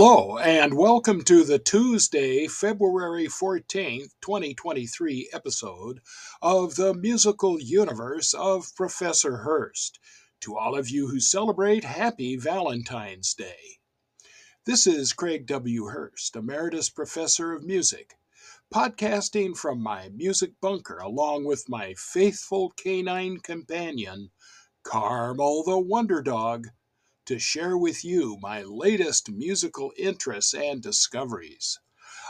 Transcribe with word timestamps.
Hello, 0.00 0.38
and 0.38 0.74
welcome 0.74 1.22
to 1.22 1.42
the 1.42 1.58
Tuesday, 1.58 2.46
February 2.46 3.26
14th, 3.26 4.10
2023 4.20 5.28
episode 5.32 5.98
of 6.40 6.76
the 6.76 6.94
musical 6.94 7.60
universe 7.60 8.32
of 8.32 8.72
Professor 8.76 9.38
Hurst. 9.38 9.98
To 10.42 10.56
all 10.56 10.78
of 10.78 10.88
you 10.88 11.08
who 11.08 11.18
celebrate, 11.18 11.82
happy 11.82 12.36
Valentine's 12.36 13.34
Day. 13.34 13.80
This 14.64 14.86
is 14.86 15.12
Craig 15.12 15.46
W. 15.46 15.86
Hurst, 15.86 16.36
Emeritus 16.36 16.90
Professor 16.90 17.52
of 17.52 17.64
Music, 17.64 18.14
podcasting 18.72 19.56
from 19.56 19.82
my 19.82 20.10
music 20.10 20.52
bunker 20.60 20.98
along 20.98 21.44
with 21.44 21.68
my 21.68 21.94
faithful 21.94 22.70
canine 22.76 23.40
companion, 23.40 24.30
Carmel 24.84 25.64
the 25.64 25.76
Wonder 25.76 26.22
Dog 26.22 26.68
to 27.28 27.38
share 27.38 27.76
with 27.76 28.06
you 28.06 28.38
my 28.40 28.62
latest 28.62 29.30
musical 29.30 29.92
interests 29.98 30.54
and 30.54 30.80
discoveries. 30.80 31.78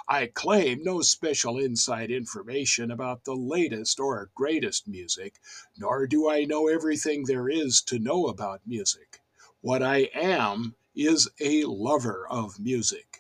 I 0.09 0.27
claim 0.27 0.83
no 0.83 1.03
special 1.03 1.57
inside 1.57 2.11
information 2.11 2.91
about 2.91 3.23
the 3.23 3.37
latest 3.37 4.01
or 4.01 4.33
greatest 4.35 4.89
music, 4.89 5.35
nor 5.77 6.09
do 6.09 6.29
I 6.29 6.43
know 6.43 6.67
everything 6.67 7.27
there 7.27 7.49
is 7.49 7.81
to 7.83 8.01
know 8.01 8.27
about 8.27 8.67
music. 8.67 9.21
What 9.61 9.85
I 9.85 10.11
am 10.15 10.75
is 10.97 11.31
a 11.41 11.63
lover 11.63 12.27
of 12.29 12.59
music. 12.59 13.19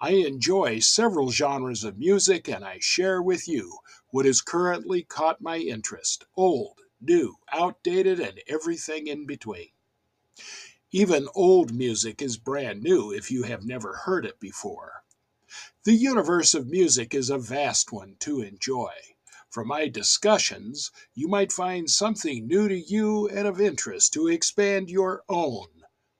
I 0.00 0.12
enjoy 0.12 0.78
several 0.78 1.30
genres 1.30 1.84
of 1.84 1.98
music 1.98 2.48
and 2.48 2.64
I 2.64 2.78
share 2.80 3.20
with 3.20 3.46
you 3.46 3.80
what 4.08 4.24
has 4.24 4.40
currently 4.40 5.02
caught 5.02 5.42
my 5.42 5.58
interest 5.58 6.24
old, 6.38 6.78
new, 7.02 7.34
outdated, 7.52 8.18
and 8.18 8.40
everything 8.48 9.08
in 9.08 9.26
between. 9.26 9.68
Even 10.90 11.28
old 11.34 11.74
music 11.74 12.22
is 12.22 12.38
brand 12.38 12.82
new 12.82 13.12
if 13.12 13.30
you 13.30 13.42
have 13.42 13.66
never 13.66 13.94
heard 14.06 14.24
it 14.24 14.40
before. 14.40 15.04
The 15.84 15.92
universe 15.92 16.54
of 16.54 16.66
music 16.66 17.14
is 17.14 17.28
a 17.28 17.36
vast 17.36 17.92
one 17.92 18.16
to 18.20 18.40
enjoy. 18.40 18.92
From 19.50 19.68
my 19.68 19.88
discussions, 19.88 20.90
you 21.14 21.28
might 21.28 21.52
find 21.52 21.90
something 21.90 22.46
new 22.46 22.68
to 22.68 22.78
you 22.78 23.28
and 23.28 23.46
of 23.46 23.60
interest 23.60 24.14
to 24.14 24.28
expand 24.28 24.88
your 24.88 25.24
own 25.28 25.77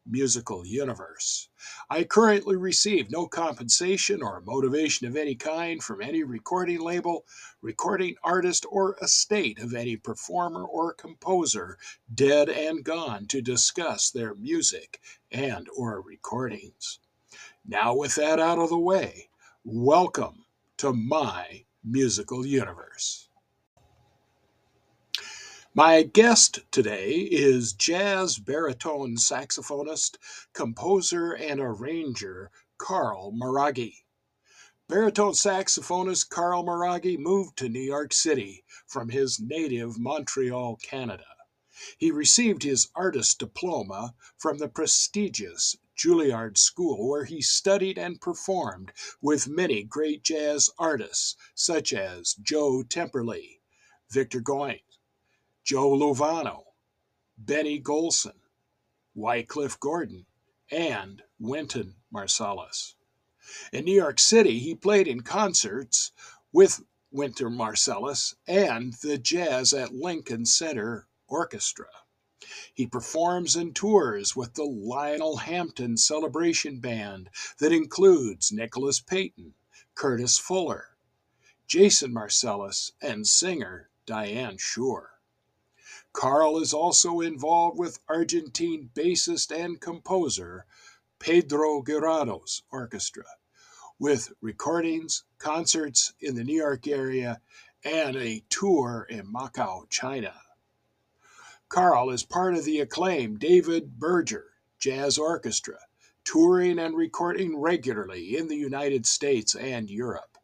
musical 0.09 0.67
universe. 0.67 1.49
I 1.91 2.05
currently 2.05 2.57
receive 2.57 3.11
no 3.11 3.27
compensation 3.27 4.23
or 4.23 4.41
motivation 4.41 5.07
of 5.07 5.17
any 5.17 5.35
kind 5.35 5.83
from 5.83 6.01
any 6.01 6.23
recording 6.23 6.81
label, 6.81 7.27
recording 7.63 8.17
artist, 8.25 8.65
or 8.71 8.97
estate 9.03 9.59
of 9.61 9.75
any 9.75 9.97
performer 9.97 10.65
or 10.65 10.95
composer 10.95 11.79
dead 12.15 12.49
and 12.49 12.85
gone 12.85 13.27
to 13.27 13.43
discuss 13.43 14.11
their 14.11 14.35
music 14.35 15.01
and 15.31 15.69
or 15.77 16.01
recordings. 16.01 17.01
Now 17.67 17.95
with 17.95 18.15
that 18.15 18.41
out 18.41 18.59
of 18.59 18.71
the 18.71 18.79
way, 18.79 19.29
welcome 19.65 20.45
to 20.79 20.93
my 20.93 21.65
musical 21.85 22.47
universe. 22.47 23.28
My 25.75 26.03
guest 26.03 26.61
today 26.71 27.11
is 27.31 27.75
jazz 27.75 28.39
baritone 28.39 29.17
saxophonist, 29.17 30.17
composer, 30.55 31.33
and 31.33 31.61
arranger 31.61 32.51
Carl 32.79 33.33
Maraghi. 33.33 34.05
Baritone 34.89 35.35
saxophonist 35.35 36.31
Carl 36.31 36.65
Maraghi 36.65 37.19
moved 37.19 37.59
to 37.59 37.69
New 37.69 37.83
York 37.83 38.15
City 38.15 38.65
from 38.87 39.11
his 39.11 39.39
native 39.39 39.99
Montreal, 39.99 40.77
Canada. 40.77 41.27
He 41.99 42.11
received 42.11 42.63
his 42.63 42.89
artist 42.95 43.39
diploma 43.39 44.15
from 44.39 44.57
the 44.57 44.69
prestigious 44.69 45.77
Juilliard 45.95 46.57
School, 46.57 47.07
where 47.09 47.27
he 47.27 47.43
studied 47.43 47.99
and 47.99 48.23
performed 48.23 48.91
with 49.21 49.47
many 49.47 49.83
great 49.83 50.25
jazz 50.25 50.71
artists 50.79 51.37
such 51.55 51.93
as 51.93 52.35
Joe 52.41 52.83
Temperley, 52.89 53.61
Victor 54.11 54.41
Goines, 54.41 54.81
Joe 55.69 55.91
Lovano, 55.91 56.63
Benny 57.37 57.79
Golson, 57.79 58.41
Wycliffe 59.15 59.79
Gordon, 59.79 60.25
and 60.71 61.23
Wynton 61.39 61.97
Marsalis. 62.11 62.95
In 63.71 63.85
New 63.85 63.95
York 63.95 64.19
City, 64.19 64.61
he 64.61 64.75
played 64.75 65.07
in 65.07 65.21
concerts 65.21 66.11
with 66.55 66.83
Wynton 67.11 67.53
Marsalis 67.53 68.35
and 68.47 68.95
the 69.03 69.19
Jazz 69.19 69.75
at 69.75 69.93
Lincoln 69.93 70.47
Center 70.47 71.07
Orchestra. 71.27 71.91
He 72.73 72.87
performs 72.87 73.55
and 73.55 73.77
tours 73.77 74.35
with 74.35 74.55
the 74.55 74.65
Lionel 74.65 75.37
Hampton 75.37 75.99
Celebration 75.99 76.81
Band 76.81 77.29
that 77.59 77.73
includes 77.73 78.51
Nicholas 78.51 79.01
Payton, 79.01 79.53
Curtis 79.95 80.39
Fuller, 80.39 80.97
Jason 81.67 82.15
Marsalis, 82.15 82.93
and 83.03 83.27
singer 83.27 83.91
Diane 84.07 84.57
Schuur. 84.57 85.09
Carl 86.13 86.59
is 86.59 86.73
also 86.73 87.21
involved 87.21 87.79
with 87.79 88.01
Argentine 88.09 88.91
bassist 88.95 89.55
and 89.55 89.81
composer 89.81 90.65
Pedro 91.19 91.83
Giraudo's 91.83 92.63
orchestra, 92.71 93.25
with 93.99 94.33
recordings, 94.41 95.25
concerts 95.39 96.15
in 96.21 96.35
the 96.35 96.45
New 96.45 96.57
York 96.57 96.87
area, 96.87 97.41
and 97.85 98.17
a 98.17 98.43
tour 98.49 99.07
in 99.11 99.27
Macau, 99.33 99.89
China. 99.91 100.35
Carl 101.69 102.11
is 102.11 102.23
part 102.23 102.55
of 102.55 102.65
the 102.65 102.81
acclaimed 102.81 103.41
David 103.41 103.99
Berger 103.99 104.55
Jazz 104.79 105.19
Orchestra, 105.19 105.79
touring 106.25 106.79
and 106.79 106.97
recording 106.97 107.59
regularly 107.59 108.37
in 108.37 108.49
the 108.49 108.57
United 108.57 109.05
States 109.05 109.55
and 109.55 109.91
Europe. 109.91 110.38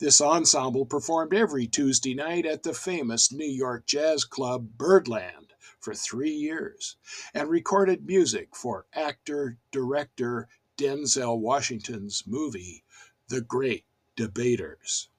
This 0.00 0.22
ensemble 0.22 0.86
performed 0.86 1.34
every 1.34 1.66
Tuesday 1.66 2.14
night 2.14 2.46
at 2.46 2.62
the 2.62 2.72
famous 2.72 3.30
New 3.30 3.44
York 3.44 3.84
jazz 3.84 4.24
club 4.24 4.78
Birdland 4.78 5.52
for 5.78 5.94
three 5.94 6.30
years 6.30 6.96
and 7.34 7.50
recorded 7.50 8.06
music 8.06 8.56
for 8.56 8.86
actor 8.94 9.58
director 9.70 10.48
Denzel 10.78 11.38
Washington's 11.38 12.26
movie, 12.26 12.82
The 13.28 13.42
Great 13.42 13.84
Debaters. 14.16 15.10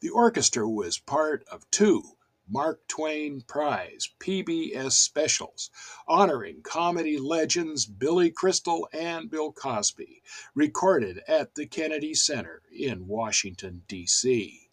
The 0.00 0.10
orchestra 0.10 0.68
was 0.68 0.98
part 0.98 1.46
of 1.46 1.70
two 1.70 2.16
Mark 2.52 2.88
Twain 2.88 3.42
Prize 3.42 4.10
PBS 4.18 4.90
specials 4.90 5.70
honoring 6.08 6.62
comedy 6.62 7.16
legends 7.16 7.86
Billy 7.86 8.32
Crystal 8.32 8.88
and 8.92 9.30
Bill 9.30 9.52
Cosby, 9.52 10.20
recorded 10.52 11.22
at 11.28 11.54
the 11.54 11.66
Kennedy 11.66 12.12
Center 12.12 12.62
in 12.72 13.06
Washington, 13.06 13.84
D.C. 13.86 14.68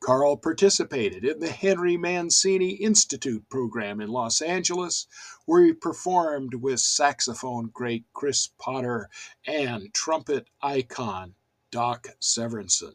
Carl 0.00 0.38
participated 0.38 1.26
in 1.26 1.40
the 1.40 1.50
Henry 1.50 1.98
Mancini 1.98 2.70
Institute 2.70 3.46
program 3.50 4.00
in 4.00 4.08
Los 4.08 4.40
Angeles, 4.40 5.06
where 5.44 5.62
he 5.62 5.74
performed 5.74 6.54
with 6.54 6.80
saxophone 6.80 7.68
great 7.68 8.06
Chris 8.14 8.48
Potter 8.58 9.10
and 9.46 9.92
trumpet 9.92 10.48
icon 10.62 11.34
Doc 11.70 12.08
Severinsen. 12.18 12.94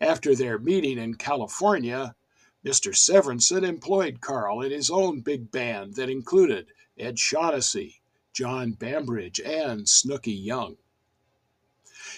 After 0.00 0.34
their 0.34 0.58
meeting 0.58 0.98
in 0.98 1.14
California, 1.14 2.16
Mr. 2.64 2.96
Severinsen 2.96 3.62
employed 3.62 4.22
Carl 4.22 4.62
in 4.62 4.70
his 4.70 4.90
own 4.90 5.20
big 5.20 5.50
band 5.50 5.96
that 5.96 6.08
included 6.08 6.68
Ed 6.98 7.18
Shaughnessy, 7.18 8.00
John 8.32 8.72
Bambridge, 8.72 9.38
and 9.38 9.86
Snooky 9.86 10.32
Young. 10.32 10.78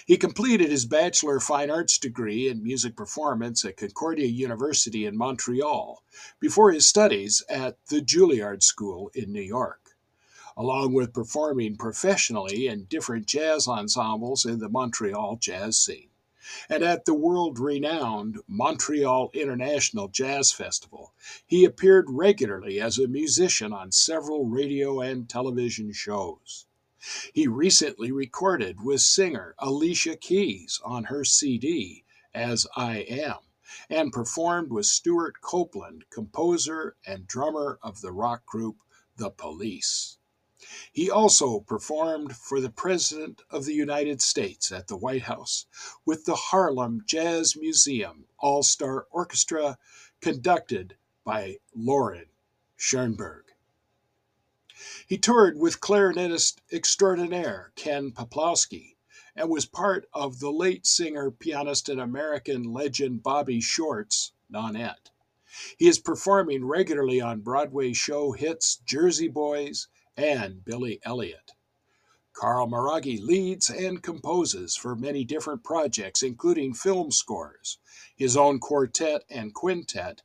He 0.05 0.15
completed 0.15 0.69
his 0.69 0.85
Bachelor 0.85 1.35
of 1.35 1.43
Fine 1.43 1.69
Arts 1.69 1.97
degree 1.97 2.47
in 2.47 2.63
music 2.63 2.95
performance 2.95 3.65
at 3.65 3.75
Concordia 3.75 4.27
University 4.27 5.05
in 5.05 5.17
Montreal 5.17 6.01
before 6.39 6.71
his 6.71 6.87
studies 6.87 7.43
at 7.49 7.77
the 7.87 7.99
Juilliard 7.99 8.63
School 8.63 9.11
in 9.13 9.33
New 9.33 9.41
York. 9.41 9.97
Along 10.55 10.93
with 10.93 11.13
performing 11.13 11.75
professionally 11.75 12.67
in 12.67 12.85
different 12.85 13.25
jazz 13.25 13.67
ensembles 13.67 14.45
in 14.45 14.59
the 14.59 14.69
Montreal 14.69 15.35
jazz 15.41 15.77
scene 15.77 16.09
and 16.69 16.83
at 16.83 17.05
the 17.05 17.13
world 17.13 17.59
renowned 17.59 18.39
Montreal 18.47 19.29
International 19.33 20.07
Jazz 20.07 20.51
Festival, 20.51 21.13
he 21.45 21.65
appeared 21.65 22.05
regularly 22.09 22.79
as 22.79 22.97
a 22.97 23.07
musician 23.07 23.73
on 23.73 23.91
several 23.91 24.45
radio 24.45 25.01
and 25.01 25.29
television 25.29 25.91
shows. 25.91 26.65
He 27.33 27.47
recently 27.47 28.11
recorded 28.11 28.81
with 28.81 29.01
singer 29.01 29.55
Alicia 29.59 30.17
Keys 30.17 30.81
on 30.83 31.05
her 31.05 31.23
CD, 31.23 32.03
As 32.33 32.65
I 32.75 32.99
Am, 32.99 33.39
and 33.89 34.11
performed 34.11 34.71
with 34.71 34.85
Stewart 34.85 35.41
Copeland, 35.41 36.05
composer 36.09 36.97
and 37.05 37.27
drummer 37.27 37.79
of 37.81 38.01
the 38.01 38.11
rock 38.11 38.45
group 38.45 38.77
The 39.15 39.29
Police. 39.29 40.16
He 40.93 41.09
also 41.09 41.61
performed 41.61 42.35
for 42.35 42.61
the 42.61 42.69
President 42.69 43.41
of 43.49 43.65
the 43.65 43.73
United 43.73 44.21
States 44.21 44.71
at 44.71 44.87
the 44.87 44.95
White 44.95 45.23
House 45.23 45.65
with 46.05 46.25
the 46.25 46.35
Harlem 46.35 47.03
Jazz 47.07 47.55
Museum 47.55 48.27
All 48.37 48.61
Star 48.61 49.07
Orchestra, 49.09 49.79
conducted 50.21 50.95
by 51.23 51.57
Loren 51.73 52.27
Schoenberg. 52.75 53.45
He 55.07 55.17
toured 55.17 55.57
with 55.57 55.81
clarinetist 55.81 56.57
extraordinaire 56.71 57.71
Ken 57.75 58.11
Peplowski 58.11 58.97
and 59.35 59.49
was 59.49 59.65
part 59.65 60.07
of 60.13 60.39
the 60.39 60.51
late 60.51 60.85
singer, 60.85 61.31
pianist, 61.31 61.89
and 61.89 61.99
American 61.99 62.71
legend 62.71 63.23
Bobby 63.23 63.61
Short's 63.61 64.31
Nonette. 64.47 65.09
He 65.77 65.87
is 65.87 65.97
performing 65.97 66.65
regularly 66.65 67.19
on 67.19 67.41
Broadway 67.41 67.93
show 67.93 68.33
hits 68.33 68.75
Jersey 68.85 69.27
Boys 69.27 69.87
and 70.17 70.65
Billy 70.65 70.99
Elliot. 71.03 71.51
Carl 72.33 72.67
Maraghi 72.67 73.19
leads 73.21 73.69
and 73.69 74.03
composes 74.03 74.75
for 74.75 74.95
many 74.95 75.23
different 75.23 75.63
projects, 75.63 76.21
including 76.21 76.73
film 76.73 77.11
scores, 77.11 77.77
his 78.15 78.35
own 78.35 78.59
quartet 78.59 79.23
and 79.29 79.53
quintet, 79.53 80.21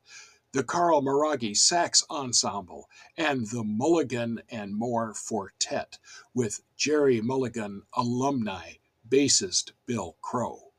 the 0.52 0.62
Carl 0.62 1.00
Maraghi 1.00 1.56
Sax 1.56 2.04
Ensemble, 2.10 2.88
and 3.16 3.48
the 3.48 3.64
Mulligan 3.64 4.42
and 4.50 4.76
More 4.76 5.14
Quartet 5.14 5.98
with 6.34 6.60
Gerry 6.76 7.22
Mulligan 7.22 7.84
alumni 7.94 8.72
bassist 9.08 9.72
Bill 9.86 10.16
Crow. 10.20 10.72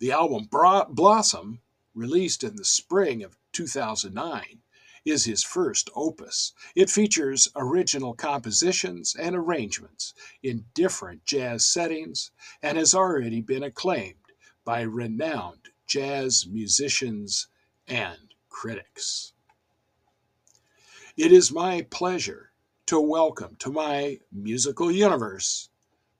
The 0.00 0.10
album 0.10 0.48
Blossom, 0.50 1.60
released 1.94 2.42
in 2.42 2.56
the 2.56 2.64
spring 2.64 3.22
of 3.22 3.38
2009, 3.52 4.62
is 5.04 5.24
his 5.24 5.42
first 5.42 5.90
opus. 5.94 6.52
It 6.74 6.90
features 6.90 7.48
original 7.56 8.14
compositions 8.14 9.14
and 9.14 9.36
arrangements 9.36 10.14
in 10.42 10.64
different 10.74 11.24
jazz 11.24 11.66
settings 11.66 12.30
and 12.62 12.78
has 12.78 12.94
already 12.94 13.40
been 13.40 13.62
acclaimed 13.62 14.14
by 14.64 14.82
renowned 14.82 15.68
jazz 15.86 16.46
musicians 16.50 17.48
and 17.86 18.34
critics. 18.48 19.32
It 21.16 21.32
is 21.32 21.52
my 21.52 21.86
pleasure 21.90 22.50
to 22.86 23.00
welcome 23.00 23.56
to 23.60 23.70
my 23.70 24.18
musical 24.32 24.90
universe 24.90 25.68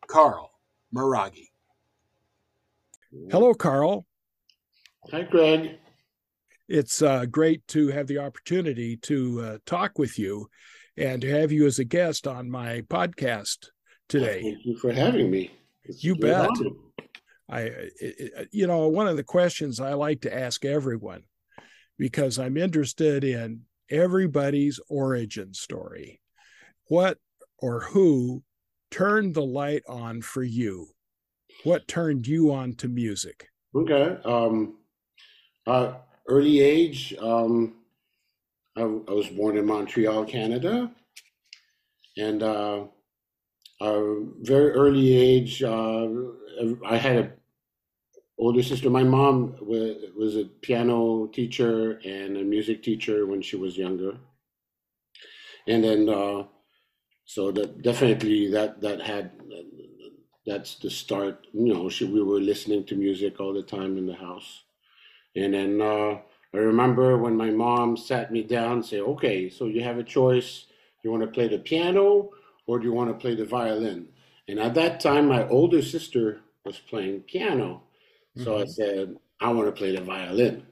Carl 0.07 0.53
Maraghi. 0.95 1.51
Hello, 3.31 3.55
Carl. 3.55 4.07
Hi, 5.11 5.23
Greg. 5.23 5.79
It's 6.69 7.03
uh, 7.03 7.27
great 7.27 7.67
to 7.69 7.89
have 7.89 8.07
the 8.07 8.19
opportunity 8.19 8.97
to 8.99 9.41
uh, 9.41 9.59
talk 9.67 9.99
with 9.99 10.19
you 10.19 10.49
and 10.97 11.21
to 11.23 11.31
have 11.31 11.53
you 11.53 11.67
as 11.67 11.79
a 11.79 11.85
guest 11.85 12.27
on 12.27 12.51
my 12.51 12.81
podcast 12.83 13.69
today. 14.09 14.43
Thank 14.43 14.65
you 14.65 14.79
for 14.79 14.93
having 14.93 15.31
me. 15.31 15.51
It's 15.85 16.03
you 16.03 16.17
bet. 16.17 16.49
I, 17.51 17.61
it, 18.01 18.49
you 18.53 18.67
know, 18.67 18.89
one 18.89 19.07
of 19.07 19.17
the 19.17 19.25
questions 19.25 19.79
I 19.79 19.93
like 19.93 20.23
to 20.23 20.35
ask 20.35 20.65
everyone 20.65 21.25
because 21.99 22.39
I'm 22.39 22.57
interested 22.57 23.25
in 23.25 23.63
everybody's 23.91 24.81
origin 24.89 25.53
story. 25.53 26.21
What 26.89 27.19
or 27.59 27.81
who 27.81 28.43
turned 28.91 29.35
the 29.35 29.45
light 29.45 29.83
on 29.89 30.23
for 30.23 30.43
you? 30.43 30.89
What 31.65 31.87
turned 31.87 32.27
you 32.27 32.53
on 32.53 32.75
to 32.77 32.89
music? 32.89 33.49
Okay. 33.75 34.17
Um, 34.25 34.79
uh, 35.67 35.95
early 36.29 36.61
age, 36.61 37.15
um, 37.21 37.75
I, 38.77 38.83
I, 38.83 38.85
was 38.85 39.29
born 39.29 39.57
in 39.57 39.67
Montreal, 39.67 40.25
Canada, 40.25 40.91
and 42.17 42.43
uh, 42.43 42.85
a 43.81 44.25
very 44.41 44.71
early 44.73 45.17
age, 45.17 45.63
uh, 45.63 46.09
I 46.87 46.97
had 46.97 47.17
a 47.17 47.33
older 48.39 48.63
sister. 48.63 48.91
My 48.91 49.05
mom 49.05 49.57
was, 49.61 49.97
was 50.17 50.37
a 50.37 50.45
piano 50.45 51.27
teacher 51.29 52.01
and 52.05 52.37
a 52.37 52.45
music 52.45 52.83
teacher 52.83 53.27
when 53.27 53.43
she 53.43 53.57
was 53.57 53.77
younger, 53.77 54.17
and 55.69 55.85
then 55.85 56.09
uh, 56.09 56.45
so 57.25 57.51
that 57.53 57.83
definitely 57.83 58.51
that 58.51 58.81
that 58.81 59.01
had 59.01 59.33
that's 60.47 60.77
the 60.77 60.91
start. 60.91 61.47
You 61.53 61.73
know, 61.73 61.89
she, 61.89 62.05
we 62.05 62.23
were 62.23 62.41
listening 62.41 62.85
to 62.87 62.97
music 62.97 63.41
all 63.41 63.55
the 63.55 63.63
time 63.63 63.97
in 63.97 64.07
the 64.07 64.15
house. 64.15 64.64
And 65.37 65.55
then 65.55 65.81
uh, 65.81 66.19
I 66.55 66.59
remember 66.59 67.19
when 67.19 67.37
my 67.37 67.51
mom 67.51 67.97
sat 67.97 68.33
me 68.33 68.43
down 68.43 68.73
and 68.73 68.87
said, 68.87 69.01
okay, 69.01 69.49
so 69.49 69.67
you 69.67 69.83
have 69.83 69.99
a 69.99 70.05
choice. 70.05 70.67
You 71.03 71.11
want 71.11 71.23
to 71.23 71.29
play 71.29 71.49
the 71.49 71.59
piano 71.59 72.31
or 72.67 72.79
do 72.79 72.87
you 72.87 72.93
want 72.93 73.11
to 73.11 73.21
play 73.21 73.35
the 73.35 73.45
violin? 73.45 74.09
And 74.49 74.59
at 74.59 74.75
that 74.75 75.01
time, 75.01 75.29
my 75.29 75.49
older 75.49 75.83
sister 75.83 76.41
was 76.65 76.79
playing 76.79 77.21
piano. 77.23 77.83
So 78.37 78.53
mm-hmm. 78.53 78.63
I 78.63 78.67
said, 78.67 79.17
I 79.41 79.53
want 79.53 79.67
to 79.69 79.73
play 79.73 79.95
the 79.95 80.03
violin. 80.03 80.67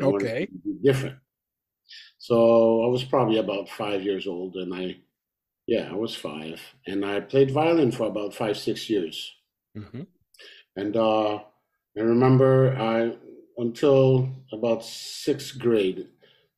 I 0.00 0.04
okay. 0.04 0.48
different. 0.82 1.16
So 2.18 2.84
I 2.84 2.88
was 2.88 3.04
probably 3.04 3.38
about 3.38 3.68
five 3.68 4.02
years 4.02 4.26
old 4.26 4.56
and 4.56 4.74
I, 4.74 4.96
yeah, 5.66 5.88
I 5.90 5.94
was 5.94 6.14
five. 6.14 6.60
And 6.86 7.04
I 7.04 7.20
played 7.20 7.50
violin 7.50 7.92
for 7.92 8.06
about 8.06 8.34
five, 8.34 8.56
six 8.56 8.88
years. 8.88 9.34
Mm-hmm. 9.76 10.02
And 10.76 10.96
uh, 10.96 11.34
I 11.36 12.00
remember 12.00 12.76
I 12.76 13.16
until 13.56 14.28
about 14.52 14.84
sixth 14.84 15.58
grade. 15.58 16.08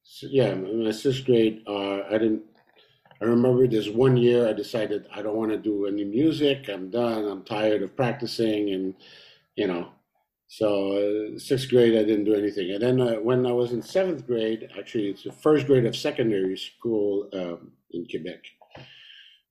So, 0.03 0.27
yeah, 0.31 0.53
in 0.53 0.85
my 0.85 0.91
sixth 0.91 1.25
grade, 1.25 1.63
uh, 1.67 2.03
I 2.09 2.13
didn't. 2.19 2.43
I 3.21 3.25
remember 3.25 3.67
this 3.67 3.89
one 3.89 4.17
year 4.17 4.47
I 4.47 4.53
decided 4.53 5.07
I 5.15 5.23
don't 5.23 5.37
want 5.37 5.51
to 5.51 5.57
do 5.57 5.87
any 5.87 6.05
music. 6.05 6.69
I'm 6.69 6.91
done. 6.91 7.25
I'm 7.25 7.45
tired 7.45 7.83
of 7.83 7.97
practicing, 7.97 8.71
and 8.71 8.95
you 9.57 9.67
know. 9.67 9.89
So 10.49 11.35
uh, 11.35 11.39
sixth 11.39 11.71
grade, 11.71 11.99
I 11.99 12.05
didn't 12.05 12.25
do 12.25 12.35
anything. 12.35 12.71
And 12.71 12.83
then 12.83 13.01
uh, 13.01 13.15
when 13.15 13.47
I 13.47 13.53
was 13.53 13.73
in 13.73 13.83
seventh 13.83 14.27
grade, 14.27 14.69
actually, 14.79 15.09
it's 15.09 15.25
the 15.25 15.33
first 15.33 15.67
grade 15.67 15.87
of 15.87 15.97
secondary 15.97 16.57
school 16.57 17.29
um, 17.33 17.73
in 17.91 18.07
Quebec. 18.09 18.45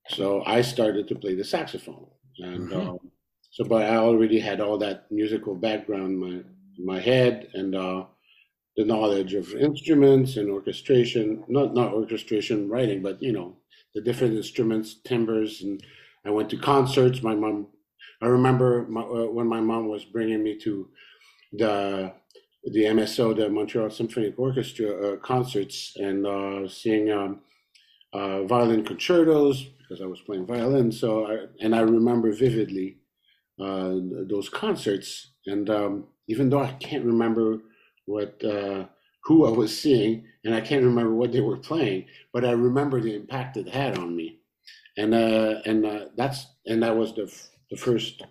So 0.10 0.44
I 0.46 0.62
started 0.62 1.08
to 1.10 1.16
play 1.16 1.36
the 1.36 1.44
saxophone, 1.44 2.08
and 2.38 2.70
mm-hmm. 2.70 2.90
um, 2.90 3.00
so 3.52 3.66
but 3.66 3.84
I 3.84 3.96
already 3.96 4.40
had 4.40 4.62
all 4.62 4.78
that 4.78 5.12
musical 5.12 5.56
background. 5.56 6.20
My 6.20 6.44
my 6.80 7.00
head 7.00 7.50
and 7.54 7.76
uh, 7.76 8.06
the 8.78 8.86
knowledge 8.86 9.34
of 9.34 9.54
instruments 9.54 10.38
and 10.38 10.50
orchestration 10.50 11.44
not 11.48 11.74
not 11.74 11.94
orchestration 11.94 12.70
writing 12.70 13.02
but 13.02 13.22
you 13.22 13.32
know 13.32 13.56
the 13.96 14.02
different 14.02 14.36
instruments 14.36 14.96
timbres 15.06 15.62
and 15.62 15.84
i 16.26 16.30
went 16.30 16.50
to 16.50 16.58
concerts. 16.58 17.24
My 17.24 17.36
mom 17.36 17.68
i 18.22 18.28
remember 18.28 18.86
my, 18.90 19.02
uh, 19.02 19.28
when 19.28 19.48
my 19.48 19.62
mom 19.62 19.88
was 19.88 20.06
bringing 20.06 20.44
me 20.44 20.58
to 20.60 20.90
the 21.54 22.14
the 22.66 22.84
mso 22.84 23.36
the 23.36 23.50
montreal 23.50 23.90
symphonic 23.90 24.38
orchestra 24.38 24.90
uh, 25.14 25.18
concerts 25.18 25.94
and 25.98 26.26
uh, 26.28 26.68
seeing 26.68 27.12
um, 27.12 27.42
uh, 28.14 28.44
violin 28.44 28.84
concertos 28.84 29.66
because 29.80 30.02
i 30.02 30.06
was 30.06 30.22
playing 30.22 30.46
violin. 30.46 30.92
So 30.92 31.28
I, 31.28 31.46
and 31.62 31.76
i 31.76 31.82
remember 31.82 32.32
vividly 32.34 32.98
uh, 33.60 33.96
those 34.28 34.50
concerts. 34.50 35.32
And 35.46 35.70
um, 35.70 36.06
even 36.28 36.50
though 36.50 36.62
I 36.62 36.72
can't 36.74 37.06
remember 37.06 37.60
what 38.06 38.44
uh, 38.44 38.86
who 39.24 39.46
I 39.46 39.50
was 39.50 39.78
seeing, 39.78 40.26
and 40.44 40.54
I 40.54 40.62
can't 40.62 40.84
remember 40.84 41.14
what 41.14 41.32
they 41.32 41.42
were 41.42 41.58
playing, 41.58 42.06
but 42.32 42.46
I 42.46 42.52
remember 42.52 43.02
the 43.02 43.16
impact 43.16 43.58
it 43.58 43.68
had 43.68 43.98
on 43.98 44.16
me, 44.16 44.40
and 44.98 45.14
uh, 45.14 45.62
and 45.66 45.86
uh, 45.86 46.06
that's 46.16 46.46
and 46.66 46.84
that 46.84 46.96
was 46.96 47.14
the 47.16 47.32
the 47.72 47.78
first, 47.78 48.22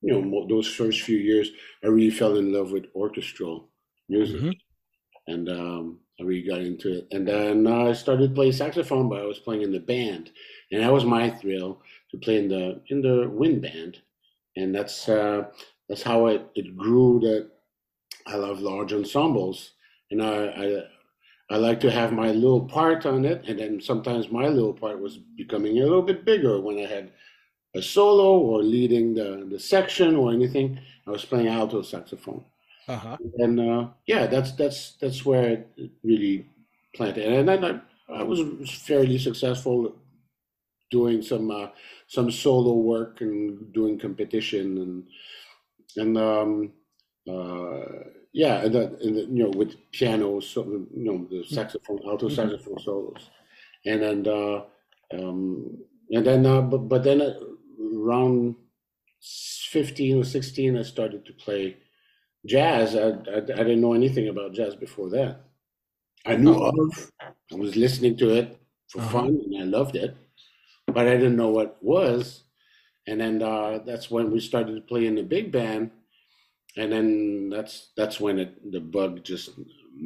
you 0.00 0.12
know, 0.12 0.46
those 0.48 0.66
first 0.66 1.02
few 1.02 1.18
years 1.18 1.50
I 1.84 1.88
really 1.88 2.10
fell 2.10 2.36
in 2.36 2.52
love 2.52 2.72
with 2.72 2.86
orchestral 2.94 3.68
music, 4.08 4.40
mm-hmm. 4.40 5.32
and 5.32 5.48
um, 5.48 5.98
I 6.18 6.24
really 6.24 6.48
got 6.48 6.60
into 6.60 6.98
it, 6.98 7.08
and 7.10 7.28
then 7.28 7.66
I 7.66 7.92
started 7.92 8.34
playing 8.34 8.52
saxophone, 8.52 9.08
but 9.08 9.20
I 9.20 9.26
was 9.26 9.38
playing 9.38 9.62
in 9.62 9.72
the 9.72 9.80
band, 9.80 10.30
and 10.70 10.82
that 10.82 10.92
was 10.92 11.04
my 11.04 11.28
thrill 11.30 11.82
to 12.10 12.18
play 12.18 12.38
in 12.38 12.48
the 12.48 12.80
in 12.88 13.02
the 13.02 13.28
wind 13.28 13.60
band, 13.60 13.98
and 14.56 14.74
that's 14.74 15.08
uh, 15.08 15.44
that's 15.92 16.02
how 16.02 16.24
it, 16.28 16.46
it 16.54 16.74
grew 16.74 17.20
that 17.20 17.50
I 18.26 18.36
love 18.36 18.60
large 18.60 18.94
ensembles. 18.94 19.72
And 20.10 20.22
I, 20.22 20.46
I, 20.46 20.82
I 21.50 21.56
like 21.58 21.80
to 21.80 21.90
have 21.90 22.14
my 22.14 22.30
little 22.32 22.64
part 22.64 23.04
on 23.04 23.26
it. 23.26 23.44
And 23.46 23.58
then 23.58 23.78
sometimes 23.78 24.30
my 24.30 24.48
little 24.48 24.72
part 24.72 24.98
was 24.98 25.18
becoming 25.18 25.76
a 25.76 25.82
little 25.82 26.00
bit 26.00 26.24
bigger 26.24 26.58
when 26.62 26.78
I 26.78 26.86
had 26.86 27.12
a 27.74 27.82
solo 27.82 28.38
or 28.38 28.62
leading 28.62 29.12
the, 29.12 29.46
the 29.50 29.58
section 29.58 30.16
or 30.16 30.32
anything. 30.32 30.80
I 31.06 31.10
was 31.10 31.26
playing 31.26 31.48
alto 31.48 31.82
saxophone. 31.82 32.42
Uh-huh. 32.88 33.18
And 33.36 33.60
uh, 33.60 33.88
yeah, 34.06 34.26
that's 34.26 34.52
that's 34.52 34.92
that's 34.92 35.26
where 35.26 35.50
it 35.50 35.90
really 36.02 36.46
planted. 36.94 37.30
And 37.30 37.46
then 37.46 37.64
I, 37.66 38.20
I 38.20 38.22
was 38.22 38.40
fairly 38.70 39.18
successful 39.18 39.94
doing 40.90 41.20
some 41.20 41.50
uh, 41.50 41.66
some 42.06 42.30
solo 42.30 42.76
work 42.76 43.20
and 43.20 43.70
doing 43.74 43.98
competition 43.98 44.78
and 44.78 45.04
and 45.96 46.16
um, 46.18 46.72
uh, 47.28 47.84
yeah, 48.32 48.62
and, 48.62 48.74
that, 48.74 49.00
and 49.02 49.16
the, 49.16 49.20
you 49.22 49.44
know 49.44 49.50
with 49.50 49.76
piano, 49.92 50.40
so 50.40 50.64
you 50.64 50.88
know 50.94 51.26
the 51.30 51.36
mm-hmm. 51.36 51.54
saxophone, 51.54 52.00
alto 52.06 52.26
mm-hmm. 52.26 52.34
saxophone 52.34 52.78
solos, 52.78 53.30
and 53.84 54.02
then 54.02 54.26
uh, 54.26 54.62
um, 55.14 55.78
and 56.10 56.26
then 56.26 56.46
uh, 56.46 56.62
but 56.62 56.88
but 56.88 57.04
then 57.04 57.20
around 57.94 58.56
fifteen 59.20 60.18
or 60.18 60.24
sixteen, 60.24 60.78
I 60.78 60.82
started 60.82 61.24
to 61.26 61.32
play 61.32 61.76
jazz. 62.46 62.96
I, 62.96 63.08
I, 63.08 63.36
I 63.36 63.40
didn't 63.40 63.80
know 63.80 63.94
anything 63.94 64.28
about 64.28 64.54
jazz 64.54 64.74
before 64.74 65.10
that. 65.10 65.40
I 66.24 66.36
knew 66.36 66.54
oh. 66.54 66.70
of, 66.70 67.10
I 67.52 67.54
was 67.56 67.76
listening 67.76 68.16
to 68.18 68.30
it 68.30 68.58
for 68.88 69.00
uh-huh. 69.00 69.10
fun, 69.10 69.40
and 69.44 69.62
I 69.62 69.64
loved 69.64 69.96
it, 69.96 70.16
but 70.86 71.06
I 71.06 71.16
didn't 71.16 71.36
know 71.36 71.50
what 71.50 71.82
was. 71.82 72.44
And 73.06 73.20
then 73.20 73.42
uh, 73.42 73.80
that's 73.84 74.10
when 74.10 74.30
we 74.30 74.40
started 74.40 74.74
to 74.74 74.80
play 74.80 75.06
in 75.06 75.16
the 75.16 75.22
big 75.22 75.50
band, 75.50 75.90
and 76.76 76.92
then 76.92 77.50
that's 77.50 77.88
that's 77.96 78.20
when 78.20 78.38
it 78.38 78.72
the 78.72 78.80
bug 78.80 79.24
just 79.24 79.50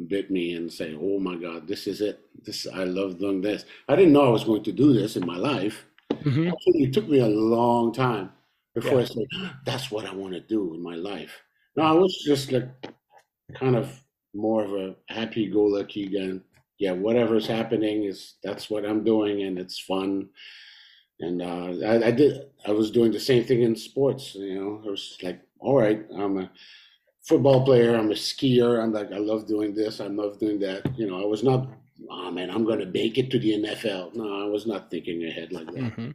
bit 0.07 0.31
me 0.31 0.55
and 0.55 0.71
say, 0.71 0.97
"Oh 0.99 1.19
my 1.19 1.35
God, 1.35 1.67
this 1.67 1.87
is 1.87 2.01
it. 2.01 2.19
This 2.43 2.67
I 2.73 2.83
love 2.85 3.19
doing 3.19 3.41
this." 3.41 3.65
I 3.87 3.95
didn't 3.95 4.13
know 4.13 4.25
I 4.25 4.29
was 4.29 4.43
going 4.43 4.63
to 4.63 4.71
do 4.71 4.93
this 4.93 5.15
in 5.15 5.25
my 5.25 5.37
life. 5.37 5.85
Mm-hmm. 6.11 6.47
Actually, 6.47 6.83
it 6.83 6.93
took 6.93 7.07
me 7.07 7.19
a 7.19 7.27
long 7.27 7.93
time 7.93 8.31
before 8.73 8.99
yeah. 8.99 9.01
I 9.01 9.05
said, 9.05 9.27
"That's 9.65 9.91
what 9.91 10.05
I 10.05 10.13
want 10.13 10.33
to 10.33 10.39
do 10.39 10.73
in 10.73 10.81
my 10.81 10.95
life." 10.95 11.39
No, 11.75 11.83
I 11.83 11.91
was 11.91 12.17
just 12.25 12.51
like 12.51 12.67
kind 13.53 13.75
of 13.75 14.01
more 14.33 14.63
of 14.63 14.73
a 14.73 14.95
happy-go-lucky 15.09 16.07
guy. 16.07 16.39
Yeah, 16.79 16.91
whatever's 16.91 17.47
happening 17.47 18.05
is 18.05 18.35
that's 18.43 18.69
what 18.69 18.85
I'm 18.85 19.03
doing, 19.03 19.43
and 19.43 19.57
it's 19.59 19.79
fun. 19.79 20.29
And 21.19 21.41
uh, 21.41 21.85
I, 21.85 22.07
I 22.07 22.11
did. 22.11 22.49
I 22.65 22.71
was 22.71 22.91
doing 22.91 23.11
the 23.11 23.19
same 23.19 23.43
thing 23.43 23.63
in 23.63 23.75
sports. 23.75 24.35
You 24.35 24.55
know, 24.55 24.81
I 24.85 24.89
was 24.91 25.17
like, 25.23 25.41
"All 25.59 25.77
right, 25.77 26.05
I'm 26.15 26.37
a." 26.39 26.51
football 27.27 27.65
player. 27.65 27.95
I'm 27.95 28.09
a 28.09 28.15
skier. 28.15 28.81
I'm 28.81 28.93
like, 28.93 29.11
I 29.11 29.17
love 29.17 29.47
doing 29.47 29.75
this. 29.75 29.99
I 29.99 30.07
love 30.07 30.39
doing 30.39 30.59
that. 30.59 30.97
You 30.97 31.07
know, 31.07 31.21
I 31.21 31.25
was 31.25 31.43
not, 31.43 31.67
oh 32.09 32.31
man, 32.31 32.49
I'm 32.49 32.63
going 32.63 32.79
to 32.79 32.85
make 32.85 33.17
it 33.17 33.29
to 33.31 33.39
the 33.39 33.61
NFL. 33.63 34.15
No, 34.15 34.45
I 34.45 34.45
was 34.45 34.65
not 34.65 34.89
thinking 34.89 35.25
ahead 35.25 35.51
like 35.51 35.67
that. 35.67 35.75
Mm-hmm. 35.75 36.11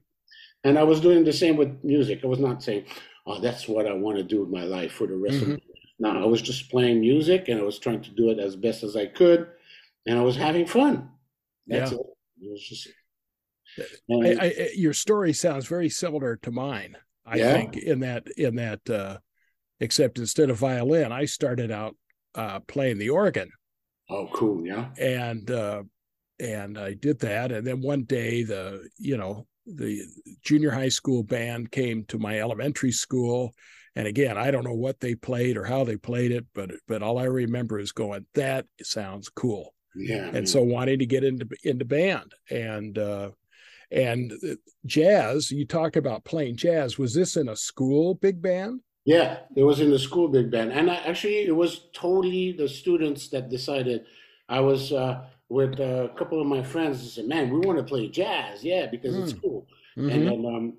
And 0.65 0.79
I 0.79 0.83
was 0.83 1.01
doing 1.01 1.23
the 1.23 1.33
same 1.33 1.57
with 1.57 1.85
music. 1.85 2.21
I 2.25 2.29
was 2.29 2.39
not 2.39 2.63
saying, 2.63 2.87
oh, 3.27 3.41
that's 3.41 3.69
what 3.69 3.87
I 3.87 3.93
want 3.93 4.17
to 4.17 4.23
do 4.23 4.41
with 4.41 4.49
my 4.49 4.63
life 4.63 4.93
for 4.93 5.07
the 5.07 5.17
rest 5.17 5.37
mm-hmm. 5.37 5.53
of 5.53 5.59
it. 5.59 5.65
No, 5.99 6.23
I 6.23 6.25
was 6.25 6.41
just 6.41 6.71
playing 6.71 7.01
music 7.01 7.49
and 7.49 7.61
I 7.61 7.63
was 7.63 7.79
trying 7.79 8.01
to 8.03 8.11
do 8.11 8.31
it 8.31 8.39
as 8.39 8.57
best 8.57 8.83
as 8.83 8.97
I 8.97 9.07
could. 9.07 9.49
And 10.07 10.19
I 10.19 10.23
was 10.23 10.37
having 10.37 10.67
fun. 10.67 11.11
That's 11.67 11.93
yeah. 11.93 11.99
it. 11.99 12.07
It 12.41 12.51
was 12.51 12.63
just. 12.67 12.89
I, 14.11 14.37
I, 14.41 14.69
your 14.75 14.93
story 14.93 15.33
sounds 15.33 15.67
very 15.67 15.89
similar 15.89 16.37
to 16.43 16.51
mine. 16.51 16.97
I 17.25 17.37
yeah. 17.37 17.53
think 17.53 17.77
in 17.77 18.01
that 18.01 18.27
in 18.37 18.57
that 18.57 18.91
uh, 18.91 19.19
except 19.81 20.19
instead 20.19 20.51
of 20.51 20.59
violin, 20.59 21.13
I 21.13 21.25
started 21.25 21.71
out 21.71 21.97
uh, 22.35 22.61
playing 22.61 22.99
the 22.99 23.11
organ. 23.11 23.51
Oh, 24.11 24.29
cool! 24.33 24.67
Yeah, 24.67 24.89
and 24.99 25.51
uh, 25.51 25.83
and 26.41 26.79
I 26.79 26.95
did 26.95 27.21
that, 27.21 27.53
and 27.53 27.67
then 27.67 27.81
one 27.81 28.03
day 28.03 28.43
the 28.43 28.89
you 28.99 29.17
know 29.17 29.47
the 29.67 30.03
junior 30.43 30.71
high 30.71 30.89
school 30.89 31.23
band 31.23 31.71
came 31.71 32.05
to 32.07 32.19
my 32.19 32.41
elementary 32.41 32.93
school, 32.93 33.55
and 33.95 34.07
again 34.07 34.37
I 34.37 34.51
don't 34.51 34.65
know 34.65 34.75
what 34.75 34.99
they 35.01 35.15
played 35.15 35.57
or 35.57 35.65
how 35.65 35.85
they 35.85 35.97
played 35.97 36.33
it, 36.33 36.45
but 36.55 36.73
but 36.89 37.03
all 37.03 37.19
I 37.19 37.25
remember 37.25 37.79
is 37.79 37.93
going 37.93 38.27
that 38.35 38.67
sounds 38.83 39.29
cool. 39.29 39.75
Yeah, 39.95 40.31
and 40.35 40.49
so 40.49 40.63
wanting 40.63 40.99
to 40.99 41.07
get 41.07 41.25
into 41.25 41.47
into 41.63 41.85
band 41.85 42.33
and. 42.51 42.99
uh 42.99 43.31
and 43.93 44.33
uh, 44.33 44.55
jazz, 44.87 45.51
you 45.51 45.67
talk 45.67 45.97
about 45.97 46.25
playing 46.25 46.57
jazz. 46.57 46.99
Was 46.99 47.15
this 47.15 47.37
in 47.37 47.49
a 47.49 47.57
school 47.57 48.15
big 48.15 48.41
band? 48.41 48.81
Yeah, 49.05 49.41
it 49.57 49.65
was 49.65 49.81
in 49.81 49.91
the 49.91 49.99
school 49.99 50.29
big 50.29 50.51
band, 50.51 50.73
and 50.73 50.91
I, 50.91 50.95
actually, 50.95 51.45
it 51.45 51.57
was 51.57 51.89
totally 51.93 52.53
the 52.53 52.69
students 52.69 53.29
that 53.31 53.51
decided. 53.51 54.07
I 54.49 54.61
was 54.61 54.93
uh, 54.93 55.25
with 55.49 55.81
a 55.81 56.11
couple 56.17 56.41
of 56.41 56.47
my 56.47 56.63
friends 56.63 57.01
and 57.01 57.11
said, 57.11 57.27
"Man, 57.27 57.51
we 57.51 57.67
want 57.67 57.79
to 57.79 57.85
play 57.85 58.09
jazz, 58.09 58.65
yeah, 58.65 58.87
because 58.87 59.15
mm. 59.15 59.23
it's 59.25 59.33
cool." 59.33 59.67
Mm-hmm. 59.99 60.09
And 60.09 60.27
then, 60.27 60.47
um, 60.47 60.77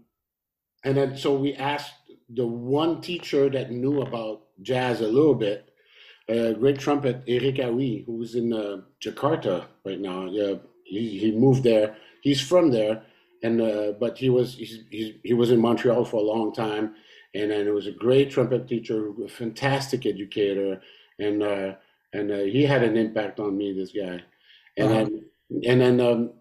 and 0.86 0.98
then, 0.98 1.17
so 1.17 1.36
we 1.36 1.53
asked 1.53 1.93
the 2.29 2.48
one 2.48 3.01
teacher 3.01 3.50
that 3.50 3.72
knew 3.72 4.01
about 4.01 4.43
jazz 4.62 5.01
a 5.01 5.08
little 5.08 5.36
bit, 5.36 5.70
a 6.29 6.53
great 6.53 6.79
trumpet, 6.79 7.24
Eric 7.27 7.55
Aoui, 7.55 8.05
who's 8.05 8.36
in 8.36 8.53
uh, 8.53 8.77
Jakarta 9.03 9.65
right 9.86 10.00
now. 10.00 10.25
Yeah, 10.25 10.55
he, 10.86 11.20
he 11.20 11.32
moved 11.32 11.63
there. 11.63 11.98
He's 12.24 12.42
from 12.42 12.72
there, 12.72 13.03
and 13.44 13.62
uh, 13.62 13.94
but 14.00 14.18
he 14.18 14.30
was 14.30 14.56
he's, 14.56 14.80
he's, 14.89 15.13
he 15.24 15.34
was 15.34 15.51
in 15.51 15.60
Montreal 15.60 16.06
for 16.06 16.18
a 16.18 16.30
long 16.34 16.53
time 16.53 16.96
and 17.34 17.51
then 17.51 17.68
it 17.68 17.74
was 17.74 17.88
a 17.88 17.92
great 17.92 18.32
trumpet 18.32 18.68
teacher, 18.68 19.12
a 19.24 19.27
fantastic 19.27 20.06
educator, 20.06 20.82
and 21.20 21.42
uh, 21.42 21.74
and 22.13 22.32
uh, 22.32 22.39
he 22.39 22.63
had 22.63 22.84
an 22.84 22.96
impact 22.96 23.39
on 23.39 23.58
me. 23.58 23.74
This 23.74 23.92
guy, 23.92 24.22
and 24.77 24.92
uh-huh. 24.92 24.94
then 24.94 25.25
and 25.65 25.82
then 25.82 26.01
um, 26.01 26.34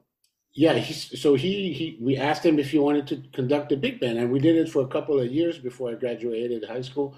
yeah, 0.55 0.75
he, 0.75 0.93
so 0.93 1.35
he 1.35 1.73
he 1.73 1.99
we 2.01 2.17
asked 2.17 2.45
him 2.45 2.59
if 2.59 2.71
he 2.71 2.79
wanted 2.79 3.07
to 3.09 3.23
conduct 3.33 3.73
a 3.73 3.77
big 3.77 4.01
band, 4.01 4.19
and 4.19 4.31
we 4.31 4.39
did 4.39 4.57
it 4.57 4.69
for 4.69 4.83
a 4.83 4.89
couple 4.89 5.19
of 5.19 5.33
years 5.33 5.59
before 5.59 5.91
I 5.91 5.95
graduated 5.95 6.65
high 6.65 6.83
school, 6.83 7.17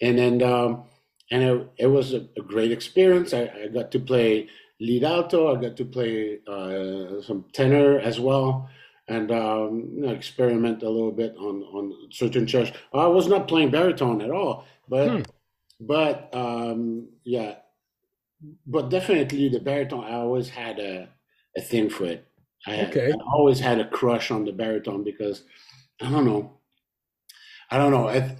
and 0.00 0.18
then 0.18 0.42
um, 0.42 0.84
and 1.30 1.42
it, 1.42 1.68
it 1.78 1.86
was 1.86 2.14
a, 2.14 2.26
a, 2.36 2.42
great 2.42 2.72
experience. 2.72 3.32
I, 3.32 3.50
I 3.62 3.68
got 3.68 3.92
to 3.92 4.00
play 4.00 4.48
lead 4.82 5.04
alto, 5.04 5.54
I 5.54 5.60
got 5.60 5.76
to 5.76 5.84
play 5.84 6.40
uh, 6.46 7.22
some 7.22 7.44
tenor 7.52 7.98
as 8.00 8.18
well 8.18 8.68
and 9.08 9.30
um, 9.30 9.90
you 9.94 10.02
know, 10.02 10.12
experiment 10.12 10.82
a 10.82 10.88
little 10.88 11.12
bit 11.12 11.34
on 11.36 11.62
on 11.62 11.92
certain 12.10 12.46
chairs. 12.46 12.70
I 12.92 13.06
was 13.06 13.28
not 13.28 13.48
playing 13.48 13.70
baritone 13.70 14.20
at 14.20 14.30
all, 14.30 14.64
but 14.88 15.08
hmm. 15.08 15.22
but 15.80 16.30
um, 16.34 17.08
yeah, 17.24 17.56
but 18.66 18.90
definitely 18.90 19.48
the 19.48 19.60
baritone. 19.60 20.04
I 20.04 20.14
always 20.14 20.48
had 20.48 20.78
a 20.78 21.08
a 21.56 21.60
thing 21.60 21.90
for 21.90 22.04
it. 22.04 22.26
I, 22.66 22.74
had, 22.74 22.90
okay. 22.90 23.12
I 23.12 23.32
always 23.32 23.58
had 23.58 23.80
a 23.80 23.88
crush 23.88 24.30
on 24.30 24.44
the 24.44 24.52
baritone 24.52 25.02
because 25.02 25.44
I 26.00 26.08
don't 26.08 26.24
know, 26.24 26.52
I 27.70 27.78
don't 27.78 27.90
know. 27.90 28.08
I, 28.08 28.36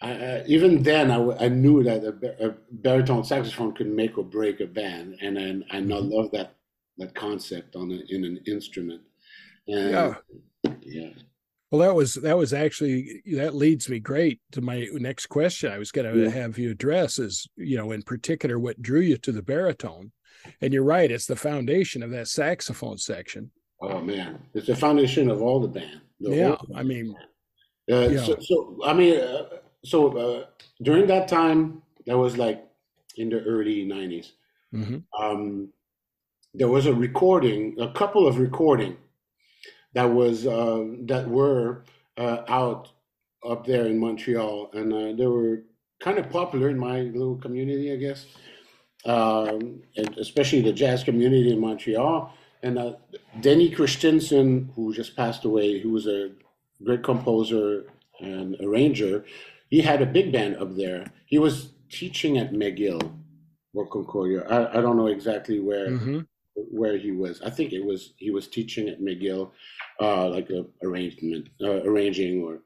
I, 0.00 0.12
uh, 0.12 0.44
even 0.46 0.82
then, 0.82 1.10
I, 1.10 1.44
I 1.44 1.48
knew 1.48 1.82
that 1.82 2.04
a, 2.04 2.48
a, 2.48 2.54
baritone 2.70 3.24
saxophone 3.24 3.74
could 3.74 3.88
make 3.88 4.18
or 4.18 4.24
break 4.24 4.60
a 4.60 4.66
band, 4.66 5.16
and 5.22 5.38
and, 5.38 5.64
and 5.70 5.88
mm-hmm. 5.88 5.92
I 5.92 6.16
love 6.16 6.30
that 6.32 6.56
that 6.98 7.14
concept 7.14 7.76
on 7.76 7.90
a, 7.90 8.00
in 8.14 8.24
an 8.24 8.40
instrument. 8.46 9.02
And, 9.66 9.90
yeah. 9.90 10.14
Yeah. 10.82 11.10
Well, 11.70 11.80
that 11.80 11.94
was 11.94 12.14
that 12.14 12.36
was 12.36 12.52
actually 12.52 13.22
that 13.32 13.54
leads 13.54 13.88
me 13.88 13.98
great 13.98 14.40
to 14.52 14.60
my 14.60 14.88
next 14.92 15.26
question. 15.26 15.72
I 15.72 15.78
was 15.78 15.90
going 15.90 16.12
to 16.12 16.24
yeah. 16.24 16.30
have 16.30 16.58
you 16.58 16.70
address 16.70 17.18
is 17.18 17.48
you 17.56 17.76
know 17.76 17.90
in 17.90 18.02
particular 18.02 18.58
what 18.58 18.80
drew 18.80 19.00
you 19.00 19.16
to 19.18 19.32
the 19.32 19.42
baritone, 19.42 20.12
and 20.60 20.72
you're 20.72 20.84
right, 20.84 21.10
it's 21.10 21.26
the 21.26 21.36
foundation 21.36 22.02
of 22.02 22.10
that 22.12 22.28
saxophone 22.28 22.98
section. 22.98 23.50
Oh 23.82 24.00
man, 24.00 24.38
it's 24.54 24.68
the 24.68 24.76
foundation 24.76 25.28
of 25.28 25.42
all 25.42 25.60
the 25.60 25.68
band. 25.68 26.00
The 26.20 26.36
yeah, 26.36 26.56
I 26.74 26.84
mean, 26.84 27.14
uh, 27.90 28.08
yeah. 28.10 28.24
so, 28.24 28.36
so, 28.40 28.78
I 28.84 28.92
mean, 28.92 29.18
uh, 29.18 29.46
so 29.86 30.16
uh, 30.18 30.46
during 30.82 31.06
that 31.06 31.28
time, 31.28 31.82
that 32.06 32.18
was 32.18 32.36
like 32.36 32.66
in 33.16 33.30
the 33.30 33.40
early 33.42 33.86
'90s. 33.86 34.32
Mm-hmm. 34.74 34.98
Um, 35.22 35.68
there 36.54 36.68
was 36.68 36.86
a 36.86 36.94
recording, 36.94 37.76
a 37.80 37.92
couple 37.92 38.26
of 38.26 38.38
recording 38.38 38.96
that 39.94 40.04
was 40.04 40.44
uh, 40.46 40.84
that 41.02 41.28
were 41.28 41.84
uh, 42.16 42.42
out 42.48 42.90
up 43.48 43.64
there 43.64 43.86
in 43.86 43.98
Montreal, 43.98 44.70
and 44.72 44.92
uh, 44.92 45.12
they 45.16 45.26
were 45.26 45.62
kind 46.00 46.18
of 46.18 46.30
popular 46.30 46.68
in 46.68 46.78
my 46.78 47.02
little 47.02 47.36
community, 47.36 47.92
I 47.92 47.96
guess, 47.96 48.26
um, 49.04 49.82
and 49.96 50.18
especially 50.18 50.62
the 50.62 50.72
jazz 50.72 51.04
community 51.04 51.52
in 51.52 51.60
Montreal. 51.60 52.34
And 52.62 52.78
uh, 52.78 52.94
Denny 53.40 53.70
Christianson, 53.70 54.72
who 54.74 54.92
just 54.92 55.14
passed 55.14 55.44
away, 55.44 55.78
who 55.78 55.90
was 55.90 56.08
a 56.08 56.32
great 56.82 57.04
composer 57.04 57.84
and 58.20 58.56
arranger, 58.60 59.24
he 59.70 59.80
had 59.80 60.02
a 60.02 60.06
big 60.06 60.32
band 60.32 60.56
up 60.56 60.76
there. 60.76 61.12
He 61.26 61.38
was 61.38 61.72
teaching 61.90 62.38
at 62.38 62.52
McGill 62.52 63.14
or 63.74 63.86
Concordia. 63.86 64.42
I, 64.48 64.78
I 64.78 64.80
don't 64.80 64.96
know 64.96 65.08
exactly 65.08 65.60
where. 65.60 65.90
Mm-hmm 65.90 66.20
where 66.70 66.96
he 66.96 67.12
was. 67.12 67.42
I 67.42 67.50
think 67.50 67.72
it 67.72 67.84
was 67.84 68.14
he 68.16 68.30
was 68.30 68.48
teaching 68.48 68.88
at 68.88 69.00
McGill, 69.00 69.50
uh, 70.00 70.28
like 70.28 70.50
a 70.50 70.64
arrangement, 70.82 71.48
uh, 71.60 71.82
arranging 71.82 72.42
or 72.42 72.60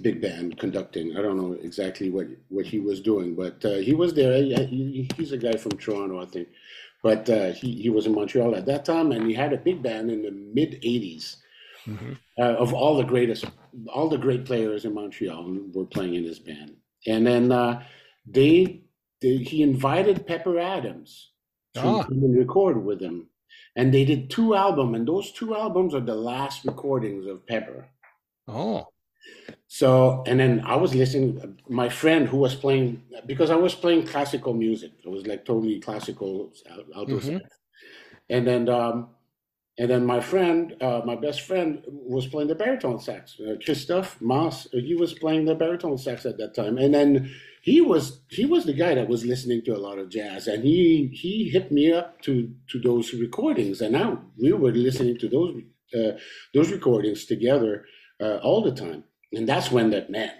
big 0.00 0.20
band 0.20 0.58
conducting. 0.58 1.16
I 1.16 1.22
don't 1.22 1.36
know 1.36 1.52
exactly 1.52 2.10
what 2.10 2.26
what 2.48 2.66
he 2.66 2.78
was 2.78 3.00
doing, 3.00 3.34
but 3.34 3.64
uh, 3.64 3.76
he 3.76 3.94
was 3.94 4.14
there. 4.14 4.42
He, 4.42 5.08
he's 5.16 5.32
a 5.32 5.38
guy 5.38 5.56
from 5.56 5.72
Toronto, 5.72 6.20
I 6.20 6.26
think, 6.26 6.48
but 7.02 7.28
uh, 7.28 7.52
he 7.52 7.82
he 7.82 7.90
was 7.90 8.06
in 8.06 8.14
Montreal 8.14 8.56
at 8.56 8.66
that 8.66 8.84
time, 8.84 9.12
and 9.12 9.26
he 9.26 9.34
had 9.34 9.52
a 9.52 9.58
big 9.58 9.82
band 9.82 10.10
in 10.10 10.22
the 10.22 10.30
mid 10.30 10.80
'80s. 10.82 11.36
Mm-hmm. 11.86 12.12
Uh, 12.38 12.54
of 12.54 12.72
all 12.72 12.96
the 12.96 13.04
greatest, 13.04 13.44
all 13.92 14.08
the 14.08 14.18
great 14.18 14.44
players 14.44 14.84
in 14.84 14.94
Montreal 14.94 15.58
were 15.72 15.84
playing 15.84 16.14
in 16.14 16.24
his 16.24 16.38
band, 16.38 16.76
and 17.06 17.26
then 17.26 17.52
uh, 17.52 17.82
they, 18.26 18.82
they 19.20 19.36
he 19.36 19.62
invited 19.62 20.26
Pepper 20.26 20.58
Adams 20.58 21.32
to 21.74 21.80
ah. 21.80 22.06
record 22.10 22.84
with 22.84 23.00
him 23.00 23.28
and 23.76 23.92
they 23.92 24.04
did 24.04 24.30
two 24.30 24.54
albums, 24.54 24.96
and 24.96 25.08
those 25.08 25.32
two 25.32 25.54
albums 25.54 25.94
are 25.94 26.00
the 26.00 26.14
last 26.14 26.64
recordings 26.64 27.26
of 27.26 27.46
Pepper. 27.46 27.88
Oh. 28.46 28.86
So, 29.66 30.22
and 30.26 30.38
then 30.38 30.62
I 30.64 30.76
was 30.76 30.94
listening. 30.94 31.58
My 31.68 31.88
friend 31.88 32.28
who 32.28 32.36
was 32.36 32.54
playing 32.54 33.02
because 33.26 33.50
I 33.50 33.56
was 33.56 33.74
playing 33.74 34.06
classical 34.06 34.54
music. 34.54 34.92
It 35.04 35.08
was 35.08 35.26
like 35.26 35.44
totally 35.44 35.80
classical 35.80 36.52
alto 36.94 37.18
mm-hmm. 37.18 37.38
And 38.30 38.46
then, 38.46 38.68
um, 38.68 39.08
and 39.76 39.90
then 39.90 40.06
my 40.06 40.20
friend, 40.20 40.76
uh, 40.80 41.00
my 41.04 41.16
best 41.16 41.40
friend, 41.40 41.82
was 41.86 42.26
playing 42.28 42.48
the 42.48 42.54
baritone 42.54 43.00
sax. 43.00 43.40
Uh, 43.40 43.54
Christophe 43.64 44.20
Mass, 44.20 44.66
uh, 44.66 44.78
he 44.78 44.94
was 44.94 45.14
playing 45.14 45.46
the 45.46 45.54
baritone 45.54 45.98
sax 45.98 46.24
at 46.24 46.38
that 46.38 46.54
time. 46.54 46.78
And 46.78 46.94
then 46.94 47.34
he 47.62 47.80
was 47.80 48.20
he 48.28 48.44
was 48.44 48.66
the 48.66 48.72
guy 48.72 48.94
that 48.94 49.08
was 49.08 49.24
listening 49.24 49.62
to 49.64 49.74
a 49.74 49.80
lot 49.80 49.98
of 49.98 50.10
jazz, 50.10 50.46
and 50.46 50.62
he 50.62 51.10
he 51.12 51.48
hit 51.48 51.72
me 51.72 51.92
up 51.92 52.20
to 52.22 52.54
to 52.68 52.78
those 52.78 53.14
recordings, 53.14 53.80
and 53.80 53.92
now 53.92 54.22
we 54.36 54.52
were 54.52 54.70
listening 54.70 55.18
to 55.18 55.28
those 55.28 55.54
uh, 55.98 56.18
those 56.52 56.70
recordings 56.70 57.24
together 57.24 57.86
uh, 58.20 58.36
all 58.42 58.62
the 58.62 58.74
time, 58.74 59.02
and 59.32 59.48
that's 59.48 59.72
when 59.72 59.90
that 59.90 60.10
man, 60.10 60.30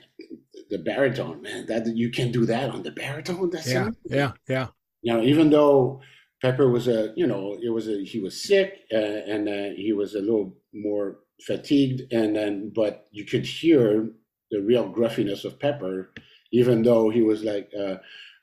the 0.68 0.78
baritone 0.78 1.40
man, 1.40 1.64
that 1.66 1.86
you 1.96 2.10
can 2.10 2.30
do 2.30 2.44
that 2.44 2.68
on 2.70 2.82
the 2.82 2.92
baritone. 2.92 3.48
That's 3.50 3.72
yeah, 3.72 3.88
yeah, 4.04 4.32
yeah. 4.46 4.66
You 5.00 5.14
know, 5.14 5.22
even 5.22 5.48
though 5.48 6.02
Pepper 6.44 6.68
was 6.68 6.88
a 6.88 7.14
you 7.16 7.26
know 7.26 7.56
it 7.62 7.70
was 7.70 7.88
a 7.88 8.04
he 8.04 8.20
was 8.20 8.42
sick 8.42 8.80
uh, 8.92 9.22
and 9.32 9.48
uh, 9.48 9.74
he 9.74 9.94
was 9.94 10.14
a 10.14 10.20
little 10.20 10.54
more 10.74 11.20
fatigued, 11.40 12.12
and 12.12 12.36
then 12.36 12.70
but 12.74 13.06
you 13.12 13.24
could 13.24 13.46
hear 13.46 14.10
the 14.50 14.60
real 14.60 14.86
gruffiness 14.86 15.46
of 15.46 15.58
Pepper, 15.58 16.12
even 16.52 16.82
though 16.82 17.08
he 17.08 17.22
was 17.22 17.42
like 17.44 17.70
uh, 17.74 17.96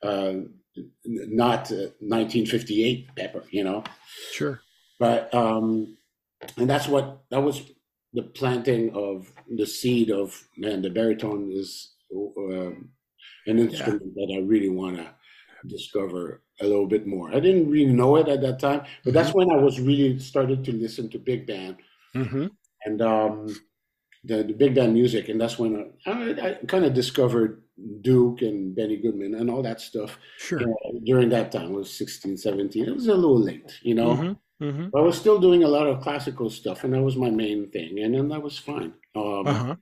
uh, 0.03 0.34
not 1.05 1.70
1958 1.70 3.08
uh, 3.08 3.13
Pepper, 3.15 3.43
you 3.51 3.63
know. 3.63 3.84
Sure. 4.31 4.62
But 5.00 5.31
um, 5.34 5.96
and 6.58 6.67
that's 6.67 6.88
what 6.88 7.22
that 7.29 7.43
was 7.43 7.62
the 8.13 8.24
planting 8.24 8.96
of 8.96 9.31
the 9.48 9.67
seed 9.67 10.10
of 10.10 10.43
man. 10.58 10.81
The 10.81 10.89
baritone 10.89 11.51
is 11.51 11.93
um, 12.15 12.89
an 13.46 13.60
instrument 13.60 14.01
yeah. 14.15 14.25
that 14.25 14.34
I 14.34 14.39
really 14.39 14.70
want 14.70 14.98
to 14.98 15.08
discover 15.68 16.41
a 16.60 16.65
little 16.65 16.88
bit 16.88 17.08
more. 17.08 17.30
I 17.30 17.39
didn't 17.39 17.70
really 17.70 17.94
know 17.94 18.15
it 18.18 18.27
at 18.27 18.41
that 18.41 18.60
time, 18.60 18.80
but 18.80 18.88
mm-hmm. 18.88 19.12
that's 19.12 19.34
when 19.34 19.51
I 19.51 19.56
was 19.56 19.80
really 19.80 20.20
started 20.20 20.63
to 20.65 20.72
listen 20.72 21.10
to 21.10 21.20
big 21.20 21.48
band. 21.48 21.77
Mm-hmm. 22.15 22.48
And 22.86 23.01
um, 23.01 23.48
the, 24.24 24.44
the 24.44 24.53
big 24.53 24.75
band 24.75 24.94
music, 24.94 25.30
and 25.30 25.39
that's 25.39 25.58
when 25.58 25.91
I, 26.06 26.12
I, 26.12 26.50
I 26.50 26.53
kind 26.68 26.86
of 26.86 26.94
discovered 26.94 27.63
Duke 28.01 28.41
and 28.41 28.75
Benny 28.75 28.98
Goodman 28.98 29.36
and 29.36 29.50
all 29.50 29.62
that 29.63 29.82
stuff. 29.82 30.18
Sure. 30.38 30.62
Uh, 30.62 31.00
during 31.03 31.30
that 31.30 31.51
time, 31.51 31.68
I 31.68 31.77
was 31.77 31.94
16, 31.94 32.38
17. 32.38 32.86
It 32.86 32.94
was 32.94 33.08
a 33.08 33.15
little 33.15 33.39
late, 33.39 33.80
you 33.82 33.96
know. 33.96 34.15
Mm-hmm. 34.15 34.65
Mm-hmm. 34.65 34.96
I 34.96 35.01
was 35.01 35.18
still 35.18 35.39
doing 35.39 35.63
a 35.63 35.68
lot 35.68 35.88
of 35.88 36.01
classical 36.01 36.50
stuff, 36.50 36.84
and 36.84 36.94
that 36.94 37.01
was 37.01 37.15
my 37.15 37.32
main 37.32 37.72
thing, 37.72 38.00
and 38.00 38.13
then 38.13 38.30
that 38.30 38.44
was 38.44 38.60
fine. 38.60 38.94
Um, 39.15 39.48
uh-huh. 39.48 39.75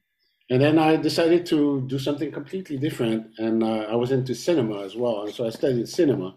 And 0.50 0.62
then 0.62 0.80
I 0.80 0.96
decided 0.96 1.46
to 1.48 1.82
do 1.88 2.00
something 2.00 2.32
completely 2.32 2.78
different, 2.78 3.28
and 3.38 3.64
uh, 3.64 3.86
I 3.90 3.96
was 3.96 4.12
into 4.12 4.34
cinema 4.34 4.84
as 4.84 4.96
well, 4.96 5.24
and 5.24 5.34
so 5.34 5.46
I 5.46 5.52
studied 5.52 5.88
cinema 5.88 6.36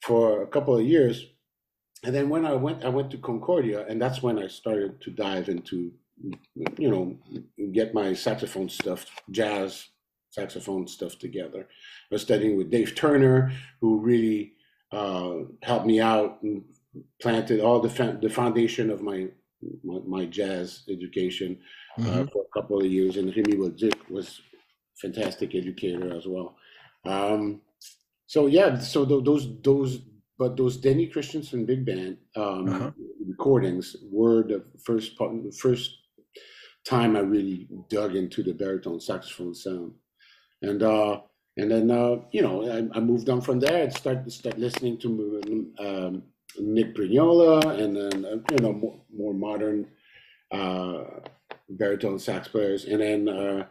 for 0.00 0.42
a 0.42 0.46
couple 0.46 0.76
of 0.78 0.84
years. 0.84 1.26
And 2.04 2.14
then 2.14 2.28
when 2.28 2.46
I 2.46 2.52
went, 2.52 2.84
I 2.84 2.88
went 2.88 3.10
to 3.10 3.18
Concordia, 3.18 3.84
and 3.88 4.00
that's 4.00 4.22
when 4.22 4.38
I 4.38 4.46
started 4.46 5.00
to 5.00 5.10
dive 5.10 5.48
into 5.48 5.92
you 6.76 6.90
know, 6.90 7.16
get 7.72 7.94
my 7.94 8.14
saxophone 8.14 8.68
stuff, 8.68 9.06
jazz 9.30 9.88
saxophone 10.30 10.86
stuff 10.86 11.18
together. 11.18 11.60
I 11.60 12.14
was 12.14 12.22
studying 12.22 12.56
with 12.56 12.70
Dave 12.70 12.94
Turner, 12.94 13.52
who 13.80 14.00
really 14.00 14.52
uh, 14.92 15.34
helped 15.62 15.86
me 15.86 16.00
out 16.00 16.42
and 16.42 16.64
planted 17.20 17.60
all 17.60 17.80
the 17.80 18.18
the 18.22 18.30
foundation 18.30 18.90
of 18.90 19.02
my 19.02 19.28
my, 19.82 19.98
my 20.06 20.24
jazz 20.26 20.84
education 20.88 21.58
mm-hmm. 21.98 22.22
uh, 22.22 22.26
for 22.26 22.44
a 22.44 22.60
couple 22.60 22.78
of 22.78 22.86
years. 22.86 23.16
And 23.16 23.34
Remy 23.34 23.56
Wodzik 23.56 24.10
was 24.10 24.40
fantastic 25.00 25.54
educator 25.54 26.16
as 26.16 26.26
well. 26.26 26.56
Um, 27.04 27.60
so 28.26 28.46
yeah, 28.46 28.78
so 28.78 29.04
th- 29.04 29.24
those 29.24 29.60
those 29.62 30.00
but 30.38 30.56
those 30.56 30.76
Denny 30.76 31.06
Christianson 31.06 31.64
big 31.64 31.86
band 31.86 32.18
um, 32.36 32.68
uh-huh. 32.68 32.90
recordings 33.26 33.96
were 34.10 34.42
the 34.42 34.64
first 34.84 35.16
part, 35.16 35.32
first 35.58 35.98
time 36.86 37.16
I 37.16 37.20
really 37.20 37.68
dug 37.88 38.14
into 38.14 38.42
the 38.42 38.52
baritone 38.52 39.00
saxophone 39.00 39.54
sound. 39.54 39.92
And 40.62 40.82
uh, 40.82 41.20
and 41.56 41.70
then 41.70 41.90
uh, 41.90 42.16
you 42.32 42.42
know 42.42 42.68
I, 42.70 42.96
I, 42.96 43.00
moved 43.00 43.28
on 43.28 43.40
from 43.40 43.60
there. 43.60 43.84
and 43.84 43.92
started 43.92 44.30
start 44.32 44.58
listening 44.58 44.98
to 44.98 45.72
um, 45.78 46.22
Nick 46.58 46.94
Brignola 46.94 47.80
and 47.80 47.96
then 47.96 48.24
uh, 48.24 48.36
you 48.50 48.58
know 48.58 48.72
more, 48.72 49.00
more 49.14 49.34
modern 49.34 49.86
uh, 50.52 51.04
baritone 51.68 52.18
sax 52.18 52.48
players. 52.48 52.84
And 52.84 53.00
then 53.00 53.28
uh, 53.28 53.66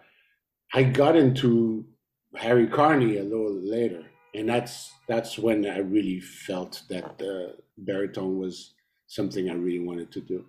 I 0.73 0.84
got 0.84 1.15
into 1.15 1.86
Harry 2.36 2.67
Carney 2.67 3.17
a 3.17 3.23
little 3.23 3.53
later, 3.53 4.03
and 4.34 4.49
that's 4.49 4.91
that's 5.08 5.38
when 5.38 5.65
I 5.65 5.79
really 5.79 6.19
felt 6.19 6.84
that 6.89 7.21
uh, 7.21 7.53
baritone 7.77 8.38
was 8.38 8.73
something 9.08 9.49
I 9.49 9.53
really 9.53 9.86
wanted 9.86 10.12
to 10.12 10.21
do. 10.21 10.45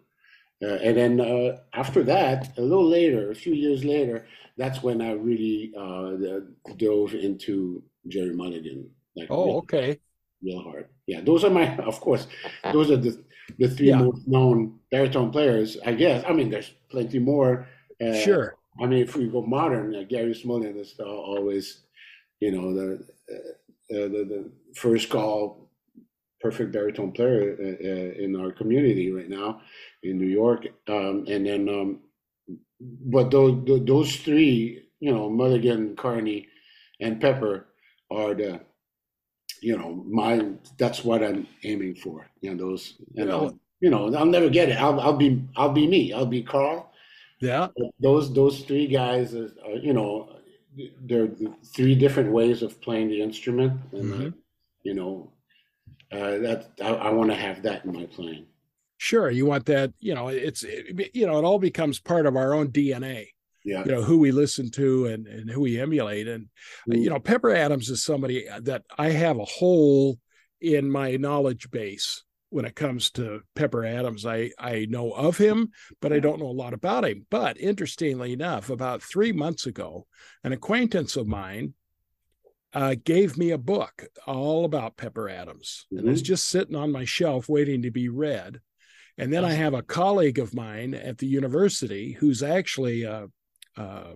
Uh, 0.63 0.77
and 0.77 0.97
then 0.97 1.21
uh, 1.21 1.59
after 1.75 2.03
that, 2.03 2.57
a 2.57 2.63
little 2.63 2.89
later, 2.89 3.31
a 3.31 3.35
few 3.35 3.53
years 3.53 3.85
later, 3.85 4.27
that's 4.57 4.83
when 4.83 5.03
I 5.03 5.13
really 5.13 5.73
uh, 5.79 6.13
dove 6.77 7.15
into 7.15 7.83
Gerry 8.09 8.35
Mulligan. 8.35 8.91
Like 9.15 9.29
oh, 9.31 9.59
okay. 9.59 9.99
Real 10.43 10.63
hard. 10.63 10.89
Yeah, 11.07 11.21
those 11.21 11.45
are 11.45 11.51
my, 11.51 11.77
of 11.93 12.01
course, 12.01 12.27
those 12.73 12.91
are 12.91 12.97
the 12.97 13.23
the 13.59 13.69
three 13.69 13.89
yeah. 13.89 13.99
most 13.99 14.27
known 14.27 14.79
baritone 14.91 15.31
players, 15.31 15.77
I 15.85 15.93
guess. 15.93 16.25
I 16.27 16.33
mean, 16.33 16.51
there's 16.51 16.73
plenty 16.91 17.19
more. 17.19 17.67
Uh, 18.03 18.15
sure. 18.15 18.57
I 18.81 18.87
mean, 18.87 19.03
if 19.03 19.17
we 19.17 19.29
go 19.29 19.43
modern, 19.43 19.95
uh, 19.95 20.03
Gary 20.09 20.35
Smulyan 20.35 20.79
is 20.79 20.95
always, 21.01 21.83
you 22.41 22.53
know, 22.53 22.75
the, 22.75 23.07
uh, 23.33 24.09
the 24.09 24.09
the 24.09 24.51
first 24.75 25.09
call 25.09 25.71
perfect 26.41 26.73
baritone 26.73 27.13
player 27.13 27.55
in 27.55 28.37
our 28.37 28.53
community 28.53 29.11
right 29.11 29.31
now 29.31 29.63
in 30.03 30.19
New 30.19 30.27
York, 30.27 30.67
um, 30.89 31.25
and 31.29 31.47
then 31.47 31.69
um, 31.69 32.01
but 32.81 33.31
those 33.31 33.65
those 33.87 34.17
three, 34.17 34.89
you 35.01 35.13
know, 35.13 35.31
Mulligan, 35.31 35.97
Carney, 35.97 36.49
and 37.01 37.21
Pepper 37.21 37.67
are 38.11 38.35
the 38.35 38.61
you 39.61 39.77
know 39.77 40.05
my 40.07 40.53
that's 40.79 41.05
what 41.05 41.23
I'm 41.23 41.47
aiming 41.65 41.97
for. 41.97 42.27
You 42.41 42.55
know 42.55 42.67
those 42.67 42.95
you 43.15 43.25
know 43.25 43.59
you 43.81 43.91
know 43.91 44.15
I'll 44.15 44.27
never 44.27 44.49
get 44.49 44.69
it. 44.69 44.81
I'll 44.81 45.01
I'll 45.01 45.17
be 45.17 45.43
I'll 45.57 45.73
be 45.73 45.87
me. 45.87 46.13
I'll 46.13 46.27
be 46.27 46.43
Carl. 46.43 46.91
Yeah. 47.41 47.69
But 47.77 47.91
those 48.01 48.33
those 48.33 48.61
three 48.61 48.87
guys, 48.87 49.35
are, 49.35 49.51
you 49.81 49.93
know, 49.93 50.37
they're 51.03 51.29
three 51.65 51.95
different 51.95 52.33
ways 52.33 52.63
of 52.63 52.81
playing 52.81 53.09
the 53.09 53.21
instrument, 53.21 53.81
and 53.93 54.13
uh, 54.13 54.17
mm-hmm. 54.17 54.27
uh, 54.29 54.31
you 54.83 54.95
know, 54.95 55.33
uh, 56.13 56.39
that 56.39 56.73
I, 56.83 56.89
I 56.89 57.11
want 57.11 57.31
to 57.31 57.37
have 57.37 57.63
that 57.63 57.85
in 57.85 57.93
my 57.93 58.07
playing 58.07 58.47
sure 58.99 59.31
you 59.31 59.47
want 59.47 59.67
that 59.67 59.93
you 60.01 60.15
know 60.15 60.29
it's 60.29 60.63
it, 60.63 61.15
you 61.15 61.27
know 61.27 61.39
it 61.39 61.45
all 61.45 61.59
becomes 61.59 61.99
part 61.99 62.27
of 62.27 62.37
our 62.37 62.55
own 62.55 62.69
dna 62.69 63.27
yeah. 63.67 63.85
you 63.85 63.91
know 63.91 64.03
who 64.03 64.19
we 64.19 64.31
listen 64.31 64.71
to 64.71 65.07
and 65.07 65.27
and 65.27 65.51
who 65.51 65.61
we 65.61 65.81
emulate 65.81 66.29
and 66.29 66.47
mm. 66.89 67.03
you 67.03 67.11
know 67.11 67.19
pepper 67.19 67.51
adams 67.51 67.91
is 67.91 68.03
somebody 68.03 68.47
that 68.61 68.83
i 68.97 69.11
have 69.11 69.39
a 69.39 69.45
hole 69.45 70.19
in 70.61 70.91
my 70.91 71.17
knowledge 71.17 71.71
base 71.71 72.23
when 72.51 72.65
it 72.65 72.77
comes 72.77 73.11
to 73.11 73.41
pepper 73.55 73.85
adams 73.85 74.25
i 74.25 74.51
i 74.59 74.87
know 74.89 75.11
of 75.11 75.37
him 75.37 75.69
but 76.01 76.13
i 76.13 76.21
don't 76.21 76.39
know 76.39 76.47
a 76.47 76.63
lot 76.63 76.73
about 76.73 77.05
him 77.05 77.27
but 77.29 77.59
interestingly 77.59 78.33
enough 78.33 78.71
about 78.71 79.03
three 79.03 79.33
months 79.33 79.67
ago 79.67 80.07
an 80.45 80.53
acquaintance 80.53 81.17
of 81.17 81.27
mine 81.27 81.75
uh, 82.73 82.95
gave 83.05 83.39
me 83.39 83.53
a 83.53 83.59
book 83.59 84.05
all 84.27 84.67
about 84.67 84.99
Pepper 84.99 85.31
Adams, 85.31 85.87
mm-hmm. 85.87 86.01
and 86.01 86.09
it's 86.11 86.21
just 86.21 86.47
sitting 86.49 86.75
on 86.75 86.93
my 86.93 87.07
shelf 87.07 87.49
waiting 87.49 87.81
to 87.81 87.91
be 87.91 88.11
read. 88.11 88.61
And 89.17 89.33
then 89.33 89.47
I 89.47 89.53
have 89.53 89.73
a 89.73 89.83
colleague 89.83 90.39
of 90.39 90.55
mine 90.55 90.93
at 90.93 91.17
the 91.17 91.27
university 91.27 92.13
who's 92.13 92.43
actually 92.43 93.05
a, 93.05 93.29
a 93.77 94.15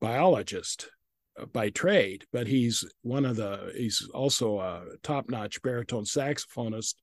biologist 0.00 0.90
uh, 1.40 1.46
by 1.46 1.70
trade, 1.70 2.24
but 2.32 2.46
he's 2.46 2.84
one 3.02 3.24
of 3.24 3.36
the, 3.36 3.72
he's 3.76 4.08
also 4.12 4.58
a 4.60 4.82
top 5.02 5.28
notch 5.28 5.62
baritone 5.62 6.04
saxophonist. 6.04 6.94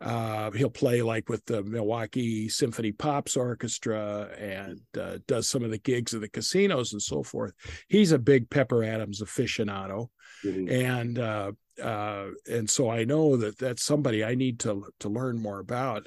Uh, 0.00 0.52
he'll 0.52 0.70
play 0.70 1.02
like 1.02 1.28
with 1.28 1.44
the 1.46 1.62
Milwaukee 1.64 2.48
Symphony 2.48 2.92
Pops 2.92 3.36
Orchestra 3.36 4.28
and 4.38 4.80
uh, 4.96 5.18
does 5.26 5.50
some 5.50 5.64
of 5.64 5.72
the 5.72 5.78
gigs 5.78 6.14
at 6.14 6.20
the 6.20 6.28
casinos 6.28 6.92
and 6.92 7.02
so 7.02 7.24
forth. 7.24 7.52
He's 7.88 8.12
a 8.12 8.18
big 8.18 8.48
Pepper 8.48 8.84
Adams 8.84 9.20
aficionado, 9.20 10.06
mm-hmm. 10.44 10.70
and 10.70 11.18
uh, 11.18 11.50
uh, 11.82 12.28
and 12.48 12.70
so 12.70 12.88
I 12.88 13.04
know 13.04 13.36
that 13.38 13.58
that's 13.58 13.82
somebody 13.82 14.24
I 14.24 14.36
need 14.36 14.60
to 14.60 14.86
to 15.00 15.08
learn 15.08 15.40
more 15.40 15.58
about 15.58 16.06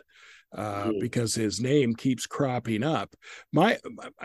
uh, 0.55 0.83
mm-hmm. 0.83 0.99
because 0.99 1.35
his 1.35 1.59
name 1.59 1.95
keeps 1.95 2.25
cropping 2.25 2.83
up. 2.83 3.15
My, 3.51 3.77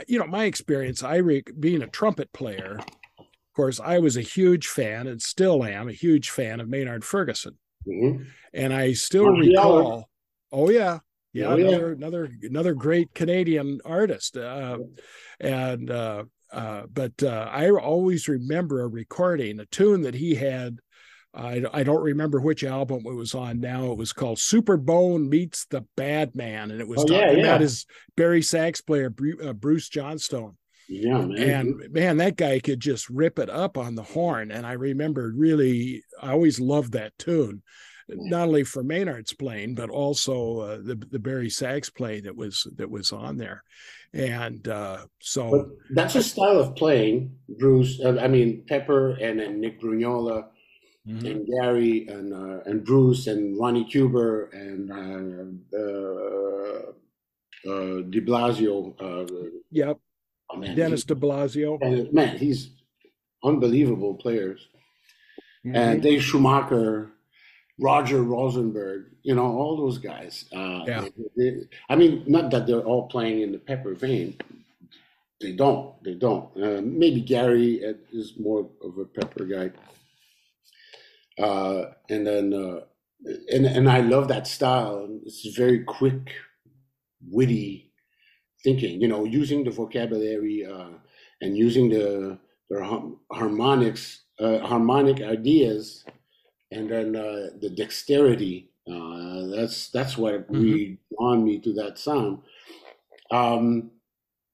you 0.07 0.19
know, 0.19 0.27
my 0.27 0.45
experience, 0.45 1.03
I 1.03 1.17
re- 1.17 1.45
being 1.59 1.83
a 1.83 1.89
trumpet 1.89 2.33
player, 2.33 2.79
of 3.19 3.55
course, 3.55 3.81
I 3.81 3.99
was 3.99 4.17
a 4.17 4.23
huge 4.23 4.67
fan 4.67 5.07
and 5.07 5.21
still 5.21 5.65
am 5.65 5.89
a 5.89 5.93
huge 5.93 6.31
fan 6.31 6.61
of 6.61 6.69
Maynard 6.69 7.05
Ferguson, 7.05 7.57
mm-hmm. 7.87 8.25
and 8.53 8.75
I 8.75 8.93
still 8.93 9.29
oh, 9.29 9.39
recall. 9.39 10.09
Oh 10.53 10.71
yeah, 10.71 10.99
yeah, 11.33 11.47
oh, 11.47 11.57
another 11.57 11.89
yeah. 11.89 11.95
another 11.95 12.31
another 12.43 12.75
great 12.75 13.15
Canadian 13.15 13.81
artist, 13.85 14.37
uh, 14.37 14.79
and 15.41 15.91
uh, 15.91 16.25
uh, 16.53 16.83
but 16.93 17.23
uh, 17.23 17.49
I 17.51 17.71
always 17.71 18.29
remember 18.29 18.83
a 18.83 18.89
recording, 18.89 19.61
a 19.61 19.67
tune 19.67 20.03
that 20.03 20.15
he 20.15 20.35
had 20.35 20.79
I, 21.37 21.63
I 21.73 21.83
don't 21.83 22.03
remember 22.03 22.41
which 22.41 22.65
album 22.65 23.03
it 23.07 23.15
was 23.15 23.35
on 23.35 23.61
now. 23.61 23.93
It 23.93 23.99
was 23.99 24.13
called 24.13 24.39
Superbone 24.39 25.29
Meets 25.29 25.67
the 25.67 25.85
Bad 25.97 26.35
Man, 26.35 26.71
and 26.71 26.81
it 26.81 26.89
was 26.89 27.01
oh, 27.01 27.07
talking 27.07 27.29
yeah, 27.29 27.33
yeah. 27.33 27.41
about 27.41 27.61
his 27.61 27.85
Barry 28.17 28.43
sax 28.43 28.81
player 28.81 29.15
uh, 29.45 29.53
Bruce 29.53 29.89
Johnstone. 29.89 30.57
Yeah, 30.89 31.21
man. 31.27 31.39
And 31.39 31.93
man, 31.93 32.17
that 32.19 32.37
guy 32.37 32.61
could 32.61 32.81
just 32.81 33.11
rip 33.11 33.39
it 33.39 33.51
up 33.51 33.77
on 33.77 33.97
the 33.97 34.03
horn. 34.03 34.51
And 34.51 34.65
I 34.65 34.73
remember 34.73 35.33
really, 35.37 36.05
I 36.23 36.31
always 36.31 36.61
loved 36.61 36.93
that 36.93 37.19
tune, 37.19 37.63
not 38.09 38.49
only 38.49 38.65
for 38.65 38.83
Maynard's 38.83 39.35
playing, 39.35 39.75
but 39.75 39.91
also 39.91 40.61
uh, 40.61 40.77
the 40.77 40.95
the 41.11 41.19
Barry 41.19 41.51
sax 41.51 41.91
play 41.91 42.21
that 42.21 42.37
was 42.37 42.67
that 42.77 42.91
was 42.91 43.13
on 43.13 43.37
there. 43.37 43.63
And 44.15 44.67
uh, 44.69 45.07
so 45.19 45.51
but 45.51 45.67
that's 45.91 46.15
a 46.15 46.23
style 46.23 46.61
of 46.61 46.77
playing, 46.77 47.37
Bruce. 47.59 48.01
Uh, 48.03 48.17
I 48.21 48.29
mean, 48.29 48.65
Pepper 48.67 49.11
and, 49.11 49.41
and 49.41 49.61
Nick 49.61 49.83
Brignola 49.83 50.47
mm-hmm. 51.07 51.27
and 51.27 51.47
Gary 51.47 52.07
and 52.09 52.33
uh, 52.33 52.61
and 52.67 52.85
Bruce 52.85 53.27
and 53.27 53.59
Ronnie 53.59 53.85
Cuber 53.85 54.51
and 54.53 54.91
uh, 54.91 55.77
uh, 55.79 56.93
uh 57.71 58.03
DiBlasio. 58.03 58.95
Uh, 59.01 59.51
yep. 59.71 59.99
Oh, 60.51 60.57
man, 60.57 60.77
Denis 60.77 61.05
DiBlasio. 61.05 61.79
And, 61.83 62.13
man, 62.13 62.39
he's 62.39 62.71
unbelievable 63.43 64.15
players. 64.15 64.69
Mm-hmm. 65.65 65.77
And 65.77 66.03
Dave 66.03 66.23
Schumacher, 66.23 67.11
Roger 67.79 68.23
Rosenberg, 68.23 69.07
you 69.23 69.35
know, 69.35 69.47
all 69.47 69.77
those 69.77 69.99
guys. 69.99 70.45
Uh, 70.55 70.85
yeah. 70.87 71.09
They, 71.37 71.51
they, 71.51 71.69
I 71.89 71.97
mean, 71.97 72.23
not 72.27 72.51
that 72.53 72.67
they're 72.67 72.81
all 72.81 73.09
playing 73.09 73.41
in 73.43 73.53
the 73.53 73.59
Pepper 73.59 73.95
vein. 73.95 74.37
They 75.41 75.53
don't. 75.53 76.03
They 76.03 76.15
don't. 76.15 76.49
Uh, 76.57 76.81
maybe 76.83 77.21
Gary 77.21 77.83
is 78.13 78.35
more 78.39 78.69
of 78.83 78.99
a 78.99 79.05
Pepper 79.05 79.45
guy. 79.45 79.71
Uh, 81.39 81.87
and 82.09 82.27
then, 82.27 82.53
uh, 82.55 82.81
and 83.53 83.67
and 83.67 83.91
I 83.91 84.01
love 84.01 84.29
that 84.29 84.47
style. 84.47 85.09
It's 85.25 85.47
very 85.57 85.85
quick, 85.85 86.33
witty 87.29 87.93
thinking. 88.63 89.01
You 89.01 89.09
know, 89.09 89.25
using 89.25 89.65
the 89.65 89.71
vocabulary 89.71 90.65
uh, 90.65 90.97
and 91.41 91.57
using 91.57 91.91
the 91.91 92.39
the 92.71 93.19
harmonics, 93.33 94.23
uh, 94.41 94.59
harmonic 94.59 95.23
ideas, 95.23 96.05
and 96.71 96.91
then 96.91 97.17
uh, 97.17 97.51
the 97.61 97.71
dexterity. 97.71 98.71
Uh, 98.91 99.47
that's 99.55 99.91
that's 99.91 100.17
what 100.17 100.35
mm-hmm. 100.35 100.63
really 100.63 100.99
drawn 101.13 101.45
me 101.45 101.59
to 101.59 101.73
that 101.75 101.99
sound. 101.99 102.39
Um, 103.31 103.91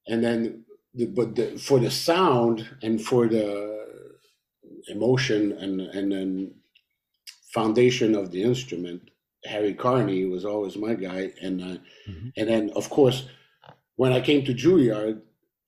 and 0.09 0.25
then, 0.25 0.65
the, 0.95 1.07
but 1.07 1.37
the, 1.37 1.59
for 1.59 1.79
the 1.79 1.91
sound 1.91 2.67
and 2.83 3.01
for 3.01 3.29
the 3.29 3.87
emotion 4.89 5.53
and 5.53 5.81
and 5.81 6.11
then 6.11 6.55
foundation 7.53 8.15
of 8.15 8.31
the 8.31 8.43
instrument, 8.43 9.11
Harry 9.45 9.75
Carney 9.75 10.25
was 10.27 10.45
always 10.45 10.77
my 10.77 10.95
guy, 10.95 11.33
and 11.41 11.61
uh, 11.61 11.77
mm-hmm. 12.09 12.29
and 12.37 12.49
then 12.49 12.71
of 12.71 12.89
course 12.91 13.27
when 13.97 14.13
I 14.13 14.21
came 14.21 14.45
to 14.45 14.55
Juilliard, 14.55 15.21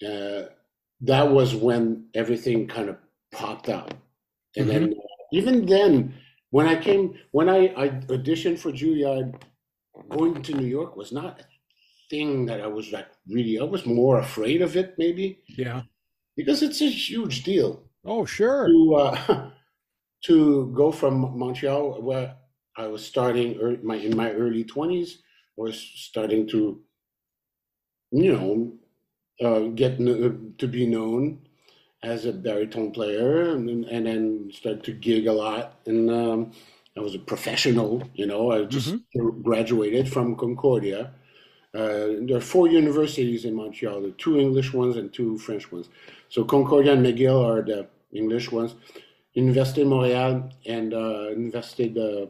uh, 0.07 0.49
that 1.01 1.31
was 1.31 1.55
when 1.55 2.07
everything 2.15 2.67
kind 2.67 2.89
of 2.89 2.97
popped 3.33 3.69
up, 3.69 3.95
and 4.57 4.67
mm-hmm. 4.67 4.85
then 4.85 4.95
uh, 4.95 5.25
even 5.33 5.67
then 5.67 6.15
when 6.51 6.67
I 6.67 6.77
came 6.81 7.15
when 7.33 7.49
I, 7.49 7.75
I 7.77 7.89
auditioned 8.09 8.59
for 8.59 8.71
Juilliard, 8.71 9.35
going 10.09 10.43
to 10.43 10.55
New 10.55 10.67
York 10.67 10.97
was 10.97 11.11
not 11.11 11.41
a 11.41 11.45
thing 12.11 12.47
that 12.47 12.61
I 12.61 12.67
was 12.67 12.93
like 12.93 13.09
really. 13.29 13.59
I 13.59 13.65
was 13.65 13.87
more 13.87 14.21
afraid 14.21 14.63
of 14.63 14.77
it, 14.77 14.95
maybe. 14.99 15.41
Yeah. 15.49 15.83
Because 16.37 16.63
it's 16.63 16.81
a 16.81 16.89
huge 16.89 17.43
deal. 17.43 17.83
Oh 18.05 18.25
sure. 18.25 18.69
To, 18.69 18.95
uh, 18.95 19.51
to 20.27 20.73
go 20.75 20.91
from 20.91 21.39
Montreal, 21.39 22.01
where 22.03 22.37
I 22.77 22.87
was 22.87 23.05
starting 23.05 23.79
my 23.83 23.97
in 23.97 24.17
my 24.17 24.31
early 24.33 24.65
twenties, 24.65 25.23
was 25.57 25.79
starting 25.95 26.47
to, 26.49 26.81
you 28.11 28.33
know, 28.33 28.73
uh, 29.47 29.69
get 29.75 29.99
to 29.99 30.69
be 30.69 30.87
known 30.87 31.41
as 32.03 32.27
a 32.27 32.33
baritone 32.33 32.91
player, 32.91 33.51
and, 33.51 33.85
and 33.85 34.07
then 34.07 34.51
started 34.53 34.85
to 34.85 34.93
gig 34.93 35.27
a 35.27 35.33
lot. 35.33 35.81
And 35.87 36.11
um, 36.11 36.53
I 36.97 37.01
was 37.01 37.15
a 37.15 37.19
professional. 37.19 38.03
You 38.15 38.27
know, 38.27 38.53
I 38.53 38.65
just 38.65 38.95
mm-hmm. 38.95 39.43
graduated 39.43 40.13
from 40.13 40.37
Concordia. 40.37 41.13
Uh, 41.75 42.23
there 42.27 42.37
are 42.37 42.41
four 42.41 42.69
universities 42.69 43.45
in 43.45 43.55
Montreal: 43.55 44.03
the 44.03 44.13
two 44.13 44.39
English 44.39 44.73
ones 44.73 44.97
and 44.97 45.13
two 45.13 45.39
French 45.39 45.71
ones. 45.73 45.89
So 46.29 46.45
Concordia 46.45 46.93
and 46.93 47.05
McGill 47.05 47.45
are 47.45 47.63
the 47.63 47.89
English 48.13 48.51
ones. 48.51 48.75
Université 49.37 49.85
Montréal 49.85 50.49
and 50.67 50.93
uh, 50.93 51.33
Université 51.35 51.89
de, 51.89 52.29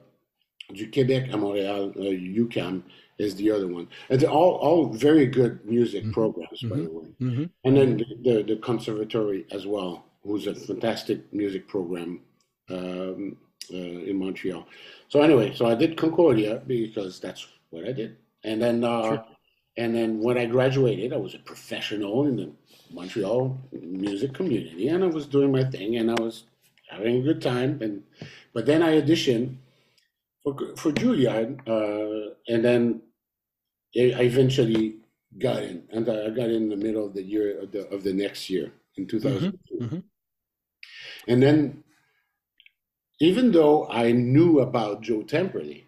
du 0.72 0.90
Québec 0.90 1.28
à 1.32 1.36
Montréal, 1.36 1.92
uh, 1.96 2.02
UQAM, 2.02 2.82
is 3.18 3.34
the 3.36 3.50
other 3.50 3.68
one. 3.68 3.86
And 4.10 4.20
they're 4.20 4.30
all, 4.30 4.54
all 4.56 4.86
very 4.86 5.26
good 5.26 5.64
music 5.64 6.02
mm-hmm. 6.02 6.12
programs, 6.12 6.62
mm-hmm. 6.62 6.68
by 6.68 6.76
the 6.76 6.90
way. 6.90 7.06
Mm-hmm. 7.20 7.44
And 7.64 7.76
then 7.76 7.96
the, 7.98 8.06
the, 8.22 8.42
the, 8.42 8.56
Conservatory 8.56 9.46
as 9.52 9.66
well, 9.66 10.06
who's 10.22 10.46
a 10.46 10.54
fantastic 10.54 11.32
music 11.32 11.68
program 11.68 12.20
um, 12.70 13.36
uh, 13.72 13.76
in 13.76 14.18
Montreal. 14.18 14.66
So 15.08 15.20
anyway, 15.20 15.54
so 15.54 15.66
I 15.66 15.74
did 15.74 15.96
Concordia 15.96 16.62
because 16.66 17.20
that's 17.20 17.46
what 17.70 17.86
I 17.86 17.92
did. 17.92 18.16
And 18.42 18.60
then, 18.60 18.84
uh, 18.84 19.02
sure. 19.02 19.24
and 19.76 19.94
then 19.94 20.20
when 20.20 20.36
I 20.38 20.46
graduated, 20.46 21.12
I 21.12 21.16
was 21.16 21.34
a 21.34 21.38
professional 21.38 22.26
in 22.26 22.36
the 22.36 22.52
Montreal 22.92 23.58
music 23.72 24.34
community, 24.34 24.88
and 24.88 25.02
I 25.02 25.06
was 25.06 25.26
doing 25.26 25.50
my 25.50 25.64
thing, 25.64 25.96
and 25.96 26.10
I 26.10 26.20
was 26.20 26.44
having 26.88 27.16
a 27.16 27.22
good 27.22 27.42
time. 27.42 27.78
And 27.80 28.02
but 28.52 28.66
then 28.66 28.82
I 28.82 29.00
auditioned 29.00 29.56
for 30.42 30.54
for 30.76 30.92
Juilliard, 30.92 31.66
uh, 31.68 32.34
and 32.48 32.64
then 32.64 33.02
I 33.96 34.22
eventually 34.22 34.96
got 35.38 35.62
in, 35.62 35.84
and 35.90 36.08
I 36.08 36.30
got 36.30 36.50
in 36.50 36.68
the 36.68 36.76
middle 36.76 37.06
of 37.06 37.14
the 37.14 37.22
year 37.22 37.60
of 37.60 37.72
the 37.72 37.88
of 37.88 38.02
the 38.04 38.12
next 38.12 38.50
year 38.50 38.72
in 38.96 39.06
2002. 39.06 39.58
Mm-hmm. 39.74 39.84
Mm-hmm. 39.84 39.98
And 41.26 41.42
then, 41.42 41.84
even 43.20 43.52
though 43.52 43.88
I 43.88 44.12
knew 44.12 44.60
about 44.60 45.02
Joe 45.02 45.22
Temperley, 45.22 45.84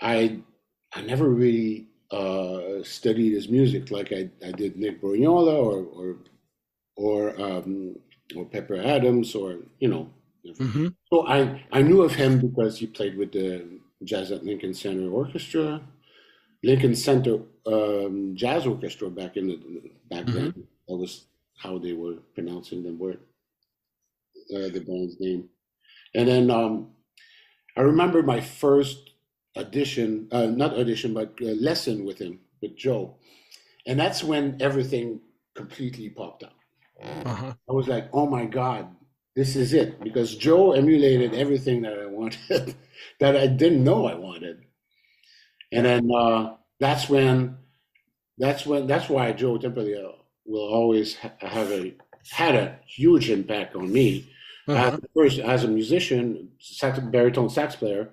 I 0.00 0.40
I 0.94 1.02
never 1.02 1.28
really 1.28 1.88
uh, 2.10 2.82
studied 2.82 3.34
his 3.34 3.48
music 3.48 3.90
like 3.90 4.12
I, 4.12 4.30
I 4.44 4.52
did 4.52 4.76
Nick 4.76 5.02
Brignola 5.02 5.54
or 5.54 5.84
or 5.84 6.16
or 6.96 7.40
um, 7.40 7.96
or 8.36 8.44
Pepper 8.44 8.76
Adams 8.76 9.34
or 9.34 9.58
you 9.78 9.88
know. 9.88 10.10
Mm-hmm. 10.46 10.88
So 11.12 11.26
I 11.26 11.64
I 11.72 11.82
knew 11.82 12.02
of 12.02 12.14
him 12.14 12.40
because 12.40 12.78
he 12.78 12.86
played 12.86 13.16
with 13.16 13.32
the 13.32 13.66
Jazz 14.04 14.30
at 14.30 14.44
Lincoln 14.44 14.74
Center 14.74 15.10
Orchestra, 15.10 15.80
Lincoln 16.62 16.94
Center 16.94 17.40
um, 17.66 18.34
Jazz 18.34 18.66
Orchestra 18.66 19.10
back 19.10 19.36
in 19.36 19.48
the 19.48 19.56
back 20.10 20.24
mm-hmm. 20.24 20.34
then. 20.34 20.66
That 20.88 20.96
was 20.96 21.26
how 21.58 21.78
they 21.78 21.92
were 21.92 22.14
pronouncing 22.34 22.82
the 22.82 22.92
word, 22.92 23.18
uh, 24.54 24.68
the 24.68 24.80
band's 24.86 25.20
name. 25.20 25.48
And 26.14 26.28
then 26.28 26.50
um, 26.50 26.88
I 27.76 27.82
remember 27.82 28.22
my 28.22 28.40
first 28.40 29.10
audition, 29.56 30.28
uh, 30.32 30.46
not 30.46 30.74
audition, 30.74 31.12
but 31.12 31.34
uh, 31.42 31.46
lesson 31.60 32.04
with 32.04 32.18
him, 32.18 32.40
with 32.62 32.76
Joe. 32.76 33.16
And 33.86 33.98
that's 33.98 34.22
when 34.22 34.56
everything 34.60 35.20
completely 35.54 36.08
popped 36.08 36.44
up. 36.44 36.57
Uh-huh. 37.02 37.54
I 37.68 37.72
was 37.72 37.88
like, 37.88 38.08
oh 38.12 38.26
my 38.26 38.44
God, 38.44 38.88
this 39.36 39.56
is 39.56 39.72
it. 39.72 40.02
Because 40.02 40.34
Joe 40.34 40.72
emulated 40.72 41.34
everything 41.34 41.82
that 41.82 41.98
I 41.98 42.06
wanted, 42.06 42.74
that 43.20 43.36
I 43.36 43.46
didn't 43.46 43.84
know 43.84 44.06
I 44.06 44.14
wanted. 44.14 44.64
And 45.72 45.86
then 45.86 46.10
uh, 46.14 46.54
that's 46.80 47.08
when, 47.08 47.58
that's 48.38 48.66
when, 48.66 48.86
that's 48.86 49.08
why 49.08 49.32
Joe 49.32 49.58
Temperley 49.58 50.12
will 50.46 50.68
always 50.68 51.16
ha- 51.16 51.32
have 51.40 51.70
a, 51.70 51.94
had 52.30 52.54
a 52.54 52.78
huge 52.86 53.30
impact 53.30 53.76
on 53.76 53.92
me. 53.92 54.32
Uh-huh. 54.66 54.96
As, 54.96 55.00
first, 55.14 55.38
as 55.38 55.64
a 55.64 55.68
musician, 55.68 56.50
sax, 56.58 56.98
baritone 56.98 57.50
sax 57.50 57.76
player, 57.76 58.10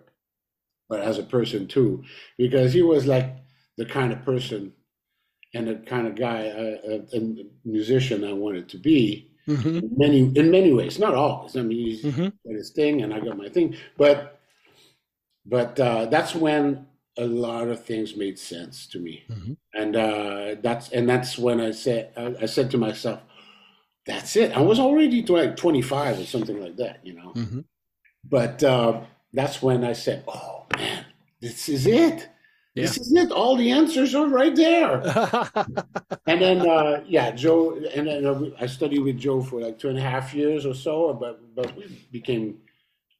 but 0.88 1.02
as 1.02 1.17
a 1.17 1.24
person 1.24 1.67
too, 1.67 2.04
because 2.38 2.74
he 2.74 2.82
was 2.82 3.06
like 3.06 3.36
the 3.78 3.86
kind 3.86 4.13
of 4.13 4.24
person 4.24 4.74
and 5.56 5.68
the 5.68 5.76
kind 5.76 6.06
of 6.06 6.15
guy, 6.15 6.50
uh, 6.50 7.00
and 7.13 7.46
musician 7.63 8.24
I 8.24 8.34
wanted 8.34 8.68
to 8.70 8.78
be. 8.78 9.32
Mm-hmm. 9.48 9.78
In 9.78 9.94
many 9.96 10.20
in 10.36 10.52
many 10.52 10.74
ways, 10.74 10.98
not 10.98 11.13
always. 11.13 11.56
I 11.56 11.62
mean, 11.62 11.78
he's 11.78 12.04
mm-hmm. 12.04 12.24
got 12.24 12.56
his 12.56 12.72
thing, 12.72 13.04
and 13.04 13.13
I 13.13 13.20
got 13.20 13.38
my 13.38 13.48
thing. 13.48 13.76
But 13.96 14.39
but 15.46 15.80
uh, 15.80 16.08
that's 16.08 16.34
when 16.34 16.88
a 17.18 17.26
lot 17.26 17.68
of 17.68 17.86
things 17.86 18.18
made 18.18 18.39
sense 18.39 18.88
to 18.88 19.00
me, 19.00 19.24
mm-hmm. 19.30 19.54
and 19.74 19.96
uh, 19.96 20.56
that's 20.63 20.89
and 20.89 21.08
that's 21.08 21.38
when 21.38 21.62
I 21.62 21.72
said 21.72 22.12
I, 22.18 22.36
I, 22.41 22.46
said 22.48 22.72
to 22.72 22.80
myself, 22.80 23.22
"That's 24.08 24.36
it." 24.36 24.52
I 24.58 24.62
was 24.62 24.80
already 24.80 25.22
like 25.22 25.56
twenty 25.56 25.84
five 25.84 26.20
or 26.20 26.26
something 26.26 26.60
like 26.60 26.78
that, 26.78 27.06
you 27.06 27.13
know. 27.13 27.32
Mm-hmm. 27.36 27.60
But 28.28 28.63
uh, 28.63 29.02
that's 29.32 29.62
when 29.62 29.84
I 29.84 29.94
said, 29.94 30.24
"Oh 30.28 30.65
man, 30.76 31.06
this 31.39 31.70
is 31.70 31.86
it." 31.86 32.30
Yeah. 32.76 32.84
This 32.84 32.98
is 32.98 33.14
it. 33.14 33.32
All 33.32 33.56
the 33.56 33.72
answers 33.72 34.14
are 34.14 34.28
right 34.28 34.54
there. 34.54 35.02
and 36.28 36.42
then, 36.42 36.68
uh, 36.68 37.04
yeah, 37.08 37.32
Joe, 37.32 37.80
and 37.96 38.06
then 38.06 38.26
uh, 38.26 38.50
I 38.60 38.66
studied 38.66 39.00
with 39.00 39.18
Joe 39.18 39.42
for 39.42 39.62
like 39.62 39.80
two 39.80 39.88
and 39.88 39.98
a 39.98 40.02
half 40.02 40.34
years 40.34 40.66
or 40.66 40.74
so, 40.74 41.14
but 41.14 41.56
but 41.56 41.74
we 41.78 41.88
became 42.12 42.58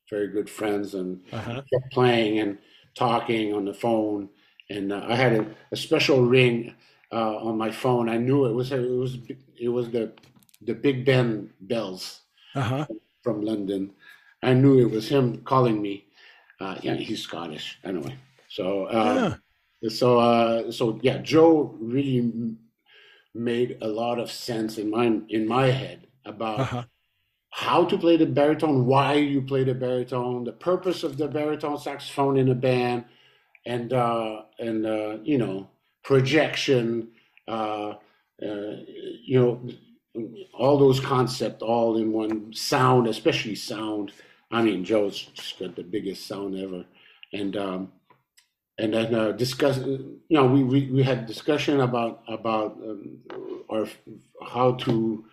very 0.10 0.28
good 0.28 0.50
friends 0.50 0.94
and 0.94 1.22
uh-huh. 1.32 1.62
kept 1.72 1.91
playing 1.94 2.39
and 2.39 2.58
talking 2.96 3.54
on 3.54 3.63
the 3.63 3.74
phone. 3.74 4.30
And 4.70 4.91
uh, 4.91 5.06
I 5.08 5.15
had 5.15 5.34
a, 5.34 5.46
a 5.72 5.78
special 5.78 6.26
ring 6.26 6.76
uh, 7.13 7.38
on 7.38 7.58
my 7.58 7.72
phone. 7.72 8.10
I 8.10 8.18
knew 8.18 8.46
it 8.46 8.54
was 8.54 8.74
it 8.74 8.80
was 8.80 9.18
it 9.58 9.70
was 9.70 9.89
the 9.89 10.12
the 10.62 10.74
Big 10.74 11.06
Ben 11.06 11.50
bells 11.62 12.22
uh-huh. 12.56 12.88
from 13.24 13.41
London. 13.41 13.91
I 14.44 14.54
knew 14.54 14.80
it 14.80 14.91
was 14.91 15.08
him 15.08 15.41
calling 15.44 15.82
me. 15.82 16.08
Uh, 16.60 16.76
yeah, 16.82 16.96
he's 16.96 17.22
Scottish 17.22 17.80
anyway. 17.86 18.15
So 18.50 18.86
uh, 18.86 19.15
yeah. 19.15 19.36
So 19.89 20.19
uh, 20.19 20.71
so 20.71 21.00
yeah, 21.02 21.17
Joe 21.19 21.76
really 21.80 22.56
made 23.34 23.78
a 23.82 23.88
lot 23.88 24.19
of 24.19 24.32
sense 24.32 24.78
in 24.78 24.89
my 24.89 25.19
in 25.30 25.48
my 25.48 25.67
head 25.67 26.08
about 26.26 26.60
uh-huh. 26.60 26.84
how 27.50 27.86
to 27.86 27.98
play 27.98 28.17
the 28.17 28.26
baritone, 28.26 28.86
why 28.86 29.13
you 29.13 29.41
play 29.41 29.63
the 29.63 29.74
baritone, 29.74 30.43
the 30.43 30.54
purpose 30.54 31.04
of 31.04 31.17
the 31.17 31.28
baritone 31.28 31.78
saxophone 31.78 32.38
in 32.38 32.50
a 32.50 32.56
band, 32.56 33.06
and 33.65 33.93
uh, 33.93 34.43
and 34.60 34.86
uh, 34.86 35.17
you 35.24 35.38
know 35.38 35.69
projection, 36.04 37.10
uh, 37.48 37.93
uh, 38.41 38.76
you 39.24 39.39
know 39.39 39.62
all 40.54 40.78
those 40.78 41.00
concepts 41.00 41.62
all 41.62 41.98
in 41.98 42.12
one 42.12 42.54
sound, 42.54 43.08
especially 43.08 43.56
sound. 43.56 44.13
I 44.52 44.62
mean, 44.62 44.86
Joe's 44.86 45.19
just 45.34 45.60
got 45.60 45.76
the 45.76 45.84
biggest 45.84 46.28
sound 46.28 46.58
ever, 46.58 46.86
and 47.34 47.58
um, 47.58 47.91
and 48.77 48.93
then 48.93 49.15
uh, 49.15 49.31
discuss. 49.31 49.77
You 49.77 50.19
know, 50.29 50.45
we, 50.45 50.63
we 50.63 50.91
we 50.91 51.03
had 51.03 51.25
discussion 51.25 51.79
about 51.79 52.23
about 52.27 52.77
um, 52.83 53.19
our 53.69 53.88
how 54.45 54.73
to, 54.73 55.25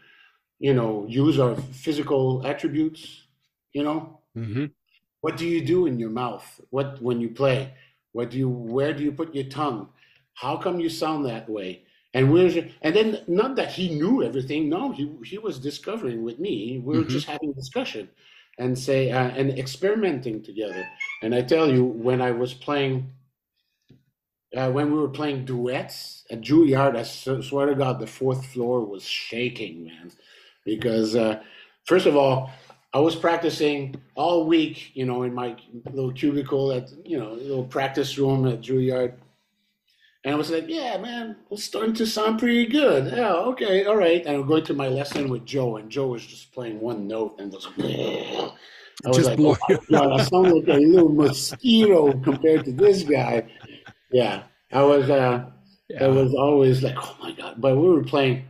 you 0.58 0.74
know, 0.74 1.06
use 1.08 1.38
our 1.38 1.56
physical 1.56 2.46
attributes. 2.46 3.22
You 3.72 3.84
know, 3.84 4.20
mm-hmm. 4.36 4.66
what 5.20 5.36
do 5.36 5.46
you 5.46 5.64
do 5.64 5.86
in 5.86 5.98
your 5.98 6.10
mouth? 6.10 6.60
What 6.70 7.00
when 7.02 7.20
you 7.20 7.30
play? 7.30 7.74
What 8.12 8.30
do 8.30 8.38
you? 8.38 8.48
Where 8.48 8.92
do 8.92 9.02
you 9.02 9.12
put 9.12 9.34
your 9.34 9.44
tongue? 9.44 9.88
How 10.34 10.56
come 10.56 10.80
you 10.80 10.88
sound 10.88 11.26
that 11.26 11.48
way? 11.48 11.82
And 12.14 12.30
where's 12.30 12.54
your, 12.54 12.66
and 12.82 12.94
then 12.94 13.20
not 13.26 13.56
that 13.56 13.72
he 13.72 13.88
knew 13.94 14.22
everything. 14.22 14.68
No, 14.68 14.92
he 14.92 15.10
he 15.24 15.38
was 15.38 15.58
discovering 15.58 16.22
with 16.22 16.38
me. 16.38 16.78
We 16.78 16.96
were 16.96 17.02
mm-hmm. 17.02 17.10
just 17.10 17.26
having 17.26 17.52
discussion 17.52 18.08
and 18.58 18.78
say 18.78 19.10
uh, 19.10 19.30
and 19.30 19.58
experimenting 19.58 20.42
together. 20.42 20.86
And 21.22 21.34
I 21.34 21.42
tell 21.42 21.70
you, 21.70 21.84
when 21.84 22.20
I 22.20 22.30
was 22.32 22.52
playing, 22.52 23.10
uh, 24.56 24.70
when 24.70 24.92
we 24.92 24.98
were 24.98 25.08
playing 25.08 25.44
duets 25.44 26.24
at 26.30 26.40
Juilliard, 26.40 26.96
I 26.96 27.02
swear 27.02 27.66
to 27.66 27.74
God, 27.74 27.98
the 27.98 28.06
fourth 28.06 28.46
floor 28.46 28.84
was 28.84 29.04
shaking, 29.04 29.86
man, 29.86 30.12
because 30.64 31.16
uh, 31.16 31.42
first 31.84 32.06
of 32.06 32.16
all, 32.16 32.50
I 32.94 32.98
was 32.98 33.16
practicing 33.16 33.96
all 34.14 34.46
week, 34.46 34.90
you 34.94 35.06
know, 35.06 35.22
in 35.22 35.32
my 35.32 35.56
little 35.90 36.12
cubicle 36.12 36.72
at 36.72 36.90
you 37.06 37.18
know 37.18 37.32
little 37.32 37.64
practice 37.64 38.18
room 38.18 38.46
at 38.46 38.60
Juilliard 38.60 39.14
and 40.24 40.34
I 40.34 40.38
was 40.38 40.50
like, 40.50 40.66
yeah, 40.68 40.98
man, 40.98 41.36
it's 41.50 41.64
starting 41.64 41.94
to 41.94 42.06
sound 42.06 42.38
pretty 42.38 42.66
good. 42.66 43.12
Yeah, 43.12 43.32
okay, 43.32 43.86
all 43.86 43.96
right. 43.96 44.24
And 44.24 44.36
I'm 44.36 44.46
going 44.46 44.64
to 44.66 44.74
my 44.74 44.86
lesson 44.86 45.28
with 45.28 45.44
Joe, 45.44 45.78
and 45.78 45.90
Joe 45.90 46.08
was 46.08 46.24
just 46.24 46.52
playing 46.52 46.80
one 46.80 47.08
note 47.08 47.40
and 47.40 47.52
was, 47.52 47.66
I 49.04 49.08
was 49.08 49.16
just 49.16 49.30
like, 49.30 49.40
oh 49.40 49.56
God, 49.90 50.20
I 50.20 50.22
sound 50.22 50.52
like 50.52 50.68
a 50.68 50.78
little 50.78 51.08
mosquito 51.08 52.12
compared 52.20 52.64
to 52.66 52.72
this 52.72 53.02
guy. 53.02 53.48
Yeah, 54.12 54.44
I 54.72 54.82
was, 54.82 55.10
uh, 55.10 55.46
yeah. 55.88 56.04
I 56.04 56.08
was 56.08 56.34
always 56.34 56.82
like, 56.82 56.96
oh 56.98 57.16
my 57.20 57.32
God. 57.32 57.60
But 57.60 57.76
we 57.76 57.88
were 57.88 58.04
playing 58.04 58.44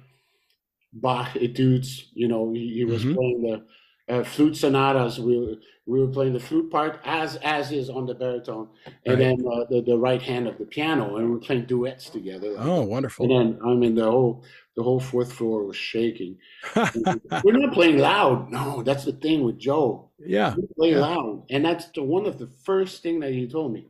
Bach 0.92 1.36
etudes, 1.36 2.08
you 2.14 2.28
know, 2.28 2.52
he, 2.52 2.74
he 2.74 2.84
was 2.84 3.02
mm-hmm. 3.04 3.14
playing 3.14 3.42
the 3.42 3.64
uh, 4.08 4.24
flute 4.24 4.56
sonatas. 4.56 5.18
We 5.18 5.38
were, 5.38 5.54
we 5.86 6.00
were 6.00 6.08
playing 6.08 6.32
the 6.32 6.40
flute 6.40 6.70
part 6.70 7.00
as 7.04 7.36
as 7.36 7.72
is 7.72 7.88
on 7.88 8.06
the 8.06 8.14
baritone, 8.14 8.68
and 9.06 9.18
right. 9.18 9.18
then 9.18 9.44
uh, 9.46 9.64
the 9.70 9.82
the 9.82 9.96
right 9.96 10.20
hand 10.20 10.46
of 10.46 10.58
the 10.58 10.64
piano, 10.64 11.16
and 11.16 11.26
we 11.26 11.32
were 11.32 11.40
playing 11.40 11.64
duets 11.64 12.10
together. 12.10 12.54
Oh, 12.58 12.82
wonderful! 12.82 13.24
And 13.24 13.32
then 13.32 13.60
I 13.64 13.74
mean 13.74 13.94
the 13.94 14.10
whole 14.10 14.44
the 14.76 14.82
whole 14.82 15.00
fourth 15.00 15.32
floor 15.32 15.64
was 15.64 15.76
shaking. 15.76 16.38
we're 16.76 17.58
not 17.58 17.72
playing 17.72 17.98
loud. 17.98 18.50
No, 18.50 18.82
that's 18.82 19.04
the 19.04 19.12
thing 19.12 19.42
with 19.42 19.58
Joe. 19.58 20.10
Yeah, 20.18 20.54
we 20.54 20.66
play 20.76 20.90
yeah. 20.92 21.00
loud, 21.00 21.46
and 21.50 21.64
that's 21.64 21.86
the 21.86 22.02
one 22.02 22.26
of 22.26 22.38
the 22.38 22.48
first 22.64 23.02
thing 23.02 23.20
that 23.20 23.32
he 23.32 23.48
told 23.48 23.72
me. 23.72 23.88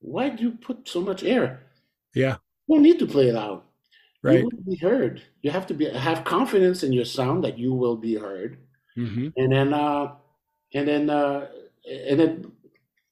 Why 0.00 0.30
do 0.30 0.42
you 0.42 0.52
put 0.52 0.88
so 0.88 1.00
much 1.00 1.22
air? 1.22 1.66
Yeah, 2.14 2.36
you 2.66 2.76
don't 2.76 2.82
need 2.82 2.98
to 2.98 3.06
play 3.06 3.30
loud. 3.32 3.62
Right, 4.22 4.40
you 4.40 4.44
will 4.44 4.64
be 4.64 4.76
heard. 4.76 5.22
You 5.42 5.50
have 5.50 5.66
to 5.68 5.74
be 5.74 5.88
have 5.88 6.24
confidence 6.24 6.82
in 6.82 6.92
your 6.92 7.06
sound 7.06 7.44
that 7.44 7.58
you 7.58 7.72
will 7.72 7.96
be 7.96 8.16
heard 8.16 8.58
Mm-hmm. 8.96 9.28
And 9.36 9.52
then, 9.52 9.74
uh, 9.74 10.12
and 10.74 10.88
then, 10.88 11.10
uh, 11.10 11.46
and 11.88 12.20
then 12.20 12.52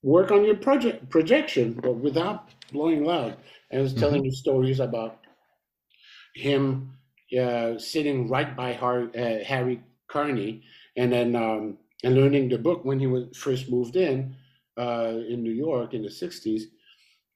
work 0.02 0.30
on 0.30 0.44
your 0.44 0.56
project 0.56 1.08
projection, 1.08 1.72
but 1.72 1.96
without 1.96 2.50
blowing 2.72 3.04
loud. 3.04 3.36
And 3.70 3.80
I 3.80 3.82
was 3.82 3.94
telling 3.94 4.22
mm-hmm. 4.22 4.26
you 4.26 4.32
stories 4.32 4.80
about 4.80 5.20
him 6.34 6.92
uh, 7.38 7.78
sitting 7.78 8.28
right 8.28 8.56
by 8.56 8.72
Har- 8.72 9.10
uh, 9.16 9.44
Harry 9.44 9.82
Carney, 10.08 10.62
and 10.96 11.12
then 11.12 11.36
um, 11.36 11.78
and 12.04 12.14
learning 12.14 12.48
the 12.48 12.58
book 12.58 12.84
when 12.84 12.98
he 12.98 13.06
was 13.06 13.36
first 13.36 13.70
moved 13.70 13.96
in 13.96 14.36
uh, 14.78 15.14
in 15.28 15.42
New 15.42 15.52
York 15.52 15.94
in 15.94 16.02
the 16.02 16.08
'60s, 16.08 16.62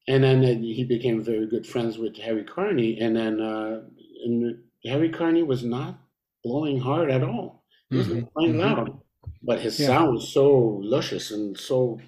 and 0.07 0.23
then 0.23 0.43
he 0.61 0.83
became 0.83 1.23
very 1.23 1.47
good 1.47 1.65
friends 1.65 1.97
with 1.97 2.17
Harry 2.17 2.43
Carney, 2.43 2.99
and 2.99 3.15
then 3.15 3.41
uh, 3.41 3.81
and 4.25 4.57
Harry 4.85 5.09
Carney 5.09 5.43
was 5.43 5.63
not 5.63 5.99
blowing 6.43 6.79
hard 6.79 7.09
at 7.09 7.23
all. 7.23 7.63
He's 7.89 8.07
mm-hmm. 8.07 8.25
playing 8.35 8.55
mm-hmm. 8.55 8.61
loud, 8.61 9.01
but 9.41 9.61
his 9.61 9.79
yeah. 9.79 9.87
sound 9.87 10.17
is 10.17 10.29
so 10.29 10.79
luscious 10.83 11.31
and 11.31 11.57
so 11.57 11.99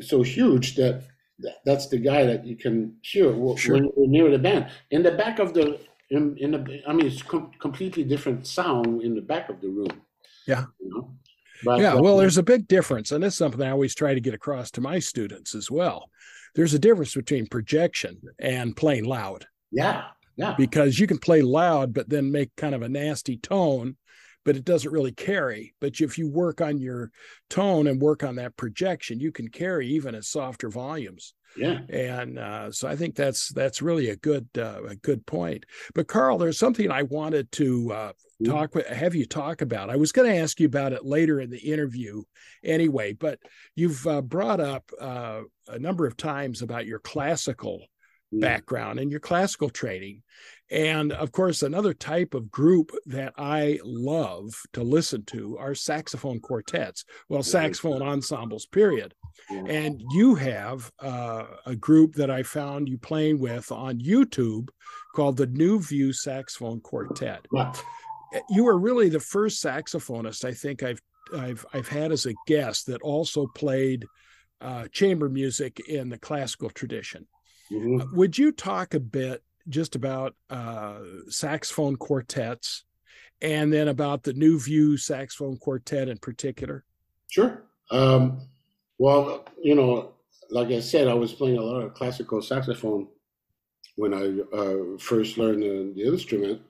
so 0.00 0.22
huge 0.22 0.76
that 0.76 1.04
that's 1.64 1.86
the 1.88 1.98
guy 1.98 2.26
that 2.26 2.44
you 2.44 2.56
can 2.56 2.96
hear 3.02 3.32
sure. 3.56 3.74
when 3.74 3.84
you're 3.96 4.08
near 4.08 4.30
the 4.30 4.38
band. 4.38 4.68
In 4.90 5.02
the 5.02 5.12
back 5.12 5.38
of 5.38 5.54
the 5.54 5.78
in, 6.10 6.36
in 6.38 6.50
the 6.50 6.82
I 6.86 6.92
mean 6.92 7.06
it's 7.06 7.22
com- 7.22 7.52
completely 7.58 8.04
different 8.04 8.46
sound 8.46 9.02
in 9.02 9.14
the 9.14 9.22
back 9.22 9.48
of 9.48 9.60
the 9.60 9.68
room. 9.68 10.02
Yeah. 10.46 10.64
You 10.80 10.90
know? 10.90 11.14
But, 11.64 11.80
yeah, 11.80 11.94
well, 11.94 12.16
there's 12.16 12.38
a 12.38 12.42
big 12.42 12.68
difference, 12.68 13.10
and 13.10 13.24
it's 13.24 13.36
something 13.36 13.60
I 13.60 13.70
always 13.70 13.92
try 13.92 14.14
to 14.14 14.20
get 14.20 14.32
across 14.32 14.70
to 14.72 14.80
my 14.80 15.00
students 15.00 15.56
as 15.56 15.68
well. 15.70 16.08
There's 16.54 16.74
a 16.74 16.78
difference 16.78 17.14
between 17.14 17.46
projection 17.46 18.20
and 18.38 18.76
playing 18.76 19.04
loud. 19.04 19.46
Yeah, 19.70 20.04
yeah. 20.36 20.54
Because 20.56 20.98
you 20.98 21.06
can 21.06 21.18
play 21.18 21.42
loud, 21.42 21.92
but 21.92 22.08
then 22.08 22.32
make 22.32 22.54
kind 22.56 22.74
of 22.74 22.82
a 22.82 22.88
nasty 22.88 23.36
tone, 23.36 23.96
but 24.44 24.56
it 24.56 24.64
doesn't 24.64 24.92
really 24.92 25.12
carry. 25.12 25.74
But 25.80 26.00
if 26.00 26.18
you 26.18 26.28
work 26.28 26.60
on 26.60 26.78
your 26.78 27.10
tone 27.50 27.86
and 27.86 28.00
work 28.00 28.22
on 28.24 28.36
that 28.36 28.56
projection, 28.56 29.20
you 29.20 29.32
can 29.32 29.48
carry 29.48 29.88
even 29.88 30.14
at 30.14 30.24
softer 30.24 30.70
volumes. 30.70 31.34
Yeah. 31.56 31.80
And 31.88 32.38
uh, 32.38 32.70
so 32.70 32.88
I 32.88 32.96
think 32.96 33.14
that's 33.14 33.48
that's 33.48 33.82
really 33.82 34.10
a 34.10 34.16
good 34.16 34.48
uh, 34.56 34.82
a 34.88 34.96
good 34.96 35.26
point. 35.26 35.64
But 35.94 36.08
Carl, 36.08 36.38
there's 36.38 36.58
something 36.58 36.90
I 36.90 37.02
wanted 37.02 37.50
to 37.52 37.92
uh, 37.92 38.12
talk 38.44 38.74
with 38.74 38.86
have 38.86 39.14
you 39.14 39.26
talk 39.26 39.60
about. 39.60 39.90
I 39.90 39.96
was 39.96 40.12
going 40.12 40.30
to 40.30 40.38
ask 40.38 40.60
you 40.60 40.66
about 40.66 40.92
it 40.92 41.04
later 41.04 41.40
in 41.40 41.50
the 41.50 41.58
interview 41.58 42.22
anyway, 42.62 43.12
but 43.12 43.38
you've 43.74 44.06
uh, 44.06 44.22
brought 44.22 44.60
up 44.60 44.90
uh, 45.00 45.42
a 45.66 45.78
number 45.78 46.06
of 46.06 46.16
times 46.16 46.62
about 46.62 46.86
your 46.86 47.00
classical 47.00 47.82
background 48.30 48.98
and 48.98 49.10
your 49.10 49.20
classical 49.20 49.70
training. 49.70 50.22
And 50.70 51.12
of 51.12 51.32
course, 51.32 51.62
another 51.62 51.94
type 51.94 52.34
of 52.34 52.50
group 52.50 52.92
that 53.06 53.32
I 53.38 53.78
love 53.82 54.52
to 54.74 54.82
listen 54.82 55.24
to 55.26 55.56
are 55.56 55.74
saxophone 55.74 56.40
quartets, 56.40 57.04
well, 57.28 57.42
saxophone 57.42 58.02
ensembles, 58.02 58.66
period. 58.66 59.14
And 59.50 60.02
you 60.10 60.34
have 60.34 60.90
uh, 60.98 61.44
a 61.64 61.74
group 61.74 62.14
that 62.14 62.30
I 62.30 62.42
found 62.42 62.88
you 62.88 62.98
playing 62.98 63.38
with 63.38 63.72
on 63.72 63.98
YouTube 63.98 64.68
called 65.14 65.36
the 65.36 65.46
New 65.46 65.80
View 65.80 66.12
Saxophone 66.12 66.80
Quartet. 66.80 67.46
You 68.50 68.68
are 68.68 68.78
really 68.78 69.08
the 69.08 69.20
first 69.20 69.62
saxophonist 69.62 70.44
I 70.44 70.52
think 70.52 70.82
I've 70.82 71.00
I've 71.34 71.64
I've 71.72 71.88
had 71.88 72.12
as 72.12 72.26
a 72.26 72.34
guest 72.46 72.86
that 72.86 73.02
also 73.02 73.46
played 73.46 74.06
uh, 74.60 74.88
chamber 74.92 75.28
music 75.28 75.80
in 75.88 76.08
the 76.08 76.18
classical 76.18 76.70
tradition. 76.70 77.26
Mm-hmm. 77.70 78.00
Uh, 78.00 78.04
would 78.12 78.36
you 78.36 78.52
talk 78.52 78.94
a 78.94 79.00
bit 79.00 79.42
just 79.68 79.94
about 79.94 80.34
uh, 80.50 80.98
saxophone 81.28 81.96
quartets 81.96 82.84
and 83.40 83.72
then 83.72 83.88
about 83.88 84.22
the 84.22 84.32
New 84.32 84.58
View 84.58 84.96
saxophone 84.96 85.56
quartet 85.56 86.08
in 86.08 86.18
particular? 86.18 86.84
Sure. 87.30 87.64
Um, 87.90 88.40
well, 88.98 89.44
you 89.62 89.74
know, 89.74 90.12
like 90.50 90.68
I 90.68 90.80
said, 90.80 91.08
I 91.08 91.14
was 91.14 91.32
playing 91.32 91.58
a 91.58 91.62
lot 91.62 91.82
of 91.82 91.94
classical 91.94 92.42
saxophone 92.42 93.08
when 93.96 94.14
I 94.14 94.56
uh, 94.56 94.98
first 94.98 95.38
learned 95.38 95.62
the, 95.62 95.92
the, 95.94 96.08
instrument. 96.08 96.60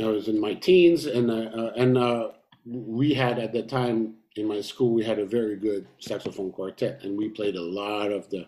I 0.00 0.06
was 0.06 0.28
in 0.28 0.40
my 0.40 0.54
teens, 0.54 1.06
and 1.06 1.30
uh, 1.30 1.50
uh 1.56 1.72
and 1.76 1.96
uh, 1.96 2.28
we 2.66 3.14
had 3.14 3.38
at 3.38 3.52
that 3.52 3.68
time 3.68 4.14
in 4.36 4.48
my 4.48 4.60
school 4.60 4.92
we 4.92 5.04
had 5.04 5.18
a 5.18 5.26
very 5.26 5.56
good 5.56 5.86
saxophone 5.98 6.50
quartet, 6.50 7.00
and 7.04 7.16
we 7.16 7.28
played 7.28 7.56
a 7.56 7.62
lot 7.62 8.10
of 8.10 8.28
the 8.30 8.46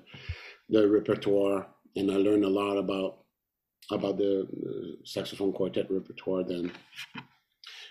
the 0.69 0.89
repertoire, 0.89 1.67
and 1.95 2.11
I 2.11 2.17
learned 2.17 2.45
a 2.45 2.49
lot 2.49 2.77
about 2.77 3.19
about 3.91 4.17
the, 4.19 4.49
saxophone 5.05 5.53
quartet 5.53 5.89
repertoire 5.89 6.43
then. 6.43 6.73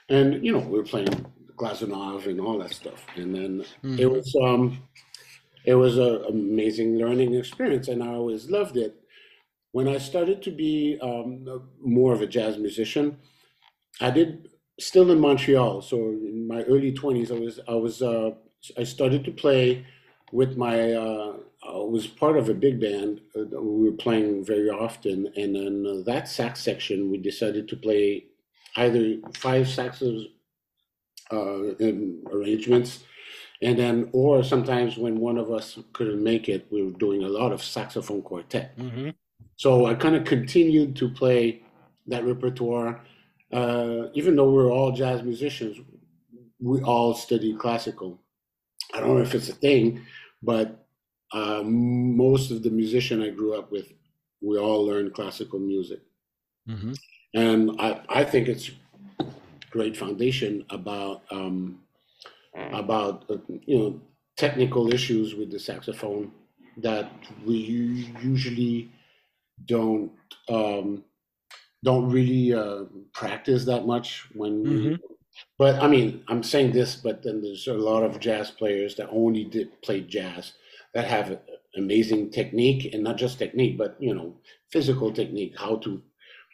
And 0.10 0.46
you 0.46 0.52
know, 0.52 0.60
we 0.60 0.78
were 0.78 0.84
playing 0.84 1.26
Glazunov 1.58 2.28
and 2.28 2.40
all 2.40 2.58
that 2.60 2.74
stuff, 2.74 3.06
and 3.16 3.34
then 3.36 3.66
mm-hmm. 3.84 4.00
it 4.00 4.10
was 4.12 4.36
um, 4.44 4.80
it 5.66 5.76
was 5.76 5.98
an 5.98 6.24
amazing 6.30 6.98
learning 6.98 7.34
experience, 7.36 7.88
and 7.88 8.04
I 8.04 8.10
always 8.10 8.50
loved 8.50 8.78
it. 8.78 8.96
when 9.76 9.90
I 9.90 9.98
started 9.98 10.42
to 10.44 10.52
be 10.52 10.98
um, 11.02 11.46
more 11.84 12.14
of 12.14 12.22
a 12.22 12.28
jazz 12.28 12.58
musician, 12.58 13.18
I 14.00 14.10
did 14.10 14.48
still 14.80 15.12
in 15.12 15.20
Montreal. 15.20 15.82
So 15.82 15.98
in 15.98 16.48
my 16.48 16.62
early 16.64 16.94
twenties, 16.94 17.30
I 17.30 17.36
was 17.36 17.60
I 17.68 17.74
was 17.74 18.02
uh, 18.02 18.32
I 18.78 18.86
started 18.86 19.26
to 19.26 19.32
play 19.32 19.86
with 20.32 20.56
my. 20.56 20.94
Uh, 20.94 21.34
I 21.68 21.78
was 21.78 22.08
part 22.08 22.38
of 22.38 22.48
a 22.48 22.54
big 22.54 22.80
band. 22.80 23.20
Uh, 23.36 23.60
we 23.60 23.90
were 23.90 23.98
playing 23.98 24.46
very 24.46 24.70
often, 24.70 25.28
and 25.36 25.54
then 25.54 25.86
uh, 25.86 26.04
that 26.06 26.30
sax 26.30 26.62
section, 26.62 27.12
we 27.12 27.18
decided 27.18 27.68
to 27.68 27.76
play 27.76 28.28
either 28.78 29.18
five 29.34 29.66
saxes 29.68 30.28
uh, 31.32 31.76
in 31.76 32.24
arrangements, 32.32 33.04
and 33.62 33.78
then 33.78 34.10
or 34.12 34.44
sometimes 34.44 34.98
when 34.98 35.20
one 35.20 35.38
of 35.38 35.52
us 35.52 35.80
couldn't 35.94 36.24
make 36.24 36.50
it, 36.50 36.68
we 36.72 36.84
were 36.84 36.98
doing 36.98 37.24
a 37.24 37.30
lot 37.30 37.52
of 37.52 37.64
saxophone 37.64 38.22
quartet. 38.22 38.78
Mm-hmm. 38.78 39.10
So 39.56 39.86
I 39.86 39.96
kind 39.96 40.16
of 40.16 40.26
continued 40.26 40.96
to 40.98 41.10
play 41.10 41.64
that 42.08 42.26
repertoire 42.26 43.02
uh, 43.52 44.10
even 44.14 44.36
though 44.36 44.52
we're 44.52 44.72
all 44.72 44.92
jazz 44.92 45.24
musicians, 45.24 45.78
we 46.60 46.82
all 46.82 47.14
study 47.14 47.56
classical. 47.56 48.20
I 48.94 49.00
don't 49.00 49.16
know 49.16 49.22
if 49.22 49.36
it's 49.36 49.50
a 49.50 49.54
thing, 49.54 50.06
but 50.42 50.88
uh, 51.32 51.62
most 51.64 52.52
of 52.52 52.64
the 52.64 52.70
musician 52.70 53.22
I 53.22 53.30
grew 53.30 53.58
up 53.58 53.72
with, 53.72 53.92
we 54.42 54.58
all 54.58 54.86
learned 54.86 55.14
classical 55.14 55.60
music, 55.60 56.00
mm-hmm. 56.68 56.94
and 57.34 57.72
I, 57.80 58.02
I 58.10 58.24
think 58.24 58.48
it's 58.48 58.72
great 59.76 59.96
foundation 59.98 60.66
about 60.70 61.18
um, 61.32 61.80
about 62.72 63.26
uh, 63.30 63.38
you 63.66 63.78
know 63.78 64.02
technical 64.38 64.94
issues 64.94 65.36
with 65.36 65.52
the 65.52 65.60
saxophone 65.60 66.32
that 66.78 67.12
we 67.46 67.58
usually 68.22 68.90
don't 69.66 70.12
um, 70.48 71.04
don't 71.84 72.10
really 72.10 72.54
uh, 72.54 72.84
practice 73.14 73.66
that 73.66 73.86
much 73.86 74.08
when 74.34 74.54
mm-hmm. 74.66 74.96
but 75.62 75.76
i 75.84 75.88
mean 75.94 76.24
i'm 76.30 76.44
saying 76.52 76.72
this 76.72 76.96
but 76.96 77.22
then 77.24 77.42
there's 77.42 77.68
a 77.68 77.82
lot 77.92 78.02
of 78.04 78.20
jazz 78.28 78.52
players 78.52 78.96
that 78.96 79.10
only 79.12 79.44
did 79.44 79.68
play 79.82 80.00
jazz 80.02 80.54
that 80.94 81.06
have 81.06 81.40
amazing 81.76 82.32
technique 82.32 82.94
and 82.94 83.04
not 83.04 83.18
just 83.18 83.38
technique 83.38 83.78
but 83.78 83.92
you 84.00 84.14
know 84.16 84.34
physical 84.72 85.12
technique 85.12 85.54
how 85.64 85.76
to 85.86 86.02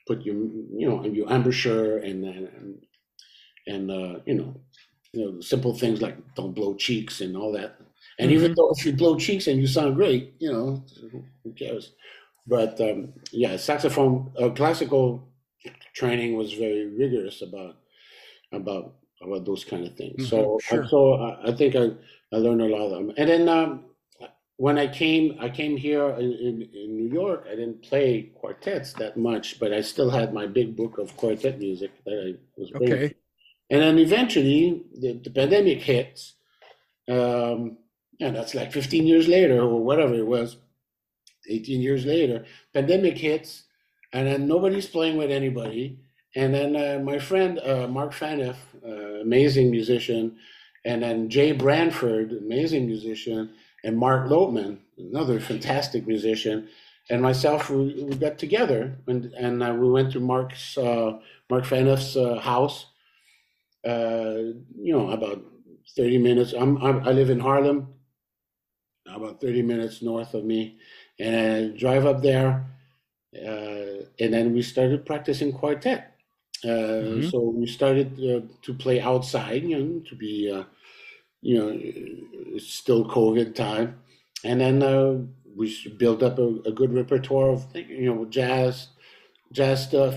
put 0.08 0.26
your 0.28 0.36
you 0.80 0.88
know 0.90 1.06
your 1.06 1.30
embouchure 1.32 1.98
and 2.00 2.26
and 2.26 2.78
and 3.68 3.92
uh, 3.92 4.20
you 4.26 4.36
know 4.36 4.56
you 5.14 5.26
know 5.26 5.42
simple 5.42 5.74
things 5.74 6.02
like 6.02 6.18
don't 6.36 6.54
blow 6.54 6.74
cheeks 6.76 7.22
and 7.22 7.36
all 7.36 7.52
that 7.52 7.78
and 8.20 8.30
mm-hmm. 8.30 8.38
even 8.38 8.56
though 8.56 8.72
if 8.76 8.86
you 8.86 8.94
blow 8.94 9.18
cheeks 9.18 9.48
and 9.48 9.60
you 9.60 9.68
sound 9.68 9.96
great 9.96 10.34
you 10.40 10.52
know 10.52 10.84
who 11.44 11.52
cares 11.54 11.94
but 12.48 12.80
um, 12.82 13.14
yeah, 13.32 13.56
saxophone 13.58 14.32
uh, 14.40 14.50
classical 14.50 15.28
training 15.94 16.36
was 16.36 16.54
very 16.54 16.88
rigorous 16.88 17.42
about 17.42 17.78
about 18.52 18.96
about 19.22 19.46
those 19.46 19.64
kind 19.64 19.86
of 19.86 19.96
things. 19.96 20.16
Mm-hmm, 20.16 20.26
so 20.26 20.60
sure. 20.62 20.88
so 20.88 21.14
I, 21.14 21.50
I, 21.50 21.56
think 21.56 21.76
I, 21.76 21.92
I 22.34 22.38
learned 22.38 22.62
a 22.62 22.66
lot 22.66 22.86
of 22.86 22.92
them. 22.92 23.14
And 23.18 23.30
then 23.30 23.48
um, 23.48 23.86
when 24.58 24.80
I 24.80 24.88
came 24.88 25.38
I 25.40 25.50
came 25.50 25.78
here 25.78 26.10
in, 26.10 26.32
in, 26.34 26.70
in, 26.74 26.98
New 26.98 27.14
York, 27.14 27.46
I 27.48 27.52
didn't 27.56 27.84
play 27.84 28.32
quartets 28.34 28.94
that 28.94 29.18
much, 29.18 29.60
but 29.60 29.72
I 29.72 29.82
still 29.82 30.10
had 30.10 30.34
my 30.34 30.48
big 30.48 30.76
book 30.76 30.98
of 30.98 31.16
quartet 31.18 31.60
music 31.60 31.92
that 32.06 32.36
I 32.36 32.60
was. 32.60 32.72
Okay. 32.74 33.14
And 33.72 33.82
then 33.82 33.98
eventually 33.98 34.84
the, 34.94 35.14
the 35.14 35.32
pandemic 35.32 35.82
hits. 35.82 36.36
Um, 37.10 37.78
and 38.20 38.36
that's 38.36 38.54
like 38.54 38.72
15 38.72 39.08
years 39.08 39.28
later 39.28 39.62
or 39.62 39.84
whatever 39.84 40.14
it 40.14 40.28
was 40.28 40.58
18 41.50 41.82
years 41.82 42.06
later, 42.06 42.46
pandemic 42.74 43.18
hits, 43.18 43.64
and 44.14 44.28
then 44.28 44.48
nobody's 44.48 44.88
playing 44.88 45.18
with 45.18 45.32
anybody. 45.32 45.98
And 46.36 46.54
then 46.54 46.76
uh, 46.76 47.00
my 47.04 47.18
friend 47.18 47.60
uh, 47.60 47.88
Mark 47.88 48.14
Phaneuf, 48.14 48.58
uh, 48.86 49.22
amazing 49.22 49.72
musician, 49.72 50.38
and 50.86 51.02
then 51.02 51.30
Jay 51.30 51.52
Brandford, 51.52 52.32
amazing 52.38 52.86
musician, 52.86 53.54
and 53.84 53.98
Mark 53.98 54.30
Lopeman, 54.30 54.78
another 54.98 55.40
fantastic 55.40 56.06
musician, 56.06 56.68
and 57.10 57.22
myself, 57.22 57.70
we, 57.70 58.04
we 58.04 58.16
got 58.16 58.38
together 58.38 58.96
and 59.08 59.34
and 59.34 59.64
uh, 59.64 59.74
we 59.74 59.90
went 59.90 60.12
to 60.14 60.20
Mark's 60.20 60.78
uh, 60.78 61.20
Mark 61.50 61.66
Phaneuf's 61.66 62.16
uh, 63.86 64.54
you 64.78 64.94
know, 64.94 65.12
about 65.12 65.44
30 65.96 66.18
minutes. 66.18 66.54
I'm, 66.54 66.78
I'm 66.78 67.08
I 67.08 67.12
live 67.12 67.30
in 67.30 67.40
Harlem, 67.40 67.94
about 69.08 69.42
30 69.42 69.62
minutes 69.64 70.02
north 70.02 70.34
of 70.34 70.46
me 70.46 70.78
and 71.22 71.36
I 71.36 71.78
drive 71.78 72.06
up 72.06 72.22
there. 72.22 72.66
Uh, 73.36 74.04
and 74.20 74.34
then 74.34 74.54
we 74.54 74.62
started 74.62 75.06
practicing 75.06 75.54
quartet. 75.54 76.18
Uh, 76.64 76.68
mm-hmm. 76.68 77.30
So 77.30 77.40
we 77.40 77.66
started 77.66 78.14
uh, 78.20 78.46
to 78.62 78.74
play 78.74 79.00
outside, 79.00 79.64
you 79.64 79.78
know, 79.78 80.00
to 80.02 80.16
be, 80.16 80.52
uh, 80.52 80.64
you 81.42 81.58
know, 81.58 81.72
it's 81.74 82.74
still 82.74 83.08
COVID 83.08 83.56
time. 83.56 84.00
And 84.44 84.60
then 84.60 84.84
uh, 84.84 85.20
we 85.56 85.76
built 85.98 86.24
up 86.24 86.40
a, 86.40 86.48
a, 86.66 86.72
good 86.72 86.94
repertoire 86.94 87.50
of, 87.50 87.66
you 87.74 88.14
know, 88.14 88.26
jazz, 88.26 88.88
jazz 89.52 89.84
stuff. 89.84 90.16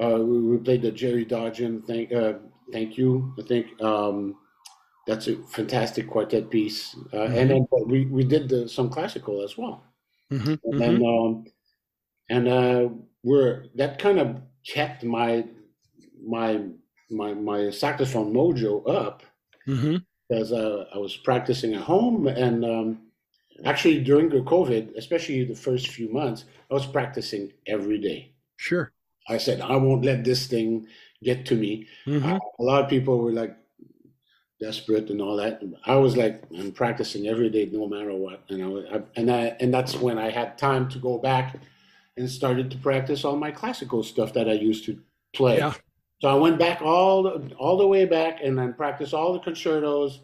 Uh, 0.00 0.18
we, 0.18 0.40
we, 0.40 0.58
played 0.58 0.82
the 0.82 0.90
Jerry 0.90 1.24
Dodgion, 1.24 1.86
thank, 1.86 2.10
thank 2.72 2.96
you, 2.96 3.34
I 3.38 3.42
think. 3.42 3.80
Um, 3.82 4.36
that's 5.06 5.28
a 5.28 5.36
fantastic 5.48 6.08
quartet 6.08 6.50
piece. 6.50 6.94
Uh, 7.12 7.16
mm-hmm. 7.16 7.38
And 7.38 7.50
then 7.50 7.66
we, 7.86 8.06
we 8.06 8.24
did 8.24 8.48
the, 8.48 8.68
some 8.68 8.88
classical 8.88 9.42
as 9.42 9.58
well. 9.58 9.84
Mm-hmm. 10.32 10.54
And 10.64 10.80
then, 10.80 10.98
mm-hmm. 10.98 11.26
um, 11.26 11.44
and 12.28 12.48
uh, 12.48 12.88
we're 13.22 13.66
that 13.74 13.98
kind 13.98 14.18
of 14.18 14.40
kept 14.66 15.04
my 15.04 15.44
my 16.24 16.62
my 17.10 17.34
my 17.34 17.70
saxophone 17.70 18.32
mojo 18.32 18.88
up 18.88 19.22
mm-hmm. 19.68 19.96
because 20.28 20.52
uh, 20.52 20.86
I 20.94 20.98
was 20.98 21.16
practicing 21.16 21.74
at 21.74 21.82
home 21.82 22.26
and 22.26 22.64
um, 22.64 22.98
actually 23.64 24.02
during 24.02 24.30
the 24.30 24.40
COVID, 24.40 24.96
especially 24.96 25.44
the 25.44 25.54
first 25.54 25.88
few 25.88 26.10
months, 26.10 26.46
I 26.70 26.74
was 26.74 26.86
practicing 26.86 27.52
every 27.66 27.98
day. 27.98 28.32
Sure. 28.56 28.92
I 29.28 29.38
said 29.38 29.60
I 29.60 29.76
won't 29.76 30.04
let 30.04 30.24
this 30.24 30.46
thing 30.46 30.86
get 31.22 31.46
to 31.46 31.54
me. 31.54 31.86
Mm-hmm. 32.06 32.32
Uh, 32.32 32.38
a 32.58 32.62
lot 32.62 32.82
of 32.82 32.90
people 32.90 33.18
were 33.18 33.32
like, 33.32 33.56
desperate 34.62 35.10
and 35.10 35.20
all 35.20 35.36
that. 35.36 35.60
I 35.84 35.96
was 35.96 36.16
like, 36.16 36.42
I'm 36.56 36.70
practicing 36.72 37.26
every 37.26 37.50
day, 37.50 37.68
no 37.70 37.88
matter 37.88 38.14
what. 38.14 38.44
And 38.48 38.62
I, 38.62 38.96
I, 38.96 39.02
and 39.16 39.30
I, 39.30 39.56
and 39.58 39.74
that's 39.74 39.96
when 39.96 40.18
I 40.18 40.30
had 40.30 40.56
time 40.56 40.88
to 40.90 40.98
go 40.98 41.18
back 41.18 41.56
and 42.16 42.30
started 42.30 42.70
to 42.70 42.78
practice 42.78 43.24
all 43.24 43.36
my 43.36 43.50
classical 43.50 44.04
stuff 44.04 44.32
that 44.34 44.48
I 44.48 44.52
used 44.52 44.84
to 44.86 44.98
play. 45.32 45.58
Yeah. 45.58 45.74
So 46.20 46.28
I 46.28 46.34
went 46.34 46.58
back 46.58 46.80
all 46.80 47.24
the, 47.24 47.54
all 47.56 47.76
the 47.76 47.86
way 47.86 48.04
back 48.04 48.38
and 48.42 48.56
then 48.56 48.74
practiced 48.74 49.12
all 49.12 49.32
the 49.32 49.40
concertos, 49.40 50.20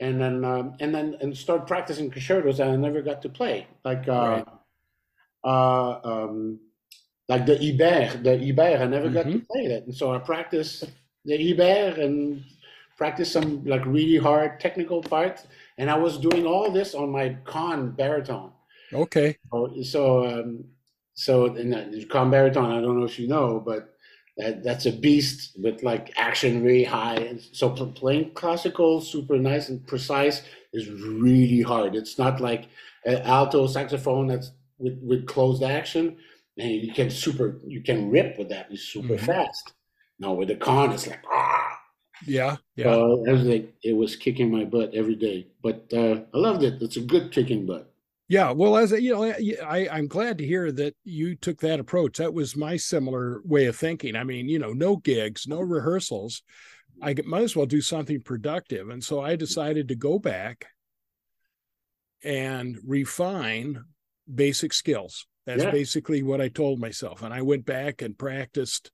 and 0.00 0.20
then 0.20 0.44
um, 0.44 0.74
and 0.78 0.94
then 0.94 1.16
and 1.22 1.34
start 1.34 1.66
practicing 1.66 2.10
concertos 2.10 2.58
that 2.58 2.68
I 2.68 2.76
never 2.76 3.00
got 3.00 3.22
to 3.22 3.30
play, 3.30 3.66
like 3.82 4.06
uh, 4.06 4.12
right. 4.12 4.46
uh, 5.42 6.00
um, 6.04 6.60
like 7.28 7.46
the 7.46 7.56
Ibert, 7.56 8.22
the 8.22 8.30
Ibert. 8.30 8.80
I 8.80 8.86
never 8.86 9.06
mm-hmm. 9.06 9.14
got 9.14 9.22
to 9.24 9.28
mm-hmm. 9.30 9.52
play 9.52 9.68
that, 9.68 9.84
and 9.84 9.94
so 9.94 10.14
I 10.14 10.18
practiced 10.18 10.84
the 11.24 11.54
Ibert 11.54 12.02
and 12.02 12.42
practice 12.96 13.32
some 13.32 13.64
like 13.64 13.86
really 13.86 14.18
hard 14.18 14.60
technical 14.60 15.00
parts. 15.00 15.46
And 15.78 15.88
I 15.88 15.96
was 15.96 16.18
doing 16.18 16.44
all 16.44 16.70
this 16.70 16.94
on 16.94 17.10
my 17.10 17.36
Conn 17.44 17.92
baritone. 17.92 18.50
Okay. 18.92 19.38
So, 19.50 19.74
so, 19.82 20.26
um, 20.26 20.64
so 21.14 21.54
in 21.54 21.70
the 21.70 22.04
Conn 22.06 22.30
baritone, 22.30 22.72
I 22.72 22.80
don't 22.80 22.98
know 22.98 23.06
if 23.06 23.18
you 23.18 23.28
know, 23.28 23.62
but 23.64 23.94
that, 24.36 24.64
that's 24.64 24.86
a 24.86 24.92
beast 24.92 25.56
with 25.62 25.82
like 25.82 26.12
action 26.16 26.64
really 26.64 26.84
high. 26.84 27.16
And 27.16 27.40
so 27.52 27.70
playing 27.70 28.32
classical, 28.32 29.00
super 29.00 29.38
nice 29.38 29.68
and 29.68 29.86
precise 29.86 30.42
is 30.72 30.90
really 30.90 31.62
hard. 31.62 31.94
It's 31.94 32.18
not 32.18 32.40
like 32.40 32.66
an 33.04 33.22
alto 33.22 33.66
saxophone 33.68 34.26
that's 34.26 34.50
with, 34.78 34.98
with 35.02 35.26
closed 35.26 35.62
action. 35.62 36.16
And 36.58 36.70
you 36.70 36.92
can 36.92 37.10
super, 37.10 37.58
you 37.66 37.82
can 37.82 38.10
rip 38.10 38.38
with 38.38 38.48
that. 38.48 38.66
It's 38.70 38.82
super 38.82 39.14
mm-hmm. 39.14 39.26
fast. 39.26 39.72
Now 40.18 40.32
with 40.32 40.48
the 40.48 40.56
Conn 40.56 40.92
it's 40.92 41.06
like, 41.06 41.22
ah, 41.30 41.78
yeah, 42.26 42.56
yeah. 42.74 42.88
Uh, 42.88 43.22
it 43.26 43.32
was 43.32 43.44
like 43.44 43.74
it 43.82 43.92
was 43.92 44.16
kicking 44.16 44.50
my 44.50 44.64
butt 44.64 44.94
every 44.94 45.14
day, 45.14 45.48
but 45.62 45.86
uh, 45.92 46.22
I 46.34 46.38
loved 46.38 46.64
it. 46.64 46.82
It's 46.82 46.96
a 46.96 47.00
good 47.00 47.30
kicking 47.30 47.66
butt. 47.66 47.92
Yeah, 48.28 48.50
well, 48.50 48.76
as 48.76 48.90
you 48.92 49.14
know, 49.14 49.24
I, 49.24 49.88
I'm 49.90 50.06
glad 50.06 50.38
to 50.38 50.46
hear 50.46 50.70
that 50.72 50.94
you 51.04 51.34
took 51.34 51.60
that 51.60 51.80
approach. 51.80 52.18
That 52.18 52.34
was 52.34 52.56
my 52.56 52.76
similar 52.76 53.40
way 53.44 53.66
of 53.66 53.76
thinking. 53.76 54.16
I 54.16 54.24
mean, 54.24 54.48
you 54.48 54.58
know, 54.58 54.72
no 54.72 54.96
gigs, 54.96 55.46
no 55.46 55.60
rehearsals. 55.60 56.42
I 57.00 57.14
might 57.24 57.44
as 57.44 57.56
well 57.56 57.66
do 57.66 57.80
something 57.80 58.20
productive, 58.20 58.90
and 58.90 59.02
so 59.02 59.20
I 59.20 59.36
decided 59.36 59.88
to 59.88 59.94
go 59.94 60.18
back 60.18 60.66
and 62.22 62.76
refine 62.84 63.84
basic 64.32 64.72
skills. 64.72 65.26
That's 65.48 65.64
yeah. 65.64 65.70
basically 65.70 66.22
what 66.22 66.42
I 66.42 66.48
told 66.48 66.78
myself, 66.78 67.22
and 67.22 67.32
I 67.32 67.40
went 67.40 67.64
back 67.64 68.02
and 68.02 68.18
practiced 68.18 68.90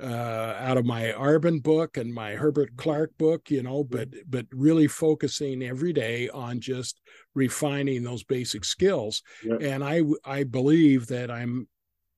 uh, 0.00 0.54
out 0.60 0.78
of 0.78 0.86
my 0.86 1.06
Arban 1.06 1.60
book 1.60 1.96
and 1.96 2.14
my 2.14 2.36
Herbert 2.36 2.76
Clarke 2.76 3.10
book, 3.18 3.50
you 3.50 3.64
know, 3.64 3.82
but 3.82 4.08
but 4.28 4.46
really 4.52 4.86
focusing 4.86 5.64
every 5.64 5.92
day 5.92 6.28
on 6.28 6.60
just 6.60 7.00
refining 7.34 8.04
those 8.04 8.22
basic 8.22 8.64
skills. 8.64 9.24
Yeah. 9.42 9.56
And 9.60 9.82
I 9.82 10.02
I 10.24 10.44
believe 10.44 11.08
that 11.08 11.28
I'm 11.28 11.66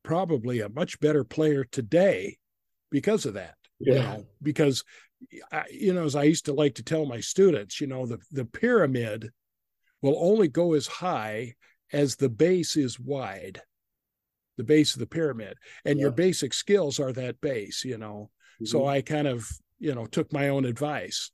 probably 0.03 0.61
a 0.61 0.69
much 0.69 1.01
better 1.01 1.25
player 1.25 1.65
today 1.65 2.37
because 2.91 3.25
of 3.25 3.33
that. 3.35 3.55
Yeah. 3.81 3.95
You 3.95 4.01
know, 4.01 4.27
because 4.43 4.85
I, 5.51 5.65
you 5.71 5.95
know, 5.95 6.05
as 6.05 6.15
I 6.15 6.25
used 6.25 6.45
to 6.45 6.53
like 6.53 6.75
to 6.75 6.83
tell 6.83 7.07
my 7.07 7.21
students, 7.21 7.81
you 7.81 7.87
know, 7.87 8.05
the 8.05 8.19
the 8.33 8.45
pyramid 8.45 9.31
will 10.03 10.19
only 10.19 10.49
go 10.49 10.75
as 10.75 10.87
high 10.87 11.55
as 11.93 12.17
the 12.17 12.29
base 12.29 12.77
is 12.77 12.99
wide 12.99 13.61
the 14.59 14.65
base 14.65 14.95
of 14.95 15.01
the 15.01 15.07
pyramid 15.07 15.57
and 15.85 15.99
yeah. 15.99 16.03
your 16.03 16.11
basic 16.13 16.53
skills 16.53 17.01
are 17.01 17.13
that 17.13 17.41
base 17.41 17.85
you 17.85 17.99
know 17.99 18.31
mm-hmm. 18.57 18.67
so 18.67 18.87
i 18.87 19.01
kind 19.01 19.27
of 19.27 19.49
you 19.79 19.95
know 19.95 20.07
took 20.07 20.33
my 20.33 20.49
own 20.49 20.65
advice 20.65 21.31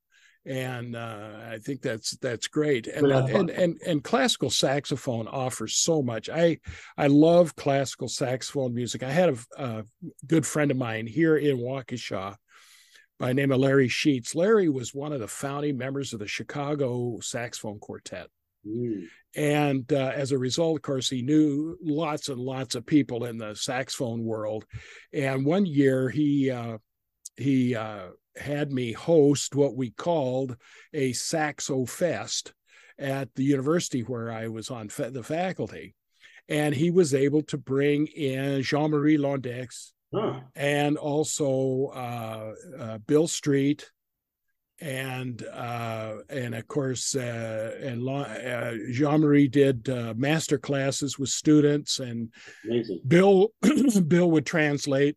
and 0.49 0.97
uh, 0.97 1.31
I 1.51 1.59
think 1.59 1.83
that's 1.83 2.13
that's 2.19 2.49
great. 2.49 2.87
And, 2.87 3.07
and 3.07 3.51
and 3.51 3.81
and 3.87 4.03
classical 4.03 4.49
saxophone 4.49 5.29
offers 5.29 5.77
so 5.77 6.01
much. 6.01 6.31
I 6.31 6.59
I 6.97 7.09
love 7.09 7.55
classical 7.55 8.09
saxophone 8.09 8.75
music. 8.75 9.03
I 9.03 9.11
had 9.11 9.29
a, 9.29 9.63
a 9.63 9.85
good 10.27 10.47
friend 10.47 10.71
of 10.71 10.79
mine 10.79 11.07
here 11.07 11.37
in 11.37 11.59
Waukesha 11.59 12.37
by 13.19 13.35
name 13.35 13.53
of 13.53 13.59
Larry 13.59 13.89
Sheets. 13.89 14.35
Larry 14.35 14.71
was 14.71 14.95
one 14.95 15.13
of 15.13 15.21
the 15.21 15.29
founding 15.29 15.77
members 15.77 16.15
of 16.15 16.19
the 16.19 16.29
Chicago 16.29 17.19
Saxophone 17.21 17.79
Quartet. 17.79 18.29
Mm. 18.69 19.07
And 19.37 19.93
uh, 19.93 20.13
as 20.15 20.33
a 20.33 20.39
result, 20.39 20.77
of 20.77 20.83
course, 20.83 21.09
he 21.09 21.23
knew 21.23 21.77
lots 21.83 22.29
and 22.29 22.41
lots 22.41 22.75
of 22.75 22.87
people 22.87 23.25
in 23.25 23.39
the 23.39 23.55
saxophone 23.55 24.25
world. 24.25 24.65
And 25.13 25.45
one 25.45 25.67
year, 25.67 26.09
he 26.09 26.51
uh, 26.51 26.79
he 27.37 27.75
uh, 27.75 28.09
had 28.37 28.73
me 28.73 28.93
host 28.93 29.55
what 29.55 29.77
we 29.77 29.91
called 29.91 30.57
a 30.93 31.13
Saxo 31.13 31.87
Fest 31.87 32.53
at 32.99 33.35
the 33.35 33.45
university 33.45 34.01
where 34.01 34.33
I 34.33 34.49
was 34.49 34.71
on 34.71 34.89
fa- 34.89 35.11
the 35.11 35.23
faculty. 35.23 35.95
And 36.49 36.75
he 36.75 36.91
was 36.91 37.15
able 37.15 37.43
to 37.43 37.59
bring 37.59 38.07
in 38.07 38.63
Jean 38.63 38.91
Marie 38.91 39.19
Londeix 39.19 39.93
huh. 40.13 40.41
and 40.57 40.97
also 40.97 41.93
uh, 41.95 42.53
uh, 42.79 42.99
Bill 42.99 43.29
Street 43.29 43.91
and 44.81 45.45
uh, 45.47 46.17
and 46.29 46.55
of 46.55 46.67
course 46.69 47.15
uh, 47.15 47.77
and 47.81 48.09
uh, 48.09 48.73
Jean 48.91 49.21
Marie 49.21 49.49
did 49.49 49.89
uh, 49.89 50.15
master 50.17 50.59
classes 50.59 51.19
with 51.19 51.31
students, 51.31 51.99
and 51.99 52.33
Amazing. 52.65 53.01
Bill 53.07 53.49
Bill 54.07 54.31
would 54.31 54.47
translate. 54.47 55.17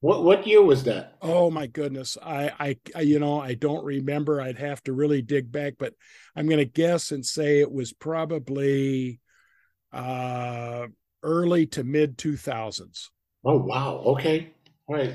What 0.00 0.24
what 0.24 0.46
year 0.46 0.62
was 0.62 0.84
that? 0.84 1.16
Oh 1.22 1.50
my 1.50 1.66
goodness, 1.66 2.16
I, 2.22 2.52
I, 2.58 2.76
I 2.94 3.00
you 3.02 3.18
know 3.18 3.40
I 3.40 3.54
don't 3.54 3.84
remember. 3.84 4.40
I'd 4.40 4.58
have 4.58 4.82
to 4.84 4.92
really 4.92 5.22
dig 5.22 5.50
back, 5.50 5.74
but 5.78 5.94
I'm 6.34 6.46
going 6.46 6.58
to 6.58 6.64
guess 6.64 7.12
and 7.12 7.24
say 7.24 7.60
it 7.60 7.72
was 7.72 7.92
probably 7.92 9.20
uh, 9.92 10.86
early 11.22 11.66
to 11.66 11.84
mid 11.84 12.18
2000s. 12.18 13.08
Oh 13.44 13.58
wow! 13.58 14.02
Okay, 14.06 14.50
all 14.86 14.96
right. 14.96 15.14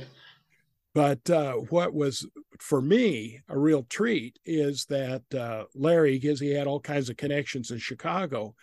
But 0.94 1.30
uh, 1.30 1.54
what 1.54 1.94
was 1.94 2.28
for 2.60 2.82
me 2.82 3.40
a 3.48 3.58
real 3.58 3.84
treat 3.84 4.38
is 4.46 4.86
that 4.86 5.24
uh, 5.34 5.66
Larry, 5.74 6.20
because 6.20 6.40
he 6.40 6.52
had 6.52 6.68
all 6.68 6.82
kinds 6.82 7.10
of 7.10 7.18
connections 7.18 7.72
in 7.72 7.78
Chicago, 7.78 8.56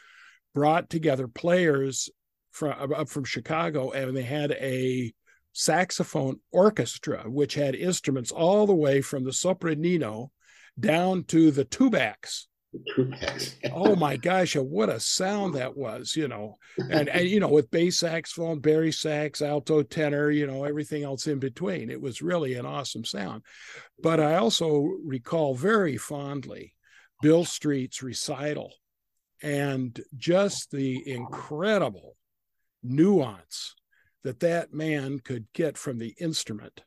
brought 0.54 0.90
together 0.90 1.26
players 1.26 2.10
from 2.50 2.92
up 2.92 3.08
from 3.08 3.24
Chicago, 3.24 3.92
and 3.92 4.16
they 4.16 4.22
had 4.22 4.52
a 4.52 5.12
saxophone 5.52 6.38
orchestra 6.52 7.24
which 7.26 7.54
had 7.54 7.74
instruments 7.74 8.30
all 8.30 8.66
the 8.66 8.74
way 8.74 9.00
from 9.00 9.24
the 9.24 9.30
sopranino 9.30 10.30
down 10.78 11.24
to 11.24 11.50
the 11.50 11.64
oh 13.72 13.96
my 13.96 14.16
gosh, 14.16 14.56
what 14.56 14.88
a 14.88 15.00
sound 15.00 15.54
that 15.54 15.76
was, 15.76 16.14
you 16.14 16.28
know. 16.28 16.58
And 16.90 17.08
and 17.08 17.26
you 17.28 17.40
know, 17.40 17.48
with 17.48 17.70
bass 17.70 17.98
saxophone, 17.98 18.60
bari 18.60 18.92
sax, 18.92 19.40
alto 19.40 19.82
tenor, 19.82 20.30
you 20.30 20.46
know, 20.46 20.64
everything 20.64 21.02
else 21.02 21.26
in 21.26 21.38
between. 21.38 21.90
It 21.90 22.00
was 22.00 22.22
really 22.22 22.54
an 22.54 22.66
awesome 22.66 23.04
sound. 23.04 23.42
But 24.02 24.20
I 24.20 24.36
also 24.36 24.88
recall 25.04 25.54
very 25.54 25.96
fondly 25.96 26.74
Bill 27.22 27.44
Street's 27.44 28.02
recital 28.02 28.74
and 29.42 30.00
just 30.16 30.70
the 30.70 31.02
incredible 31.08 32.16
nuance 32.82 33.74
that 34.24 34.40
that 34.40 34.72
man 34.72 35.20
could 35.20 35.46
get 35.52 35.78
from 35.78 35.98
the 35.98 36.14
instrument. 36.20 36.82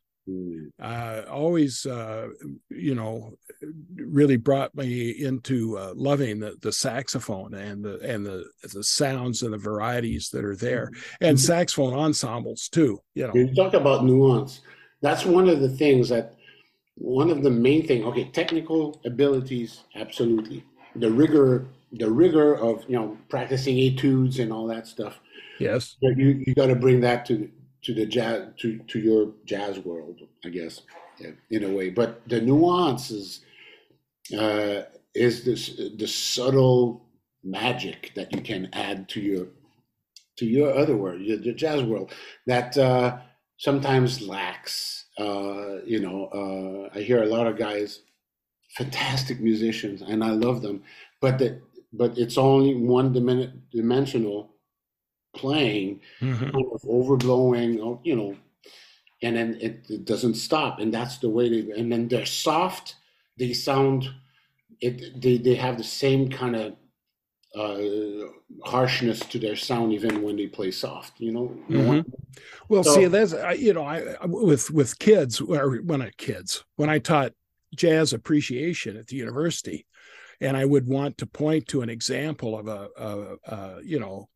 Uh, 0.80 1.24
always, 1.30 1.86
uh, 1.86 2.28
you 2.70 2.96
know, 2.96 3.34
really 3.96 4.38
brought 4.38 4.74
me 4.76 5.12
into 5.12 5.78
uh, 5.78 5.94
loving 5.96 6.40
the, 6.40 6.56
the 6.62 6.72
saxophone 6.72 7.54
and 7.54 7.84
the 7.84 8.00
and 8.00 8.26
the 8.26 8.46
the 8.74 8.84
sounds 8.84 9.42
and 9.42 9.54
the 9.54 9.58
varieties 9.58 10.30
that 10.30 10.46
are 10.46 10.56
there, 10.56 10.92
and 11.22 11.38
mm-hmm. 11.38 11.46
saxophone 11.46 11.94
ensembles 11.94 12.68
too. 12.68 13.02
You 13.16 13.28
know, 13.28 13.34
you 13.34 13.54
talk 13.56 13.74
about 13.74 14.06
nuance. 14.06 14.62
That's 15.02 15.26
one 15.26 15.50
of 15.50 15.60
the 15.60 15.70
things 15.70 16.10
that 16.10 16.36
one 16.96 17.32
of 17.32 17.42
the 17.42 17.52
main 17.52 17.88
thing. 17.88 18.06
Okay, 18.06 18.26
technical 18.26 19.02
abilities, 19.06 19.82
absolutely. 19.96 20.64
The 20.96 21.12
rigor, 21.12 21.68
the 21.94 22.10
rigor 22.10 22.56
of 22.56 22.84
you 22.88 22.96
know 22.96 23.18
practicing 23.30 23.78
etudes 23.78 24.40
and 24.40 24.54
all 24.54 24.68
that 24.68 24.86
stuff. 24.86 25.20
Yes, 25.60 25.98
you 26.02 26.44
you 26.46 26.54
got 26.54 26.68
to 26.68 26.76
bring 26.76 27.02
that 27.02 27.26
to 27.28 27.50
to 27.84 27.94
the 27.94 28.06
jazz 28.06 28.50
to 28.58 28.80
to 28.88 29.00
your 29.00 29.34
jazz 29.46 29.80
world, 29.80 30.20
I 30.46 30.50
guess, 30.50 30.82
in 31.50 31.64
a 31.64 31.70
way. 31.70 31.90
But 31.90 32.28
the 32.28 32.42
nuances 32.42 33.42
uh, 34.38 34.84
is 35.14 35.44
this 35.44 35.80
the 35.98 36.08
subtle 36.08 37.06
magic 37.44 38.12
that 38.16 38.34
you 38.34 38.42
can 38.42 38.70
add 38.74 39.10
to 39.10 39.22
your 39.22 39.48
to 40.38 40.46
your 40.46 40.74
other 40.74 40.96
world, 40.96 41.22
your, 41.22 41.40
your 41.40 41.54
jazz 41.54 41.84
world, 41.84 42.12
that 42.48 42.78
uh, 42.78 43.18
sometimes 43.58 44.22
lacks. 44.22 45.06
Uh, 45.20 45.84
you 45.86 46.00
know, 46.00 46.26
uh, 46.34 46.98
I 46.98 47.02
hear 47.02 47.22
a 47.22 47.28
lot 47.28 47.48
of 47.48 47.58
guys, 47.58 48.02
fantastic 48.78 49.40
musicians, 49.40 50.02
and 50.02 50.24
I 50.24 50.32
love 50.32 50.62
them, 50.62 50.84
but 51.20 51.38
that 51.40 51.62
but 51.94 52.18
it's 52.18 52.38
only 52.38 52.76
one 52.76 53.12
dimensional 53.72 54.51
playing, 55.34 56.02
mm-hmm. 56.20 56.50
kind 56.50 56.66
of 56.74 56.82
overblowing, 56.82 58.00
you 58.04 58.16
know, 58.16 58.36
and 59.22 59.36
then 59.36 59.58
it, 59.62 59.86
it, 59.90 60.06
doesn't 60.06 60.36
stop, 60.36 60.80
and 60.80 60.94
that's 60.94 61.18
the 61.18 61.30
way 61.30 61.50
they. 61.50 61.72
And 61.80 61.92
then 61.92 62.08
they're 62.08 62.26
soft. 62.26 62.96
They 63.38 63.54
sound. 63.54 64.10
It. 64.80 65.22
They 65.22 65.38
they 65.38 65.56
have 65.56 65.78
the 65.78 65.84
same 65.84 66.30
kind 66.30 66.56
of 66.56 66.76
uh, 67.56 68.28
harshness 68.64 69.20
to 69.20 69.38
their 69.38 69.56
sound 69.56 69.94
even 69.94 70.24
when 70.24 70.38
they 70.38 70.48
play 70.48 70.72
soft. 70.72 71.20
You 71.20 71.32
know. 71.34 71.58
Mm-hmm. 71.70 72.10
Well, 72.68 72.84
so, 72.84 72.96
see, 72.96 73.06
that's 73.06 73.34
you 73.60 73.74
know, 73.74 73.84
I 73.84 74.18
with 74.26 74.72
with 74.72 74.98
kids 74.98 75.40
or 75.40 75.78
when 75.78 76.02
I 76.02 76.12
kids 76.18 76.64
when 76.78 76.90
I 76.90 77.00
taught 77.00 77.34
jazz 77.76 78.14
appreciation 78.14 78.98
at 78.98 79.08
the 79.08 79.18
university, 79.18 79.86
and 80.40 80.58
I 80.58 80.66
would 80.66 80.88
want 80.88 81.20
to 81.20 81.28
point 81.28 81.68
to 81.68 81.82
an 81.82 81.90
example 81.90 82.58
of 82.58 82.68
a, 82.68 82.90
a, 82.98 83.36
a 83.46 83.84
you 83.84 84.00
know 84.00 84.30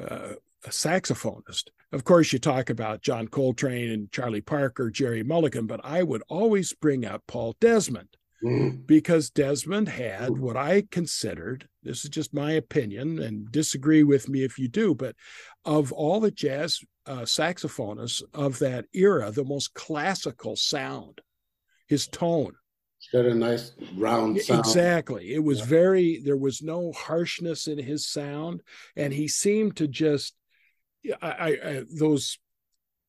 uh, 0.00 0.34
a 0.64 0.70
saxophonist. 0.70 1.64
Of 1.92 2.04
course, 2.04 2.32
you 2.32 2.38
talk 2.38 2.70
about 2.70 3.02
John 3.02 3.28
Coltrane 3.28 3.90
and 3.90 4.10
Charlie 4.10 4.40
Parker, 4.40 4.90
Gerry 4.90 5.22
Mulligan, 5.22 5.66
but 5.66 5.80
I 5.84 6.02
would 6.02 6.22
always 6.28 6.72
bring 6.72 7.04
up 7.04 7.22
Paul 7.26 7.54
Desmond 7.60 8.16
mm. 8.42 8.86
because 8.86 9.30
Desmond 9.30 9.88
had 9.88 10.38
what 10.38 10.56
I 10.56 10.84
considered 10.90 11.68
this 11.84 12.02
is 12.02 12.10
just 12.10 12.34
my 12.34 12.52
opinion, 12.52 13.18
and 13.20 13.52
disagree 13.52 14.02
with 14.02 14.28
me 14.28 14.42
if 14.42 14.58
you 14.58 14.68
do, 14.68 14.94
but 14.94 15.14
of 15.64 15.92
all 15.92 16.18
the 16.18 16.30
jazz 16.30 16.80
uh, 17.06 17.20
saxophonists 17.20 18.22
of 18.32 18.58
that 18.60 18.86
era, 18.94 19.30
the 19.30 19.44
most 19.44 19.74
classical 19.74 20.56
sound, 20.56 21.20
his 21.86 22.08
tone, 22.08 22.54
got 23.12 23.24
a 23.24 23.34
nice 23.34 23.72
round 23.96 24.40
sound. 24.40 24.60
Exactly. 24.60 25.34
It 25.34 25.42
was 25.42 25.60
yeah. 25.60 25.66
very, 25.66 26.20
there 26.24 26.36
was 26.36 26.62
no 26.62 26.92
harshness 26.92 27.66
in 27.66 27.78
his 27.78 28.06
sound. 28.06 28.62
And 28.96 29.12
he 29.12 29.28
seemed 29.28 29.76
to 29.76 29.88
just, 29.88 30.34
I, 31.20 31.58
I, 31.62 31.82
those 31.98 32.38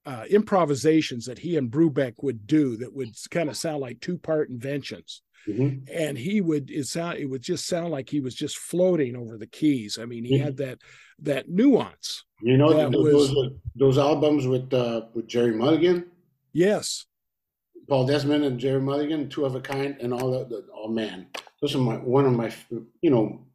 uh, 0.06 0.26
improvisations 0.30 1.26
that 1.26 1.40
he 1.40 1.58
and 1.58 1.72
Brubeck 1.72 2.14
would 2.22 2.46
do 2.46 2.78
that 2.78 2.94
would 2.94 3.16
kind 3.32 3.50
of 3.50 3.58
sound 3.58 3.80
like 3.80 4.00
two 4.00 4.18
part 4.18 4.50
inventions. 4.50 5.22
Mm-hmm. 5.48 5.86
And 5.94 6.18
he 6.18 6.42
would 6.42 6.72
it 6.72 6.88
sound 6.88 7.20
it 7.20 7.26
would 7.26 7.44
just 7.44 7.68
sound 7.68 7.92
like 7.92 8.10
he 8.10 8.20
was 8.20 8.34
just 8.34 8.58
floating 8.58 9.16
over 9.16 9.38
the 9.38 9.48
keys. 9.48 10.00
I 10.02 10.06
mean, 10.06 10.24
he 10.24 10.38
mm-hmm. 10.38 10.44
had 10.44 10.58
that 10.58 10.80
that 11.20 11.50
nuance. 11.50 12.26
You 12.42 12.58
know 12.58 12.74
those, 12.90 13.32
was, 13.32 13.52
those 13.76 13.98
albums 13.98 14.48
with 14.48 14.74
uh, 14.74 15.02
with 15.14 15.28
Gerry 15.28 15.54
Mulligan. 15.54 16.06
Yes, 16.52 17.06
Paul 17.88 18.06
Desmond 18.06 18.44
and 18.44 18.60
Gerry 18.60 18.82
Mulligan, 18.82 19.30
two 19.30 19.46
of 19.46 19.56
a 19.56 19.62
kind, 19.62 19.96
and 20.00 20.14
all 20.14 20.32
the, 20.32 20.66
oh 20.74 20.88
man, 20.88 21.28
those 21.62 21.76
are 21.76 21.80
my 21.80 21.96
one 21.96 22.26
of 22.26 22.34
my 22.34 22.52
you 23.02 23.10
know 23.10 23.46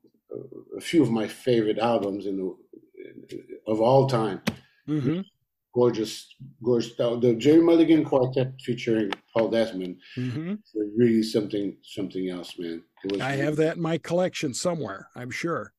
a 0.77 0.81
few 0.81 1.03
of 1.03 1.11
my 1.11 1.27
favorite 1.27 1.79
albums 1.79 2.27
in 2.27 2.37
the 2.37 2.57
of 3.67 3.81
all 3.81 4.07
time. 4.07 4.41
Mm-hmm. 4.89 5.21
gorgeous, 5.75 6.35
gorgeous. 6.63 6.95
The 6.97 7.37
Gerry 7.39 7.63
Mulligan 7.63 8.05
Quartet 8.05 8.61
featuring 8.61 9.13
Paul 9.33 9.49
Desmond, 9.49 9.97
mm-hmm. 10.17 10.55
really 10.97 11.23
something, 11.23 11.77
something 11.83 12.29
else, 12.29 12.59
man. 12.59 12.83
I 13.21 13.33
have 13.33 13.57
that 13.57 13.77
in 13.77 13.83
my 13.83 13.99
collection 13.99 14.53
somewhere. 14.53 15.09
I'm 15.15 15.31
sure. 15.31 15.73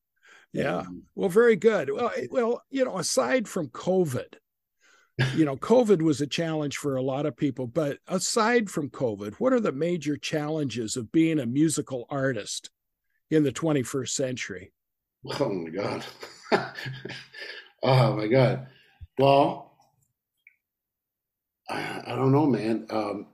Yeah. 0.52 0.84
Well, 1.14 1.28
very 1.28 1.56
good. 1.56 1.90
Well, 1.90 2.12
well, 2.30 2.62
you 2.70 2.84
know, 2.84 2.98
aside 2.98 3.48
from 3.48 3.68
COVID, 3.68 4.34
you 5.34 5.44
know, 5.44 5.56
COVID 5.56 6.02
was 6.02 6.20
a 6.20 6.26
challenge 6.26 6.76
for 6.76 6.96
a 6.96 7.02
lot 7.02 7.26
of 7.26 7.36
people, 7.36 7.66
but 7.66 7.98
aside 8.08 8.70
from 8.70 8.90
COVID, 8.90 9.34
what 9.34 9.52
are 9.52 9.60
the 9.60 9.72
major 9.72 10.16
challenges 10.16 10.96
of 10.96 11.12
being 11.12 11.38
a 11.38 11.46
musical 11.46 12.06
artist 12.08 12.70
in 13.30 13.42
the 13.42 13.52
21st 13.52 14.08
century? 14.08 14.72
Oh 15.38 15.48
my 15.48 15.70
God. 15.70 16.04
oh 17.82 18.16
my 18.16 18.26
God. 18.26 18.66
Well, 19.18 19.72
I, 21.68 22.14
don't 22.16 22.32
know, 22.32 22.46
man. 22.46 22.86
Um, 22.90 23.26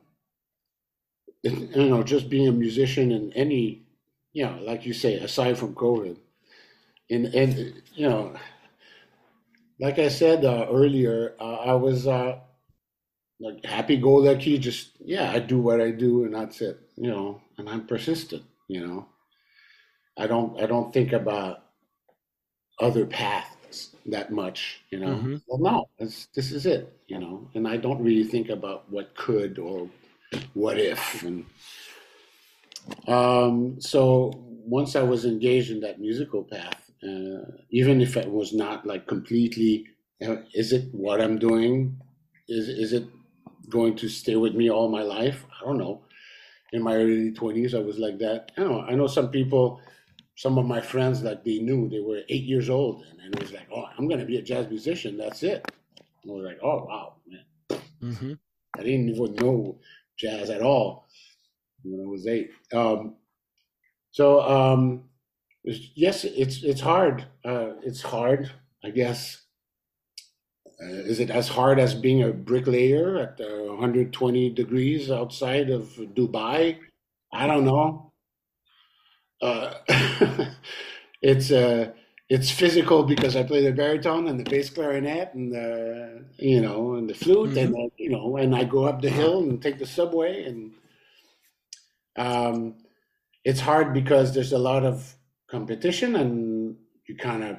you 1.43 1.89
know, 1.89 2.03
just 2.03 2.29
being 2.29 2.49
a 2.49 2.53
musician 2.53 3.11
in 3.11 3.33
any, 3.33 3.87
you 4.33 4.45
know, 4.45 4.59
like 4.63 4.85
you 4.85 4.93
say, 4.93 5.15
aside 5.15 5.59
from 5.59 5.75
COVID, 5.75 6.17
and 7.11 7.27
and 7.27 7.83
you 7.95 8.09
know, 8.09 8.35
like 9.81 9.99
I 9.99 10.09
said 10.09 10.45
uh, 10.45 10.67
earlier, 10.71 11.35
uh, 11.41 11.57
I 11.57 11.75
was 11.75 12.07
uh, 12.07 12.39
like 13.41 13.65
happy 13.65 13.97
go 13.97 14.15
lucky. 14.15 14.59
Just 14.59 14.91
yeah, 15.01 15.31
I 15.31 15.39
do 15.39 15.59
what 15.59 15.81
I 15.81 15.91
do, 15.91 16.25
and 16.25 16.35
that's 16.35 16.61
it. 16.61 16.81
You 16.97 17.11
know, 17.11 17.41
and 17.59 17.69
I'm 17.69 17.87
persistent. 17.87 18.43
You 18.69 18.87
know, 18.87 19.07
I 20.17 20.27
don't 20.27 20.61
I 20.61 20.67
don't 20.67 20.93
think 20.93 21.13
about 21.13 21.63
other 22.81 23.07
paths 23.07 23.95
that 24.07 24.33
much. 24.33 24.81
You 24.91 25.01
know, 25.01 25.09
mm-hmm. 25.09 25.37
well, 25.47 25.59
no, 25.59 25.89
this 25.99 26.53
is 26.53 26.67
it. 26.67 27.01
You 27.07 27.19
know, 27.21 27.49
and 27.55 27.67
I 27.67 27.77
don't 27.77 28.03
really 28.03 28.25
think 28.25 28.49
about 28.49 28.91
what 28.91 29.15
could 29.17 29.59
or 29.59 29.89
what 30.55 30.79
if 30.79 31.23
and. 31.23 31.45
Um, 33.07 33.79
so 33.81 34.33
once 34.65 34.97
I 34.97 35.03
was 35.03 35.27
engaged 35.27 35.71
in 35.71 35.81
that 35.81 36.01
musical 36.01 36.43
path, 36.43 36.88
even 37.71 38.01
if 38.01 38.17
it 38.17 38.31
was 38.31 38.53
not 38.53 38.87
like 38.87 39.07
completely 39.07 39.87
uh, 40.27 40.37
is 40.55 40.73
it 40.73 40.89
what 40.93 41.21
i'm 41.21 41.39
doing? 41.39 42.01
Is 42.49 42.69
is 42.69 42.93
it 42.93 43.07
going 43.69 43.97
to 43.97 44.09
stay 44.09 44.37
with 44.37 44.55
me 44.55 44.71
all 44.71 44.89
my 44.89 45.03
life? 45.03 45.45
I 45.61 45.65
don't 45.65 45.79
know. 45.79 46.03
In 46.73 46.83
my 46.83 46.97
early 46.97 47.33
20s 47.33 47.75
i 47.75 47.79
was 47.79 47.99
like 47.99 48.19
that. 48.19 48.53
I 48.57 48.63
know. 48.63 48.81
I 48.81 48.95
know 48.95 49.07
some 49.07 49.31
people 49.31 49.81
some 50.35 50.59
of 50.59 50.67
my 50.67 50.81
friends 50.81 51.23
like 51.23 51.45
they 51.45 51.59
knew. 51.59 51.89
They 51.89 52.01
were 52.01 52.23
eight 52.29 52.45
years 52.45 52.69
old 52.69 53.05
and, 53.11 53.21
and 53.21 53.35
it 53.35 53.41
was 53.41 53.53
like 53.53 53.69
oh 53.73 53.87
i'm 53.97 54.09
going 54.09 54.21
to 54.21 54.27
be 54.27 54.39
a 54.39 54.43
jazz 54.43 54.69
musician. 54.69 55.17
That's 55.17 55.43
it. 55.43 55.71
And 56.25 56.33
was 56.33 56.45
like 56.45 56.59
oh 56.63 56.85
wow 56.85 57.15
man. 57.29 57.81
Mm-hmm. 58.03 58.33
i 58.79 58.83
didn't 58.83 59.09
even 59.09 59.35
know 59.35 59.79
jazz 60.17 60.51
at 60.51 60.63
all 60.63 61.07
when 61.85 62.05
i 62.05 62.09
was 62.09 62.27
eight. 62.27 62.51
Um, 62.73 63.17
so 64.11 64.41
um, 64.41 65.08
yes, 65.95 66.25
it's 66.25 66.63
it's 66.63 66.81
hard. 66.81 67.27
Uh, 67.45 67.73
it's 67.83 68.03
hard, 68.03 68.51
I 68.85 68.91
guess. 68.91 69.43
Uh, 70.81 70.87
is 70.87 71.19
it 71.19 71.31
as 71.31 71.49
hard 71.49 71.79
as 71.81 71.95
being 71.95 72.23
a 72.23 72.33
bricklayer 72.33 73.19
at 73.19 73.41
uh, 73.41 73.65
120 73.65 74.51
degrees 74.51 75.11
outside 75.11 75.71
of 75.71 75.89
Dubai? 76.15 76.79
I 77.33 77.47
don't 77.47 77.65
know. 77.65 78.13
Uh, 79.43 79.75
it's 81.23 81.51
uh, 81.51 81.91
it's 82.29 82.51
physical 82.51 83.03
because 83.03 83.37
I 83.37 83.43
play 83.43 83.65
the 83.65 83.73
baritone 83.73 84.29
and 84.29 84.39
the 84.39 84.49
bass 84.49 84.71
clarinet 84.71 85.35
and 85.35 85.53
the 85.53 86.25
you 86.39 86.61
know 86.61 86.95
and 86.95 87.09
the 87.09 87.15
flute 87.15 87.51
mm-hmm. 87.51 87.75
and 87.75 87.93
you 87.97 88.11
know 88.11 88.37
and 88.37 88.55
I 88.55 88.65
go 88.65 88.85
up 88.85 89.03
the 89.03 89.11
hill 89.11 89.41
and 89.41 89.61
take 89.61 89.79
the 89.79 89.87
subway 89.87 90.45
and 90.45 90.73
um, 92.17 92.75
it's 93.45 93.61
hard 93.61 93.95
because 93.95 94.35
there's 94.35 94.53
a 94.53 94.59
lot 94.59 94.85
of 94.85 95.17
competition 95.51 96.17
and 96.17 96.77
you 97.07 97.17
kind 97.17 97.43
of 97.43 97.57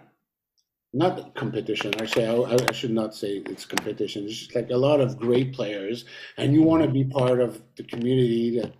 not 0.94 1.36
competition 1.36 1.94
i 2.00 2.06
say 2.06 2.28
I, 2.28 2.58
I, 2.68 2.72
should 2.72 2.92
not 2.92 3.14
say 3.14 3.44
it's 3.46 3.66
competition 3.66 4.26
it's 4.26 4.38
just 4.38 4.56
like 4.56 4.70
a 4.72 4.78
lot 4.78 5.00
of 5.02 5.20
great 5.20 5.54
players 5.54 6.06
and 6.38 6.54
you 6.54 6.64
want 6.64 6.84
to 6.84 6.90
be 6.90 7.04
part 7.04 7.40
of 7.40 7.62
the 7.76 7.84
community 7.84 8.60
that 8.60 8.74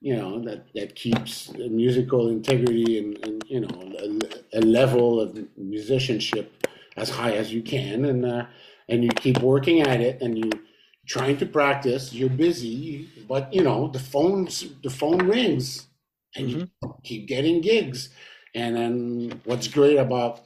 you 0.00 0.16
know 0.16 0.42
that 0.44 0.66
that 0.74 0.94
keeps 0.94 1.52
musical 1.54 2.28
integrity 2.28 2.98
and, 2.98 3.26
and 3.26 3.44
you 3.48 3.60
know 3.60 3.92
a, 3.98 4.58
a, 4.58 4.60
level 4.60 5.20
of 5.20 5.38
musicianship 5.56 6.66
as 6.96 7.10
high 7.10 7.32
as 7.32 7.52
you 7.52 7.62
can 7.62 8.04
and 8.04 8.24
uh, 8.24 8.46
and 8.88 9.04
you 9.04 9.10
keep 9.10 9.40
working 9.40 9.82
at 9.82 10.00
it 10.00 10.20
and 10.22 10.38
you 10.38 10.50
trying 11.06 11.36
to 11.36 11.46
practice 11.46 12.12
you're 12.12 12.30
busy 12.30 13.08
but 13.28 13.52
you 13.52 13.62
know 13.62 13.88
the 13.88 13.98
phones 13.98 14.64
the 14.82 14.90
phone 14.90 15.18
rings 15.18 15.88
and 16.36 16.48
mm-hmm. 16.48 16.60
you 16.60 16.94
keep 17.02 17.26
getting 17.26 17.60
gigs 17.60 18.10
and 18.54 18.76
then 18.76 19.40
what's 19.44 19.68
great 19.68 19.96
about 19.96 20.42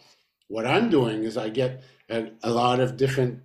what 0.48 0.66
I'm 0.66 0.90
doing 0.90 1.24
is 1.24 1.36
I 1.36 1.48
get 1.48 1.82
a, 2.10 2.30
a 2.42 2.50
lot 2.50 2.80
of 2.80 2.96
different 2.96 3.40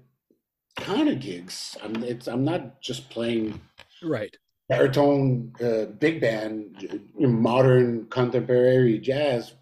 kind 0.76 1.10
of 1.10 1.20
gigs. 1.20 1.78
I'm 1.84 2.04
it's 2.04 2.28
I'm 2.28 2.44
not 2.44 2.82
just 2.82 3.10
playing 3.10 3.60
right 4.04 4.36
baritone 4.68 5.52
uh, 5.64 5.86
big 5.98 6.22
band, 6.22 6.88
modern 7.18 8.06
contemporary 8.08 9.00
jazz 9.00 9.54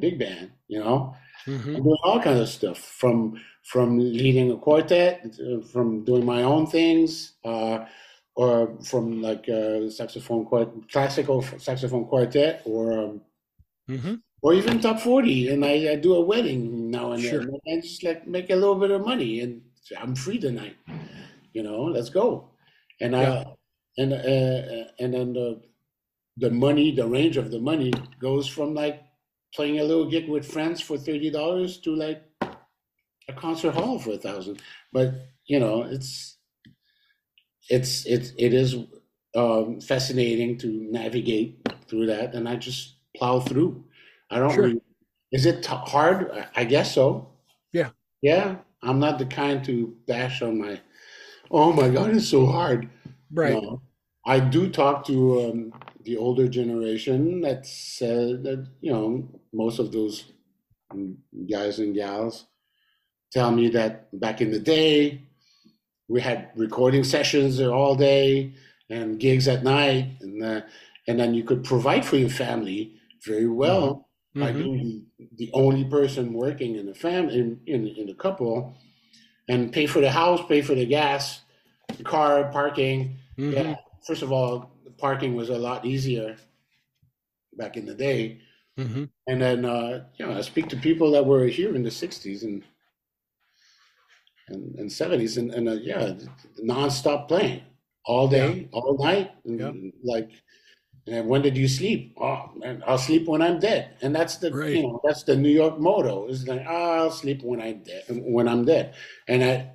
big 0.00 0.18
band. 0.18 0.52
You 0.68 0.80
know, 0.80 1.16
mm-hmm. 1.46 1.76
I'm 1.76 1.82
doing 1.82 1.98
all 2.02 2.20
kinds 2.20 2.40
of 2.40 2.48
stuff 2.48 2.78
from 2.78 3.40
from 3.64 3.98
leading 3.98 4.50
a 4.52 4.56
quartet, 4.56 5.26
uh, 5.26 5.60
from 5.62 6.04
doing 6.04 6.24
my 6.24 6.42
own 6.42 6.66
things. 6.66 7.34
Uh, 7.44 7.84
or 8.34 8.78
from 8.84 9.20
like 9.20 9.48
uh, 9.48 9.90
saxophone 9.90 10.44
quartet, 10.44 10.88
classical 10.92 11.42
saxophone 11.58 12.04
quartet, 12.04 12.62
or 12.64 12.92
um, 12.92 13.20
mm-hmm 13.90 14.14
or 14.42 14.54
even 14.54 14.80
top 14.80 15.00
40 15.00 15.48
and 15.48 15.64
I, 15.64 15.92
I 15.92 15.94
do 15.96 16.14
a 16.14 16.20
wedding 16.20 16.90
now 16.90 17.12
and 17.12 17.22
sure. 17.22 17.40
then 17.40 17.58
and 17.66 17.82
just 17.82 18.04
like 18.04 18.26
make 18.26 18.50
a 18.50 18.56
little 18.56 18.76
bit 18.76 18.90
of 18.90 19.04
money 19.04 19.40
and 19.40 19.62
I'm 19.98 20.14
free 20.14 20.38
tonight 20.38 20.76
you 21.52 21.62
know 21.62 21.82
let's 21.84 22.10
go 22.10 22.50
and 23.00 23.12
yeah. 23.12 23.44
I 23.46 23.54
and 23.98 24.12
uh, 24.12 24.84
and 25.00 25.14
then 25.14 25.32
the 25.32 25.60
the 26.36 26.50
money 26.50 26.94
the 26.94 27.06
range 27.06 27.36
of 27.36 27.50
the 27.50 27.60
money 27.60 27.92
goes 28.20 28.46
from 28.46 28.74
like 28.74 29.02
playing 29.54 29.80
a 29.80 29.84
little 29.84 30.08
gig 30.08 30.28
with 30.28 30.46
friends 30.46 30.80
for 30.80 30.96
$30 30.96 31.82
to 31.82 31.96
like 31.96 32.22
a 33.28 33.32
concert 33.32 33.74
hall 33.74 33.98
for 33.98 34.12
a 34.12 34.18
thousand 34.18 34.60
but 34.92 35.14
you 35.46 35.58
know 35.58 35.82
it's 35.82 36.36
it's 37.68 38.06
it's 38.06 38.32
it 38.38 38.54
is 38.54 38.76
um, 39.34 39.80
fascinating 39.80 40.56
to 40.58 40.68
navigate 40.90 41.58
through 41.88 42.06
that 42.06 42.34
and 42.34 42.48
I 42.48 42.56
just 42.56 42.96
plow 43.16 43.40
through 43.40 43.84
I 44.30 44.38
don't. 44.38 44.52
Sure. 44.52 44.64
Really, 44.64 44.80
is 45.32 45.46
it 45.46 45.62
t- 45.62 45.68
hard? 45.70 46.30
I 46.56 46.64
guess 46.64 46.94
so. 46.94 47.28
Yeah. 47.72 47.90
Yeah. 48.22 48.56
I'm 48.82 48.98
not 48.98 49.18
the 49.18 49.26
kind 49.26 49.64
to 49.64 49.96
bash 50.06 50.42
on 50.42 50.58
my. 50.58 50.80
Oh 51.50 51.72
my 51.72 51.88
God, 51.88 52.10
it's 52.10 52.28
so 52.28 52.46
hard. 52.46 52.88
Right. 53.32 53.54
No. 53.54 53.82
I 54.26 54.40
do 54.40 54.68
talk 54.68 55.06
to 55.06 55.40
um, 55.42 55.72
the 56.04 56.16
older 56.16 56.48
generation 56.48 57.40
that 57.42 57.66
said 57.66 58.42
that 58.44 58.68
you 58.80 58.92
know 58.92 59.28
most 59.52 59.78
of 59.78 59.92
those 59.92 60.32
guys 61.50 61.78
and 61.78 61.94
gals 61.94 62.46
tell 63.32 63.50
me 63.50 63.68
that 63.70 64.08
back 64.20 64.40
in 64.40 64.50
the 64.50 64.58
day 64.58 65.22
we 66.08 66.20
had 66.20 66.50
recording 66.56 67.04
sessions 67.04 67.60
all 67.60 67.94
day 67.94 68.54
and 68.90 69.20
gigs 69.20 69.48
at 69.48 69.64
night 69.64 70.16
and 70.20 70.42
uh, 70.44 70.60
and 71.06 71.20
then 71.20 71.34
you 71.34 71.44
could 71.44 71.64
provide 71.64 72.04
for 72.04 72.16
your 72.16 72.30
family 72.30 72.94
very 73.24 73.48
well 73.48 74.07
mm-hmm. 74.36 74.40
by 74.40 74.52
being 74.52 75.06
the 75.36 75.50
only 75.52 75.84
person 75.84 76.32
working 76.32 76.76
in 76.76 76.86
the 76.86 76.94
family 76.94 77.38
in, 77.38 77.60
in, 77.66 77.86
in 77.86 78.06
the 78.06 78.14
couple 78.14 78.74
and 79.48 79.72
pay 79.72 79.86
for 79.86 80.00
the 80.00 80.10
house 80.10 80.40
pay 80.48 80.62
for 80.62 80.74
the 80.74 80.86
gas 80.86 81.42
the 81.96 82.04
car 82.04 82.50
parking 82.52 83.16
mm-hmm. 83.38 83.52
yeah 83.52 83.76
first 84.06 84.22
of 84.22 84.32
all 84.32 84.70
the 84.84 84.90
parking 84.90 85.34
was 85.34 85.48
a 85.48 85.58
lot 85.58 85.84
easier 85.84 86.36
back 87.56 87.76
in 87.76 87.86
the 87.86 87.94
day 87.94 88.40
mm-hmm. 88.78 89.04
and 89.26 89.40
then 89.40 89.64
uh, 89.64 90.04
you 90.16 90.26
know 90.26 90.36
i 90.36 90.40
speak 90.40 90.68
to 90.68 90.76
people 90.76 91.10
that 91.10 91.24
were 91.24 91.46
here 91.46 91.74
in 91.74 91.82
the 91.82 91.90
60s 91.90 92.42
and 92.42 92.62
and, 94.48 94.78
and 94.78 94.88
70s 94.88 95.36
and, 95.36 95.52
and 95.52 95.68
uh, 95.68 95.72
yeah 95.72 96.14
non-stop 96.58 97.28
playing 97.28 97.62
all 98.04 98.28
day 98.28 98.68
yeah. 98.72 98.78
all 98.78 98.96
night 98.98 99.32
and, 99.44 99.60
yeah. 99.60 99.72
like 100.02 100.30
and 101.10 101.28
when 101.28 101.42
did 101.42 101.56
you 101.56 101.68
sleep? 101.68 102.14
Oh, 102.20 102.50
man, 102.56 102.82
I'll 102.86 102.98
sleep 102.98 103.26
when 103.26 103.42
I'm 103.42 103.58
dead. 103.58 103.96
And 104.02 104.14
that's 104.14 104.36
the 104.36 104.52
right. 104.52 104.70
you 104.70 104.82
know 104.82 105.00
that's 105.04 105.22
the 105.22 105.36
New 105.36 105.50
York 105.50 105.78
motto. 105.78 106.26
Is 106.28 106.46
like 106.46 106.64
oh, 106.68 106.92
I'll 106.92 107.10
sleep 107.10 107.42
when 107.42 107.60
I'm 107.60 107.82
dead. 107.82 108.04
When 108.08 108.48
I'm 108.48 108.64
dead, 108.64 108.94
and 109.26 109.44
I 109.44 109.70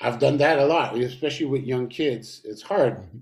I've 0.00 0.18
done 0.18 0.38
that 0.38 0.58
a 0.58 0.66
lot, 0.66 0.96
especially 0.96 1.46
with 1.46 1.64
young 1.64 1.88
kids. 1.88 2.40
It's 2.44 2.62
hard 2.62 2.98
mm-hmm. 2.98 3.18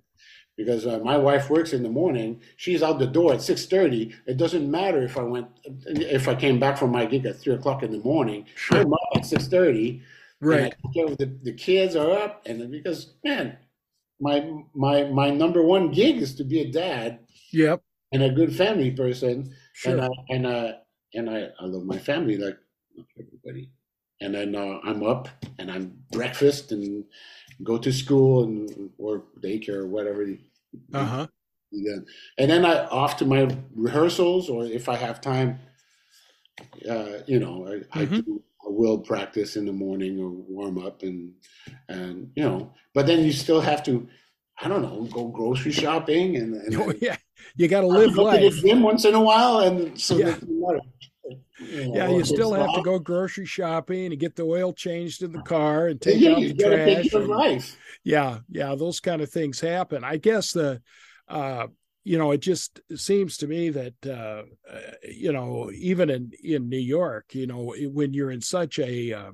because 0.57 0.87
uh, 0.87 0.99
my 1.01 1.17
wife 1.17 1.49
works 1.51 1.73
in 1.73 1.83
the 1.83 1.89
morning. 1.89 2.41
She's 2.57 2.83
out 2.83 2.99
the 2.99 3.07
door 3.07 3.35
at 3.35 3.43
six 3.43 3.67
thirty. 3.67 4.15
It 4.27 4.37
doesn't 4.37 4.71
matter 4.71 5.03
if 5.03 5.17
I 5.17 5.23
went 5.23 5.49
if 5.65 6.29
I 6.29 6.35
came 6.35 6.59
back 6.59 6.79
from 6.79 6.91
my 6.91 7.07
gig 7.07 7.27
at 7.27 7.39
three 7.39 7.55
o'clock 7.55 7.83
in 7.83 7.93
the 7.93 8.01
morning. 8.01 8.47
Sure. 8.55 8.81
I'm 8.81 8.93
up 8.93 9.01
at 9.17 9.27
six 9.27 9.49
thirty 9.49 10.03
Right. 10.41 10.75
the, 10.95 11.39
the 11.43 11.53
kids 11.53 11.97
are 11.97 12.11
up, 12.11 12.43
and 12.47 12.71
because 12.71 13.15
man, 13.25 13.57
my 14.21 14.51
my 14.75 15.05
my 15.05 15.31
number 15.31 15.63
one 15.63 15.91
gig 15.91 16.19
is 16.19 16.35
to 16.37 16.45
be 16.45 16.61
a 16.61 16.71
dad. 16.71 17.21
Yep. 17.53 17.83
And 18.13 18.23
a 18.23 18.31
good 18.31 18.55
family 18.55 18.91
person. 18.91 19.55
Sure. 19.73 19.93
And 19.93 20.01
I 20.03 20.09
and 20.29 20.47
I 20.47 20.75
and 21.15 21.31
I, 21.31 21.49
I 21.61 21.65
love 21.65 21.85
my 21.85 21.99
family 21.99 22.37
like 22.37 22.59
everybody. 23.19 23.71
And 24.21 24.35
then 24.35 24.55
uh, 24.55 24.79
I'm 24.83 25.03
up 25.03 25.29
and 25.59 25.71
I'm 25.71 25.99
breakfast 26.11 26.73
and 26.73 27.05
go 27.63 27.77
to 27.79 27.93
school 27.93 28.45
and 28.45 28.91
or 28.99 29.25
daycare 29.41 29.81
or 29.81 29.87
whatever. 29.87 30.27
Uh 30.93 31.05
huh. 31.05 31.27
And 32.39 32.51
then 32.51 32.65
I 32.65 32.87
off 32.87 33.19
to 33.19 33.27
my 33.27 33.49
rehearsals, 33.75 34.49
or 34.49 34.65
if 34.65 34.89
I 34.89 34.97
have 34.97 35.21
time, 35.21 35.59
uh, 36.89 37.19
you 37.27 37.39
know, 37.39 37.67
I, 37.67 37.71
mm-hmm. 37.71 37.99
I 37.99 38.05
do 38.07 38.43
will 38.69 38.99
practice 38.99 39.57
in 39.57 39.65
the 39.65 39.73
morning 39.73 40.21
or 40.21 40.31
warm 40.31 40.79
up 40.79 41.03
and 41.03 41.33
and 41.89 42.31
you 42.35 42.43
know, 42.43 42.73
but 42.95 43.07
then 43.07 43.25
you 43.25 43.33
still 43.33 43.61
have 43.61 43.83
to, 43.85 44.09
I 44.61 44.69
don't 44.69 44.83
know, 44.83 45.05
go 45.11 45.29
grocery 45.29 45.73
shopping 45.73 46.37
and, 46.37 46.55
and 46.55 46.77
oh, 46.81 46.93
yeah, 47.01 47.17
you 47.57 47.69
got 47.69 47.81
to 47.81 47.87
live 47.87 48.17
life. 48.17 48.55
Gym 48.57 48.83
once 48.83 49.05
in 49.05 49.15
a 49.15 49.21
while, 49.21 49.61
and 49.61 49.99
so 50.01 50.17
yeah. 50.17 50.37
you, 50.47 50.61
know, 50.61 50.81
yeah, 51.95 52.09
you 52.09 52.25
still 52.25 52.53
have 52.53 52.75
to 52.75 52.83
go 52.83 52.99
grocery 52.99 53.47
shopping 53.47 54.07
and 54.07 54.19
get 54.19 54.37
the 54.37 54.45
oil 54.45 54.73
changed 54.73 55.23
in 55.23 55.33
the 55.33 55.43
car 55.43 55.89
and 55.89 56.01
take 56.01 56.21
yeah, 56.21 56.33
out 56.33 56.41
the 56.41 56.55
trash. 56.55 57.13
And, 57.13 57.29
life. 57.29 57.77
Yeah, 58.05 58.39
yeah, 58.49 58.75
those 58.75 59.01
kind 59.01 59.23
of 59.23 59.31
things 59.31 59.61
happen. 59.61 60.05
I 60.05 60.19
guess 60.19 60.53
the 60.53 60.83
uh, 61.29 61.67
you 62.05 62.19
know, 62.19 62.31
it 62.31 62.39
just 62.39 62.81
seems 62.95 63.37
to 63.39 63.49
me 63.49 63.71
that 63.71 63.95
uh, 64.07 64.43
uh, 64.73 64.81
you 65.03 65.33
know, 65.33 65.71
even 65.75 66.09
in 66.09 66.31
in 66.43 66.69
New 66.69 66.79
York, 66.79 67.35
you 67.35 67.49
know, 67.49 67.75
when 67.81 68.15
you're 68.15 68.31
in 68.31 68.41
such 68.41 68.79
a 68.79 69.13
uh, 69.13 69.31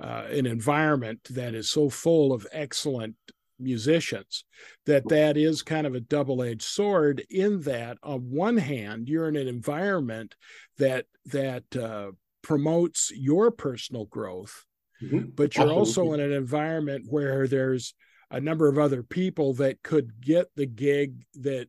uh, 0.00 0.26
an 0.30 0.46
environment 0.46 1.20
that 1.30 1.54
is 1.54 1.70
so 1.70 1.90
full 1.90 2.32
of 2.32 2.46
excellent 2.52 3.16
musicians 3.60 4.44
that 4.86 5.08
that 5.08 5.36
is 5.36 5.62
kind 5.62 5.86
of 5.86 5.94
a 5.94 6.00
double-edged 6.00 6.62
sword 6.62 7.24
in 7.30 7.60
that 7.62 7.98
on 8.02 8.20
one 8.30 8.56
hand 8.56 9.08
you're 9.08 9.28
in 9.28 9.36
an 9.36 9.48
environment 9.48 10.34
that 10.78 11.06
that 11.26 11.64
uh, 11.76 12.10
promotes 12.42 13.12
your 13.14 13.50
personal 13.50 14.06
growth 14.06 14.64
mm-hmm. 15.02 15.28
but 15.34 15.56
you're 15.56 15.64
Absolutely. 15.64 15.78
also 15.78 16.12
in 16.12 16.20
an 16.20 16.32
environment 16.32 17.04
where 17.08 17.46
there's 17.46 17.94
a 18.30 18.40
number 18.40 18.68
of 18.68 18.78
other 18.78 19.02
people 19.02 19.54
that 19.54 19.82
could 19.82 20.20
get 20.20 20.48
the 20.54 20.66
gig 20.66 21.24
that 21.34 21.68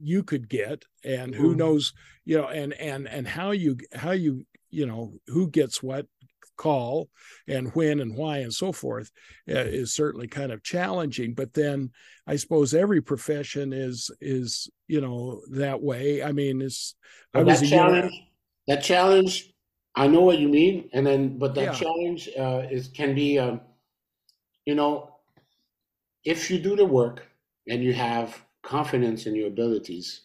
you 0.00 0.22
could 0.22 0.48
get 0.48 0.84
and 1.04 1.34
who 1.34 1.50
mm-hmm. 1.50 1.58
knows 1.58 1.92
you 2.24 2.36
know 2.36 2.48
and 2.48 2.72
and 2.74 3.06
and 3.08 3.28
how 3.28 3.52
you 3.52 3.76
how 3.94 4.10
you 4.10 4.44
you 4.70 4.86
know 4.86 5.12
who 5.28 5.48
gets 5.48 5.82
what 5.82 6.06
call 6.56 7.08
and 7.48 7.74
when 7.74 8.00
and 8.00 8.16
why 8.16 8.38
and 8.38 8.52
so 8.52 8.72
forth 8.72 9.10
uh, 9.48 9.54
is 9.54 9.94
certainly 9.94 10.28
kind 10.28 10.52
of 10.52 10.62
challenging 10.62 11.34
but 11.34 11.52
then 11.54 11.90
i 12.26 12.36
suppose 12.36 12.74
every 12.74 13.00
profession 13.00 13.72
is 13.72 14.10
is 14.20 14.70
you 14.86 15.00
know 15.00 15.40
that 15.50 15.82
way 15.82 16.22
i 16.22 16.32
mean 16.32 16.60
it's 16.60 16.94
well, 17.34 17.44
that 17.44 17.64
challenge 17.64 18.22
that 18.68 18.82
challenge 18.82 19.52
i 19.94 20.06
know 20.06 20.20
what 20.20 20.38
you 20.38 20.48
mean 20.48 20.88
and 20.92 21.06
then 21.06 21.38
but 21.38 21.54
that 21.54 21.64
yeah. 21.64 21.72
challenge 21.72 22.28
uh, 22.38 22.62
is 22.70 22.88
can 22.88 23.14
be 23.14 23.38
um, 23.38 23.60
you 24.66 24.74
know 24.74 25.16
if 26.24 26.50
you 26.50 26.58
do 26.58 26.76
the 26.76 26.84
work 26.84 27.26
and 27.68 27.82
you 27.82 27.92
have 27.92 28.42
confidence 28.62 29.26
in 29.26 29.34
your 29.34 29.48
abilities. 29.48 30.22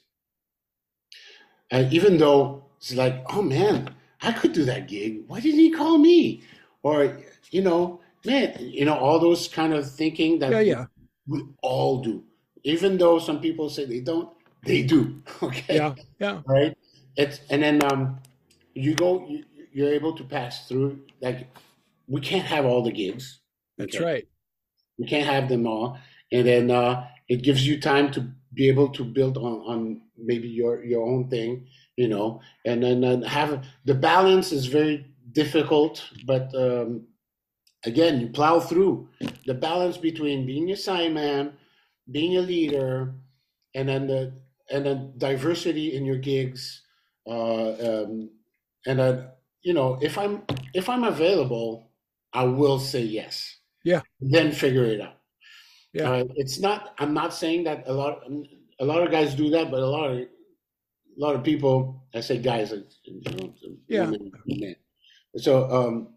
And 1.69 1.91
even 1.91 2.17
though 2.17 2.65
it's 2.78 2.93
like, 2.93 3.23
oh 3.34 3.41
man, 3.41 3.93
I 4.22 4.32
could 4.32 4.53
do 4.53 4.65
that 4.65 4.88
gig. 4.88 5.24
Why 5.28 5.39
didn't 5.39 5.59
he 5.59 5.72
call 5.72 5.97
me? 5.97 6.43
Or, 6.84 7.18
you 7.51 7.61
know, 7.61 7.99
man, 8.26 8.55
you 8.59 8.86
know, 8.86 8.95
all 8.95 9.20
those 9.20 9.47
kind 9.47 9.74
of 9.74 9.89
thinking 9.89 10.39
that 10.39 10.51
yeah, 10.51 10.59
yeah. 10.59 10.86
we 11.28 11.43
all 11.61 12.01
do. 12.01 12.24
Even 12.63 12.97
though 12.97 13.20
some 13.20 13.39
people 13.39 13.70
say 13.70 13.86
they 13.86 14.01
don't, 14.01 14.30
they 14.63 14.84
do. 14.84 15.22
Okay. 15.41 15.76
Yeah. 15.76 15.95
Yeah. 16.20 16.41
Right. 16.45 16.78
It's 17.15 17.41
and 17.49 17.63
then 17.63 17.84
um 17.84 18.20
you 18.74 18.93
go 18.93 19.26
you, 19.28 19.43
you're 19.72 19.93
able 19.93 20.13
to 20.18 20.24
pass 20.24 20.68
through 20.68 20.99
like 21.22 21.47
we 22.07 22.22
can't 22.22 22.45
have 22.45 22.65
all 22.65 22.84
the 22.84 22.91
gigs. 22.91 23.39
That's 23.78 23.95
okay? 23.95 24.05
right. 24.05 24.28
We 24.97 25.07
can't 25.07 25.26
have 25.26 25.49
them 25.49 25.68
all. 25.68 25.97
And 26.32 26.47
then 26.47 26.72
uh 26.72 27.07
it 27.30 27.43
gives 27.43 27.65
you 27.68 27.80
time 27.80 28.11
to 28.11 28.28
be 28.53 28.68
able 28.68 28.89
to 28.89 29.03
build 29.03 29.38
on, 29.38 29.61
on 29.72 30.01
maybe 30.18 30.47
your 30.47 30.84
your 30.84 31.07
own 31.07 31.30
thing 31.30 31.68
you 31.98 32.08
know 32.08 32.39
and 32.66 32.84
then 32.84 33.04
and 33.04 33.26
have 33.26 33.66
the 33.86 33.93
balance 33.93 34.52
is 34.52 34.68
very 34.68 35.06
difficult 35.34 36.04
but 36.26 36.54
um, 36.56 37.06
again 37.86 38.22
you 38.22 38.30
plow 38.30 38.60
through 38.60 39.08
the 39.45 39.54
balance 39.54 39.98
between 39.98 40.45
being 40.45 40.72
a 40.72 40.76
sideman 40.76 41.52
being 42.12 42.38
a 42.38 42.41
leader 42.41 43.14
and 43.76 43.89
then 43.89 44.08
the 44.08 44.32
and 44.70 44.86
then 44.86 45.14
diversity 45.18 45.95
in 45.95 46.06
your 46.06 46.18
gigs 46.18 46.84
uh, 47.28 47.72
um, 47.72 48.30
and 48.86 49.00
then 49.00 49.28
you 49.64 49.74
know 49.74 49.98
if 50.02 50.18
i'm 50.18 50.43
if 50.74 50.88
i'm 50.88 51.04
available 51.04 51.91
i 52.34 52.43
will 52.43 52.80
say 52.80 53.02
yes 53.02 53.58
yeah 53.84 54.02
then 54.22 54.52
figure 54.52 54.86
it 54.86 55.02
out 55.02 55.18
yeah, 55.93 56.12
uh, 56.12 56.24
it's 56.36 56.60
not. 56.60 56.93
I'm 57.00 57.14
not 57.14 57.34
saying 57.34 57.64
that 57.64 57.88
a 57.88 57.93
lot. 57.93 58.22
A 58.80 58.86
lot 58.86 59.02
of 59.02 59.12
guys 59.12 59.34
do 59.34 59.50
that, 59.52 59.72
but 59.72 59.80
a 59.80 59.88
lot 59.88 60.12
of 60.12 60.28
a 61.18 61.20
lot 61.20 61.36
of 61.36 61.43
people. 61.43 62.03
I 62.13 62.22
say 62.22 62.38
guys, 62.38 62.74
you 63.03 63.22
know, 63.26 63.53
yeah. 63.88 64.05
Women, 64.05 64.32
men. 64.45 64.76
So 65.36 65.70
um, 65.70 66.07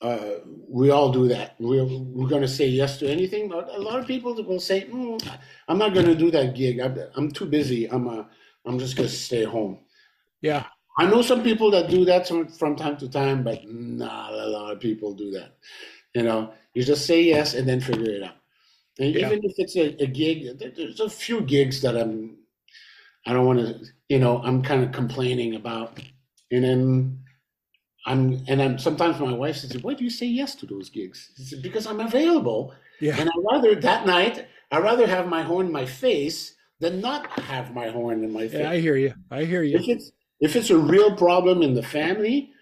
uh, 0.00 0.40
we 0.68 0.90
all 0.90 1.12
do 1.12 1.28
that. 1.28 1.54
We're 1.58 1.84
we're 1.84 2.28
going 2.28 2.42
to 2.42 2.48
say 2.48 2.66
yes 2.66 2.98
to 2.98 3.08
anything, 3.08 3.48
but 3.48 3.68
a 3.74 3.78
lot 3.78 3.98
of 3.98 4.06
people 4.06 4.34
will 4.42 4.60
say, 4.60 4.86
mm, 4.86 5.20
"I'm 5.68 5.78
not 5.78 5.94
going 5.94 6.06
to 6.06 6.14
do 6.14 6.30
that 6.32 6.54
gig. 6.54 6.80
I'm, 6.80 6.98
I'm 7.14 7.30
too 7.30 7.46
busy. 7.46 7.90
I'm 7.90 8.06
a, 8.06 8.28
I'm 8.64 8.78
just 8.78 8.96
going 8.96 9.08
to 9.08 9.14
stay 9.14 9.44
home." 9.44 9.78
Yeah. 10.40 10.64
I 10.98 11.06
know 11.06 11.20
some 11.20 11.42
people 11.42 11.70
that 11.72 11.90
do 11.90 12.04
that 12.06 12.26
from, 12.26 12.48
from 12.48 12.74
time 12.74 12.96
to 12.98 13.08
time, 13.08 13.44
but 13.44 13.68
not 13.68 14.32
a 14.32 14.46
lot 14.46 14.72
of 14.72 14.80
people 14.80 15.12
do 15.12 15.30
that. 15.32 15.56
You 16.14 16.22
know, 16.22 16.54
you 16.72 16.82
just 16.82 17.06
say 17.06 17.22
yes 17.22 17.54
and 17.54 17.68
then 17.68 17.80
figure 17.80 18.10
it 18.10 18.22
out. 18.22 18.36
And 18.98 19.14
yeah. 19.14 19.26
even 19.26 19.44
if 19.44 19.52
it's 19.58 19.76
a, 19.76 20.02
a, 20.02 20.06
gig, 20.06 20.58
there's 20.58 21.00
a 21.00 21.10
few 21.10 21.42
gigs 21.42 21.82
that 21.82 21.96
I'm, 21.96 22.38
I 23.26 23.34
don't 23.34 23.44
want 23.44 23.58
to, 23.58 23.84
you 24.08 24.18
know, 24.18 24.42
I'm 24.42 24.62
kind 24.62 24.82
of 24.84 24.92
complaining 24.92 25.54
about. 25.54 25.98
And 26.50 26.64
then 26.64 27.24
I'm, 28.06 28.44
and 28.48 28.60
then 28.60 28.78
sometimes 28.78 29.18
my 29.18 29.32
wife 29.32 29.56
says, 29.56 29.82
why 29.82 29.94
do 29.94 30.04
you 30.04 30.10
say 30.10 30.26
yes 30.26 30.54
to 30.56 30.66
those 30.66 30.90
gigs? 30.90 31.30
Said, 31.36 31.62
because 31.62 31.86
I'm 31.86 32.00
available. 32.00 32.74
Yeah. 33.00 33.16
And 33.18 33.28
I 33.28 33.32
rather 33.52 33.74
that 33.74 34.06
night, 34.06 34.46
I 34.70 34.78
rather 34.78 35.06
have 35.06 35.28
my 35.28 35.42
horn 35.42 35.66
in 35.66 35.72
my 35.72 35.86
face 35.86 36.54
than 36.80 37.00
not 37.00 37.26
have 37.40 37.74
my 37.74 37.88
horn 37.88 38.22
in 38.22 38.32
my 38.32 38.48
face. 38.48 38.60
Yeah, 38.60 38.70
I 38.70 38.80
hear 38.80 38.96
you. 38.96 39.14
I 39.30 39.44
hear 39.44 39.62
you. 39.62 39.78
If 39.78 39.88
it's, 39.88 40.12
if 40.40 40.56
it's 40.56 40.70
a 40.70 40.78
real 40.78 41.16
problem 41.16 41.62
in 41.62 41.74
the 41.74 41.82
family, 41.82 42.52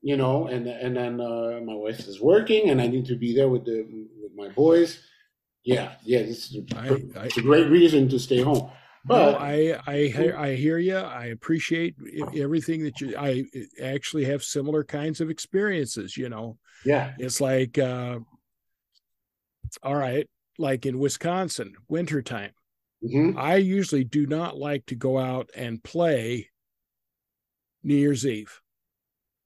you 0.00 0.16
know, 0.16 0.46
and 0.46 0.68
and 0.68 0.96
then 0.96 1.20
uh, 1.20 1.58
my 1.64 1.74
wife 1.74 1.98
is 2.06 2.20
working, 2.20 2.70
and 2.70 2.80
I 2.80 2.86
need 2.86 3.04
to 3.06 3.16
be 3.16 3.34
there 3.34 3.48
with 3.48 3.64
the 3.64 3.84
with 4.22 4.32
my 4.36 4.48
boys 4.50 5.02
yeah, 5.68 5.92
yeah, 6.02 6.22
this 6.22 6.50
is 6.50 6.56
a, 6.56 6.78
I, 6.78 7.24
I, 7.24 7.26
a 7.26 7.42
great 7.42 7.68
reason 7.68 8.08
to 8.08 8.18
stay 8.18 8.40
home. 8.40 8.70
But 9.08 9.32
no, 9.32 9.38
I 9.38 9.80
I 9.86 10.32
I 10.36 10.54
hear 10.54 10.78
you. 10.78 10.96
I 10.96 11.26
appreciate 11.26 11.96
everything 12.36 12.84
that 12.84 13.00
you. 13.00 13.16
I 13.18 13.44
actually 13.82 14.26
have 14.26 14.44
similar 14.44 14.84
kinds 14.84 15.20
of 15.20 15.30
experiences. 15.30 16.16
You 16.16 16.28
know. 16.28 16.58
Yeah. 16.84 17.12
It's 17.18 17.40
like, 17.40 17.78
uh, 17.78 18.18
all 19.82 19.94
right, 19.94 20.26
like 20.58 20.86
in 20.86 20.98
Wisconsin, 20.98 21.74
wintertime. 21.88 22.52
Mm-hmm. 23.02 23.38
I 23.38 23.56
usually 23.56 24.04
do 24.04 24.26
not 24.26 24.56
like 24.56 24.86
to 24.86 24.94
go 24.94 25.18
out 25.18 25.50
and 25.54 25.82
play 25.82 26.50
New 27.82 27.94
Year's 27.94 28.26
Eve. 28.26 28.60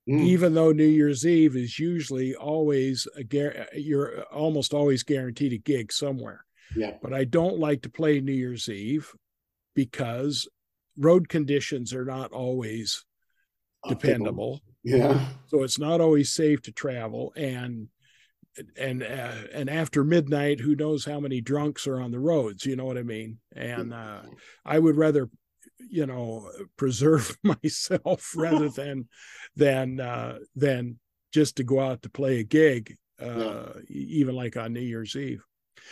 Mm. 0.09 0.21
Even 0.21 0.53
though 0.53 0.71
New 0.71 0.83
Year's 0.83 1.25
Eve 1.25 1.55
is 1.55 1.79
usually 1.79 2.35
always 2.35 3.07
a 3.15 3.23
you're 3.73 4.23
almost 4.23 4.73
always 4.73 5.03
guaranteed 5.03 5.53
a 5.53 5.57
gig 5.57 5.93
somewhere. 5.93 6.45
Yeah. 6.75 6.97
But 7.01 7.13
I 7.13 7.23
don't 7.25 7.59
like 7.59 7.83
to 7.83 7.89
play 7.89 8.19
New 8.19 8.33
Year's 8.33 8.67
Eve 8.67 9.09
because 9.73 10.47
road 10.97 11.29
conditions 11.29 11.93
are 11.93 12.05
not 12.05 12.31
always 12.31 13.05
dependable. 13.87 14.61
Yeah. 14.83 15.25
So 15.47 15.63
it's 15.63 15.79
not 15.79 16.01
always 16.01 16.31
safe 16.31 16.61
to 16.63 16.71
travel 16.71 17.33
and 17.35 17.87
and 18.77 19.03
uh, 19.03 19.33
and 19.53 19.69
after 19.69 20.03
midnight 20.03 20.59
who 20.59 20.75
knows 20.75 21.05
how 21.05 21.19
many 21.19 21.41
drunks 21.41 21.87
are 21.87 21.99
on 21.99 22.11
the 22.11 22.19
roads 22.19 22.65
you 22.65 22.75
know 22.75 22.85
what 22.85 22.97
i 22.99 23.03
mean 23.03 23.39
and 23.55 23.93
uh, 23.93 24.21
i 24.63 24.77
would 24.77 24.95
rather 24.95 25.27
you 25.89 26.05
know 26.05 26.49
preserve 26.77 27.35
myself 27.43 28.31
rather 28.35 28.69
than 28.75 29.07
than 29.55 29.99
uh 29.99 30.37
than 30.55 30.99
just 31.33 31.55
to 31.55 31.63
go 31.63 31.79
out 31.79 32.01
to 32.01 32.09
play 32.09 32.39
a 32.39 32.43
gig 32.43 32.95
uh 33.19 33.25
yeah. 33.25 33.73
even 33.89 34.35
like 34.35 34.55
on 34.55 34.73
new 34.73 34.79
year's 34.79 35.15
eve 35.15 35.43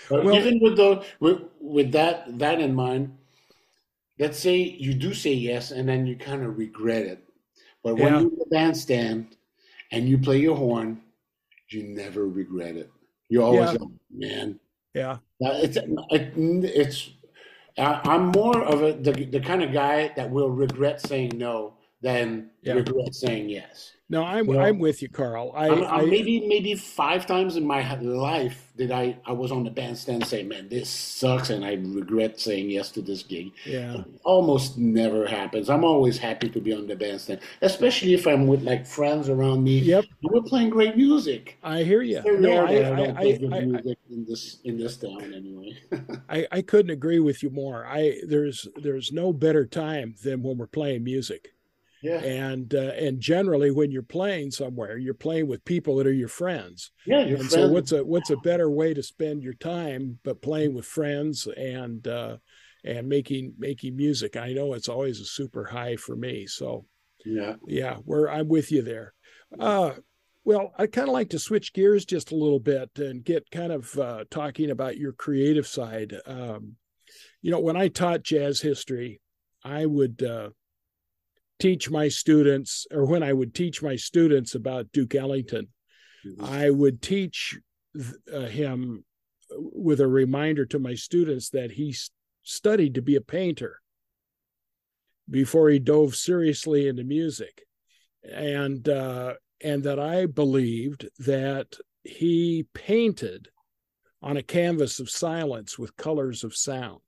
well, 0.09 0.36
even 0.36 0.59
with 0.61 0.77
the 0.77 1.03
with, 1.19 1.41
with 1.59 1.91
that 1.91 2.38
that 2.38 2.59
in 2.59 2.75
mind 2.75 3.11
let's 4.22 4.39
say 4.39 4.55
you 4.55 4.93
do 4.93 5.13
say 5.13 5.34
yes 5.34 5.72
and 5.72 5.89
then 5.89 6.05
you 6.05 6.15
kind 6.15 6.43
of 6.43 6.57
regret 6.57 7.05
it 7.05 7.22
but 7.84 7.95
when 7.95 8.13
yeah. 8.13 8.19
you're 8.19 8.30
in 8.30 8.38
the 8.38 8.45
bandstand 8.49 9.36
and 9.91 10.07
you 10.07 10.17
play 10.17 10.38
your 10.38 10.55
horn 10.55 11.01
you 11.72 11.84
never 11.84 12.28
regret 12.28 12.76
it. 12.76 12.91
You 13.30 13.43
always, 13.43 13.72
yeah. 13.72 13.78
Like, 13.78 13.89
man. 14.11 14.59
Yeah. 14.93 15.17
It's 15.39 15.78
it, 15.78 16.34
it's. 16.38 17.11
I'm 17.78 18.28
more 18.28 18.61
of 18.63 18.84
a 18.84 18.93
the, 18.93 19.26
the 19.26 19.39
kind 19.39 19.63
of 19.63 19.72
guy 19.72 20.11
that 20.15 20.30
will 20.30 20.49
regret 20.49 21.01
saying 21.01 21.32
no 21.36 21.76
than 22.01 22.49
yeah. 22.61 22.74
regret 22.74 23.15
saying 23.15 23.49
yes. 23.49 23.93
No, 24.12 24.26
I'm 24.26 24.45
you 24.45 24.55
know, 24.55 24.59
I'm 24.59 24.78
with 24.78 25.01
you, 25.01 25.07
Carl. 25.07 25.53
I, 25.55 25.70
I'm, 25.70 25.84
I'm 25.86 26.09
maybe 26.09 26.45
maybe 26.45 26.76
five 26.76 27.26
times 27.26 27.55
in 27.55 27.66
my 27.66 27.82
life 28.01 28.70
did 28.76 28.91
I 28.91 29.18
I 29.26 29.32
was 29.32 29.53
on 29.53 29.64
the 29.64 29.70
bandstand 29.70 30.28
saying, 30.28 30.49
"Man, 30.49 30.68
this 30.68 30.89
sucks," 30.89 31.49
and 31.49 31.64
I 31.64 31.76
regret 31.76 32.38
saying 32.38 32.70
yes 32.70 32.91
to 32.91 33.01
this 33.01 33.24
gig. 33.24 33.53
Yeah, 33.66 33.99
it 33.99 34.05
almost 34.26 34.78
never 34.78 35.26
happens. 35.26 35.70
I'm 35.70 35.86
always 35.86 36.18
happy 36.18 36.49
to 36.49 36.59
be 36.59 36.74
on 36.74 36.88
the 36.88 36.95
bandstand, 36.97 37.39
especially 37.62 38.14
if 38.14 38.28
I'm 38.28 38.47
with 38.47 38.64
like 38.64 38.86
friends 38.86 39.30
around 39.30 39.64
me. 39.64 39.80
Yep, 39.80 40.05
we're 40.24 40.41
playing 40.41 40.72
great 40.72 40.97
music. 40.97 41.57
I 41.64 41.84
hear 41.84 42.01
you. 42.01 42.22
No, 42.26 42.66
I, 42.66 42.70
I, 42.70 42.95
don't 42.95 43.16
play 43.16 43.38
good 43.38 43.49
music 43.49 43.97
in 44.09 44.26
this 44.26 44.57
in 44.66 44.78
this 44.78 44.97
town 44.97 45.34
anyway. 45.34 45.78
I 46.30 46.47
I 46.51 46.62
couldn't 46.62 46.91
agree 46.91 47.20
with 47.20 47.43
you 47.43 47.49
more. 47.49 47.86
I 47.86 48.18
there's 48.28 48.68
there's 48.76 49.14
no 49.14 49.32
better 49.32 49.66
time 49.66 50.16
than 50.22 50.43
when 50.43 50.57
we're 50.57 50.68
playing 50.68 51.05
music. 51.05 51.53
Yeah. 52.02 52.18
And 52.18 52.74
uh, 52.74 52.93
and 52.97 53.20
generally, 53.20 53.72
when 53.72 53.91
you're 53.91 54.02
playing 54.02 54.52
somewhere, 54.52 54.97
you're 54.97 55.14
playing 55.14 55.47
with 55.47 55.64
people 55.66 55.97
that 55.97 56.08
are 56.08 56.14
your 56.14 56.28
friends. 56.28 56.91
Yeah, 57.06 57.20
your 57.26 57.39
and 57.39 57.49
friends. 57.49 57.54
so 57.54 57.68
what's 57.68 57.91
a 57.91 58.04
what's 58.04 58.30
a 58.32 58.38
better 58.38 58.70
way 58.70 58.93
to 58.93 59.04
spend 59.04 59.43
your 59.43 59.54
time 59.54 60.20
but 60.24 60.41
playing 60.41 60.74
with 60.74 60.86
friends 60.86 61.47
and 61.56 62.08
uh, 62.08 62.38
and 62.84 63.08
making 63.08 63.54
making 63.58 63.95
music? 63.95 64.36
I 64.36 64.54
know 64.54 64.74
it's 64.74 64.89
always 64.89 65.20
a 65.20 65.26
super 65.26 65.66
high 65.66 65.95
for 65.95 66.16
me. 66.16 66.47
So 66.47 66.86
yeah, 67.24 67.56
yeah, 67.68 67.97
we're 68.04 68.28
I'm 68.30 68.47
with 68.47 68.72
you 68.72 68.82
there. 68.82 69.14
Uh, 69.60 69.91
well, 70.43 70.74
I 70.78 70.88
kind 70.88 71.08
of 71.08 71.14
like 71.14 71.30
to 71.30 71.39
switch 71.39 71.74
gears 71.74 72.06
just 72.06 72.32
a 72.32 72.36
little 72.36 72.60
bit 72.60 72.89
and 72.95 73.24
get 73.24 73.52
kind 73.52 73.72
of 73.72 73.97
uh, 73.97 74.24
talking 74.32 74.72
about 74.72 74.97
your 74.97 75.12
creative 75.12 75.68
side. 75.68 76.16
Um, 76.26 76.78
you 77.41 77.52
know, 77.52 77.60
when 77.60 77.78
I 77.78 77.89
taught 77.89 78.24
jazz 78.24 78.62
history, 78.62 79.22
I 79.64 79.86
would 79.86 80.24
uh, 80.24 80.49
teach 81.62 81.91
my 81.91 82.07
students, 82.07 82.88
or 82.91 83.05
when 83.05 83.22
I 83.22 83.34
would 83.34 83.53
teach 83.53 83.84
my 83.84 83.95
students 83.95 84.55
about 84.55 84.91
Duke 84.91 85.14
Ellington, 85.14 85.68
mm-hmm. 86.26 86.43
I 86.43 86.72
would 86.72 87.01
teach 87.01 87.59
uh, 88.34 88.39
him 88.41 89.05
with 89.51 90.01
a 90.01 90.07
reminder 90.07 90.66
to 90.66 90.80
my 90.80 90.95
students 90.95 91.49
that 91.49 91.72
he 91.72 91.95
studied 92.41 92.95
to 92.95 93.01
be 93.01 93.16
a 93.16 93.22
painter 93.22 93.80
before 95.30 95.70
he 95.70 95.78
dove 95.78 96.16
seriously 96.16 96.88
into 96.88 97.03
music, 97.03 97.64
and 98.24 98.89
uh, 98.89 99.36
and 99.64 99.84
that 99.84 99.99
I 99.99 100.26
believed 100.26 101.07
that 101.20 101.78
he 102.03 102.66
painted 102.74 103.49
on 104.24 104.36
a 104.36 104.43
canvas 104.43 104.99
of 104.99 105.09
silence 105.09 105.78
with 105.78 105.95
colors 105.95 106.43
of 106.43 106.55
sound. 106.55 107.01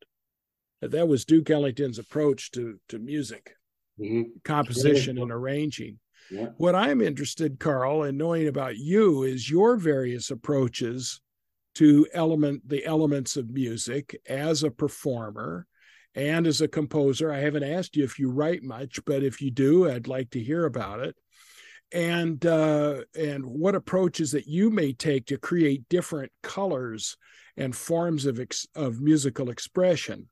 That 0.81 1.07
was 1.07 1.25
Duke 1.25 1.49
Ellington's 1.49 1.97
approach 1.97 2.51
to 2.51 2.79
to 2.89 2.99
music 2.99 3.55
mm-hmm. 3.99 4.23
composition 4.43 5.17
and 5.17 5.31
arranging. 5.31 5.99
Yeah. 6.31 6.47
What 6.57 6.75
I'm 6.75 7.01
interested, 7.01 7.59
Carl, 7.59 8.03
in 8.03 8.17
knowing 8.17 8.47
about 8.47 8.77
you 8.77 9.23
is 9.23 9.49
your 9.49 9.77
various 9.77 10.31
approaches 10.31 11.21
to 11.75 12.07
element 12.13 12.67
the 12.67 12.85
elements 12.85 13.35
of 13.35 13.49
music 13.49 14.19
as 14.27 14.63
a 14.63 14.71
performer 14.71 15.67
and 16.15 16.45
as 16.45 16.61
a 16.61 16.67
composer. 16.67 17.31
I 17.31 17.39
haven't 17.39 17.63
asked 17.63 17.95
you 17.95 18.03
if 18.03 18.19
you 18.19 18.29
write 18.29 18.63
much, 18.63 18.99
but 19.05 19.23
if 19.23 19.41
you 19.41 19.51
do, 19.51 19.89
I'd 19.89 20.07
like 20.07 20.29
to 20.31 20.39
hear 20.39 20.65
about 20.65 20.99
it. 20.99 21.15
And 21.91 22.43
uh, 22.45 23.01
and 23.15 23.45
what 23.45 23.75
approaches 23.75 24.31
that 24.31 24.47
you 24.47 24.71
may 24.71 24.93
take 24.93 25.27
to 25.27 25.37
create 25.37 25.89
different 25.89 26.31
colors 26.41 27.17
and 27.55 27.75
forms 27.75 28.25
of 28.25 28.39
ex- 28.39 28.67
of 28.73 28.99
musical 28.99 29.51
expression 29.51 30.27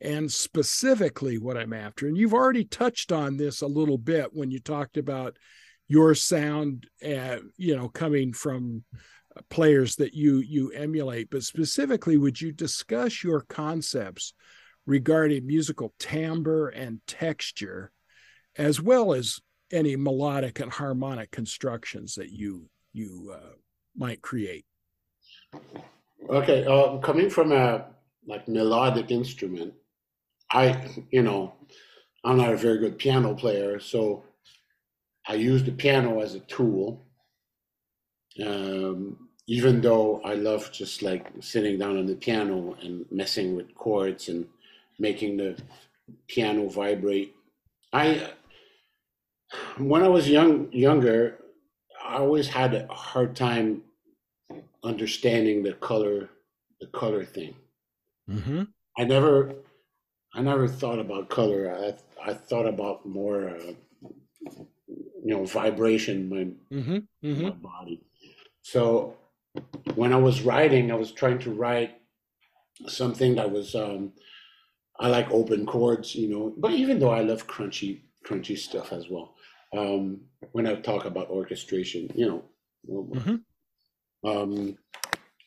and 0.00 0.30
specifically 0.30 1.38
what 1.38 1.56
I'm 1.56 1.72
after. 1.72 2.06
And 2.06 2.16
you've 2.16 2.34
already 2.34 2.64
touched 2.64 3.12
on 3.12 3.36
this 3.36 3.60
a 3.60 3.66
little 3.66 3.98
bit 3.98 4.32
when 4.32 4.50
you 4.50 4.58
talked 4.58 4.96
about 4.96 5.36
your 5.88 6.14
sound, 6.14 6.86
uh, 7.04 7.38
you 7.56 7.76
know, 7.76 7.88
coming 7.88 8.32
from 8.32 8.84
players 9.48 9.96
that 9.96 10.14
you 10.14 10.38
you 10.38 10.70
emulate. 10.70 11.30
But 11.30 11.42
specifically, 11.42 12.16
would 12.16 12.40
you 12.40 12.52
discuss 12.52 13.22
your 13.22 13.42
concepts 13.42 14.34
regarding 14.86 15.46
musical 15.46 15.92
timbre 15.98 16.68
and 16.68 17.00
texture, 17.06 17.92
as 18.56 18.80
well 18.80 19.12
as 19.12 19.40
any 19.72 19.96
melodic 19.96 20.60
and 20.60 20.72
harmonic 20.72 21.30
constructions 21.30 22.14
that 22.14 22.30
you 22.30 22.68
you 22.92 23.34
uh, 23.34 23.54
might 23.96 24.22
create? 24.22 24.64
Okay, 26.28 26.64
uh, 26.64 26.98
coming 26.98 27.30
from 27.30 27.52
a 27.52 27.86
like 28.26 28.46
melodic 28.46 29.10
instrument, 29.10 29.74
I, 30.52 30.88
you 31.10 31.22
know, 31.22 31.54
I'm 32.24 32.36
not 32.36 32.52
a 32.52 32.56
very 32.56 32.78
good 32.78 32.98
piano 32.98 33.34
player, 33.34 33.80
so 33.80 34.24
I 35.26 35.34
use 35.34 35.62
the 35.62 35.72
piano 35.72 36.20
as 36.20 36.34
a 36.34 36.40
tool. 36.40 37.04
Um, 38.44 39.28
even 39.46 39.80
though 39.80 40.20
I 40.24 40.34
love 40.34 40.70
just 40.70 41.02
like 41.02 41.26
sitting 41.40 41.78
down 41.78 41.98
on 41.98 42.06
the 42.06 42.14
piano 42.14 42.76
and 42.82 43.04
messing 43.10 43.56
with 43.56 43.74
chords 43.74 44.28
and 44.28 44.46
making 44.98 45.36
the 45.38 45.56
piano 46.28 46.68
vibrate. 46.68 47.34
I, 47.92 48.30
when 49.78 50.02
I 50.04 50.08
was 50.08 50.28
young, 50.28 50.72
younger, 50.72 51.38
I 52.04 52.18
always 52.18 52.46
had 52.46 52.74
a 52.74 52.86
hard 52.86 53.34
time 53.34 53.82
understanding 54.84 55.62
the 55.62 55.72
color, 55.72 56.30
the 56.80 56.86
color 56.88 57.24
thing. 57.24 57.54
Mm-hmm. 58.28 58.62
I 58.98 59.04
never 59.04 59.54
I 60.34 60.42
never 60.42 60.68
thought 60.68 60.98
about 60.98 61.28
color. 61.28 61.74
I 61.74 62.30
I 62.30 62.34
thought 62.34 62.66
about 62.66 63.06
more, 63.06 63.50
uh, 63.50 63.72
you 65.24 65.34
know, 65.34 65.44
vibration 65.44 66.28
my 66.28 66.76
mm-hmm, 66.76 66.98
mm-hmm. 67.24 67.42
my 67.42 67.50
body. 67.50 68.02
So 68.62 69.16
when 69.94 70.12
I 70.12 70.16
was 70.16 70.42
writing, 70.42 70.90
I 70.90 70.94
was 70.94 71.12
trying 71.12 71.38
to 71.40 71.50
write 71.50 71.98
something 72.86 73.34
that 73.36 73.50
was. 73.50 73.74
Um, 73.74 74.12
I 74.98 75.08
like 75.08 75.30
open 75.30 75.64
chords, 75.64 76.14
you 76.14 76.28
know, 76.28 76.52
but 76.58 76.72
even 76.72 76.98
though 76.98 77.08
I 77.10 77.22
love 77.22 77.46
crunchy 77.46 78.02
crunchy 78.26 78.56
stuff 78.58 78.92
as 78.92 79.08
well. 79.08 79.34
Um, 79.76 80.22
when 80.52 80.66
I 80.66 80.74
talk 80.76 81.04
about 81.04 81.30
orchestration, 81.30 82.10
you 82.14 82.26
know, 82.28 82.44
mm-hmm. 82.88 84.28
um, 84.28 84.76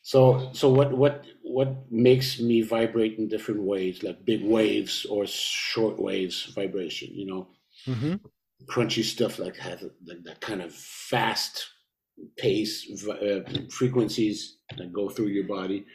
so 0.04 0.50
so 0.52 0.68
what 0.68 0.92
what 0.92 1.24
what 1.42 1.90
makes 1.90 2.38
me 2.38 2.60
vibrate 2.60 3.18
in 3.18 3.26
different 3.26 3.62
ways, 3.62 4.02
like 4.02 4.22
big 4.26 4.44
waves 4.44 5.06
or 5.06 5.26
short 5.26 5.98
waves 5.98 6.52
vibration, 6.54 7.08
you 7.14 7.24
know, 7.24 7.48
mm-hmm. 7.86 8.16
crunchy 8.66 9.02
stuff 9.02 9.38
like 9.38 9.56
have 9.56 9.82
like 10.06 10.22
that 10.24 10.42
kind 10.42 10.60
of 10.60 10.74
fast 10.74 11.66
pace 12.36 12.86
uh, 13.08 13.40
frequencies 13.70 14.58
that 14.76 14.92
go 14.92 15.08
through 15.08 15.28
your 15.28 15.48
body, 15.48 15.86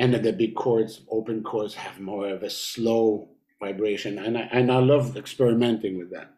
and 0.00 0.12
then 0.12 0.22
the 0.22 0.32
big 0.32 0.56
chords, 0.56 1.02
open 1.08 1.44
chords, 1.44 1.72
have 1.72 2.00
more 2.00 2.28
of 2.28 2.42
a 2.42 2.50
slow 2.50 3.28
vibration, 3.60 4.18
and 4.18 4.36
I 4.36 4.48
and 4.50 4.72
I 4.72 4.78
love 4.78 5.16
experimenting 5.16 5.96
with 5.98 6.10
that. 6.10 6.32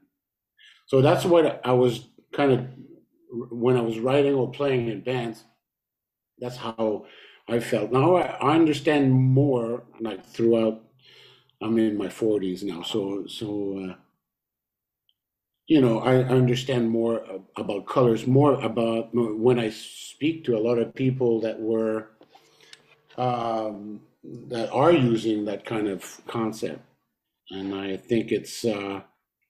So 0.85 1.01
that's 1.01 1.25
what 1.25 1.63
I 1.65 1.73
was 1.73 2.11
kind 2.35 2.53
of 2.53 2.67
when 3.51 3.79
I 3.79 3.81
was 3.81 3.99
writing 3.99 4.35
or 4.35 4.51
playing 4.51 4.89
in 4.89 5.01
bands 5.01 5.45
that's 6.41 6.57
how 6.57 7.07
I 7.49 7.61
felt. 7.61 7.93
Now 7.93 8.16
I, 8.16 8.26
I 8.41 8.55
understand 8.55 9.12
more, 9.12 9.84
like 10.01 10.24
throughout. 10.24 10.84
I'm 11.61 11.76
in 11.78 11.99
my 11.99 12.07
40s 12.07 12.62
now, 12.62 12.82
so 12.82 13.26
so. 13.26 13.91
Uh, 13.91 13.95
you 15.68 15.82
know, 15.82 15.99
I, 16.01 16.24
understand 16.24 16.89
more 16.89 17.22
about 17.57 17.86
colors, 17.86 18.26
more 18.26 18.55
about 18.55 19.11
when 19.12 19.59
I 19.59 19.68
speak 19.68 20.45
to 20.45 20.57
a 20.57 20.64
lot 20.66 20.78
of 20.78 20.95
people 20.95 21.43
that 21.43 21.61
were 21.61 22.09
um, 23.18 24.01
that 24.49 24.70
are 24.70 24.93
using 24.93 25.45
that 25.45 25.66
kind 25.66 25.86
of 25.86 26.22
concept, 26.26 26.80
and 27.51 27.74
I 27.74 27.99
think 27.99 28.32
it's 28.32 28.64
uh, 28.64 29.03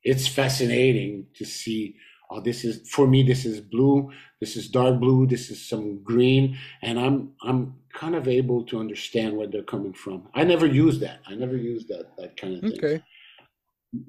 it's 0.03 0.27
fascinating 0.27 1.27
to 1.37 1.45
see 1.45 1.95
oh, 2.31 2.41
this 2.41 2.65
is 2.65 2.89
for 2.89 3.07
me 3.07 3.23
this 3.23 3.45
is 3.45 3.61
blue. 3.61 4.11
This 4.41 4.57
is 4.57 4.69
dark 4.69 5.01
blue. 5.01 5.27
This 5.27 5.51
is 5.51 5.67
some 5.67 6.03
green. 6.03 6.59
And 6.83 6.99
i'm 6.99 7.33
i'm 7.43 7.75
kind 7.93 8.15
of 8.15 8.29
able 8.29 8.65
to 8.65 8.79
understand 8.79 9.37
where 9.37 9.47
they're 9.47 9.63
coming 9.63 9.93
from. 9.93 10.29
I 10.35 10.45
never 10.45 10.67
use 10.67 10.99
that. 11.01 11.21
I 11.27 11.35
never 11.35 11.57
use 11.57 11.87
that 11.87 12.17
that 12.17 12.37
kind 12.37 12.55
of 12.55 12.61
thing. 12.61 12.79
Okay. 12.79 13.03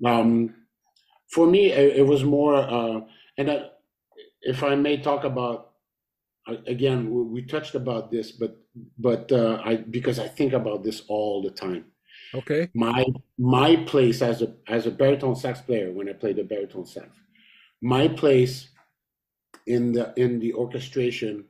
Um 0.06 0.56
for 1.32 1.48
me 1.48 1.72
it, 1.72 1.98
it 1.98 2.06
was 2.06 2.24
more 2.24 2.56
uh 2.56 3.02
and 3.38 3.52
I, 3.52 3.70
if 4.42 4.64
i 4.64 4.76
may 4.76 4.98
talk 4.98 5.24
about 5.24 5.72
again 6.66 7.12
we, 7.12 7.22
we 7.24 7.42
touched 7.44 7.76
about 7.76 8.10
this 8.12 8.32
but 8.32 8.58
but 8.98 9.32
uh 9.32 9.62
i 9.64 9.76
because 9.76 10.20
i 10.20 10.28
think 10.28 10.54
about 10.54 10.84
this 10.84 11.04
all 11.08 11.42
the 11.42 11.52
time. 11.52 11.86
Okay. 12.34 12.70
My 12.74 13.06
my 13.38 13.76
place 13.76 14.22
as 14.22 14.42
a 14.42 14.54
as 14.68 14.86
a 14.86 14.92
baritone 14.92 15.36
sax 15.36 15.62
player 15.62 15.92
when 15.92 16.10
i 16.10 16.14
play 16.14 16.34
the 16.34 16.44
baritone 16.44 16.86
sax 16.86 17.08
my 17.82 18.08
place 18.08 18.70
in 19.68 19.92
the 19.94 20.14
in 20.16 20.40
the 20.40 20.54
orchestration 20.54 21.46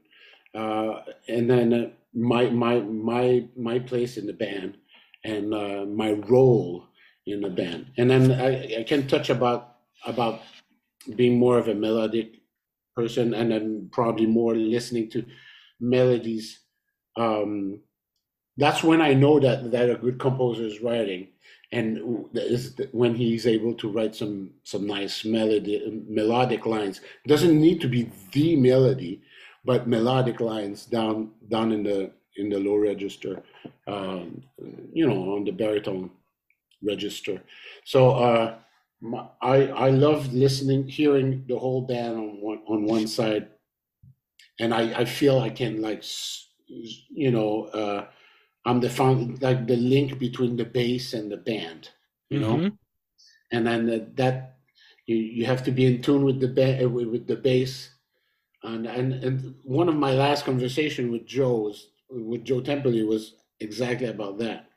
uh, 0.55 1.01
and 1.27 1.49
then 1.49 1.93
my 2.13 2.49
my 2.49 2.80
my 2.80 3.47
my 3.55 3.80
place 3.80 4.17
in 4.17 4.25
the 4.25 4.34
band 4.34 4.77
and 5.23 5.53
uh, 5.53 5.86
my 5.86 6.11
role 6.11 6.88
in 7.25 7.41
the 7.41 7.49
band, 7.49 7.91
and 7.97 8.09
then 8.09 8.32
I, 8.32 8.80
I 8.80 8.84
can 8.84 9.07
touch 9.07 9.30
about 9.30 9.75
about 10.05 10.41
being 11.15 11.38
more 11.38 11.57
of 11.57 11.67
a 11.67 11.75
melodic 11.75 12.41
person, 12.95 13.34
and 13.34 13.51
then 13.51 13.89
probably 13.91 14.25
more 14.25 14.55
listening 14.55 15.09
to 15.11 15.25
melodies. 15.80 16.59
Um, 17.17 17.82
that's 18.60 18.84
when 18.84 19.01
I 19.01 19.14
know 19.14 19.39
that 19.39 19.72
that 19.72 19.89
a 19.89 19.95
good 19.95 20.20
composer 20.20 20.64
is 20.64 20.82
writing, 20.82 21.30
and 21.72 22.28
is 22.34 22.76
when 22.91 23.16
he's 23.16 23.47
able 23.47 23.74
to 23.76 23.89
write 23.91 24.16
some 24.16 24.51
some 24.64 24.88
nice 24.88 25.26
melody 25.26 26.03
melodic 26.07 26.66
lines. 26.66 26.99
It 27.26 27.30
doesn't 27.30 27.60
need 27.60 27.82
to 27.82 27.88
be 27.88 28.12
the 28.32 28.55
melody, 28.55 29.22
but 29.66 29.88
melodic 29.88 30.39
lines 30.41 30.86
down 30.86 31.32
down 31.49 31.72
in 31.72 31.84
the 31.84 32.12
in 32.38 32.49
the 32.49 32.60
low 32.60 32.78
register, 32.78 33.43
um, 33.88 34.43
you 34.93 35.07
know, 35.07 35.36
on 35.36 35.43
the 35.45 35.51
baritone 35.51 36.12
register. 36.84 37.41
So 37.86 38.12
uh, 38.12 38.60
my, 39.01 39.28
I 39.41 39.68
I 39.68 39.89
love 39.89 40.34
listening, 40.34 40.88
hearing 40.88 41.45
the 41.47 41.57
whole 41.60 41.82
band 41.82 42.18
on 42.18 42.41
one 42.41 42.62
on 42.68 42.86
one 42.86 43.07
side, 43.07 43.47
and 44.60 44.74
I 44.74 45.01
I 45.01 45.05
feel 45.05 45.39
I 45.39 45.49
can 45.49 45.82
like 45.82 46.03
you 46.68 47.32
know 47.32 47.66
uh, 47.66 48.07
I'm 48.66 48.80
the 48.80 48.89
found 48.89 49.41
like 49.41 49.68
the 49.68 49.76
link 49.76 50.20
between 50.20 50.57
the 50.57 50.66
bass 50.66 51.14
and 51.14 51.32
the 51.32 51.38
band, 51.38 51.89
you 52.30 52.39
know, 52.39 52.57
mm-hmm. 52.57 52.76
and 53.51 53.68
then 53.68 53.88
that, 53.88 54.16
that 54.18 54.57
you 55.05 55.16
you 55.16 55.45
have 55.45 55.64
to 55.64 55.72
be 55.72 55.86
in 55.86 56.01
tune 56.01 56.24
with 56.24 56.39
the 56.39 56.47
ba- 56.47 56.88
with, 56.88 57.07
with 57.07 57.28
the 57.28 57.36
bass. 57.36 57.91
And, 58.62 58.86
and 58.86 59.14
and 59.24 59.55
one 59.64 59.88
of 59.88 59.95
my 59.95 60.12
last 60.12 60.43
conversation 60.43 61.12
with 61.12 61.26
Joe 61.26 61.55
was 61.55 61.88
with 62.10 62.43
Joe 62.43 62.62
Temperley 62.62 63.07
was 63.07 63.36
exactly 63.62 64.07
about 64.07 64.38
that. 64.39 64.68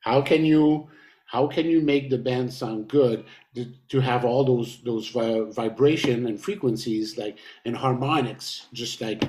How 0.00 0.22
can 0.22 0.44
you 0.44 0.88
how 1.26 1.46
can 1.48 1.66
you 1.66 1.80
make 1.80 2.10
the 2.10 2.18
band 2.18 2.52
sound 2.52 2.88
good 2.88 3.24
to, 3.54 3.66
to 3.88 4.00
have 4.00 4.24
all 4.24 4.44
those 4.44 4.80
those 4.84 5.08
vi- 5.08 5.50
vibration 5.50 6.26
and 6.26 6.40
frequencies 6.40 7.18
like 7.18 7.38
and 7.64 7.76
harmonics 7.76 8.66
just 8.72 9.00
like 9.00 9.24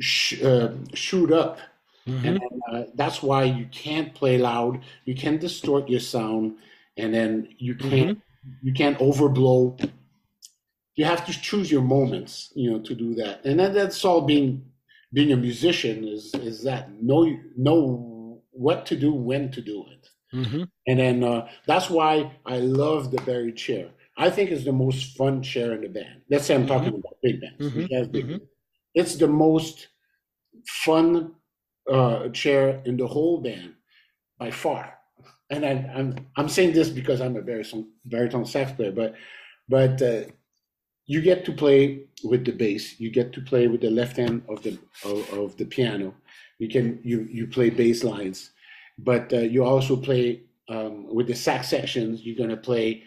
sh- 0.00 0.42
uh, 0.42 0.72
shoot 0.92 1.32
up 1.32 1.58
mm-hmm. 2.06 2.26
and 2.26 2.40
uh, 2.72 2.82
that's 2.94 3.22
why 3.22 3.44
you 3.44 3.66
can't 3.66 4.14
play 4.14 4.38
loud 4.38 4.80
you 5.04 5.14
can't 5.14 5.40
distort 5.40 5.88
your 5.88 6.00
sound 6.00 6.54
and 6.96 7.14
then 7.14 7.48
you 7.58 7.74
can't 7.74 8.18
mm-hmm. 8.18 8.66
you 8.66 8.72
can't 8.72 8.98
overblow 8.98 9.78
you 10.96 11.04
have 11.04 11.24
to 11.24 11.32
choose 11.32 11.70
your 11.70 11.82
moments 11.82 12.52
you 12.54 12.70
know 12.70 12.80
to 12.80 12.94
do 12.94 13.14
that 13.14 13.44
and 13.44 13.58
then 13.58 13.72
that's 13.72 14.04
all 14.04 14.22
being 14.22 14.64
being 15.12 15.32
a 15.32 15.36
musician 15.36 16.04
is 16.04 16.34
is 16.34 16.62
that 16.62 16.90
know 17.02 17.36
know 17.56 18.42
what 18.50 18.86
to 18.86 18.96
do 18.96 19.12
when 19.12 19.50
to 19.50 19.60
do 19.60 19.84
it 19.90 20.08
mm-hmm. 20.34 20.62
and 20.86 20.98
then 20.98 21.24
uh, 21.24 21.46
that's 21.66 21.88
why 21.90 22.30
i 22.46 22.58
love 22.58 23.10
the 23.10 23.20
bari 23.22 23.52
chair 23.52 23.88
i 24.16 24.28
think 24.28 24.50
it's 24.50 24.64
the 24.64 24.72
most 24.72 25.16
fun 25.16 25.42
chair 25.42 25.72
in 25.72 25.80
the 25.80 25.88
band 25.88 26.20
let's 26.30 26.46
say 26.46 26.54
i'm 26.54 26.66
mm-hmm. 26.66 26.74
talking 26.74 26.94
about 26.94 27.16
big 27.22 27.40
bands 27.40 27.58
mm-hmm. 27.60 28.10
big 28.10 28.26
mm-hmm. 28.26 28.44
it's 28.94 29.16
the 29.16 29.28
most 29.28 29.88
fun 30.66 31.32
uh, 31.88 32.28
chair 32.30 32.82
in 32.84 32.96
the 32.96 33.06
whole 33.06 33.40
band 33.40 33.74
by 34.38 34.50
far 34.50 34.94
and 35.50 35.64
I, 35.64 35.70
am 35.70 35.90
I'm, 35.96 36.26
I'm 36.36 36.48
saying 36.48 36.72
this 36.72 36.88
because 36.88 37.20
i'm 37.20 37.36
a 37.36 37.42
baritone, 37.42 37.88
baritone 38.04 38.46
sax 38.46 38.72
player 38.72 38.92
but 38.92 39.14
but 39.68 40.02
uh, 40.02 40.22
you 41.10 41.20
get 41.20 41.44
to 41.44 41.52
play 41.52 42.04
with 42.22 42.44
the 42.44 42.52
bass. 42.52 43.00
You 43.00 43.10
get 43.10 43.32
to 43.32 43.40
play 43.40 43.66
with 43.66 43.80
the 43.80 43.90
left 43.90 44.16
hand 44.16 44.42
of 44.48 44.62
the 44.62 44.78
of, 45.04 45.32
of 45.32 45.56
the 45.56 45.64
piano. 45.64 46.14
You 46.60 46.68
can 46.68 47.00
you 47.02 47.26
you 47.30 47.48
play 47.48 47.68
bass 47.68 48.04
lines, 48.04 48.52
but 48.96 49.32
uh, 49.32 49.38
you 49.38 49.64
also 49.64 49.96
play 49.96 50.42
um, 50.68 51.12
with 51.12 51.26
the 51.26 51.34
sax 51.34 51.68
sections. 51.68 52.22
You're 52.22 52.38
gonna 52.38 52.56
play 52.56 53.02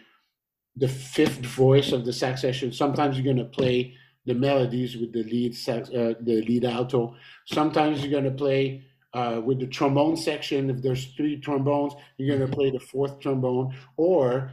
the 0.76 0.88
fifth 0.88 1.46
voice 1.46 1.92
of 1.92 2.04
the 2.04 2.12
sax 2.12 2.42
section. 2.42 2.72
Sometimes 2.72 3.16
you're 3.16 3.34
gonna 3.34 3.48
play 3.48 3.94
the 4.26 4.34
melodies 4.34 4.96
with 4.96 5.12
the 5.12 5.22
lead 5.24 5.54
sax, 5.54 5.88
uh, 5.90 6.14
the 6.20 6.42
lead 6.42 6.64
alto. 6.64 7.14
Sometimes 7.46 8.02
you're 8.02 8.20
gonna 8.20 8.34
play 8.34 8.84
uh, 9.12 9.40
with 9.44 9.60
the 9.60 9.66
trombone 9.66 10.16
section. 10.16 10.70
If 10.70 10.82
there's 10.82 11.06
three 11.16 11.38
trombones, 11.40 11.94
you're 12.16 12.36
gonna 12.36 12.50
play 12.50 12.70
the 12.70 12.80
fourth 12.80 13.20
trombone. 13.20 13.74
Or 13.96 14.50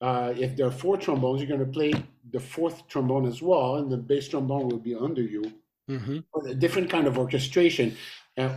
uh, 0.00 0.32
if 0.36 0.56
there 0.56 0.66
are 0.66 0.72
four 0.72 0.96
trombones, 0.96 1.40
you're 1.40 1.50
gonna 1.50 1.70
play 1.70 1.92
the 2.32 2.40
fourth 2.40 2.88
trombone 2.88 3.26
as 3.26 3.42
well, 3.42 3.76
and 3.76 3.90
the 3.90 3.96
bass 3.96 4.28
trombone 4.28 4.68
will 4.68 4.78
be 4.78 4.94
under 4.94 5.22
you. 5.22 5.52
Mm-hmm. 5.88 6.48
A 6.48 6.54
different 6.54 6.88
kind 6.88 7.06
of 7.06 7.18
orchestration. 7.18 7.96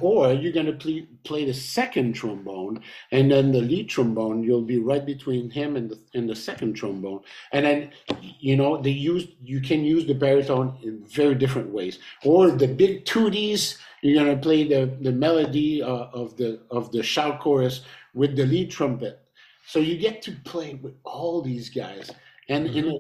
Or 0.02 0.32
you're 0.32 0.54
going 0.54 0.68
to 0.68 0.74
play, 0.74 1.08
play 1.24 1.46
the 1.46 1.54
second 1.54 2.14
trombone, 2.14 2.82
and 3.12 3.30
then 3.30 3.52
the 3.52 3.60
lead 3.62 3.90
trombone, 3.90 4.42
you'll 4.44 4.62
be 4.62 4.80
right 4.80 5.06
between 5.06 5.50
him 5.50 5.76
and 5.76 5.90
the, 5.90 6.00
and 6.14 6.30
the 6.30 6.36
second 6.36 6.74
trombone. 6.74 7.20
And 7.52 7.66
then, 7.66 7.92
you 8.40 8.56
know, 8.56 8.82
they 8.82 8.92
use 8.92 9.28
you 9.42 9.60
can 9.60 9.84
use 9.84 10.06
the 10.06 10.14
baritone 10.14 10.78
in 10.84 11.04
very 11.06 11.36
different 11.36 11.70
ways. 11.70 12.00
Or 12.24 12.52
the 12.52 12.68
big 12.68 13.04
2Ds, 13.06 13.78
you're 14.02 14.24
going 14.24 14.36
to 14.36 14.42
play 14.42 14.68
the, 14.68 14.96
the 15.02 15.12
melody 15.12 15.84
uh, 15.84 16.08
of 16.14 16.38
the 16.38 16.62
of 16.72 16.92
the 16.92 17.04
shout 17.04 17.42
chorus 17.42 17.82
with 18.14 18.38
the 18.38 18.46
lead 18.46 18.72
trumpet. 18.72 19.20
So 19.68 19.80
you 19.80 19.98
get 19.98 20.22
to 20.24 20.32
play 20.44 20.76
with 20.76 20.94
all 21.04 21.42
these 21.42 21.70
guys, 21.70 22.10
and 22.48 22.68
mm-hmm. 22.68 22.78
in 22.78 22.88
a 22.90 22.98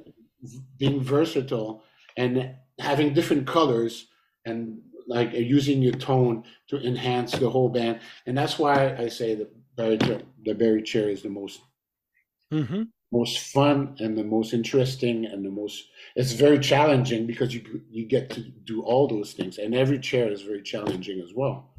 being 0.77 1.01
versatile 1.01 1.83
and 2.17 2.55
having 2.79 3.13
different 3.13 3.47
colors 3.47 4.07
and 4.45 4.79
like 5.07 5.33
using 5.33 5.81
your 5.81 5.93
tone 5.93 6.43
to 6.69 6.77
enhance 6.85 7.33
the 7.33 7.49
whole 7.49 7.69
band. 7.69 7.99
And 8.25 8.37
that's 8.37 8.57
why 8.59 8.95
I 8.95 9.07
say 9.07 9.35
the 9.35 9.49
bari, 9.75 9.97
the 10.45 10.53
bari 10.53 10.83
chair 10.83 11.09
is 11.09 11.21
the 11.21 11.29
most 11.29 11.61
mm-hmm. 12.51 12.83
most 13.11 13.39
fun 13.39 13.95
and 13.99 14.17
the 14.17 14.23
most 14.23 14.53
interesting 14.53 15.25
and 15.25 15.43
the 15.43 15.49
most 15.49 15.87
it's 16.15 16.33
very 16.33 16.59
challenging 16.59 17.25
because 17.25 17.53
you 17.53 17.81
you 17.89 18.05
get 18.05 18.29
to 18.31 18.41
do 18.41 18.81
all 18.83 19.07
those 19.07 19.33
things 19.33 19.57
and 19.57 19.75
every 19.75 19.99
chair 19.99 20.31
is 20.31 20.41
very 20.41 20.61
challenging 20.61 21.19
as 21.21 21.33
well. 21.33 21.69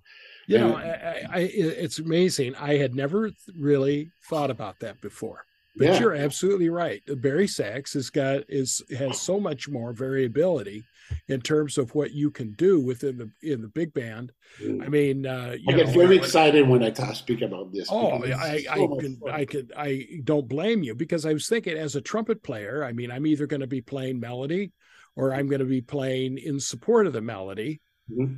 You 0.46 0.58
and, 0.58 0.68
know, 0.68 0.76
I, 0.76 1.22
I, 1.32 1.38
it's 1.40 1.98
amazing. 1.98 2.54
I 2.56 2.76
had 2.76 2.94
never 2.94 3.30
really 3.58 4.10
thought 4.28 4.50
about 4.50 4.78
that 4.80 5.00
before. 5.00 5.46
But 5.76 5.86
yeah. 5.86 6.00
you're 6.00 6.14
absolutely 6.14 6.68
right. 6.68 7.02
The 7.06 7.16
bari 7.16 7.48
sax 7.48 7.94
has 7.94 8.10
got 8.10 8.44
is 8.48 8.82
has 8.96 9.20
so 9.20 9.40
much 9.40 9.68
more 9.68 9.92
variability 9.92 10.84
in 11.28 11.40
terms 11.40 11.78
of 11.78 11.94
what 11.94 12.12
you 12.12 12.30
can 12.30 12.52
do 12.52 12.80
within 12.80 13.18
the 13.18 13.52
in 13.52 13.62
the 13.62 13.68
big 13.68 13.92
band. 13.94 14.32
Mm. 14.62 14.84
I 14.84 14.88
mean, 14.88 15.26
uh, 15.26 15.56
I 15.68 15.72
get 15.72 15.86
know, 15.86 15.92
very 15.92 16.16
excited 16.16 16.68
when 16.68 16.82
I 16.82 16.90
talk, 16.90 17.14
speak 17.14 17.42
about 17.42 17.72
this. 17.72 17.88
Oh, 17.90 18.22
I 18.24 18.64
I, 18.70 18.76
so 18.76 18.96
can, 18.96 19.20
I 19.30 19.44
could 19.44 19.72
I 19.76 20.06
don't 20.24 20.48
blame 20.48 20.82
you 20.82 20.94
because 20.94 21.26
I 21.26 21.32
was 21.32 21.48
thinking 21.48 21.76
as 21.76 21.96
a 21.96 22.00
trumpet 22.00 22.42
player. 22.42 22.84
I 22.84 22.92
mean, 22.92 23.10
I'm 23.10 23.26
either 23.26 23.46
going 23.46 23.60
to 23.60 23.66
be 23.66 23.80
playing 23.80 24.20
melody 24.20 24.72
or 25.16 25.32
I'm 25.32 25.48
going 25.48 25.60
to 25.60 25.66
be 25.66 25.80
playing 25.80 26.38
in 26.38 26.58
support 26.60 27.06
of 27.06 27.12
the 27.12 27.20
melody. 27.20 27.80
Mm-hmm. 28.10 28.34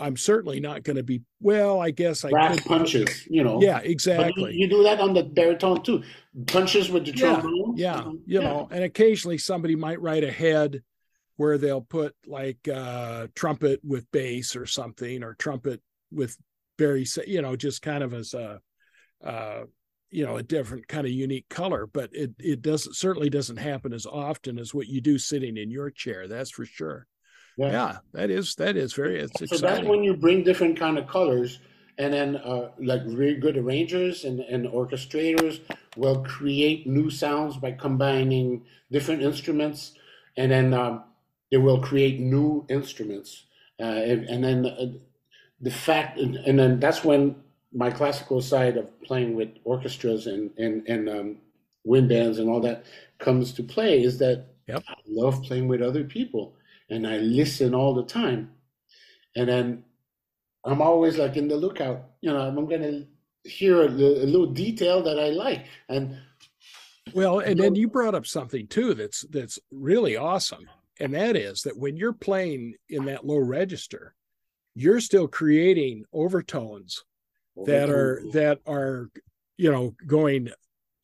I'm 0.00 0.16
certainly 0.16 0.60
not 0.60 0.82
going 0.82 0.96
to 0.96 1.02
be. 1.02 1.22
Well, 1.40 1.80
I 1.80 1.90
guess 1.90 2.24
I 2.24 2.30
Brass 2.30 2.56
could 2.56 2.64
punches. 2.64 3.26
You 3.28 3.44
know. 3.44 3.60
Yeah, 3.60 3.80
exactly. 3.80 4.54
You, 4.54 4.60
you, 4.60 4.68
do 4.68 4.82
that 4.84 4.98
on 4.98 5.12
the 5.12 5.24
baritone 5.24 5.82
too. 5.82 6.02
Punches 6.46 6.90
with 6.90 7.04
the 7.04 7.12
trombone. 7.12 7.76
Yeah, 7.76 8.04
yeah, 8.04 8.12
you 8.24 8.40
know, 8.40 8.68
and 8.70 8.82
occasionally 8.82 9.36
somebody 9.36 9.76
might 9.76 10.00
write 10.00 10.24
ahead 10.24 10.82
where 11.40 11.56
they'll 11.56 11.80
put 11.80 12.14
like 12.26 12.68
uh, 12.68 13.26
trumpet 13.34 13.80
with 13.82 14.04
bass 14.12 14.54
or 14.54 14.66
something, 14.66 15.24
or 15.24 15.32
trumpet 15.32 15.80
with 16.12 16.36
very, 16.78 17.06
you 17.26 17.40
know, 17.40 17.56
just 17.56 17.80
kind 17.80 18.04
of 18.04 18.12
as 18.12 18.34
a, 18.34 18.60
uh, 19.24 19.62
you 20.10 20.26
know, 20.26 20.36
a 20.36 20.42
different 20.42 20.86
kind 20.86 21.06
of 21.06 21.12
unique 21.12 21.48
color. 21.48 21.86
But 21.86 22.10
it 22.12 22.32
it 22.38 22.60
doesn't 22.60 22.94
certainly 22.94 23.30
doesn't 23.30 23.56
happen 23.56 23.94
as 23.94 24.04
often 24.04 24.58
as 24.58 24.74
what 24.74 24.88
you 24.88 25.00
do 25.00 25.16
sitting 25.16 25.56
in 25.56 25.70
your 25.70 25.88
chair. 25.90 26.28
That's 26.28 26.50
for 26.50 26.66
sure. 26.66 27.06
Yeah. 27.56 27.70
yeah, 27.72 27.96
that 28.12 28.28
is 28.28 28.54
that 28.56 28.76
is 28.76 28.92
very 28.92 29.18
it's 29.18 29.38
so 29.38 29.44
exciting. 29.44 29.66
that's 29.66 29.88
when 29.88 30.04
you 30.04 30.18
bring 30.18 30.44
different 30.44 30.78
kind 30.78 30.98
of 30.98 31.06
colors 31.06 31.58
and 31.96 32.12
then 32.12 32.36
uh, 32.36 32.72
like 32.78 33.00
really 33.06 33.36
good 33.36 33.56
arrangers 33.56 34.24
and, 34.24 34.40
and 34.40 34.66
orchestrators 34.66 35.60
will 35.96 36.22
create 36.22 36.86
new 36.86 37.08
sounds 37.08 37.56
by 37.56 37.72
combining 37.72 38.62
different 38.90 39.22
instruments 39.22 39.92
and 40.36 40.50
then 40.52 40.72
um, 40.72 41.04
they 41.50 41.56
will 41.56 41.80
create 41.80 42.20
new 42.20 42.64
instruments 42.68 43.44
uh, 43.80 43.84
and, 43.84 44.24
and, 44.26 44.44
then 44.44 44.66
uh, 44.66 44.86
the 45.60 45.70
fact 45.70 46.18
and, 46.18 46.36
and, 46.36 46.58
then 46.58 46.80
that's 46.80 47.04
when 47.04 47.34
my 47.72 47.90
classical 47.90 48.40
side 48.40 48.76
of 48.76 49.00
playing 49.02 49.34
with 49.34 49.48
orchestras 49.64 50.26
and 50.26 50.50
and, 50.58 50.86
and 50.86 51.08
um, 51.08 51.36
wind 51.84 52.08
bands 52.08 52.38
and 52.38 52.48
all 52.48 52.60
that 52.60 52.84
comes 53.18 53.52
to 53.52 53.62
play 53.62 54.02
is 54.02 54.18
that 54.18 54.46
yep. 54.66 54.82
i 54.88 54.94
love 55.06 55.42
playing 55.42 55.68
with 55.68 55.82
other 55.82 56.04
people 56.04 56.54
and 56.90 57.06
I 57.06 57.18
listen 57.18 57.74
all 57.74 57.94
the 57.94 58.04
time. 58.04 58.50
And 59.36 59.48
then 59.48 59.84
I'm 60.64 60.82
always 60.82 61.16
like 61.16 61.36
in 61.36 61.48
the 61.48 61.56
lookout, 61.56 62.04
you 62.20 62.32
know, 62.32 62.40
I'm 62.40 62.68
going 62.68 62.82
to 62.82 63.06
hear 63.48 63.82
a, 63.82 63.86
a, 63.86 64.26
little 64.26 64.48
detail 64.48 65.02
that 65.04 65.18
I 65.18 65.30
like. 65.30 65.66
And 65.88 66.18
well, 67.14 67.38
and 67.38 67.58
then 67.58 67.74
you 67.74 67.88
brought 67.88 68.14
up 68.14 68.26
something 68.26 68.66
too 68.66 68.94
that's 68.94 69.22
that's 69.30 69.58
really 69.70 70.16
awesome. 70.16 70.68
And 71.00 71.14
that 71.14 71.36
is 71.36 71.62
that 71.62 71.78
when 71.78 71.96
you're 71.96 72.12
playing 72.12 72.74
in 72.88 73.06
that 73.06 73.26
low 73.26 73.38
register, 73.38 74.14
you're 74.74 75.00
still 75.00 75.26
creating 75.26 76.04
overtones 76.12 77.02
that 77.66 77.90
are 77.90 78.22
that 78.32 78.60
are 78.66 79.10
you 79.56 79.70
know 79.70 79.94
going 80.06 80.50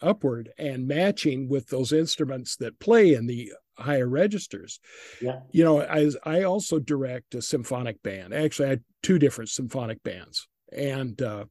upward 0.01 0.51
and 0.59 0.86
matching 0.86 1.49
with 1.49 1.68
those 1.68 1.92
instruments 1.92 2.57
that 2.57 2.78
play 2.78 3.14
in 3.14 3.26
the 3.26 3.53
higher 3.78 4.09
registers. 4.09 4.80
Yeah. 5.20 5.40
You 5.51 5.64
know, 5.64 5.80
I 5.80 6.11
I 6.24 6.42
also 6.42 6.78
direct 6.78 7.34
a 7.34 7.42
symphonic 7.42 8.03
band. 8.03 8.34
Actually, 8.34 8.66
I 8.66 8.70
had 8.70 8.84
two 9.03 9.18
different 9.18 9.51
symphonic 9.51 10.03
bands, 10.03 10.47
and 10.72 11.20
uh, 11.20 11.44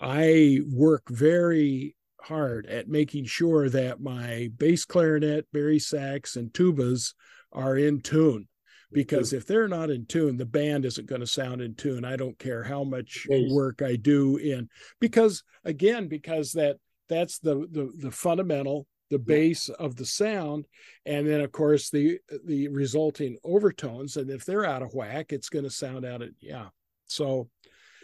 I 0.00 0.60
work 0.70 1.08
very 1.08 1.96
hard 2.20 2.66
at 2.66 2.88
making 2.88 3.24
sure 3.24 3.68
that 3.70 4.00
my 4.00 4.50
bass 4.56 4.84
clarinet, 4.84 5.46
bari 5.52 5.78
sax, 5.78 6.36
and 6.36 6.52
tubas 6.52 7.14
are 7.52 7.76
in 7.76 8.00
tune. 8.00 8.48
Because 8.90 9.28
mm-hmm. 9.28 9.38
if 9.38 9.46
they're 9.46 9.68
not 9.68 9.90
in 9.90 10.06
tune, 10.06 10.38
the 10.38 10.46
band 10.46 10.86
isn't 10.86 11.08
going 11.08 11.20
to 11.20 11.26
sound 11.26 11.60
in 11.60 11.74
tune. 11.74 12.06
I 12.06 12.16
don't 12.16 12.38
care 12.38 12.64
how 12.64 12.84
much 12.84 13.26
work 13.50 13.82
I 13.82 13.96
do 13.96 14.38
in 14.38 14.68
because 14.98 15.42
again, 15.64 16.08
because 16.08 16.52
that 16.52 16.78
that's 17.08 17.38
the 17.38 17.66
the, 17.70 17.92
the 17.98 18.10
fundamental 18.10 18.86
the 19.10 19.18
base 19.18 19.70
of 19.70 19.96
the 19.96 20.04
sound 20.04 20.66
and 21.06 21.26
then 21.26 21.40
of 21.40 21.50
course 21.50 21.88
the 21.88 22.18
the 22.44 22.68
resulting 22.68 23.38
overtones 23.42 24.18
and 24.18 24.28
if 24.28 24.44
they're 24.44 24.66
out 24.66 24.82
of 24.82 24.92
whack 24.92 25.32
it's 25.32 25.48
going 25.48 25.64
to 25.64 25.70
sound 25.70 26.04
out 26.04 26.20
of 26.20 26.28
yeah 26.42 26.66
so 27.06 27.48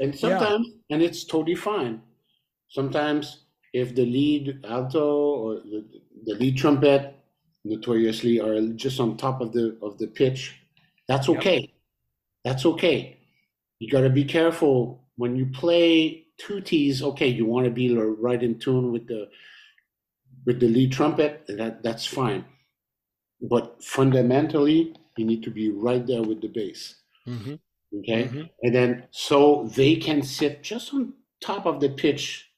And 0.01 0.19
sometimes, 0.19 0.67
and 0.91 1.03
it's 1.03 1.25
totally 1.25 1.55
fine. 1.55 2.03
Sometimes, 2.69 3.45
if 3.73 3.95
the 3.95 4.05
lead 4.05 4.61
alto 4.65 5.07
or 5.07 5.55
the, 5.57 5.85
the 6.25 6.35
lead 6.35 6.57
trumpet 6.57 7.14
notoriously 7.65 8.41
are 8.41 8.61
just 8.75 9.01
on 9.01 9.17
top 9.17 9.41
of 9.41 9.53
the 9.53 9.77
of 9.83 9.99
the 9.99 10.07
pitch, 10.09 10.55
that's 11.09 11.29
Yep. 11.29 11.39
okay. 11.39 11.75
That's 12.45 12.67
okay. 12.67 13.19
You 13.79 13.91
got 13.91 14.03
to 14.03 14.11
be 14.11 14.25
careful 14.25 15.05
when 15.17 15.37
you 15.37 15.47
play 15.47 16.27
two 16.39 16.61
T's. 16.61 17.03
Okay, 17.03 17.29
you 17.29 17.47
want 17.47 17.65
to 17.67 17.71
be 17.71 17.95
right 17.97 18.43
in 18.43 18.59
tune 18.59 18.93
with 18.93 19.07
the 19.09 19.29
with 20.47 20.61
the 20.61 20.69
lead 20.69 20.93
trumpet. 20.93 21.45
That 21.49 21.83
that's 21.83 22.07
fine. 22.07 22.45
But 23.41 23.83
fundamentally, 23.83 24.95
you 25.17 25.25
need 25.25 25.43
to 25.45 25.51
be 25.51 25.71
right 25.71 26.07
there 26.07 26.23
with 26.23 26.41
the 26.41 26.49
bass. 26.49 26.97
mhm, 27.27 27.59
Okay 28.01 28.25
mhm. 28.25 28.51
and 28.63 28.75
then 28.75 29.07
so 29.11 29.71
they 29.77 29.97
can 29.97 30.23
sit 30.23 30.63
just 30.63 30.93
on 30.93 31.15
top 31.41 31.65
of 31.67 31.81
the 31.81 31.89
pitch 31.89 32.51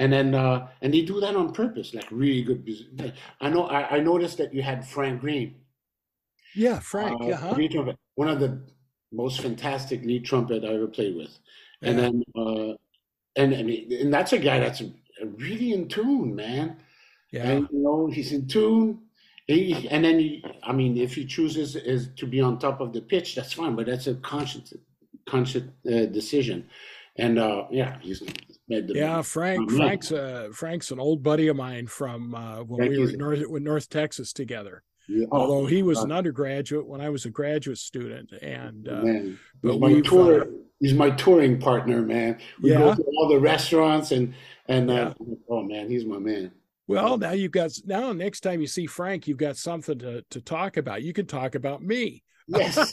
and 0.00 0.10
then 0.12 0.34
uh 0.34 0.66
and 0.80 0.92
they 0.92 1.02
do 1.02 1.20
that 1.20 1.36
on 1.36 1.52
purpose 1.52 1.94
like 1.94 2.08
really 2.10 2.42
good 2.42 3.12
i 3.40 3.48
know 3.48 3.66
i, 3.66 3.96
I 3.96 4.00
noticed 4.00 4.38
that 4.38 4.52
you 4.52 4.62
had 4.62 4.84
Frank 4.88 5.20
Greene. 5.20 5.54
Yeah 6.56 6.80
frank 6.80 7.20
uh, 7.20 7.28
uh-huh. 7.28 7.52
lead 7.52 7.70
trumpet, 7.72 7.96
one 8.16 8.28
of 8.28 8.40
the 8.40 8.60
most 9.12 9.40
fantastic 9.40 10.02
lead 10.04 10.24
trumpet 10.24 10.64
i 10.64 10.68
ever 10.68 10.88
played 10.88 11.14
with. 11.16 11.38
And 11.82 11.96
Yeah. 11.96 12.02
then 12.02 12.14
uh 12.42 12.72
and 13.36 13.54
I 13.54 13.62
mean, 13.62 13.92
and 14.02 14.12
that's 14.12 14.32
a 14.32 14.38
guy 14.38 14.58
that's 14.58 14.82
really 15.44 15.72
in 15.72 15.86
tune 15.88 16.34
man. 16.34 16.66
Yeah. 17.30 17.48
And 17.50 17.68
you 17.70 17.80
know 17.84 18.06
he's 18.16 18.32
in 18.32 18.48
tune. 18.48 19.02
He, 19.46 19.88
and 19.88 20.04
then 20.04 20.18
he, 20.20 20.44
i 20.62 20.72
mean 20.72 20.96
if 20.96 21.14
he 21.18 21.24
chooses 21.26 21.74
is 21.74 22.08
to 22.20 22.26
be 22.34 22.40
on 22.40 22.58
top 22.58 22.80
of 22.80 22.92
the 22.92 23.02
pitch 23.12 23.34
that's 23.34 23.52
fine 23.52 23.74
but 23.74 23.86
that's 23.86 24.06
a 24.06 24.14
conscious 24.14 24.72
conscious 25.32 25.64
uh, 25.92 26.06
decision. 26.18 26.58
And 27.16 27.38
uh 27.38 27.66
yeah 27.70 27.98
he's 28.00 28.22
yeah 28.70 29.22
frank 29.22 29.68
Mhm. 29.70 29.76
frank's 29.76 30.12
uh 30.12 30.48
frank's 30.52 30.90
an 30.90 31.00
old 31.00 31.22
buddy 31.22 31.48
of 31.48 31.56
mine 31.56 31.86
from 31.86 32.34
uh 32.34 32.62
when 32.62 32.88
we 32.88 32.98
were 32.98 33.10
in 33.10 33.18
north 33.18 33.46
with 33.48 33.62
north 33.62 33.88
texas 33.88 34.32
together 34.32 34.82
Yeah, 35.08 35.26
oh, 35.32 35.40
although 35.40 35.66
he 35.66 35.82
was 35.82 36.00
an 36.02 36.12
undergraduate 36.12 36.86
when 36.86 37.00
i 37.00 37.08
was 37.10 37.24
a 37.24 37.30
graduate 37.30 37.78
student 37.78 38.32
and 38.42 38.88
uh, 38.88 39.02
man. 39.02 39.38
but 39.62 39.72
he's 39.72 39.80
my 39.80 40.00
tour 40.00 40.42
uh, 40.42 40.46
he's 40.78 40.94
my 40.94 41.10
touring 41.10 41.58
partner 41.58 42.00
man 42.02 42.38
we 42.62 42.70
Yeah? 42.70 42.78
go 42.78 42.94
to 42.94 43.02
all 43.18 43.28
the 43.28 43.38
restaurants 43.40 44.12
and 44.12 44.34
and 44.68 44.90
uh, 44.90 45.14
Yeah. 45.18 45.34
oh 45.48 45.62
man 45.62 45.88
he's 45.90 46.04
my 46.04 46.18
man 46.18 46.52
well 46.86 47.18
now 47.18 47.32
you've 47.32 47.52
got 47.52 47.72
now 47.86 48.12
next 48.12 48.40
time 48.40 48.60
you 48.60 48.66
see 48.66 48.86
frank 48.86 49.26
you've 49.26 49.38
got 49.38 49.56
something 49.56 49.98
to 49.98 50.22
to 50.30 50.40
talk 50.40 50.76
about 50.76 51.02
you 51.02 51.12
can 51.12 51.26
talk 51.26 51.54
about 51.54 51.82
me 51.82 52.22
yes 52.50 52.92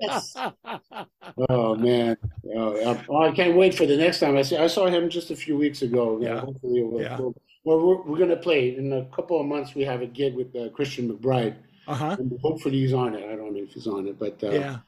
Yes. 0.00 0.36
oh 1.48 1.74
man 1.76 2.16
oh, 2.56 2.76
I- 2.90 3.04
oh, 3.08 3.22
i 3.22 3.30
can't 3.32 3.56
wait 3.56 3.74
for 3.74 3.86
the 3.86 3.96
next 3.96 4.20
time 4.20 4.36
i 4.36 4.42
see 4.42 4.56
i 4.56 4.66
saw 4.66 4.86
him 4.86 5.08
just 5.08 5.30
a 5.30 5.36
few 5.36 5.56
weeks 5.56 5.82
ago 5.82 6.18
Yeah. 6.20 6.40
hopefully 6.40 6.82
we'll, 6.82 7.02
Yeah. 7.02 7.18
we'll, 7.18 7.34
well 7.64 7.80
we're, 7.86 8.02
we're 8.02 8.18
gonna 8.18 8.36
play 8.36 8.76
in 8.76 8.92
a 8.92 9.04
couple 9.06 9.40
of 9.40 9.46
months 9.46 9.74
we 9.74 9.84
have 9.84 10.02
a 10.02 10.06
gig 10.06 10.34
with 10.34 10.54
uh, 10.56 10.68
christian 10.70 11.08
mcbride 11.10 11.56
uh-huh 11.86 12.16
hopefully 12.42 12.78
he's 12.78 12.92
on 12.92 13.14
it. 13.14 13.24
I 13.30 13.34
don't 13.36 13.54
know 13.54 13.62
if 13.62 13.72
he's 13.72 13.86
on 13.86 14.06
it, 14.06 14.18
but 14.18 14.42
uh, 14.44 14.50
yeah 14.50 14.78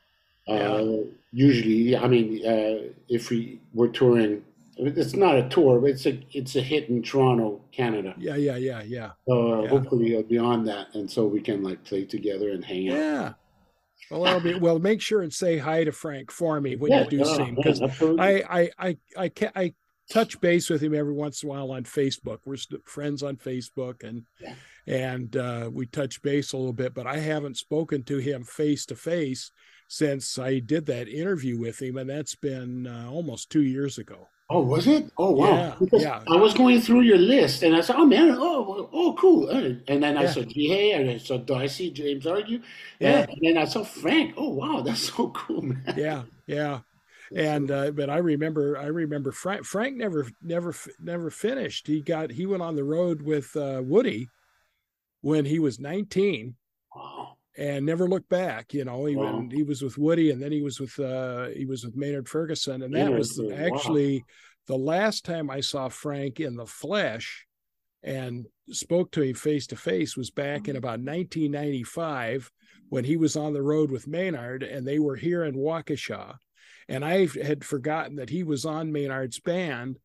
uh, 0.49 0.97
usually, 1.33 1.97
I 1.97 2.09
mean, 2.09 2.45
uh, 2.45 2.91
if 3.09 3.31
we 3.31 3.61
were 3.73 3.87
touring, 3.87 4.43
it's 4.77 5.15
not 5.15 5.37
a 5.37 5.49
tour, 5.49 5.79
but 5.79 5.91
it's 5.91 6.07
a 6.07 6.19
it's 6.33 6.57
a 6.57 6.61
hit 6.61 6.89
in 6.89 7.03
Toronto, 7.05 7.61
Canada. 7.71 8.15
yeah 8.19 8.35
yeah 8.35 8.57
yeah 8.57 8.83
yeah 8.83 9.11
So 9.29 9.35
uh, 9.35 9.63
Yeah. 9.63 9.69
hopefully 9.69 10.07
he'll 10.09 10.25
be 10.25 10.39
on 10.39 10.65
that, 10.65 10.89
and 10.95 11.09
so 11.09 11.25
we 11.27 11.41
can 11.41 11.63
like 11.63 11.85
play 11.85 12.05
together 12.05 12.51
and 12.51 12.65
hang 12.65 12.89
out. 12.91 12.97
yeah 12.97 13.33
well 14.11 14.41
be 14.41 14.55
well 14.55 14.79
make 14.79 15.01
sure 15.01 15.23
and 15.23 15.33
say 15.33 15.59
hi 15.59 15.85
to 15.85 15.93
frank 15.93 16.31
for 16.31 16.61
me 16.61 16.77
when 16.77 16.93
Yeah, 16.93 17.05
you 17.05 17.11
do 17.11 17.17
yeah, 17.19 17.37
see 17.37 17.43
him 17.45 17.55
because. 17.57 17.81
I 18.19 18.43
I 18.51 18.71
I 18.79 18.97
I 19.17 19.29
ca- 19.29 19.53
I 19.55 19.75
touch 20.11 20.41
base 20.41 20.69
with 20.69 20.83
him 20.83 20.95
every 20.95 21.13
once 21.13 21.43
in 21.43 21.49
a 21.49 21.51
while 21.51 21.71
on 21.71 21.85
Facebook. 21.85 22.39
We're 22.45 22.57
st- 22.57 22.87
friends 22.89 23.23
on 23.23 23.37
Facebook, 23.37 24.03
and 24.03 24.27
Yeah. 24.41 24.55
and 24.87 25.37
uh, 25.37 25.71
we 25.73 25.87
touch 25.87 26.21
base 26.23 26.53
a 26.53 26.57
little 26.57 26.73
bit. 26.73 26.95
But 26.95 27.07
I 27.07 27.19
haven't 27.19 27.57
spoken 27.59 28.03
to 28.05 28.19
him 28.19 28.43
face 28.45 28.85
to 28.87 28.97
face 28.97 29.53
since 29.89 30.39
I 30.39 30.59
did 30.59 30.87
that 30.87 31.09
interview 31.09 31.59
with 31.59 31.81
him, 31.81 31.97
and 31.97 32.11
that's 32.11 32.35
been 32.35 32.87
uh, 32.87 33.09
almost 33.11 33.51
two 33.51 33.63
years 33.63 33.99
ago. 33.99 34.27
Oh, 34.51 34.63
was 34.63 34.87
it? 34.89 35.11
Oh, 35.17 35.31
wow. 35.31 35.57
Yeah, 35.57 35.77
yeah. 35.95 36.21
I 36.29 36.37
was 36.37 36.55
going 36.55 36.81
through 36.81 37.03
your 37.03 37.19
list, 37.19 37.63
and 37.63 37.75
I 37.77 37.81
said, 37.83 37.97
"Oh 37.97 38.05
man, 38.05 38.33
oh, 38.37 38.91
oh, 38.93 39.15
cool." 39.15 39.49
And 39.49 40.03
then 40.03 40.17
I 40.19 40.23
Yeah. 40.25 40.33
saw 40.33 40.41
Jihye, 40.43 40.97
and 40.99 41.09
I 41.11 41.19
saw 41.19 41.39
Darcy, 41.39 41.91
James 41.93 42.27
Argue, 42.27 42.61
Yeah. 42.99 43.27
and 43.29 43.39
then 43.41 43.57
I 43.59 43.65
saw 43.65 43.85
Frank. 43.85 44.35
Oh, 44.37 44.49
wow, 44.51 44.81
that's 44.83 45.01
so 45.17 45.31
cool, 45.31 45.63
man. 45.63 45.95
Yeah, 45.97 46.25
yeah. 46.47 46.81
And 47.35 47.71
uh, 47.71 47.93
but 47.93 48.11
I 48.11 48.19
remember, 48.19 48.77
I 48.77 48.87
remember 48.87 49.31
Frank. 49.31 49.65
Frank 49.65 49.97
never, 49.97 50.27
never, 50.43 50.75
never 50.99 51.31
finished. 51.31 51.87
He 51.87 52.01
got, 52.01 52.31
he 52.33 52.45
went 52.45 52.63
on 52.63 52.75
the 52.75 52.85
road 52.85 53.23
with 53.23 53.55
uh, 53.57 53.83
Woody 53.85 54.29
when 55.23 55.45
he 55.45 55.59
was 55.59 55.79
19. 55.79 56.57
Wow. 56.95 57.37
And 57.57 57.85
never 57.85 58.09
looked 58.09 58.29
back. 58.29 58.73
You 58.73 58.85
know, 58.85 59.05
he 59.07 59.17
Wow. 59.17 59.39
went, 59.39 59.53
he 59.53 59.63
was 59.63 59.83
with 59.83 59.99
Woody, 59.99 60.31
and 60.31 60.41
then 60.41 60.53
he 60.53 60.63
was 60.63 60.81
with 60.81 60.99
uh, 60.99 61.49
he 61.49 61.67
was 61.67 61.85
with 61.85 61.97
Maynard 61.97 62.29
Ferguson, 62.29 62.83
and 62.83 62.95
that 62.95 63.13
was 63.13 63.39
wow. 63.43 63.57
actually 63.57 64.25
the 64.67 64.79
last 64.79 65.25
time 65.25 65.51
I 65.51 65.61
saw 65.61 65.89
Frank 65.89 66.41
in 66.41 66.57
the 66.57 66.67
flesh 66.67 67.47
and 68.03 68.47
spoke 68.69 69.11
to 69.13 69.23
him 69.23 69.35
face 69.35 69.67
to 69.69 69.77
face 69.77 70.17
was 70.17 70.31
back 70.31 70.69
in 70.69 70.77
about 70.77 71.01
1995 71.01 72.51
when 72.89 73.05
he 73.05 73.17
was 73.17 73.37
on 73.37 73.53
the 73.53 73.63
road 73.63 73.91
with 73.91 74.07
Maynard, 74.07 74.63
and 74.63 74.87
they 74.87 74.99
were 74.99 75.17
here 75.17 75.45
in 75.45 75.55
Waukesha, 75.55 76.37
and 76.89 77.05
I 77.05 77.27
had 77.27 77.65
forgotten 77.65 78.17
that 78.17 78.31
he 78.31 78.43
was 78.43 78.65
on 78.65 78.93
Maynard's 78.93 79.41
band. 79.41 79.99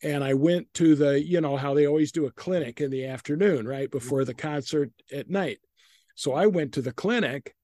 And 0.00 0.22
I 0.22 0.34
went 0.34 0.72
to 0.74 0.94
the, 0.94 1.20
you 1.20 1.40
know, 1.40 1.56
how 1.56 1.74
they 1.74 1.88
always 1.88 2.12
do 2.12 2.26
a 2.26 2.30
clinic 2.30 2.80
in 2.80 2.88
the 2.88 3.06
afternoon, 3.06 3.66
right 3.66 3.90
before 3.90 4.24
the 4.24 4.32
concert 4.32 4.92
at 5.12 5.28
night. 5.28 5.58
So 6.18 6.32
I 6.32 6.46
went 6.46 6.72
to 6.72 6.82
the 6.82 6.90
clinic 6.90 7.54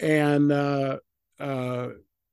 and 0.00 0.50
uh, 0.50 0.98
uh, 1.38 1.90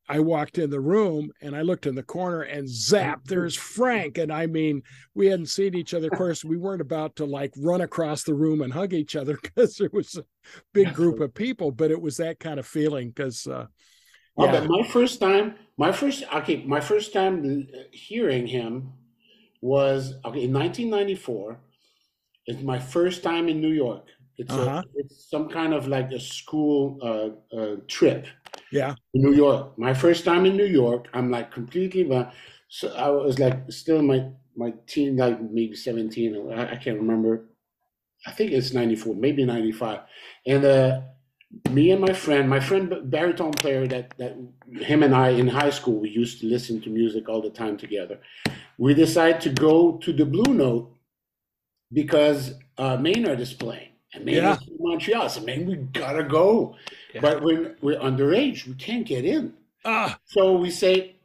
I 0.10 0.20
walked 0.20 0.58
in 0.58 0.72
the 0.72 0.80
room 0.80 1.30
and 1.42 1.56
I 1.56 1.62
looked 1.62 1.86
in 1.86 1.94
the 1.94 2.02
corner 2.02 2.42
and 2.42 2.68
zap, 2.68 3.26
there's 3.26 3.56
Frank. 3.56 4.18
And 4.18 4.34
I 4.34 4.48
mean, 4.48 4.82
we 5.14 5.28
hadn't 5.28 5.50
seen 5.50 5.76
each 5.76 5.94
other. 5.94 6.08
Of 6.08 6.18
course, 6.18 6.44
we 6.44 6.58
weren't 6.58 6.82
about 6.82 7.18
to 7.18 7.26
like 7.26 7.54
run 7.56 7.82
across 7.82 8.24
the 8.24 8.34
room 8.34 8.64
and 8.64 8.74
hug 8.74 8.94
each 8.94 9.16
other 9.16 9.38
because 9.44 9.76
there 9.76 9.92
was 9.94 10.18
a 10.18 10.24
big 10.74 10.92
group 10.92 11.20
of 11.20 11.36
people, 11.36 11.70
but 11.70 11.92
it 11.92 12.02
was 12.02 12.18
that 12.18 12.40
kind 12.40 12.60
of 12.60 12.66
feeling 12.66 13.10
because, 13.10 13.46
uh, 13.46 13.68
yeah, 14.40 14.54
but 14.54 14.68
my 14.68 14.82
first 14.88 15.20
time, 15.20 15.54
my 15.78 15.92
first 15.92 16.24
okay, 16.34 16.64
my 16.66 16.82
first 16.82 17.14
time 17.14 17.68
uh, 17.72 17.78
hearing 17.92 18.48
him 18.48 18.92
was 19.62 20.16
okay 20.26 20.46
in 20.46 20.52
1994. 20.54 21.60
It's 22.48 22.64
my 22.64 22.80
first 22.80 23.22
time 23.22 23.48
in 23.48 23.62
New 23.62 23.72
York. 23.72 24.08
It's 24.38 24.58
Uh-huh. 24.58 24.84
a, 24.84 24.84
it's 24.96 25.30
some 25.30 25.50
kind 25.50 25.74
of 25.74 25.88
like 25.88 26.12
a 26.12 26.20
school 26.20 27.00
uh, 27.02 27.56
uh, 27.58 27.76
trip 27.88 28.28
yeah, 28.72 28.96
in 29.14 29.22
New 29.22 29.34
York. 29.34 29.78
My 29.78 29.94
first 29.94 30.26
time 30.26 30.46
in 30.46 30.58
New 30.58 30.66
York, 30.66 31.08
I'm 31.14 31.32
like 31.32 31.52
completely. 31.52 32.12
Uh, 32.12 32.32
so 32.70 32.94
I 32.96 33.10
was 33.10 33.40
like 33.40 33.72
still 33.72 34.00
in 34.00 34.08
my 34.08 34.32
my 34.56 34.74
teen, 34.88 35.18
like 35.18 35.42
maybe 35.42 35.76
17. 35.76 36.36
or 36.36 36.54
I, 36.54 36.74
I 36.74 36.76
can't 36.78 37.00
remember. 37.00 37.46
I 38.26 38.32
think 38.32 38.52
it's 38.52 38.74
94, 38.74 39.16
maybe 39.16 39.46
95, 39.46 40.02
and 40.48 40.66
uh, 40.66 41.02
me 41.72 41.92
and 41.92 42.02
my 42.02 42.14
friend, 42.14 42.50
my 42.50 42.60
friend 42.60 42.94
baritone 43.12 43.52
player 43.54 43.88
that 43.88 44.18
that 44.18 44.38
him 44.82 45.04
and 45.04 45.16
I 45.16 45.30
in 45.30 45.48
high 45.48 45.72
school 45.72 46.00
we 46.00 46.10
used 46.10 46.40
to 46.42 46.48
listen 46.48 46.82
to 46.82 46.90
music 46.90 47.30
all 47.30 47.42
the 47.42 47.50
time 47.52 47.78
together. 47.78 48.20
We 48.78 48.94
decided 48.96 49.42
to 49.44 49.52
go 49.52 49.98
to 50.00 50.14
the 50.14 50.26
Blue 50.26 50.54
Note 50.54 50.96
because 51.92 52.56
uh, 52.78 52.98
Maynard 52.98 53.40
is 53.40 53.54
playing, 53.54 53.93
and 54.14 54.26
Maynard's 54.26 54.68
in 54.68 54.78
Montreal. 54.80 55.30
So 55.30 55.42
man, 55.42 55.66
we 55.66 55.76
gotta 55.76 56.24
go, 56.24 56.76
Yeah. 57.14 57.22
but 57.22 57.42
when 57.44 57.76
we're 57.82 58.00
underage, 58.00 58.68
we 58.68 58.76
can't 58.76 59.06
get 59.06 59.26
in. 59.26 59.54
Ah. 59.86 60.18
So 60.26 60.54
we 60.58 60.70
say, 60.72 61.16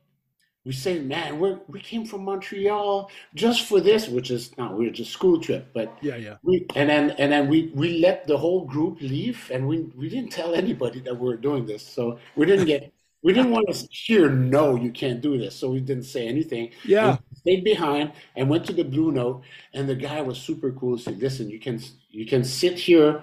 we 0.65 0.73
say, 0.73 0.99
man, 0.99 1.39
we 1.39 1.57
we 1.69 1.81
came 1.81 2.05
from 2.05 2.25
Montreal 2.25 3.11
just 3.35 3.67
for 3.67 3.81
this, 3.81 4.09
which 4.09 4.31
is 4.31 4.57
not 4.59 4.77
we're 4.77 4.91
just 4.91 5.11
a 5.11 5.13
school 5.13 5.41
trip, 5.41 5.69
but 5.73 5.97
yeah, 6.03 6.17
yeah. 6.17 6.37
We 6.43 6.67
and 6.75 6.89
then 6.91 7.11
and 7.13 7.33
then 7.33 7.49
we 7.49 7.71
we 7.75 7.99
let 8.01 8.27
the 8.27 8.37
whole 8.37 8.65
group 8.65 9.01
leave, 9.01 9.51
and 9.53 9.67
we 9.67 9.83
we 9.97 10.09
didn't 10.09 10.31
tell 10.31 10.55
anybody 10.55 11.01
that 11.01 11.15
we 11.15 11.27
were 11.29 11.37
doing 11.37 11.65
this, 11.67 11.83
so 11.87 12.19
we 12.37 12.45
didn't 12.47 12.67
get. 12.67 12.93
We 13.23 13.33
didn't 13.33 13.51
want 13.51 13.69
to 13.69 13.89
hear 13.91 14.31
no, 14.31 14.77
you 14.77 14.93
can't 14.93 15.21
do 15.21 15.39
this, 15.39 15.57
so 15.57 15.71
we 15.71 15.81
didn't 15.81 16.05
say 16.05 16.29
anything. 16.29 16.71
Yeah, 16.85 17.17
we 17.31 17.39
stayed 17.39 17.65
behind 17.65 18.13
and 18.37 18.49
went 18.49 18.65
to 18.67 18.73
the 18.73 18.85
Blue 18.85 19.11
Note, 19.11 19.43
and 19.75 19.89
the 19.89 19.97
guy 19.97 20.21
was 20.21 20.39
super 20.39 20.71
cool. 20.73 20.97
He 20.97 21.03
said, 21.03 21.19
"Listen, 21.19 21.51
you 21.51 21.59
can 21.59 21.81
you 22.11 22.27
can 22.27 22.45
sit 22.45 22.79
here. 22.79 23.23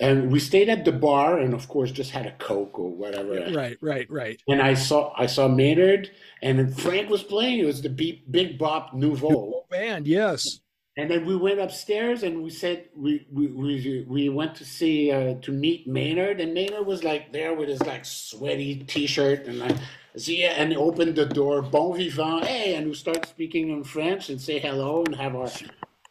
And 0.00 0.30
we 0.30 0.38
stayed 0.38 0.68
at 0.68 0.84
the 0.84 0.92
bar 0.92 1.38
and 1.40 1.52
of 1.52 1.66
course 1.66 1.90
just 1.90 2.12
had 2.12 2.24
a 2.24 2.30
coke 2.38 2.78
or 2.78 2.88
whatever. 2.88 3.50
Right 3.52 3.76
right 3.80 4.08
right. 4.08 4.40
And 4.46 4.62
i 4.62 4.72
saw 4.72 5.12
i 5.16 5.26
saw 5.26 5.48
maynard 5.48 6.12
and 6.40 6.80
frank 6.80 7.10
was 7.10 7.24
playing. 7.24 7.58
It 7.58 7.64
was 7.64 7.82
the 7.82 7.88
big, 7.88 8.30
big 8.30 8.58
bop 8.58 8.94
nouveau. 8.94 9.28
Oh, 9.32 9.64
Band 9.68 10.06
yes 10.06 10.60
and 10.98 11.10
then 11.10 11.24
we 11.24 11.36
went 11.36 11.60
upstairs 11.60 12.22
and 12.22 12.42
we 12.42 12.50
said 12.50 12.88
we 12.94 13.26
we 13.32 13.46
we, 13.46 14.04
we 14.06 14.28
went 14.28 14.54
to 14.56 14.64
see 14.64 15.10
uh, 15.10 15.34
to 15.40 15.52
meet 15.52 15.86
maynard. 15.86 16.40
And 16.40 16.52
maynard 16.52 16.86
was 16.86 17.02
like 17.02 17.32
there 17.32 17.54
with 17.54 17.68
his 17.70 17.80
like 17.82 18.04
sweaty 18.04 18.84
t-shirt 18.84 19.46
and 19.46 19.58
like 19.60 19.76
see 20.16 20.44
and 20.44 20.74
opened 20.74 21.14
the 21.14 21.26
door 21.26 21.62
bon 21.62 21.96
vivant 21.96 22.44
hey 22.44 22.74
and 22.74 22.88
we 22.88 22.94
start 22.94 23.24
speaking 23.26 23.70
in 23.70 23.84
french 23.84 24.30
and 24.30 24.40
say 24.40 24.58
hello 24.58 25.04
and 25.04 25.14
have 25.14 25.36
our 25.36 25.48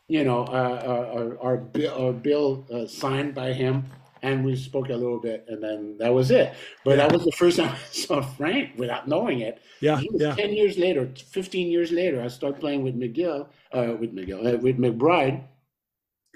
you 0.07 0.23
know, 0.23 0.45
uh, 0.45 0.81
uh, 0.85 1.17
our, 1.17 1.39
our, 1.41 1.57
bill, 1.57 2.05
our 2.05 2.13
bill 2.13 2.65
uh, 2.73 2.87
signed 2.87 3.35
by 3.35 3.53
him, 3.53 3.85
and 4.21 4.43
we 4.45 4.55
spoke 4.55 4.89
a 4.89 4.95
little 4.95 5.19
bit, 5.19 5.45
and 5.47 5.63
then 5.63 5.97
that 5.99 6.13
was 6.13 6.31
it. 6.31 6.53
But 6.83 6.97
that 6.97 7.11
was 7.11 7.23
the 7.23 7.31
first 7.31 7.57
time 7.57 7.75
I 7.75 7.77
saw 7.91 8.21
Frank 8.21 8.77
without 8.77 9.07
knowing 9.07 9.41
it. 9.41 9.61
Yeah, 9.81 10.01
yeah. 10.13 10.35
Ten 10.35 10.53
years 10.53 10.77
later, 10.77 11.09
fifteen 11.29 11.71
years 11.71 11.91
later, 11.91 12.21
I 12.21 12.27
started 12.27 12.59
playing 12.59 12.83
with 12.83 12.99
McGill, 12.99 13.47
uh, 13.71 13.95
with 13.99 14.15
McGill, 14.15 14.53
uh, 14.53 14.57
with 14.57 14.77
McBride, 14.77 15.43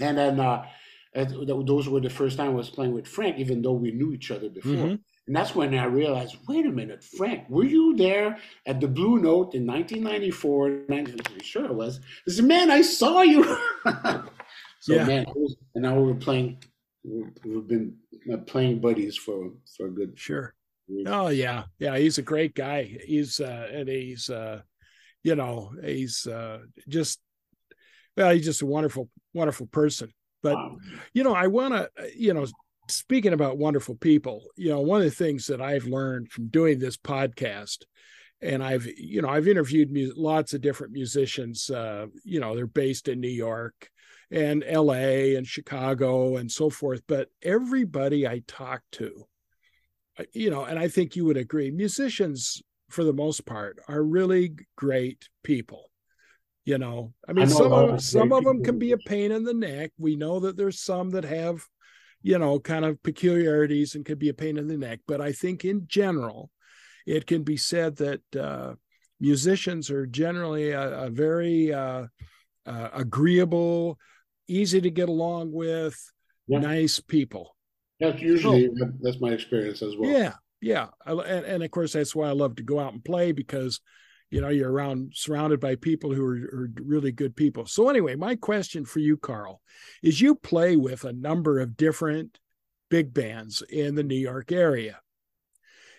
and 0.01 0.17
then 0.17 0.39
uh, 0.39 0.65
those 1.13 1.89
were 1.89 1.99
the 1.99 2.09
first 2.09 2.37
time 2.37 2.51
I 2.51 2.53
was 2.53 2.69
playing 2.69 2.93
with 2.93 3.07
Frank, 3.07 3.37
even 3.37 3.61
though 3.61 3.73
we 3.73 3.91
knew 3.91 4.13
each 4.13 4.31
other 4.31 4.49
before. 4.49 4.71
Mm-hmm. 4.71 4.95
And 5.27 5.35
that's 5.35 5.53
when 5.55 5.77
I 5.77 5.85
realized, 5.85 6.37
wait 6.47 6.65
a 6.65 6.71
minute, 6.71 7.03
Frank, 7.03 7.49
were 7.49 7.63
you 7.63 7.95
there 7.95 8.37
at 8.65 8.81
the 8.81 8.87
Blue 8.87 9.19
Note 9.19 9.53
in 9.53 9.67
1994? 9.67 10.85
Sure, 11.43 11.67
I 11.67 11.71
was. 11.71 11.99
I 12.27 12.31
said, 12.31 12.45
man, 12.45 12.71
I 12.71 12.81
saw 12.81 13.21
you. 13.21 13.43
so, 14.79 14.93
yeah. 14.93 15.05
man, 15.05 15.25
was, 15.35 15.55
and 15.75 15.83
now 15.83 15.95
we 15.95 16.07
were 16.07 16.15
playing, 16.15 16.57
we've 17.03 17.67
been 17.67 17.95
playing 18.45 18.79
buddies 18.79 19.17
for, 19.17 19.51
for 19.75 19.87
a 19.87 19.91
good. 19.91 20.17
Sure. 20.17 20.53
Oh, 21.05 21.29
yeah. 21.29 21.63
Yeah. 21.79 21.97
He's 21.97 22.17
a 22.17 22.23
great 22.23 22.53
guy. 22.53 22.97
He's, 23.05 23.39
uh, 23.39 23.69
and 23.71 23.87
he's, 23.87 24.29
uh, 24.29 24.61
you 25.23 25.35
know, 25.35 25.71
he's 25.83 26.27
uh, 26.27 26.59
just, 26.87 27.19
well, 28.17 28.33
he's 28.33 28.45
just 28.45 28.61
a 28.61 28.65
wonderful, 28.65 29.09
wonderful 29.33 29.67
person. 29.67 30.11
But, 30.43 30.55
wow. 30.55 30.77
you 31.13 31.23
know, 31.23 31.33
I 31.33 31.47
want 31.47 31.73
to, 31.73 31.89
you 32.15 32.33
know, 32.33 32.45
speaking 32.89 33.33
about 33.33 33.57
wonderful 33.57 33.95
people, 33.95 34.43
you 34.57 34.69
know, 34.69 34.81
one 34.81 34.99
of 34.99 35.05
the 35.05 35.11
things 35.11 35.47
that 35.47 35.61
I've 35.61 35.85
learned 35.85 36.31
from 36.31 36.47
doing 36.47 36.79
this 36.79 36.97
podcast, 36.97 37.83
and 38.41 38.63
I've, 38.63 38.87
you 38.97 39.21
know, 39.21 39.29
I've 39.29 39.47
interviewed 39.47 39.91
mu- 39.91 40.13
lots 40.17 40.53
of 40.53 40.61
different 40.61 40.93
musicians. 40.93 41.69
Uh, 41.69 42.07
you 42.23 42.39
know, 42.39 42.55
they're 42.55 42.67
based 42.67 43.07
in 43.07 43.21
New 43.21 43.29
York 43.29 43.89
and 44.31 44.63
L.A. 44.65 45.35
and 45.35 45.45
Chicago 45.45 46.37
and 46.37 46.51
so 46.51 46.69
forth. 46.69 47.01
But 47.07 47.29
everybody 47.41 48.27
I 48.27 48.43
talk 48.47 48.81
to, 48.93 49.25
uh, 50.19 50.23
you 50.33 50.49
know, 50.49 50.63
and 50.63 50.79
I 50.79 50.87
think 50.87 51.15
you 51.15 51.25
would 51.25 51.37
agree, 51.37 51.71
musicians 51.71 52.61
for 52.89 53.03
the 53.03 53.13
most 53.13 53.45
part 53.45 53.79
are 53.87 54.03
really 54.03 54.53
great 54.75 55.29
people 55.43 55.85
you 56.65 56.77
know 56.77 57.11
i 57.27 57.33
mean 57.33 57.45
I 57.45 57.47
some 57.47 57.71
of 57.73 58.01
some 58.03 58.31
of 58.33 58.43
them 58.43 58.63
can 58.63 58.77
be 58.77 58.91
a 58.91 58.97
pain 58.97 59.31
in 59.31 59.45
the 59.45 59.53
neck 59.53 59.91
we 59.97 60.15
know 60.15 60.41
that 60.41 60.57
there's 60.57 60.79
some 60.79 61.09
that 61.11 61.23
have 61.23 61.65
you 62.23 62.37
know, 62.37 62.59
kind 62.59 62.85
of 62.85 63.01
peculiarities 63.03 63.95
and 63.95 64.05
could 64.05 64.19
be 64.19 64.29
a 64.29 64.33
pain 64.33 64.57
in 64.57 64.67
the 64.67 64.77
neck. 64.77 64.99
But 65.07 65.21
I 65.21 65.31
think 65.31 65.65
in 65.65 65.85
general, 65.87 66.51
it 67.05 67.25
can 67.25 67.43
be 67.43 67.57
said 67.57 67.97
that 67.97 68.21
uh, 68.35 68.75
musicians 69.19 69.89
are 69.89 70.05
generally 70.05 70.71
a, 70.71 71.05
a 71.05 71.09
very 71.09 71.73
uh, 71.73 72.05
uh, 72.65 72.89
agreeable, 72.93 73.97
easy 74.51 74.81
to 74.81 74.89
get 74.89 75.09
along 75.09 75.51
with, 75.51 75.97
yeah. 76.47 76.59
nice 76.59 76.99
people. 76.99 77.55
That's 77.99 78.21
usually 78.21 78.69
so, 78.77 78.91
that's 79.01 79.21
my 79.21 79.29
experience 79.29 79.81
as 79.81 79.95
well. 79.95 80.09
Yeah, 80.09 80.33
yeah, 80.59 80.87
and, 81.05 81.45
and 81.45 81.63
of 81.63 81.71
course 81.71 81.93
that's 81.93 82.15
why 82.15 82.27
I 82.27 82.33
love 82.33 82.55
to 82.55 82.63
go 82.63 82.79
out 82.79 82.93
and 82.93 83.03
play 83.03 83.31
because 83.31 83.79
you 84.31 84.41
know 84.41 84.49
you're 84.49 84.71
around 84.71 85.11
surrounded 85.13 85.59
by 85.59 85.75
people 85.75 86.13
who 86.13 86.25
are, 86.25 86.35
are, 86.35 86.71
really 86.81 87.11
good 87.11 87.35
people 87.35 87.65
so 87.65 87.89
anyway 87.89 88.15
my 88.15 88.35
question 88.35 88.85
for 88.85 88.99
you 88.99 89.17
carl 89.17 89.61
is 90.01 90.21
you 90.21 90.33
play 90.35 90.77
with 90.77 91.03
a 91.03 91.13
number 91.13 91.59
of 91.59 91.77
different 91.77 92.39
big 92.89 93.13
bands 93.13 93.61
in 93.69 93.93
the 93.95 94.03
new 94.03 94.15
york 94.15 94.51
area 94.51 94.99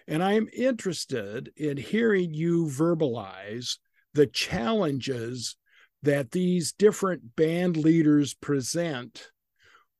and 0.08 0.22
i'm 0.24 0.48
interested 0.56 1.52
in 1.56 1.76
hearing 1.76 2.32
you 2.32 2.66
verbalize 2.66 3.76
the 4.14 4.26
challenges 4.26 5.56
that 6.02 6.30
these 6.30 6.72
different 6.72 7.36
band 7.36 7.76
leaders 7.76 8.34
present 8.34 9.30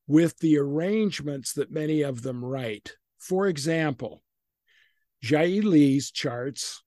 with 0.07 0.39
the 0.39 0.59
arrangements 0.59 1.53
that 1.55 1.71
many 1.71 2.03
of 2.03 2.23
them 2.23 2.45
write 2.45 2.97
for 3.19 3.47
example 3.47 4.23
Jihye 5.23 5.63
Lee's 5.63 6.11
charts 6.11 6.83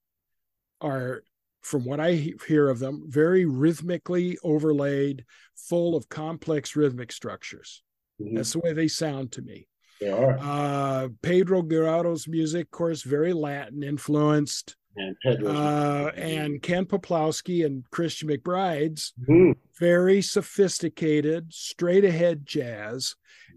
are 0.82 1.24
from 1.66 1.84
what 1.84 2.00
I 2.00 2.32
hear 2.48 2.70
of 2.70 2.78
them, 2.78 3.06
very 3.08 3.46
rhythmically 3.46 4.38
overlaid, 4.44 5.26
full 5.56 5.96
of 5.96 6.08
complex 6.10 6.76
rhythmic 6.76 7.12
structures. 7.12 7.82
Mm-hmm. 8.22 8.36
That's 8.36 8.54
the 8.54 8.60
way 8.60 8.74
they 8.74 8.88
sound 8.88 9.32
to 9.32 9.42
me. 9.42 9.68
They 10.00 10.12
are. 10.12 10.38
Uh, 10.40 11.08
Pedro 11.24 11.64
Giraudo's 11.64 12.28
music, 12.28 12.68
of 12.68 12.72
course, 12.72 13.02
very 13.02 13.34
Latin 13.34 13.82
influenced. 13.82 14.76
And, 14.98 15.46
uh, 15.46 16.12
and 16.16 16.62
Ken 16.62 16.86
Peplowski 16.86 17.66
and 17.66 17.84
Christian 17.92 18.30
McBride's 18.30 19.14
mm-hmm. 19.22 19.52
very 19.78 20.22
sophisticated, 20.22 21.54
straight 21.54 22.06
ahead 22.06 22.46
jazz, 22.46 23.16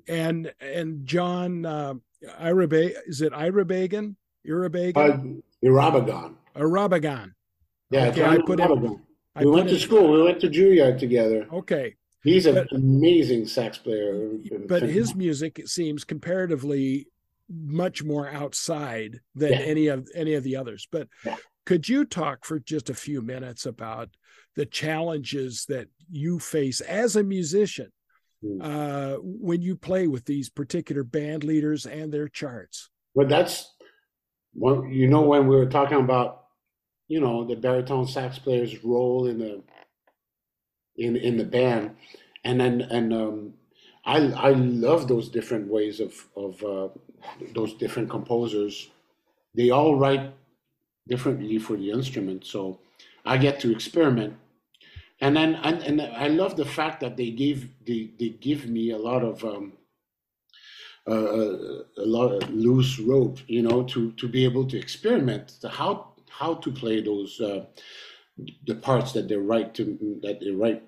and 0.09 0.53
and 0.61 1.07
John 1.07 1.65
uh, 1.65 1.95
Irabe, 2.41 2.93
is 3.07 3.23
it 3.23 3.33
Irabagon? 3.33 4.17
Irabagon? 4.47 5.43
Uh, 5.65 5.67
Irabagon. 5.67 6.35
Irabagon. 6.57 7.35
Yeah, 7.91 8.07
okay, 8.07 8.25
I 8.25 8.39
put 8.39 8.61
him. 8.61 9.03
I 9.35 9.45
we 9.45 9.51
went 9.51 9.69
to 9.69 9.79
school. 9.79 10.11
We 10.11 10.23
went 10.23 10.41
to 10.41 10.49
Juilliard 10.49 10.99
together. 10.99 11.47
Okay. 11.53 11.95
He's 12.25 12.47
an 12.47 12.57
but, 12.57 12.73
amazing 12.73 13.47
sax 13.47 13.79
player. 13.79 14.33
But 14.67 14.83
his 14.83 15.15
music 15.15 15.63
seems 15.67 16.05
comparatively 16.05 17.07
much 17.51 18.03
more 18.05 18.29
outside 18.29 19.21
than 19.35 19.53
yeah. 19.53 19.59
any 19.59 19.87
of 19.89 20.09
any 20.15 20.35
of 20.35 20.45
the 20.45 20.57
others. 20.57 20.87
But 20.91 21.09
yeah. 21.25 21.37
could 21.67 21.89
you 21.89 22.05
talk 22.05 22.45
for 22.45 22.59
just 22.59 22.91
a 22.91 22.95
few 22.95 23.23
minutes 23.23 23.67
about 23.67 24.11
the 24.57 24.67
challenges 24.67 25.65
that 25.69 25.89
you 26.11 26.39
face 26.39 26.81
as 26.81 27.17
a 27.17 27.23
musician 27.23 27.93
mm. 28.45 28.59
uh, 28.63 29.19
when 29.23 29.63
you 29.63 29.77
play 29.77 30.07
with 30.07 30.25
these 30.25 30.51
particular 30.51 31.05
band 31.05 31.45
leaders 31.45 31.87
and 31.87 32.13
their 32.13 32.29
charts? 32.29 32.91
Well, 33.15 33.27
that's 33.27 33.73
one. 34.53 34.91
You 34.93 35.09
know, 35.09 35.23
when 35.23 35.47
we 35.47 35.57
were 35.57 35.67
talking 35.67 35.99
about 35.99 36.45
you 37.09 37.21
know 37.21 37.45
the 37.45 37.57
baritone 37.57 38.07
sax 38.07 38.39
player's 38.39 38.85
role 38.85 39.27
in 39.27 39.39
the 39.39 39.63
in 40.97 41.17
in 41.17 41.37
the 41.37 41.45
band 41.45 41.97
and 42.45 42.61
then 42.61 42.83
and 42.83 43.13
um 43.13 43.55
i 44.05 44.17
i 44.17 44.51
love 44.51 45.09
those 45.09 45.31
different 45.31 45.67
ways 45.69 46.01
of 46.01 46.13
of 46.37 46.63
uh, 46.63 46.89
those 47.55 47.75
different 47.75 48.09
composers 48.11 48.89
they 49.55 49.71
all 49.71 49.97
write 49.97 50.33
differently 51.09 51.59
for 51.59 51.77
the 51.77 51.91
instrument 51.91 52.45
so 52.45 52.79
i 53.25 53.37
get 53.37 53.61
to 53.61 53.73
experiment 53.73 54.35
and 55.21 55.37
then 55.37 55.55
and, 55.57 55.83
and 55.83 56.01
i 56.03 56.29
love 56.29 56.57
the 56.57 56.65
fact 56.65 57.01
that 57.01 57.17
they 57.17 57.31
give 57.31 57.69
they, 57.87 58.11
they 58.19 58.29
give 58.29 58.67
me 58.67 58.91
a 58.91 58.99
lot 58.99 59.23
of 59.23 59.45
um 59.45 59.73
uh, 61.07 61.11
uh 61.11 61.83
a 61.97 62.07
lot 62.07 62.31
of 62.31 62.51
loose 62.51 62.99
rope 62.99 63.39
you 63.47 63.63
know 63.63 63.83
to 63.83 64.13
to 64.13 64.29
be 64.29 64.45
able 64.45 64.67
to 64.67 64.79
experiment 64.79 65.53
how 65.71 66.13
how 66.29 66.55
to 66.55 66.71
play 66.71 67.01
those 67.01 67.41
uh, 67.41 67.65
the 68.67 68.75
parts 68.75 69.13
that 69.13 69.29
they 69.29 69.37
write 69.37 69.75
to 69.75 69.85
that 70.23 70.41
they 70.41 70.51
write 70.51 70.83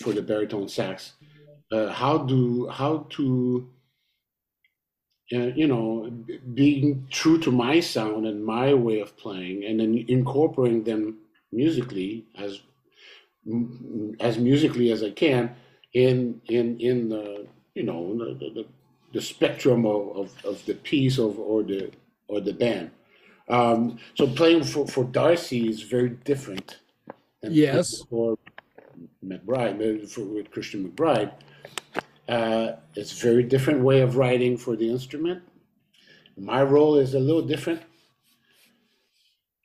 for 0.00 0.12
the 0.12 0.22
baritone 0.22 0.68
sax. 0.68 1.12
Uh, 1.72 1.88
how 1.88 2.18
do 2.18 2.68
how 2.68 3.06
to 3.10 3.68
you 5.28 5.66
know 5.66 6.10
being 6.54 7.06
true 7.10 7.38
to 7.38 7.50
my 7.50 7.80
sound 7.80 8.26
and 8.26 8.44
my 8.44 8.74
way 8.74 9.00
of 9.00 9.16
playing, 9.16 9.64
and 9.64 9.80
then 9.80 10.04
incorporating 10.08 10.84
them 10.84 11.18
musically 11.52 12.26
as 12.36 12.60
as 14.20 14.38
musically 14.38 14.90
as 14.90 15.02
I 15.02 15.10
can 15.10 15.54
in 15.92 16.40
in 16.48 16.78
in 16.80 17.08
the 17.08 17.46
you 17.74 17.82
know 17.82 18.16
the, 18.16 18.50
the, 18.50 18.66
the 19.12 19.20
spectrum 19.20 19.86
of, 19.86 20.16
of, 20.16 20.44
of 20.44 20.66
the 20.66 20.74
piece 20.74 21.18
of 21.18 21.38
or 21.38 21.62
the 21.62 21.90
or 22.28 22.40
the 22.40 22.52
band. 22.52 22.90
Um, 23.48 23.98
so 24.14 24.26
playing 24.26 24.64
for, 24.64 24.86
for 24.86 25.04
Darcy 25.04 25.68
is 25.68 25.82
very 25.82 26.10
different. 26.10 26.78
than 27.42 27.52
yes. 27.52 28.02
For 28.08 28.38
McBride, 29.24 30.10
for, 30.10 30.22
with 30.22 30.50
Christian 30.50 30.88
McBride, 30.88 31.32
uh, 32.28 32.72
it's 32.94 33.12
a 33.12 33.26
very 33.26 33.42
different 33.42 33.80
way 33.80 34.00
of 34.00 34.16
writing 34.16 34.56
for 34.56 34.76
the 34.76 34.88
instrument. 34.88 35.42
My 36.36 36.62
role 36.62 36.96
is 36.96 37.14
a 37.14 37.20
little 37.20 37.42
different. 37.42 37.82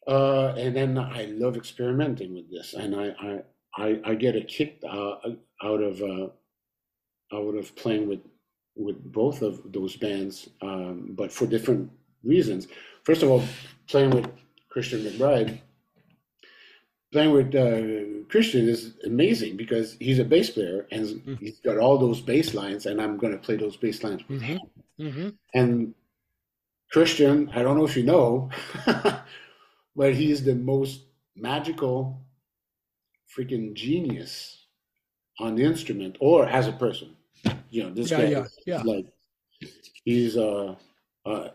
Uh, 0.07 0.55
and 0.57 0.75
then 0.75 0.97
I 0.97 1.25
love 1.25 1.55
experimenting 1.55 2.33
with 2.33 2.49
this, 2.49 2.73
and 2.73 2.95
I 2.95 3.09
I, 3.19 3.41
I, 3.77 3.99
I 4.03 4.15
get 4.15 4.35
a 4.35 4.41
kick 4.41 4.81
uh, 4.83 5.15
out 5.61 5.81
of 5.81 6.01
uh, 6.01 6.29
out 7.31 7.55
of 7.55 7.75
playing 7.75 8.07
with 8.07 8.21
with 8.75 9.11
both 9.11 9.43
of 9.43 9.61
those 9.71 9.95
bands, 9.97 10.49
um, 10.61 11.11
but 11.11 11.31
for 11.31 11.45
different 11.45 11.91
reasons. 12.23 12.67
First 13.03 13.21
of 13.21 13.29
all, 13.29 13.43
playing 13.87 14.09
with 14.11 14.27
Christian 14.69 15.01
McBride, 15.01 15.59
playing 17.11 17.31
with 17.31 17.55
uh, 17.55 18.27
Christian 18.29 18.69
is 18.69 18.93
amazing 19.05 19.57
because 19.57 19.95
he's 19.99 20.19
a 20.19 20.23
bass 20.23 20.51
player 20.51 20.87
and 20.91 21.05
mm-hmm. 21.05 21.35
he's 21.35 21.59
got 21.59 21.77
all 21.77 21.97
those 21.97 22.21
bass 22.21 22.53
lines, 22.53 22.85
and 22.85 23.01
I'm 23.01 23.17
going 23.17 23.33
to 23.33 23.39
play 23.39 23.55
those 23.55 23.77
bass 23.77 24.03
lines 24.03 24.21
with 24.27 24.41
mm-hmm. 24.41 24.53
him. 24.53 24.59
Mm-hmm. 24.99 25.29
And 25.53 25.95
Christian, 26.91 27.49
I 27.53 27.61
don't 27.61 27.77
know 27.77 27.85
if 27.85 27.97
you 27.97 28.03
know, 28.03 28.49
but 29.95 30.13
he's 30.13 30.43
the 30.43 30.55
most 30.55 31.05
magical 31.35 32.21
freaking 33.35 33.73
genius 33.73 34.65
on 35.39 35.55
the 35.55 35.63
instrument 35.63 36.17
or 36.19 36.47
as 36.47 36.67
a 36.67 36.73
person. 36.73 37.15
You 37.69 37.83
know, 37.83 37.89
this 37.91 38.11
yeah, 38.11 38.17
guy 38.17 38.29
yeah, 38.29 38.45
yeah. 38.65 38.81
like 38.81 39.05
he's 40.03 40.35
a, 40.35 40.75
a 41.25 41.51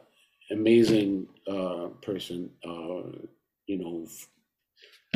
amazing 0.50 1.26
uh, 1.48 1.88
person. 2.00 2.50
Uh, 2.64 3.18
you 3.66 3.78
know, 3.78 4.06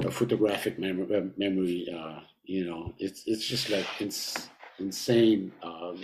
a 0.05 0.11
photographic 0.11 0.79
mem- 0.79 1.11
uh, 1.13 1.29
memory. 1.37 1.89
Uh, 1.93 2.21
you 2.45 2.65
know, 2.67 2.95
it's 2.99 3.25
it's 3.27 3.45
just 3.47 3.71
like 3.71 3.87
ins- 4.01 4.49
insane, 4.79 5.53
um, 5.63 6.03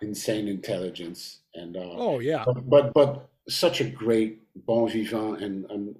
insane 0.00 0.48
intelligence. 0.48 1.40
And 1.54 1.76
uh, 1.76 1.80
oh 1.96 2.18
yeah, 2.20 2.44
but, 2.44 2.68
but, 2.68 2.94
but 2.94 3.30
such 3.48 3.80
a 3.80 3.84
great 3.88 4.42
bon 4.66 4.88
vivant 4.90 5.42
and, 5.42 5.70
and 5.70 5.96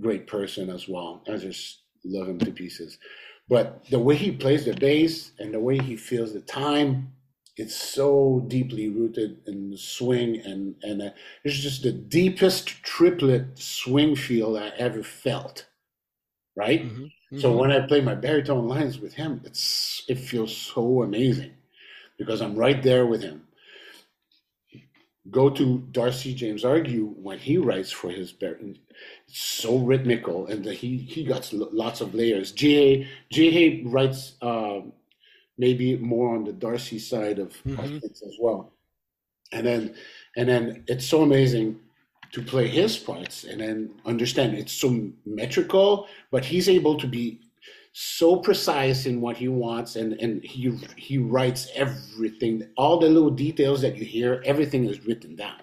great 0.00 0.26
person 0.26 0.70
as 0.70 0.88
well. 0.88 1.22
I 1.28 1.36
just 1.36 1.82
love 2.04 2.28
him 2.28 2.38
to 2.40 2.50
pieces. 2.50 2.98
But 3.48 3.84
the 3.90 3.98
way 3.98 4.16
he 4.16 4.32
plays 4.32 4.64
the 4.64 4.74
bass 4.74 5.32
and 5.38 5.54
the 5.54 5.60
way 5.60 5.78
he 5.78 5.96
feels 5.96 6.32
the 6.32 6.40
time, 6.40 7.12
it's 7.56 7.74
so 7.74 8.44
deeply 8.48 8.88
rooted 8.88 9.38
in 9.46 9.70
the 9.70 9.78
swing 9.78 10.40
and 10.44 10.74
and 10.82 11.02
uh, 11.02 11.10
it's 11.44 11.58
just 11.58 11.82
the 11.82 11.92
deepest 11.92 12.68
triplet 12.82 13.58
swing 13.58 14.16
feel 14.16 14.56
I 14.56 14.72
ever 14.76 15.02
felt. 15.02 15.66
Right. 16.54 16.84
Mm-hmm. 16.84 17.04
Mm-hmm. 17.04 17.38
So 17.38 17.56
when 17.56 17.72
I 17.72 17.86
play 17.86 18.00
my 18.00 18.14
baritone 18.14 18.68
lines 18.68 18.98
with 18.98 19.14
him, 19.14 19.42
it's 19.44 20.02
it 20.08 20.18
feels 20.18 20.56
so 20.56 21.02
amazing 21.02 21.52
because 22.18 22.40
I'm 22.40 22.54
right 22.56 22.82
there 22.82 23.06
with 23.06 23.22
him 23.22 23.46
go 25.30 25.50
to 25.50 25.78
Darcy 25.90 26.34
James 26.34 26.64
Argue 26.64 27.06
when 27.20 27.38
he 27.38 27.58
writes 27.58 27.90
for 27.90 28.10
his 28.10 28.32
baritone. 28.32 28.78
it's 29.26 29.38
so 29.38 29.78
rhythmical 29.78 30.46
and 30.46 30.64
he 30.64 30.98
he 30.98 31.24
got 31.24 31.52
lots 31.52 32.00
of 32.00 32.14
layers. 32.14 32.52
J 32.52 33.08
J 33.30 33.82
writes 33.84 34.34
um, 34.42 34.92
maybe 35.58 35.96
more 35.96 36.34
on 36.34 36.44
the 36.44 36.52
Darcy 36.52 36.98
side 36.98 37.38
of, 37.38 37.52
mm-hmm. 37.64 37.78
of 37.78 38.00
things 38.00 38.22
as 38.22 38.36
well, 38.40 38.72
and 39.52 39.66
then 39.66 39.94
and 40.36 40.48
then 40.48 40.84
it's 40.86 41.06
so 41.06 41.22
amazing 41.22 41.80
to 42.32 42.42
play 42.42 42.68
his 42.68 42.96
parts 42.96 43.44
and 43.44 43.60
then 43.60 43.90
understand 44.04 44.54
it's 44.54 44.72
so 44.72 45.08
metrical, 45.24 46.08
but 46.30 46.44
he's 46.44 46.68
able 46.68 46.96
to 46.98 47.06
be 47.06 47.40
so 47.92 48.36
precise 48.36 49.06
in 49.06 49.22
what 49.22 49.36
he 49.38 49.48
wants 49.48 49.96
and 49.96 50.12
and 50.14 50.44
he 50.44 50.70
he 50.96 51.18
writes 51.18 51.68
everything. 51.74 52.68
All 52.76 52.98
the 52.98 53.08
little 53.08 53.30
details 53.30 53.80
that 53.82 53.96
you 53.96 54.04
hear 54.04 54.42
everything 54.44 54.84
is 54.84 55.06
written 55.06 55.36
down. 55.36 55.62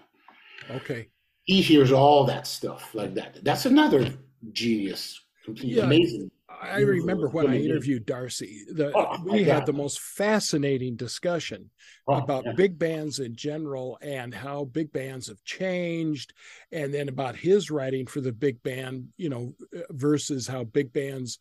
Okay. 0.71 1.09
He 1.43 1.61
hears 1.61 1.91
all 1.91 2.23
that 2.25 2.47
stuff 2.47 2.95
like 2.95 3.13
that. 3.15 3.43
That's 3.43 3.65
another 3.65 4.11
genius 4.51 5.19
completely 5.43 5.77
yeah, 5.77 5.83
amazing 5.83 6.31
i 6.63 6.79
remember 6.79 7.27
when 7.29 7.47
i 7.47 7.57
interviewed 7.57 8.05
darcy 8.05 8.63
the, 8.73 8.91
oh, 8.95 9.17
we 9.25 9.43
had 9.43 9.65
the 9.65 9.73
most 9.73 9.99
fascinating 9.99 10.95
discussion 10.95 11.69
oh, 12.07 12.15
about 12.15 12.45
yeah. 12.45 12.53
big 12.53 12.77
bands 12.77 13.19
in 13.19 13.35
general 13.35 13.97
and 14.01 14.33
how 14.33 14.65
big 14.65 14.91
bands 14.91 15.27
have 15.27 15.43
changed 15.43 16.33
and 16.71 16.93
then 16.93 17.09
about 17.09 17.35
his 17.35 17.69
writing 17.69 18.05
for 18.05 18.21
the 18.21 18.31
big 18.31 18.61
band 18.63 19.07
you 19.17 19.29
know 19.29 19.53
versus 19.91 20.47
how 20.47 20.63
big 20.63 20.91
bands 20.93 21.39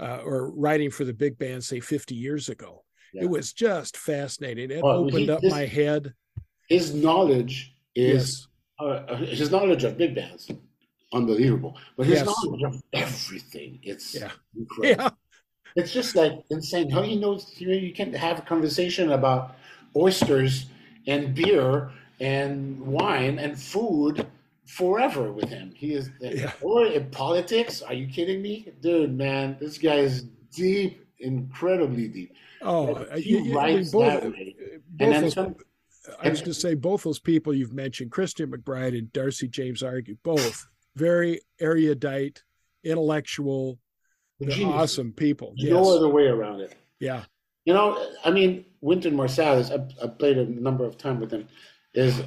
uh, 0.00 0.20
or 0.24 0.50
writing 0.50 0.90
for 0.90 1.04
the 1.04 1.12
big 1.12 1.38
band, 1.38 1.64
say 1.64 1.80
50 1.80 2.14
years 2.14 2.48
ago. 2.48 2.84
Yeah. 3.12 3.24
It 3.24 3.30
was 3.30 3.52
just 3.52 3.96
fascinating. 3.96 4.70
It 4.70 4.82
well, 4.82 4.98
opened 4.98 5.18
he, 5.18 5.30
up 5.30 5.42
his, 5.42 5.50
my 5.50 5.66
head. 5.66 6.14
His 6.68 6.94
knowledge 6.94 7.74
is 7.94 8.46
yes. 8.80 9.08
uh, 9.10 9.16
his 9.16 9.50
knowledge 9.50 9.84
of 9.84 9.96
big 9.96 10.14
bands, 10.14 10.50
unbelievable. 11.12 11.76
But 11.96 12.06
his 12.06 12.16
yes. 12.20 12.26
knowledge 12.26 12.62
of 12.62 12.82
everything, 12.92 13.78
it's 13.82 14.14
yeah. 14.14 14.30
incredible. 14.56 15.04
Yeah. 15.04 15.10
It's 15.76 15.92
just 15.92 16.16
like 16.16 16.32
insane. 16.50 16.90
How 16.90 17.02
he 17.02 17.16
knows 17.16 17.54
you, 17.58 17.68
know, 17.68 17.74
you 17.74 17.92
can 17.92 18.12
have 18.14 18.38
a 18.38 18.42
conversation 18.42 19.12
about 19.12 19.56
oysters 19.94 20.66
and 21.06 21.34
beer 21.34 21.90
and 22.20 22.80
wine 22.80 23.38
and 23.38 23.58
food 23.58 24.26
forever 24.66 25.32
with 25.32 25.48
him. 25.48 25.72
He 25.74 25.94
is, 25.94 26.10
yeah. 26.20 26.52
or 26.60 26.86
in 26.86 27.10
politics. 27.10 27.82
Are 27.82 27.94
you 27.94 28.06
kidding 28.06 28.42
me, 28.42 28.72
dude? 28.80 29.16
Man, 29.16 29.56
this 29.60 29.78
guy 29.78 29.96
is 29.96 30.24
deep, 30.54 31.06
incredibly 31.20 32.08
deep. 32.08 32.34
Oh, 32.62 32.94
uh, 32.94 33.16
he 33.16 33.38
you, 33.38 33.54
writes 33.54 33.94
I 33.94 33.98
mean, 33.98 34.10
both, 34.10 34.22
that 34.22 34.32
way. 34.32 34.56
Uh, 34.58 34.78
both 34.90 35.14
and 35.14 35.24
those, 35.24 35.34
some, 35.34 35.56
I 36.20 36.28
was 36.30 36.40
going 36.40 36.52
to 36.52 36.60
say 36.60 36.74
both 36.74 37.04
those 37.04 37.18
people 37.18 37.54
you've 37.54 37.72
mentioned, 37.72 38.10
Christian 38.10 38.50
McBride 38.50 38.98
and 38.98 39.12
Darcy 39.12 39.48
James 39.48 39.82
Argue, 39.82 40.16
both 40.22 40.66
very 40.96 41.40
erudite, 41.60 42.42
intellectual, 42.84 43.78
awesome 44.64 45.12
people. 45.12 45.54
Yes. 45.56 45.72
No 45.72 45.96
other 45.96 46.08
way 46.08 46.26
around 46.26 46.60
it. 46.60 46.74
Yeah. 47.00 47.24
You 47.64 47.74
know, 47.74 48.12
I 48.24 48.30
mean, 48.30 48.64
Wynton 48.80 49.14
Marsalis, 49.14 49.70
I, 49.70 50.04
I 50.04 50.08
played 50.08 50.38
a 50.38 50.46
number 50.46 50.84
of 50.84 50.96
times 50.96 51.20
with 51.20 51.30
him, 51.32 51.46
is, 51.94 52.22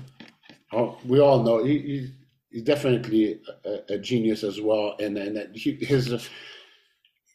oh, 0.71 0.97
we 1.05 1.19
all 1.19 1.41
know, 1.43 1.63
he, 1.63 1.79
he 1.79 2.11
he's 2.51 2.63
definitely 2.63 3.39
a, 3.65 3.93
a, 3.93 3.97
genius 3.97 4.43
as 4.43 4.61
well, 4.61 4.95
and 4.99 5.17
and 5.17 5.55
he, 5.55 5.73
his, 5.75 6.29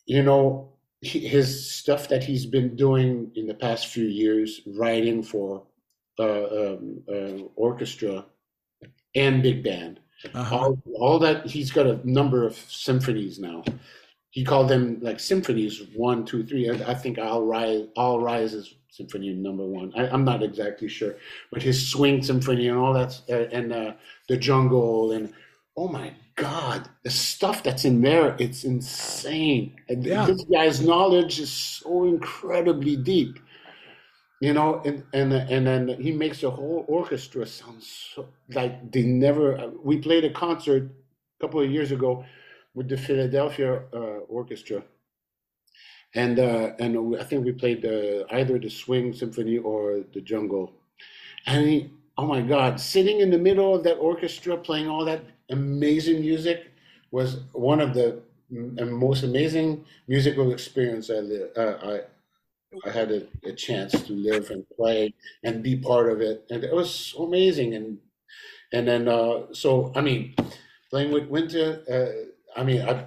you 0.07 0.23
know, 0.23 0.73
his 1.01 1.71
stuff 1.71 2.09
that 2.09 2.23
he's 2.23 2.47
been 2.47 2.77
doing 2.77 3.31
in 3.35 3.47
the 3.47 3.55
past 3.55 3.89
few 3.89 4.05
years, 4.05 4.61
writing 4.67 5.23
for 5.23 5.65
uh, 6.19 6.45
um, 6.45 7.03
uh, 7.09 7.43
orchestra 7.57 8.25
and 9.15 9.43
big 9.43 9.65
band. 9.65 10.01
Uh-huh. 10.35 10.57
All, 10.57 10.83
all 10.95 11.19
that 11.21 11.47
he's 11.47 11.71
got 11.71 11.87
a 11.87 12.01
number 12.09 12.47
of 12.47 12.57
symphonies 12.57 13.39
now. 13.39 13.65
He 14.31 14.45
called 14.45 14.69
them 14.69 14.99
like 15.01 15.19
symphonies 15.19 15.83
one, 15.95 16.25
two, 16.25 16.45
three. 16.45 16.69
I, 16.71 16.91
I 16.91 16.95
think 16.95 17.19
All 17.19 17.43
Rise, 17.43 17.87
All 17.97 18.21
Rise 18.21 18.55
is 18.55 18.75
symphony 18.91 19.33
number 19.33 19.65
one. 19.65 19.93
I, 19.97 20.07
am 20.09 20.25
not 20.25 20.43
exactly 20.43 20.89
sure, 20.89 21.17
but 21.53 21.63
his 21.63 21.89
swing 21.89 22.23
symphony 22.23 22.69
and 22.69 22.79
all 22.79 22.95
that, 22.95 23.21
uh, 23.29 23.55
and 23.55 23.73
uh, 23.73 23.93
the 24.29 24.37
jungle, 24.37 25.13
and 25.13 25.33
oh 25.77 25.89
my 25.89 26.13
god, 26.37 26.89
the 27.03 27.11
stuff 27.11 27.63
that's 27.63 27.85
in 27.85 28.01
there, 28.01 28.37
it's 28.39 28.65
insane. 28.65 29.75
And 29.89 30.05
yeah. 30.05 30.25
this 30.25 30.45
guy's 30.45 30.81
knowledge 30.81 31.41
is 31.41 31.51
so 31.51 32.05
incredibly 32.05 32.97
deep, 32.97 33.39
you 34.41 34.53
know. 34.53 34.83
And 34.85 35.05
and 35.13 35.33
and 35.33 35.67
then 35.67 35.89
he 36.01 36.13
makes 36.13 36.41
the 36.41 36.51
whole 36.51 36.85
orchestra 36.89 37.47
sound 37.47 37.83
so 37.83 38.29
like 38.55 38.93
they 38.93 39.03
never. 39.03 39.73
We 39.83 39.99
played 39.99 40.25
a 40.25 40.31
concert 40.33 40.85
a 40.85 41.45
couple 41.45 41.61
of 41.61 41.71
years 41.71 41.93
ago 41.93 42.25
with 42.75 42.89
the 42.89 42.97
Philadelphia 42.97 43.83
uh, 43.93 44.21
Orchestra 44.29 44.83
and 46.15 46.39
uh, 46.39 46.73
and 46.79 47.17
I 47.21 47.25
think 47.25 47.45
we 47.45 47.53
played 47.53 47.83
the, 47.83 48.27
either 48.31 48.59
the 48.59 48.71
Swing 48.71 49.13
Symphony 49.13 49.59
or 49.59 50.03
the 50.15 50.21
Jungle. 50.21 50.73
And 51.47 51.69
he, 51.69 51.91
oh 52.17 52.27
my 52.27 52.41
God, 52.41 52.81
sitting 52.81 53.21
in 53.21 53.31
the 53.31 53.39
middle 53.39 53.75
of 53.77 53.85
that 53.85 53.95
orchestra 53.97 54.57
playing 54.57 54.89
all 54.89 55.05
that 55.05 55.23
amazing 55.51 56.21
music 56.21 56.71
was 57.11 57.41
one 57.53 57.81
of 57.81 57.95
the 57.95 58.21
most 58.51 59.25
amazing 59.25 59.85
musical 60.09 60.53
experience 60.53 61.11
I 61.11 61.61
uh, 61.61 61.99
I 62.85 62.91
had 62.91 63.11
a, 63.11 63.27
a, 63.45 63.53
chance 63.53 63.93
to 63.93 64.13
live 64.13 64.51
and 64.51 64.69
play 64.77 65.15
and 65.43 65.63
be 65.63 65.77
part 65.77 66.11
of 66.11 66.21
it, 66.21 66.45
and 66.51 66.65
it 66.65 66.75
was 66.75 66.93
so 66.93 67.25
amazing. 67.25 67.75
And 67.75 67.99
and 68.73 68.87
then 68.87 69.09
uh, 69.09 69.53
so 69.53 69.93
I 69.95 70.01
mean, 70.01 70.35
playing 70.91 71.13
with 71.13 71.29
Wynton, 71.29 71.83
uh, 71.91 72.61
I 72.61 72.65
mean 72.65 72.83
I 72.83 73.07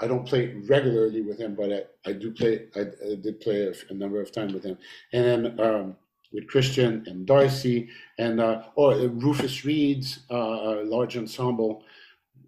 I 0.00 0.06
don't 0.06 0.26
play 0.26 0.54
regularly 0.68 1.20
with 1.20 1.38
him, 1.38 1.54
but 1.54 1.72
I, 1.72 2.10
I 2.10 2.12
do 2.12 2.32
play. 2.32 2.66
I, 2.74 2.80
I 2.80 3.14
did 3.16 3.40
play 3.40 3.66
a, 3.66 3.72
a, 3.90 3.94
number 3.94 4.20
of 4.20 4.32
times 4.32 4.54
with 4.54 4.64
him, 4.64 4.78
and 5.12 5.24
then 5.24 5.60
um, 5.60 5.96
with 6.32 6.48
Christian 6.48 7.04
and 7.06 7.26
Darcy 7.26 7.88
and 8.18 8.40
uh, 8.40 8.62
or 8.76 8.94
Rufus 8.94 9.64
Reid's 9.64 10.20
uh, 10.30 10.82
large 10.84 11.16
ensemble. 11.16 11.84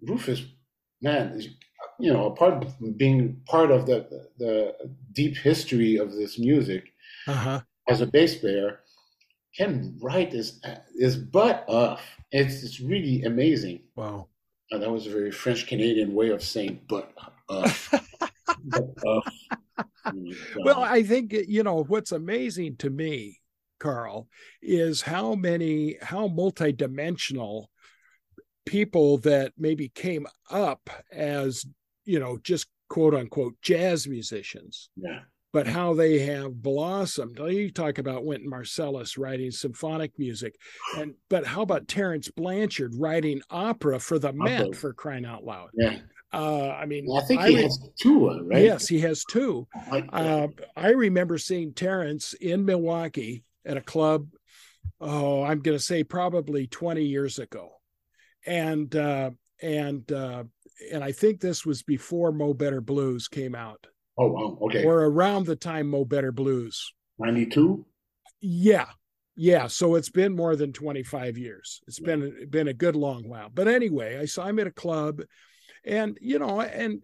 Rufus, 0.01 0.43
man, 1.01 1.41
you 1.99 2.11
know, 2.11 2.31
part 2.31 2.65
being 2.97 3.41
part 3.45 3.71
of 3.71 3.85
the 3.85 4.29
the 4.37 4.75
deep 5.13 5.37
history 5.37 5.97
of 5.97 6.13
this 6.13 6.39
music 6.39 6.91
uh-huh. 7.27 7.61
as 7.87 8.01
a 8.01 8.05
bass 8.05 8.35
player, 8.35 8.79
can 9.55 9.97
write 10.01 10.33
his 10.33 10.61
his 10.97 11.17
butt 11.17 11.65
off. 11.67 12.01
It's 12.31 12.63
it's 12.63 12.79
really 12.79 13.23
amazing. 13.23 13.83
Wow, 13.95 14.27
uh, 14.71 14.77
that 14.77 14.91
was 14.91 15.07
a 15.07 15.11
very 15.11 15.31
French 15.31 15.67
Canadian 15.67 16.13
way 16.13 16.29
of 16.29 16.43
saying 16.43 16.81
butt 16.87 17.11
off. 17.49 17.93
well, 20.57 20.81
I 20.81 21.03
think 21.03 21.33
you 21.47 21.63
know 21.63 21.83
what's 21.83 22.11
amazing 22.11 22.77
to 22.77 22.89
me, 22.89 23.39
Carl, 23.79 24.27
is 24.61 25.01
how 25.01 25.35
many 25.35 25.97
how 26.01 26.27
multidimensional 26.27 27.65
people 28.65 29.17
that 29.19 29.53
maybe 29.57 29.89
came 29.89 30.25
up 30.49 30.89
as 31.11 31.65
you 32.05 32.19
know 32.19 32.37
just 32.43 32.67
quote 32.89 33.15
unquote 33.15 33.55
jazz 33.61 34.07
musicians. 34.07 34.89
Yeah. 34.95 35.21
But 35.51 35.67
how 35.67 35.93
they 35.93 36.17
have 36.19 36.63
blossomed. 36.63 37.37
You 37.37 37.69
talk 37.69 37.99
about 37.99 38.25
Wynton 38.25 38.49
Marsalis 38.49 39.19
writing 39.19 39.51
symphonic 39.51 40.11
music, 40.17 40.55
and 40.97 41.13
but 41.29 41.45
how 41.45 41.61
about 41.61 41.87
Terence 41.87 42.27
Blanchard 42.29 42.95
writing 42.97 43.39
opera 43.51 43.99
for 43.99 44.17
the 44.17 44.33
Met 44.33 44.75
for 44.75 44.93
crying 44.93 45.25
out 45.25 45.43
loud? 45.43 45.69
Yeah. 45.75 45.99
Uh, 46.33 46.69
I 46.69 46.87
mean, 46.87 47.05
well, 47.07 47.21
I 47.21 47.25
think 47.25 47.41
he 47.43 47.59
I, 47.59 47.61
has 47.61 47.77
two, 48.01 48.27
right? 48.27 48.63
Yes, 48.63 48.87
he 48.87 48.99
has 49.01 49.23
two. 49.23 49.67
Uh, 49.91 50.47
I 50.75 50.89
remember 50.89 51.37
seeing 51.37 51.73
Terence 51.73 52.33
in 52.33 52.65
Milwaukee 52.65 53.43
at 53.63 53.77
a 53.77 53.81
club. 53.81 54.27
Oh, 54.99 55.43
I'm 55.43 55.59
going 55.59 55.77
to 55.77 55.83
say 55.83 56.03
probably 56.03 56.65
20 56.65 57.03
years 57.03 57.37
ago, 57.37 57.73
and 58.47 58.95
uh, 58.95 59.29
and 59.61 60.11
uh, 60.11 60.45
and 60.91 61.03
I 61.03 61.11
think 61.11 61.39
this 61.39 61.65
was 61.65 61.83
before 61.83 62.31
Mo 62.31 62.53
Better 62.53 62.81
Blues 62.81 63.27
came 63.27 63.55
out. 63.55 63.85
Oh 64.17 64.27
wow, 64.27 64.57
okay. 64.63 64.83
Or 64.83 65.05
around 65.05 65.45
the 65.45 65.55
time 65.55 65.89
Mo 65.89 66.05
Better 66.05 66.31
Blues. 66.31 66.93
92? 67.19 67.85
Yeah. 68.41 68.87
Yeah, 69.35 69.65
so 69.65 69.95
it's 69.95 70.09
been 70.09 70.35
more 70.35 70.55
than 70.55 70.73
25 70.73 71.39
years. 71.39 71.81
It's 71.87 71.99
right. 71.99 72.19
been 72.19 72.49
been 72.49 72.67
a 72.67 72.73
good 72.73 72.95
long 72.95 73.27
while. 73.27 73.49
But 73.51 73.67
anyway, 73.67 74.19
I 74.19 74.25
saw 74.25 74.45
him 74.45 74.59
at 74.59 74.67
a 74.67 74.71
club 74.71 75.21
and 75.83 76.17
you 76.21 76.39
know, 76.39 76.61
and 76.61 77.03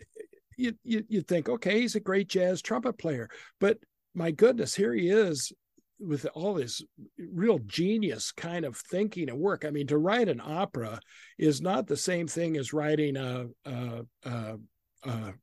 you 0.58 0.74
you 0.84 1.04
you 1.08 1.22
think, 1.22 1.50
okay, 1.50 1.82
he's 1.82 1.96
a 1.96 2.00
great 2.00 2.30
jazz 2.30 2.62
trumpet 2.62 2.98
player, 2.98 3.30
but 3.60 3.78
my 4.14 4.32
goodness, 4.32 4.76
here 4.76 4.94
he 4.94 5.10
is 5.10 5.52
with 6.00 6.26
all 6.34 6.54
this 6.54 6.82
real 7.18 7.60
genius 7.60 8.32
kind 8.32 8.66
of 8.66 8.78
thinking 8.78 9.30
and 9.30 9.40
work. 9.40 9.66
I 9.66 9.70
mean, 9.70 9.88
to 9.88 9.98
write 9.98 10.30
an 10.30 10.42
opera 10.44 11.00
is 11.38 11.62
not 11.62 11.88
the 11.88 11.98
same 11.98 12.28
thing 12.28 12.58
as 12.58 12.74
writing 12.74 13.18
a, 13.18 13.48
a, 13.66 14.02
a, 14.26 14.56
a 15.04 15.34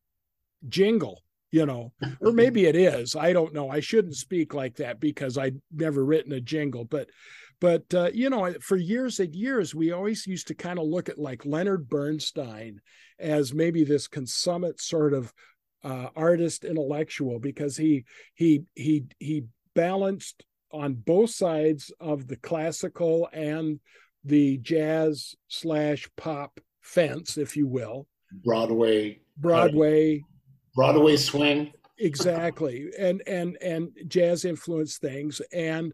jingle, 0.69 1.23
you 1.51 1.67
know, 1.67 1.93
or 2.21 2.33
maybe 2.33 2.67
it 2.67 2.77
is. 2.77 3.15
I 3.15 3.33
don't 3.33 3.53
know. 3.55 3.71
I 3.71 3.81
shouldn't 3.81 4.17
speak 4.17 4.55
like 4.55 4.77
that 4.77 5.01
because 5.01 5.37
I'd 5.37 5.61
never 5.73 6.05
written 6.05 6.33
a 6.33 6.41
jingle, 6.41 6.85
but 6.85 7.09
but 7.61 7.85
uh, 7.95 8.11
you 8.13 8.29
know, 8.29 8.53
for 8.61 8.77
years 8.77 9.19
and 9.19 9.35
years, 9.35 9.75
we 9.75 9.93
always 9.93 10.27
used 10.27 10.49
to 10.49 10.55
kind 10.55 10.79
of 10.79 10.87
look 10.87 11.09
at 11.09 11.19
like 11.19 11.47
Leonard 11.47 11.89
Bernstein 11.89 12.81
as 13.19 13.55
maybe 13.55 13.83
this 13.83 14.09
consummate 14.09 14.81
sort 14.81 15.15
of 15.15 15.33
uh, 15.83 16.09
artist 16.15 16.65
intellectual 16.65 17.39
because 17.39 17.77
he 17.77 18.05
he 18.35 18.65
he 18.75 19.05
he 19.19 19.45
balanced 19.77 20.45
on 20.73 20.95
both 20.95 21.31
sides 21.31 21.93
of 22.01 22.27
the 22.27 22.37
classical 22.37 23.29
and 23.33 23.79
the 24.25 24.59
jazz 24.59 25.37
slash 25.49 26.09
pop 26.17 26.59
fence, 26.81 27.39
if 27.39 27.57
you 27.57 27.69
will. 27.69 28.07
Broadway. 28.45 29.21
Broadway. 29.37 30.25
Broadway 30.75 31.17
swing. 31.17 31.73
exactly. 31.99 32.91
And 32.99 33.23
and 33.27 33.57
and 33.63 33.91
jazz 34.09 34.45
influenced 34.45 35.01
things. 35.01 35.41
And 35.53 35.93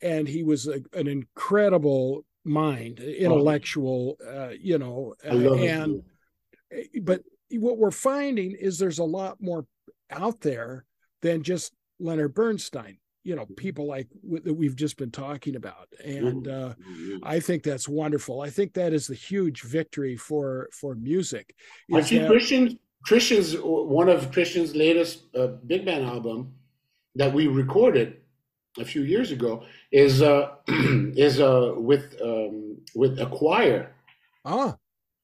and 0.00 0.26
he 0.26 0.42
was 0.42 0.66
a, 0.66 0.80
an 0.92 1.06
incredible 1.06 2.24
mind, 2.44 3.00
intellectual, 3.00 4.16
uh, 4.26 4.50
you 4.58 4.78
know, 4.78 5.14
and 5.22 6.02
it. 6.70 7.04
but 7.04 7.22
what 7.50 7.78
we're 7.78 7.90
finding 7.90 8.52
is 8.52 8.78
there's 8.78 8.98
a 8.98 9.04
lot 9.04 9.36
more 9.40 9.66
out 10.10 10.40
there 10.40 10.84
than 11.22 11.42
just 11.42 11.72
Leonard 12.00 12.34
Bernstein 12.34 12.98
you 13.24 13.34
know 13.34 13.46
people 13.56 13.86
like 13.86 14.06
that 14.44 14.54
we've 14.54 14.76
just 14.76 14.96
been 14.96 15.10
talking 15.10 15.56
about. 15.56 15.88
And 16.04 16.46
uh, 16.46 16.74
i 17.22 17.40
think 17.40 17.62
that's 17.62 17.88
wonderful. 17.88 18.42
I 18.42 18.50
think 18.50 18.74
that 18.74 18.92
is 18.92 19.06
the 19.06 19.14
huge 19.14 19.62
victory 19.62 20.16
for 20.16 20.68
for 20.72 20.94
music 20.94 21.54
i 21.92 22.00
see 22.00 22.18
that... 22.18 22.30
christian 22.30 22.78
christian's 23.04 23.54
one 23.54 24.08
of 24.08 24.30
christian's 24.30 24.74
latest 24.76 25.24
uh, 25.36 25.48
big 25.66 25.84
band 25.84 26.04
album 26.04 26.52
that 27.14 27.32
we 27.32 27.46
recorded 27.46 28.18
a 28.78 28.84
few 28.84 29.02
years 29.02 29.30
ago 29.30 29.64
is 29.92 30.22
uh 30.22 30.50
is 30.68 31.40
uh 31.40 31.74
with 31.76 32.16
um 32.22 32.76
with 32.94 33.18
a 33.20 33.26
choir. 33.26 33.94
Ah. 34.44 34.76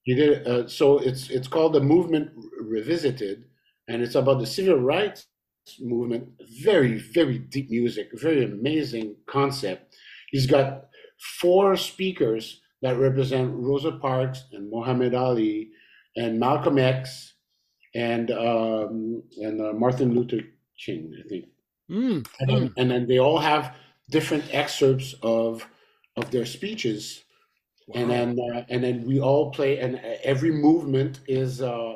He 0.03 0.15
did 0.15 0.47
uh, 0.47 0.67
so 0.67 0.97
it's 0.97 1.29
it's 1.29 1.47
called 1.47 1.73
the 1.73 1.81
movement 1.81 2.31
revisited 2.59 3.45
and 3.87 4.01
it's 4.01 4.15
about 4.15 4.39
the 4.39 4.47
civil 4.47 4.79
rights 4.79 5.27
movement, 5.79 6.29
very, 6.61 6.97
very 6.97 7.39
deep 7.39 7.69
music, 7.69 8.09
very 8.13 8.43
amazing 8.43 9.15
concept. 9.27 9.95
He's 10.29 10.47
got 10.47 10.87
four 11.39 11.75
speakers 11.77 12.61
that 12.81 12.97
represent 12.97 13.53
Rosa 13.53 13.91
Parks 13.91 14.45
and 14.51 14.69
Muhammad 14.69 15.13
Ali 15.13 15.69
and 16.15 16.39
Malcolm 16.39 16.77
X 16.77 17.33
and 17.93 18.31
um, 18.31 19.23
and 19.37 19.61
uh, 19.61 19.73
Martin 19.73 20.15
Luther 20.15 20.41
King, 20.83 21.13
I 21.23 21.27
think. 21.27 21.45
Mm. 21.89 22.25
And, 22.39 22.49
then, 22.49 22.73
and, 22.77 22.91
then, 22.91 23.07
they 23.07 23.19
all 23.19 23.37
have 23.39 23.75
different 24.09 24.45
excerpts 24.51 25.13
of 25.21 25.67
of 26.15 26.31
their 26.31 26.45
speeches, 26.45 27.23
wow. 27.87 28.01
and 28.01 28.11
then 28.11 28.37
uh, 28.53 28.63
and 28.69 28.83
then 28.83 29.05
we 29.05 29.19
all 29.19 29.51
play, 29.51 29.79
and 29.79 29.97
every 30.23 30.51
movement 30.51 31.19
is 31.27 31.61
uh, 31.61 31.95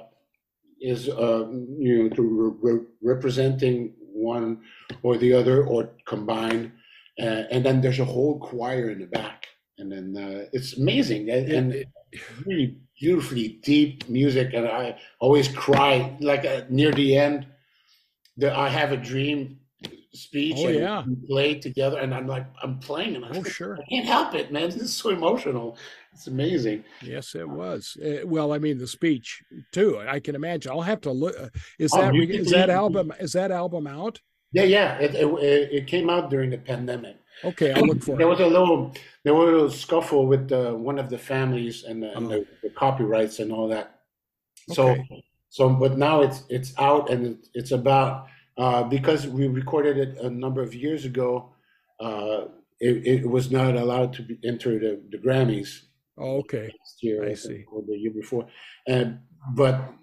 is 0.80 1.10
uh, 1.10 1.48
you 1.50 2.04
know 2.04 2.10
to 2.10 2.58
re- 2.62 2.86
representing 3.02 3.94
one 4.00 4.62
or 5.04 5.18
the 5.18 5.34
other 5.34 5.66
or 5.66 5.92
combined, 6.06 6.72
uh, 7.20 7.44
and 7.52 7.66
then 7.66 7.82
there's 7.82 8.00
a 8.00 8.06
whole 8.06 8.40
choir 8.40 8.90
in 8.90 9.00
the 9.00 9.08
back, 9.08 9.48
and 9.78 9.92
then 9.92 10.16
uh, 10.18 10.46
it's 10.54 10.78
amazing 10.78 11.30
and, 11.30 11.52
and 11.52 11.86
really 12.46 12.78
beautifully 13.00 13.60
deep 13.64 14.08
music, 14.10 14.54
and 14.54 14.68
I 14.68 14.98
always 15.20 15.48
cry 15.48 16.16
like 16.20 16.46
uh, 16.46 16.62
near 16.70 16.92
the 16.92 17.18
end. 17.18 17.48
That 18.38 18.54
I 18.54 18.68
have 18.68 18.92
a 18.92 18.98
dream 18.98 19.60
speech 20.16 20.58
oh, 20.60 20.68
and 20.68 20.80
yeah. 20.80 21.04
play 21.28 21.60
together 21.60 22.00
and 22.00 22.14
I'm 22.14 22.28
like 22.28 22.46
I'm 22.62 22.80
playing 22.80 23.16
and 23.16 23.26
I, 23.26 23.30
oh, 23.34 23.44
sure. 23.44 23.78
I 23.78 23.86
can't 23.90 24.06
help 24.06 24.34
it 24.34 24.52
man 24.52 24.70
this 24.70 24.82
is 24.82 24.96
so 24.96 25.10
emotional 25.10 25.78
it's 26.16 26.28
amazing. 26.28 26.86
Yes, 27.02 27.36
it 27.36 27.48
was. 27.48 27.98
Uh, 28.04 28.26
well, 28.26 28.54
I 28.54 28.58
mean, 28.58 28.78
the 28.78 28.88
speech 28.88 29.44
too. 29.74 30.00
I 30.00 30.22
can 30.22 30.34
imagine. 30.34 30.72
I'll 30.72 30.82
have 30.82 31.02
to 31.02 31.12
look. 31.12 31.36
Uh, 31.38 31.50
is 31.78 31.92
oh, 31.94 32.02
that 32.02 32.16
is 32.16 32.52
that 32.52 32.70
album? 32.70 33.12
Is 33.20 33.34
that 33.34 33.52
album 33.52 33.86
out? 33.86 34.22
Yeah, 34.54 34.64
yeah. 34.64 34.98
It, 35.00 35.14
it, 35.16 35.74
it 35.74 35.88
came 35.88 36.10
out 36.10 36.30
during 36.30 36.50
the 36.52 36.58
pandemic. 36.58 37.18
Okay, 37.44 37.74
I'll 37.74 37.86
look 37.86 38.02
for 38.02 38.16
there 38.16 38.28
it. 38.28 38.30
was 38.30 38.40
a 38.40 38.48
little 38.48 38.94
there 39.26 39.34
was 39.34 39.50
a 39.50 39.52
little 39.52 39.70
scuffle 39.70 40.26
with 40.26 40.50
uh, 40.54 40.72
one 40.72 40.98
of 40.98 41.10
the 41.10 41.18
families 41.18 41.84
and, 41.84 42.02
the, 42.02 42.16
and 42.16 42.28
oh. 42.28 42.30
the, 42.30 42.48
the, 42.64 42.70
copyrights 42.70 43.40
and 43.40 43.52
all 43.52 43.68
that. 43.68 44.00
So 44.72 44.92
okay. 44.92 45.24
so 45.50 45.68
but 45.70 45.98
now 45.98 46.22
it's 46.22 46.44
it's 46.48 46.74
out 46.80 47.10
and 47.10 47.40
it's 47.54 47.72
about 47.72 48.28
uh, 48.58 48.84
because 48.84 49.28
we 49.28 49.50
recorded 49.50 49.98
it 49.98 50.18
a 50.20 50.30
number 50.30 50.62
of 50.62 50.74
years 50.74 51.04
ago. 51.04 51.52
Uh, 52.00 52.46
it, 52.80 53.08
it, 53.08 53.30
was 53.30 53.52
not 53.52 53.78
allowed 53.78 54.12
to 54.12 54.22
be, 54.22 54.38
enter 54.44 54.78
the, 54.78 55.02
the 55.10 55.18
Grammys 55.18 55.84
Oh, 56.18 56.38
okay. 56.38 56.72
Last 56.80 57.04
year, 57.04 57.28
I 57.28 57.34
see. 57.34 57.66
Or 57.72 57.82
the 57.86 57.98
year 57.98 58.12
before, 58.12 58.48
and 58.88 59.20
but 59.54 59.94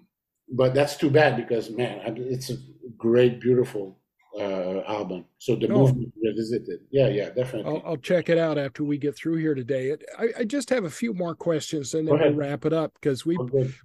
but 0.51 0.73
that's 0.73 0.95
too 0.95 1.09
bad 1.09 1.37
because 1.37 1.69
man, 1.69 2.01
it's 2.17 2.49
a 2.49 2.57
great, 2.97 3.39
beautiful 3.41 3.99
uh, 4.37 4.81
album. 4.87 5.25
So 5.37 5.55
the 5.55 5.67
no. 5.67 5.79
movement 5.79 6.13
revisited. 6.21 6.79
Yeah, 6.91 7.07
yeah, 7.07 7.29
definitely. 7.29 7.71
I'll, 7.71 7.81
I'll, 7.85 7.97
check 7.97 8.29
it 8.29 8.37
out 8.37 8.57
after 8.57 8.83
we 8.83 8.97
get 8.97 9.15
through 9.15 9.35
here 9.37 9.53
today. 9.53 9.95
I, 10.17 10.27
I 10.39 10.43
just 10.43 10.69
have 10.69 10.85
a 10.85 10.89
few 10.89 11.13
more 11.13 11.35
questions 11.35 11.93
and 11.93 12.07
then 12.07 12.19
we'll 12.19 12.33
wrap 12.33 12.65
it 12.65 12.73
up 12.73 12.93
because 12.95 13.25
we 13.25 13.37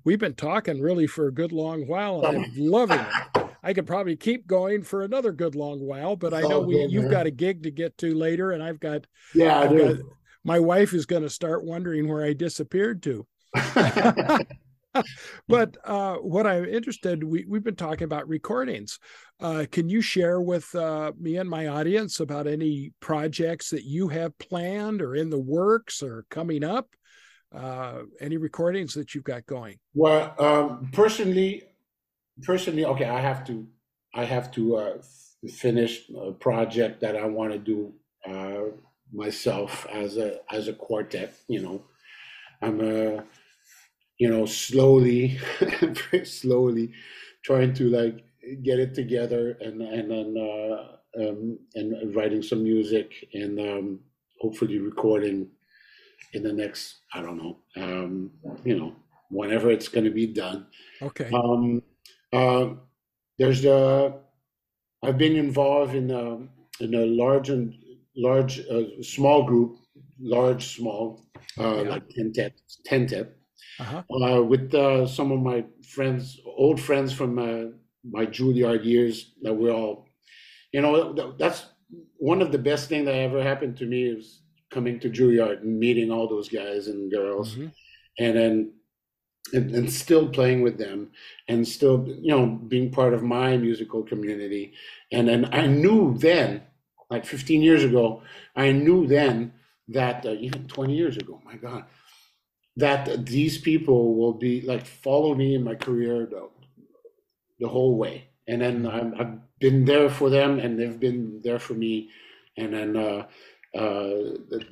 we've 0.04 0.18
been 0.18 0.34
talking 0.34 0.80
really 0.80 1.06
for 1.06 1.28
a 1.28 1.32
good 1.32 1.52
long 1.52 1.86
while 1.86 2.24
and 2.24 2.44
I'm 2.44 2.52
loving 2.56 3.00
it. 3.00 3.48
I 3.62 3.72
could 3.72 3.86
probably 3.86 4.16
keep 4.16 4.46
going 4.46 4.82
for 4.82 5.02
another 5.02 5.32
good 5.32 5.54
long 5.54 5.80
while, 5.80 6.16
but 6.16 6.32
I 6.32 6.42
know 6.42 6.60
we, 6.60 6.86
you've 6.86 7.10
got 7.10 7.26
a 7.26 7.30
gig 7.30 7.64
to 7.64 7.70
get 7.70 7.98
to 7.98 8.14
later, 8.14 8.52
and 8.52 8.62
I've 8.62 8.78
got 8.78 9.06
yeah, 9.34 9.58
I've 9.58 9.76
got, 9.76 9.96
my 10.48 10.58
wife 10.58 10.94
is 10.94 11.04
going 11.04 11.22
to 11.22 11.28
start 11.28 11.62
wondering 11.62 12.08
where 12.08 12.24
I 12.24 12.32
disappeared 12.32 13.02
to. 13.02 13.26
but 15.46 15.76
uh, 15.84 16.16
what 16.16 16.46
I'm 16.46 16.64
interested, 16.64 17.22
we, 17.22 17.44
we've 17.46 17.62
been 17.62 17.76
talking 17.76 18.04
about 18.04 18.26
recordings. 18.26 18.98
Uh, 19.40 19.66
can 19.70 19.90
you 19.90 20.00
share 20.00 20.40
with 20.40 20.74
uh, 20.74 21.12
me 21.20 21.36
and 21.36 21.50
my 21.50 21.66
audience 21.66 22.20
about 22.20 22.46
any 22.46 22.92
projects 22.98 23.68
that 23.70 23.84
you 23.84 24.08
have 24.08 24.38
planned 24.38 25.02
or 25.02 25.14
in 25.14 25.28
the 25.28 25.38
works 25.38 26.02
or 26.02 26.24
coming 26.30 26.64
up? 26.64 26.88
Uh, 27.54 28.04
any 28.18 28.38
recordings 28.38 28.94
that 28.94 29.14
you've 29.14 29.24
got 29.24 29.44
going? 29.44 29.78
Well, 29.92 30.34
um, 30.38 30.88
personally, 30.92 31.64
personally, 32.42 32.86
okay, 32.86 33.06
I 33.06 33.20
have 33.20 33.44
to, 33.48 33.66
I 34.14 34.24
have 34.24 34.50
to 34.52 34.76
uh, 34.76 34.98
finish 35.50 36.08
a 36.16 36.32
project 36.32 37.02
that 37.02 37.16
I 37.16 37.26
want 37.26 37.52
to 37.52 37.58
do 37.58 37.92
uh, 38.26 38.72
myself 39.12 39.86
as 39.90 40.16
a 40.16 40.40
as 40.52 40.68
a 40.68 40.72
quartet. 40.72 41.34
You 41.48 41.62
know, 41.62 41.84
I'm 42.62 42.80
a 42.80 43.24
you 44.18 44.28
know, 44.28 44.46
slowly, 44.46 45.38
very 46.10 46.24
slowly 46.24 46.92
trying 47.44 47.72
to 47.72 47.88
like 47.88 48.24
get 48.62 48.78
it 48.78 48.94
together 48.94 49.56
and 49.60 49.80
and 49.80 50.10
then 50.10 50.36
uh, 50.36 50.96
um, 51.20 51.58
and 51.74 52.14
writing 52.14 52.42
some 52.42 52.62
music 52.62 53.28
and 53.32 53.58
um, 53.60 54.00
hopefully 54.40 54.78
recording 54.78 55.48
in 56.32 56.42
the 56.42 56.52
next 56.52 57.00
I 57.14 57.22
don't 57.22 57.38
know 57.38 57.58
um, 57.76 58.32
you 58.64 58.78
know 58.78 58.94
whenever 59.30 59.70
it's 59.70 59.88
going 59.88 60.04
to 60.04 60.10
be 60.10 60.26
done. 60.26 60.66
Okay. 61.00 61.30
Um, 61.32 61.82
uh, 62.32 62.74
there's 63.38 63.64
a 63.64 64.18
I've 65.02 65.18
been 65.18 65.36
involved 65.36 65.94
in 65.94 66.10
a, 66.10 66.38
in 66.82 66.94
a 66.94 67.06
large 67.06 67.50
and 67.50 67.74
large 68.18 68.60
uh, 68.68 69.02
small 69.02 69.44
group, 69.44 69.78
large 70.18 70.76
small 70.76 71.24
uh, 71.58 71.82
yeah. 71.82 71.90
like 71.90 72.08
tentet 72.10 72.52
tentet 72.84 73.36
uh-huh. 73.80 74.02
uh, 74.10 74.42
with 74.42 74.74
uh, 74.74 75.06
some 75.06 75.32
of 75.32 75.40
my 75.40 75.64
friends, 75.82 76.40
old 76.44 76.80
friends 76.80 77.12
from 77.12 77.38
uh, 77.38 77.70
my 78.04 78.26
Juilliard 78.26 78.84
years. 78.84 79.32
That 79.42 79.54
we're 79.54 79.72
all, 79.72 80.08
you 80.72 80.82
know, 80.82 81.32
that's 81.38 81.66
one 82.16 82.42
of 82.42 82.52
the 82.52 82.58
best 82.58 82.88
things 82.88 83.06
that 83.06 83.14
ever 83.14 83.42
happened 83.42 83.76
to 83.78 83.86
me 83.86 84.04
is 84.04 84.42
coming 84.70 85.00
to 85.00 85.08
Juilliard 85.08 85.62
and 85.62 85.78
meeting 85.78 86.10
all 86.10 86.28
those 86.28 86.48
guys 86.48 86.88
and 86.88 87.10
girls, 87.10 87.54
mm-hmm. 87.54 87.68
and 88.18 88.36
then 88.36 88.72
and, 89.52 89.74
and, 89.74 89.90
still 89.90 90.28
playing 90.28 90.60
with 90.60 90.76
them 90.76 91.10
and 91.48 91.66
still 91.66 92.06
you 92.20 92.30
know 92.30 92.46
being 92.46 92.90
part 92.90 93.14
of 93.14 93.22
my 93.22 93.56
musical 93.56 94.02
community 94.02 94.74
and 95.12 95.26
then 95.26 95.48
i 95.54 95.66
knew 95.66 96.16
then 96.18 96.60
like 97.10 97.24
15 97.24 97.62
years 97.62 97.84
ago 97.84 98.22
i 98.56 98.72
knew 98.72 99.06
then 99.06 99.52
that 99.88 100.24
uh, 100.26 100.30
even 100.30 100.66
20 100.68 100.94
years 100.94 101.16
ago 101.16 101.40
my 101.44 101.56
god 101.56 101.84
that 102.78 103.26
these 103.26 103.58
people 103.58 104.14
will 104.14 104.32
be 104.32 104.60
like 104.62 104.86
follow 104.86 105.34
me 105.34 105.56
in 105.56 105.64
my 105.64 105.74
career 105.74 106.26
the, 106.26 106.48
the 107.58 107.68
whole 107.68 107.96
way. 107.96 108.28
And 108.46 108.62
then 108.62 108.86
i 108.86 108.98
have 109.18 109.38
been 109.58 109.84
there 109.84 110.08
for 110.08 110.30
them 110.30 110.60
and 110.60 110.78
they've 110.78 110.98
been 110.98 111.40
there 111.42 111.58
for 111.58 111.74
me. 111.74 112.10
And 112.56 112.72
then 112.72 112.96
uh, 112.96 113.26
uh, 113.76 114.14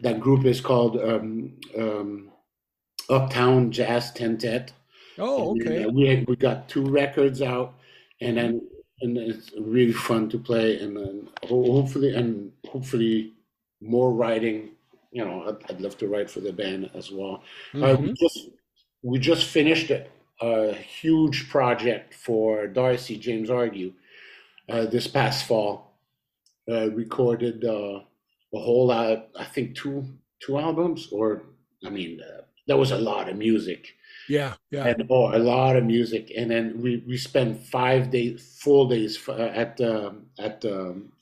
that 0.02 0.20
group 0.20 0.44
is 0.44 0.60
called 0.60 0.96
um, 0.98 1.58
um, 1.76 2.30
uptown 3.10 3.72
jazz 3.72 4.12
tentet. 4.12 4.72
Oh 5.18 5.50
okay. 5.56 5.82
and, 5.82 5.86
uh, 5.86 5.88
we, 5.90 6.24
we 6.28 6.36
got 6.36 6.68
two 6.68 6.84
records 6.84 7.42
out. 7.42 7.74
And 8.20 8.36
then 8.36 8.68
and 9.00 9.18
it's 9.18 9.50
really 9.60 9.92
fun 9.92 10.28
to 10.28 10.38
play 10.38 10.78
and 10.78 10.96
then 10.96 11.28
hopefully 11.44 12.14
and 12.14 12.50
hopefully 12.66 13.34
more 13.80 14.12
writing 14.12 14.70
you 15.16 15.24
know, 15.24 15.48
I'd, 15.48 15.70
I'd, 15.70 15.80
love 15.80 15.96
to 15.98 16.08
write 16.08 16.30
for 16.30 16.40
the 16.40 16.52
band 16.52 16.90
as 16.92 17.10
well. 17.10 17.42
Mm-hmm. 17.72 17.82
Uh, 17.82 17.94
we 17.94 18.08
mm-hmm. 18.08 18.12
just 18.20 18.50
we 19.02 19.18
just 19.18 19.44
finished 19.46 19.90
a, 19.90 20.06
a 20.42 20.74
huge 20.74 21.48
project 21.48 22.12
for 22.12 22.66
Darcy 22.66 23.16
James 23.16 23.48
Argue 23.48 23.94
uh, 24.68 24.84
this 24.84 25.06
past 25.06 25.46
fall. 25.46 25.94
Uh, 26.70 26.90
recorded 26.90 27.64
uh, 27.64 28.00
a 28.52 28.58
whole 28.58 28.88
lot, 28.88 29.28
I 29.38 29.44
think 29.44 29.74
two 29.74 30.04
two 30.40 30.58
albums, 30.58 31.08
or 31.10 31.44
I 31.82 31.88
mean, 31.88 32.20
uh, 32.20 32.42
that 32.66 32.76
was 32.76 32.90
a 32.90 32.98
lot 32.98 33.30
of 33.30 33.38
music. 33.38 33.94
Yeah, 34.28 34.54
yeah, 34.70 34.86
and 34.86 35.04
oh, 35.10 35.36
a 35.36 35.38
lot 35.38 35.76
of 35.76 35.84
music. 35.84 36.32
And 36.36 36.50
then 36.50 36.80
we 36.80 37.04
we 37.06 37.16
spent 37.16 37.60
five 37.60 38.10
days, 38.10 38.58
full 38.60 38.88
days 38.88 39.18
at 39.28 39.80
um, 39.80 40.26
at 40.38 40.64
um, 40.64 41.12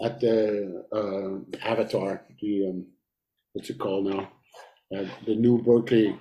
at 0.00 0.20
the 0.20 0.84
uh, 0.92 1.66
Avatar, 1.66 2.22
the 2.40 2.68
um, 2.68 2.86
what's 3.52 3.70
it 3.70 3.78
called 3.78 4.06
now? 4.06 4.30
Uh, 4.94 5.04
the 5.26 5.34
new 5.34 5.62
Berklee 5.62 6.18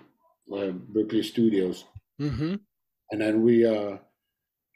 uh, 0.51 0.71
Berklee 0.93 1.23
Studios. 1.23 1.85
Mm-hmm. 2.19 2.55
And 3.11 3.21
then 3.21 3.43
we 3.43 3.65
uh, 3.65 3.97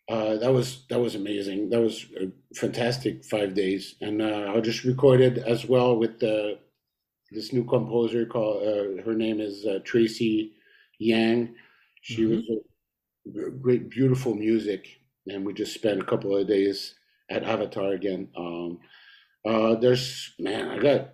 uh, 0.09 0.37
that 0.37 0.51
was 0.51 0.85
that 0.89 0.99
was 0.99 1.15
amazing. 1.15 1.69
That 1.69 1.81
was 1.81 2.05
a 2.19 2.31
fantastic 2.55 3.23
five 3.23 3.53
days, 3.53 3.95
and 4.01 4.21
uh, 4.21 4.53
I 4.55 4.59
just 4.59 4.83
recorded 4.83 5.37
as 5.39 5.67
well 5.67 5.97
with 5.97 6.19
the 6.19 6.59
this 7.31 7.53
new 7.53 7.63
composer 7.63 8.25
called 8.25 8.63
uh, 8.63 9.03
her 9.03 9.13
name 9.13 9.39
is 9.39 9.65
uh, 9.65 9.79
Tracy 9.83 10.53
Yang. 10.99 11.55
She 12.01 12.23
mm-hmm. 12.23 12.53
was 13.33 13.53
great, 13.61 13.89
beautiful 13.89 14.35
music, 14.35 14.87
and 15.27 15.45
we 15.45 15.53
just 15.53 15.73
spent 15.73 16.01
a 16.01 16.05
couple 16.05 16.35
of 16.37 16.47
days 16.47 16.95
at 17.29 17.43
Avatar 17.43 17.93
again. 17.93 18.29
Um, 18.37 18.79
uh, 19.45 19.75
there's 19.75 20.33
man, 20.39 20.69
I 20.69 20.79
got 20.79 21.09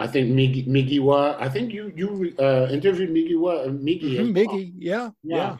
I 0.00 0.06
think 0.06 0.30
Migi, 0.30 0.66
Miggy 0.66 0.98
Wa. 0.98 1.36
I 1.38 1.50
think 1.50 1.74
you 1.74 1.92
you 1.94 2.34
uh, 2.38 2.68
interviewed 2.70 3.10
Miggy 3.10 3.38
Wa. 3.38 3.52
Uh, 3.52 3.66
mm-hmm, 3.66 4.32
Miggy, 4.34 4.72
yeah, 4.78 5.10
yeah. 5.22 5.56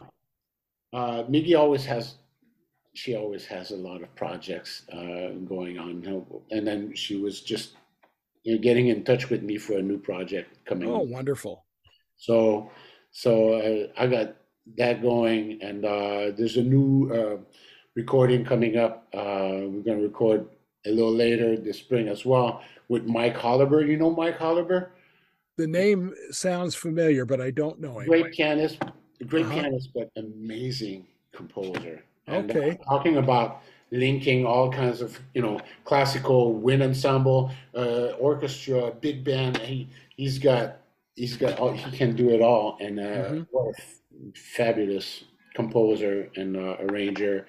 yeah. 0.91 0.99
Uh, 0.99 1.23
Miggy 1.29 1.57
always 1.57 1.85
has. 1.85 2.15
She 2.93 3.15
always 3.15 3.45
has 3.45 3.71
a 3.71 3.77
lot 3.77 4.01
of 4.01 4.13
projects 4.15 4.83
uh, 4.91 5.29
going 5.47 5.77
on, 5.77 6.03
and 6.49 6.67
then 6.67 6.93
she 6.95 7.15
was 7.15 7.39
just 7.41 7.77
you 8.43 8.55
know, 8.55 8.61
getting 8.61 8.87
in 8.87 9.03
touch 9.05 9.29
with 9.29 9.43
me 9.43 9.57
for 9.57 9.77
a 9.77 9.81
new 9.81 9.99
project 9.99 10.57
coming. 10.65 10.89
Oh, 10.89 10.99
wonderful! 10.99 11.63
So, 12.17 12.71
so 13.11 13.53
uh, 13.53 13.87
I 14.01 14.07
got 14.07 14.35
that 14.77 15.01
going, 15.01 15.61
and 15.61 15.85
uh, 15.85 16.31
there's 16.37 16.57
a 16.57 16.63
new 16.63 17.11
uh, 17.13 17.37
recording 17.95 18.45
coming 18.45 18.77
up. 18.77 19.07
Uh, 19.13 19.67
we're 19.67 19.83
going 19.83 19.97
to 19.97 20.03
record 20.03 20.47
a 20.85 20.89
little 20.89 21.13
later 21.13 21.57
this 21.57 21.77
spring 21.77 22.07
as 22.07 22.25
well 22.25 22.61
with 22.87 23.05
Mike 23.05 23.35
Holober. 23.35 23.87
You 23.87 23.97
know 23.97 24.11
Mike 24.11 24.39
Holober? 24.39 24.89
The 25.57 25.67
name 25.67 26.13
sounds 26.31 26.75
familiar, 26.75 27.25
but 27.25 27.41
I 27.41 27.51
don't 27.51 27.79
know 27.79 27.99
him. 27.99 28.07
Great 28.07 28.31
pianist, 28.31 28.81
great 29.27 29.45
uh-huh. 29.45 29.61
pianist, 29.61 29.89
but 29.93 30.09
amazing 30.15 31.05
composer. 31.33 32.03
And 32.27 32.49
okay. 32.49 32.77
talking 32.87 33.17
about 33.17 33.61
linking 33.91 34.45
all 34.45 34.71
kinds 34.71 35.01
of 35.01 35.19
you 35.33 35.41
know 35.41 35.59
classical 35.83 36.53
wind 36.53 36.81
ensemble, 36.81 37.51
uh, 37.75 38.11
orchestra, 38.19 38.91
big 39.01 39.23
band. 39.23 39.57
He 39.57 39.89
he's 40.15 40.39
got 40.39 40.77
he's 41.15 41.37
got 41.37 41.59
all, 41.59 41.71
he 41.71 41.97
can 41.97 42.15
do 42.15 42.29
it 42.31 42.41
all, 42.41 42.77
and 42.79 42.99
uh, 42.99 43.03
mm-hmm. 43.03 43.41
what 43.51 43.75
a 43.75 44.37
fabulous 44.37 45.23
composer 45.53 46.29
and 46.35 46.55
uh, 46.55 46.77
arranger, 46.79 47.47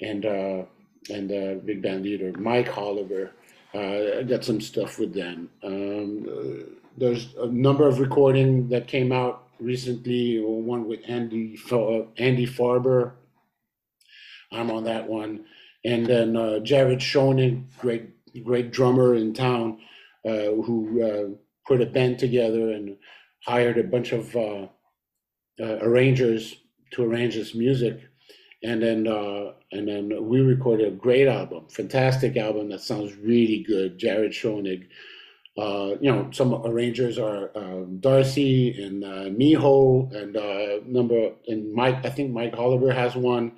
and 0.00 0.26
uh, 0.26 0.62
and 1.08 1.32
uh, 1.32 1.54
big 1.64 1.82
band 1.82 2.04
leader, 2.04 2.32
Mike 2.38 2.68
Holober. 2.68 3.30
Uh, 3.72 4.18
I 4.18 4.22
got 4.24 4.44
some 4.44 4.60
stuff 4.60 4.98
with 4.98 5.14
them. 5.14 5.48
Um, 5.62 6.26
uh, 6.28 6.64
there's 6.96 7.34
a 7.38 7.46
number 7.46 7.86
of 7.86 8.00
recording 8.00 8.68
that 8.68 8.88
came 8.88 9.12
out 9.12 9.48
recently. 9.60 10.40
One 10.40 10.86
with 10.86 11.00
Andy 11.06 11.58
Andy 12.18 12.46
Farber. 12.46 13.12
I'm 14.52 14.70
on 14.70 14.84
that 14.84 15.08
one, 15.08 15.44
and 15.84 16.04
then 16.04 16.36
uh, 16.36 16.58
Jared 16.60 16.98
Schonig, 16.98 17.64
great 17.78 18.10
great 18.44 18.72
drummer 18.72 19.14
in 19.14 19.32
town, 19.32 19.78
uh, 20.24 20.50
who 20.64 21.02
uh, 21.02 21.49
put 21.70 21.80
a 21.82 21.86
band 21.86 22.18
together 22.18 22.64
and 22.72 22.96
hired 23.46 23.78
a 23.78 23.84
bunch 23.94 24.12
of 24.12 24.36
arrangers 25.60 26.56
to 26.92 27.04
arrange 27.04 27.34
his 27.34 27.54
music 27.54 28.00
and 28.62 28.82
then 28.82 29.08
uh, 29.08 29.52
and 29.72 29.88
then 29.88 30.28
we 30.28 30.40
recorded 30.40 30.88
a 30.88 30.96
great 30.96 31.28
album, 31.28 31.66
fantastic 31.70 32.36
album 32.36 32.70
that 32.70 32.80
sounds 32.82 33.16
really 33.16 33.64
good. 33.64 33.98
Jared 33.98 34.32
Schonig, 34.32 34.88
Uh, 35.58 35.96
you 36.00 36.10
know, 36.12 36.30
some 36.32 36.54
arrangers 36.66 37.18
are 37.18 37.50
um, 37.56 37.98
Darcy 38.00 38.82
and 38.82 39.04
uh, 39.04 39.26
Miho 39.40 40.12
and 40.14 40.36
uh, 40.36 40.80
number 40.86 41.32
and 41.48 41.72
Mike. 41.74 42.04
I 42.06 42.10
think 42.10 42.32
Mike 42.32 42.54
Holober 42.54 42.94
has 42.94 43.16
one, 43.16 43.52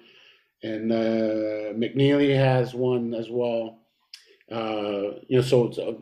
and 0.63 0.93
uh, 0.93 1.73
McNeely 1.81 2.35
has 2.37 2.75
one 2.75 3.15
as 3.15 3.29
well. 3.31 3.81
Uh, 4.51 5.21
you 5.29 5.37
know, 5.39 5.43
so 5.43 5.67
it's 5.69 5.79
uh, 5.79 5.95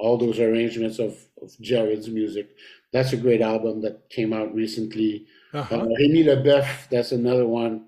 all 0.00 0.16
those 0.16 0.40
arrangements 0.40 0.98
of, 0.98 1.16
of 1.42 1.50
Jared's 1.60 2.08
music. 2.08 2.50
That's 2.92 3.12
a 3.12 3.16
great 3.16 3.40
album 3.40 3.82
that 3.82 4.10
came 4.10 4.32
out 4.32 4.54
recently. 4.54 5.26
Uh-huh. 5.52 5.76
Uh, 5.76 5.86
Remy 5.98 6.24
Le 6.24 6.36
Boeuf, 6.36 6.88
that's 6.90 7.12
another 7.12 7.46
one. 7.46 7.86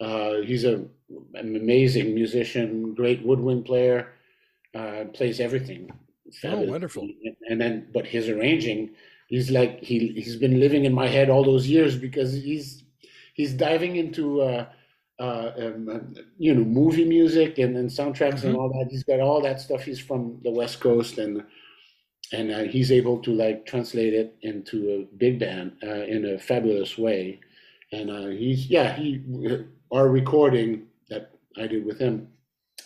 Uh, 0.00 0.42
he's 0.44 0.64
a, 0.64 0.84
an 1.34 1.56
amazing 1.56 2.14
musician, 2.14 2.94
great 2.94 3.24
woodwind 3.24 3.64
player, 3.64 4.12
uh, 4.74 5.04
plays 5.12 5.40
everything. 5.40 5.90
Oh, 6.44 6.60
wonderful! 6.62 7.08
And 7.48 7.60
then, 7.60 7.86
but 7.92 8.06
his 8.06 8.28
arranging 8.28 8.90
he's 9.26 9.50
like 9.50 9.80
he 9.80 10.08
he's 10.08 10.36
been 10.36 10.60
living 10.60 10.84
in 10.84 10.92
my 10.92 11.08
head 11.08 11.30
all 11.30 11.44
those 11.44 11.66
years 11.66 11.96
because 11.96 12.32
he's 12.34 12.84
he's 13.34 13.52
diving 13.52 13.96
into 13.96 14.42
uh, 14.42 14.66
uh, 15.18 15.50
um, 15.58 16.14
you 16.38 16.54
know 16.54 16.64
movie 16.64 17.04
music 17.04 17.58
and, 17.58 17.76
and 17.76 17.88
soundtracks 17.88 18.40
mm-hmm. 18.40 18.48
and 18.48 18.56
all 18.56 18.68
that. 18.70 18.88
He's 18.90 19.04
got 19.04 19.20
all 19.20 19.40
that 19.42 19.60
stuff. 19.60 19.82
He's 19.82 20.00
from 20.00 20.40
the 20.42 20.50
West 20.50 20.80
Coast 20.80 21.18
and 21.18 21.44
and 22.32 22.50
uh, 22.50 22.64
he's 22.64 22.90
able 22.90 23.18
to 23.20 23.30
like 23.32 23.66
translate 23.66 24.14
it 24.14 24.36
into 24.42 24.90
a 24.90 25.16
big 25.16 25.38
band 25.38 25.72
uh, 25.82 26.04
in 26.04 26.24
a 26.24 26.38
fabulous 26.38 26.96
way. 26.98 27.40
And 27.92 28.10
uh, 28.10 28.26
he's 28.28 28.68
yeah 28.68 28.94
he 28.96 29.22
our 29.92 30.08
recording 30.08 30.86
that 31.10 31.30
I 31.56 31.66
did 31.66 31.84
with 31.84 31.98
him 31.98 32.28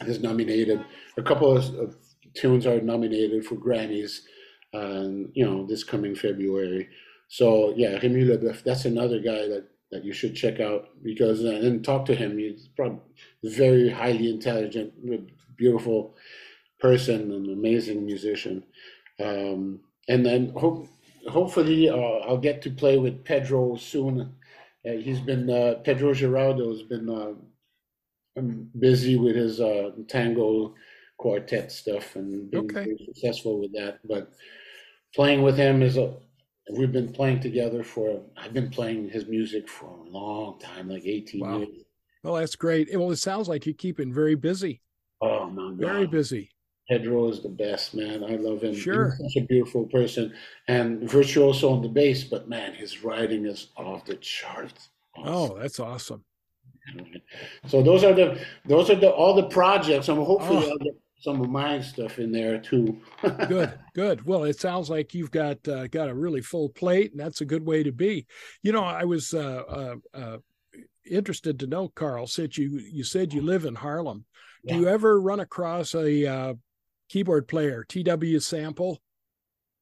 is 0.00 0.20
nominated. 0.20 0.84
A 1.16 1.22
couple 1.22 1.56
of, 1.56 1.74
of 1.76 1.96
tunes 2.34 2.66
are 2.66 2.80
nominated 2.80 3.46
for 3.46 3.56
Grammys 3.56 4.20
um, 4.74 5.30
you 5.34 5.44
know, 5.44 5.66
this 5.66 5.84
coming 5.84 6.14
February. 6.14 6.88
So 7.28 7.74
yeah, 7.76 7.98
Remy 8.02 8.24
Le 8.24 8.38
Boeuf, 8.38 8.62
that's 8.62 8.84
another 8.84 9.18
guy 9.18 9.48
that 9.48 9.66
that 9.90 10.04
you 10.04 10.12
should 10.12 10.34
check 10.34 10.60
out 10.60 10.88
because 11.02 11.44
uh, 11.44 11.60
and 11.62 11.84
talk 11.84 12.04
to 12.06 12.14
him. 12.14 12.38
He's 12.38 12.68
probably 12.76 13.00
very 13.42 13.88
highly 13.88 14.30
intelligent, 14.30 14.92
beautiful 15.56 16.14
person, 16.80 17.32
an 17.32 17.52
amazing 17.52 18.04
musician. 18.04 18.64
Um, 19.20 19.80
and 20.08 20.24
then 20.24 20.52
hope, 20.56 20.88
hopefully 21.28 21.88
uh, 21.88 21.94
I'll 21.94 22.38
get 22.38 22.62
to 22.62 22.70
play 22.70 22.98
with 22.98 23.24
Pedro 23.24 23.76
soon. 23.76 24.34
Uh, 24.86 24.92
he's 24.92 25.20
been 25.20 25.50
uh, 25.50 25.74
Pedro 25.84 26.14
Giraudo 26.14 26.70
has 26.70 26.82
been 26.82 27.08
uh, 27.08 27.32
um, 28.38 28.70
busy 28.78 29.16
with 29.16 29.36
his 29.36 29.60
uh, 29.60 29.90
tango 30.06 30.74
quartet 31.18 31.72
stuff 31.72 32.14
and 32.14 32.50
been 32.50 32.60
okay. 32.60 32.84
very 32.84 32.98
successful 33.06 33.60
with 33.60 33.72
that. 33.72 33.98
But 34.04 34.32
playing 35.14 35.42
with 35.42 35.56
him 35.56 35.82
is 35.82 35.96
a 35.96 36.14
we've 36.70 36.92
been 36.92 37.12
playing 37.12 37.40
together 37.40 37.82
for 37.82 38.20
I've 38.36 38.52
been 38.52 38.70
playing 38.70 39.08
his 39.10 39.26
music 39.26 39.68
for 39.68 39.86
a 39.86 40.02
long 40.10 40.58
time, 40.58 40.88
like 40.88 41.04
18 41.04 41.40
wow. 41.40 41.58
years. 41.58 41.68
Well, 42.22 42.34
that's 42.34 42.56
great. 42.56 42.88
Well, 42.92 43.10
it 43.10 43.16
sounds 43.16 43.48
like 43.48 43.66
you 43.66 43.74
keep 43.74 44.00
him 44.00 44.12
very 44.12 44.34
busy. 44.34 44.82
Oh 45.20 45.48
my 45.48 45.70
God. 45.70 45.78
Very 45.78 46.06
busy. 46.06 46.50
Pedro 46.88 47.28
is 47.28 47.42
the 47.42 47.48
best, 47.48 47.94
man. 47.94 48.24
I 48.24 48.36
love 48.36 48.62
him. 48.62 48.74
Sure. 48.74 49.14
He's 49.18 49.34
such 49.34 49.42
a 49.42 49.46
beautiful 49.46 49.84
person 49.86 50.32
and 50.68 51.08
virtuoso 51.08 51.70
on 51.70 51.82
the 51.82 51.88
bass, 51.88 52.24
but 52.24 52.48
man, 52.48 52.72
his 52.72 53.04
writing 53.04 53.44
is 53.44 53.68
off 53.76 54.06
the 54.06 54.16
charts. 54.16 54.88
Oh, 55.16 55.22
awesome. 55.22 55.56
Oh, 55.56 55.60
that's 55.60 55.80
awesome. 55.80 56.24
So 57.66 57.82
those 57.82 58.04
are 58.04 58.14
the 58.14 58.40
those 58.64 58.88
are 58.88 58.94
the 58.94 59.10
all 59.10 59.34
the 59.34 59.48
projects. 59.48 60.08
I'm 60.08 60.16
hopefully 60.16 60.72
oh. 60.72 60.90
Some 61.20 61.40
of 61.40 61.50
my 61.50 61.80
stuff 61.80 62.20
in 62.20 62.30
there 62.30 62.58
too. 62.58 63.00
good, 63.48 63.76
good. 63.94 64.24
Well, 64.24 64.44
it 64.44 64.60
sounds 64.60 64.88
like 64.88 65.14
you've 65.14 65.32
got 65.32 65.66
uh, 65.66 65.88
got 65.88 66.08
a 66.08 66.14
really 66.14 66.40
full 66.40 66.68
plate, 66.68 67.10
and 67.10 67.20
that's 67.20 67.40
a 67.40 67.46
good 67.46 67.66
way 67.66 67.82
to 67.82 67.90
be. 67.90 68.26
You 68.62 68.70
know, 68.70 68.84
I 68.84 69.04
was 69.04 69.34
uh, 69.34 69.62
uh, 69.68 69.94
uh 70.14 70.36
interested 71.10 71.58
to 71.58 71.66
know, 71.66 71.88
Carl. 71.88 72.28
Since 72.28 72.56
you 72.56 72.78
you 72.78 73.02
said 73.02 73.32
you 73.32 73.42
live 73.42 73.64
in 73.64 73.74
Harlem, 73.74 74.26
yeah. 74.62 74.74
do 74.74 74.80
you 74.80 74.88
ever 74.88 75.20
run 75.20 75.40
across 75.40 75.92
a 75.94 76.26
uh, 76.26 76.54
keyboard 77.08 77.48
player, 77.48 77.84
T.W. 77.88 78.38
Sample? 78.38 79.00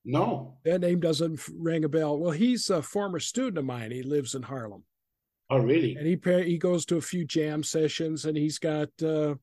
No, 0.07 0.57
that 0.65 0.81
name 0.81 1.01
doesn't 1.01 1.41
ring 1.53 1.85
a 1.85 1.89
bell. 1.89 2.19
Well, 2.19 2.31
he's 2.31 2.71
a 2.71 2.81
former 2.81 3.21
student 3.21 3.59
of 3.59 3.65
mine. 3.67 3.91
He 3.91 4.03
lives 4.03 4.35
in 4.35 4.43
Harlem. 4.43 4.85
Oh, 5.51 5.59
really? 5.59 5.97
And 5.97 6.07
he 6.07 6.19
he 6.45 6.59
goes 6.59 6.87
to 6.87 6.97
a 6.97 7.03
few 7.03 7.27
jam 7.27 7.63
sessions, 7.63 8.25
and 8.25 8.37
he's 8.37 8.59
got 8.59 8.89
uh, 9.03 9.35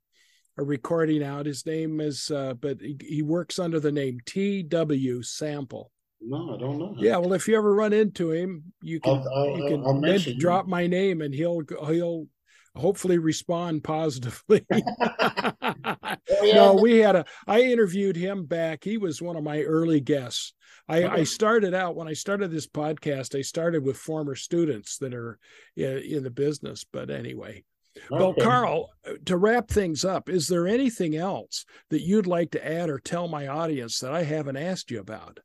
a 0.57 0.63
recording 0.63 1.23
out. 1.23 1.45
His 1.45 1.65
name 1.65 1.99
is, 1.99 2.29
uh, 2.31 2.53
but 2.53 2.79
he, 2.81 2.97
he 3.01 3.21
works 3.21 3.59
under 3.59 3.79
the 3.79 3.91
name 3.91 4.19
T.W. 4.25 5.23
Sample. 5.23 5.91
No, 6.21 6.55
I 6.55 6.57
don't 6.57 6.77
know. 6.77 6.95
Yeah, 6.97 7.17
well, 7.17 7.33
if 7.33 7.47
you 7.47 7.57
ever 7.57 7.73
run 7.73 7.91
into 7.91 8.31
him, 8.31 8.73
you 8.81 8.99
can 9.01 9.17
I'll, 9.17 9.29
I'll, 9.33 9.57
you 9.57 9.67
can 9.67 10.01
mention 10.01 10.39
drop 10.39 10.67
my 10.67 10.87
name, 10.87 11.21
and 11.21 11.33
he'll 11.33 11.61
he'll 11.87 12.27
hopefully 12.75 13.17
respond 13.17 13.83
positively. 13.83 14.65
No, 16.41 16.73
we 16.73 16.99
had 16.99 17.15
a. 17.15 17.25
I 17.47 17.61
interviewed 17.61 18.15
him 18.15 18.45
back. 18.45 18.83
He 18.83 18.97
was 18.97 19.21
one 19.21 19.35
of 19.35 19.43
my 19.43 19.61
early 19.61 19.99
guests. 19.99 20.53
I, 20.87 21.07
I 21.07 21.23
started 21.23 21.73
out 21.73 21.95
when 21.95 22.07
I 22.07 22.13
started 22.13 22.51
this 22.51 22.67
podcast. 22.67 23.37
I 23.37 23.41
started 23.41 23.83
with 23.83 23.97
former 23.97 24.35
students 24.35 24.97
that 24.97 25.13
are 25.13 25.39
in, 25.77 25.97
in 25.99 26.23
the 26.23 26.29
business. 26.29 26.85
But 26.91 27.09
anyway, 27.09 27.63
well, 28.09 28.29
okay. 28.29 28.41
Carl, 28.41 28.89
to 29.25 29.37
wrap 29.37 29.69
things 29.69 30.03
up, 30.03 30.29
is 30.29 30.47
there 30.47 30.67
anything 30.67 31.15
else 31.15 31.65
that 31.89 32.01
you'd 32.01 32.27
like 32.27 32.51
to 32.51 32.67
add 32.67 32.89
or 32.89 32.99
tell 32.99 33.27
my 33.27 33.47
audience 33.47 33.99
that 33.99 34.11
I 34.13 34.23
haven't 34.23 34.57
asked 34.57 34.91
you 34.91 34.99
about? 34.99 35.39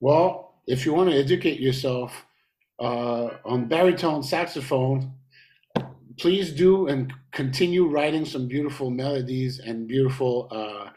Well, 0.00 0.62
if 0.66 0.86
you 0.86 0.94
want 0.94 1.10
to 1.10 1.16
educate 1.16 1.60
yourself 1.60 2.24
uh, 2.78 3.30
on 3.44 3.66
baritone 3.66 4.22
saxophone, 4.22 5.12
please 6.18 6.52
do 6.52 6.88
and 6.88 7.12
continue 7.32 7.88
writing 7.88 8.24
some 8.24 8.48
beautiful 8.48 8.90
melodies 8.90 9.60
and 9.60 9.88
beautiful, 9.88 10.48
uh, 10.50 10.90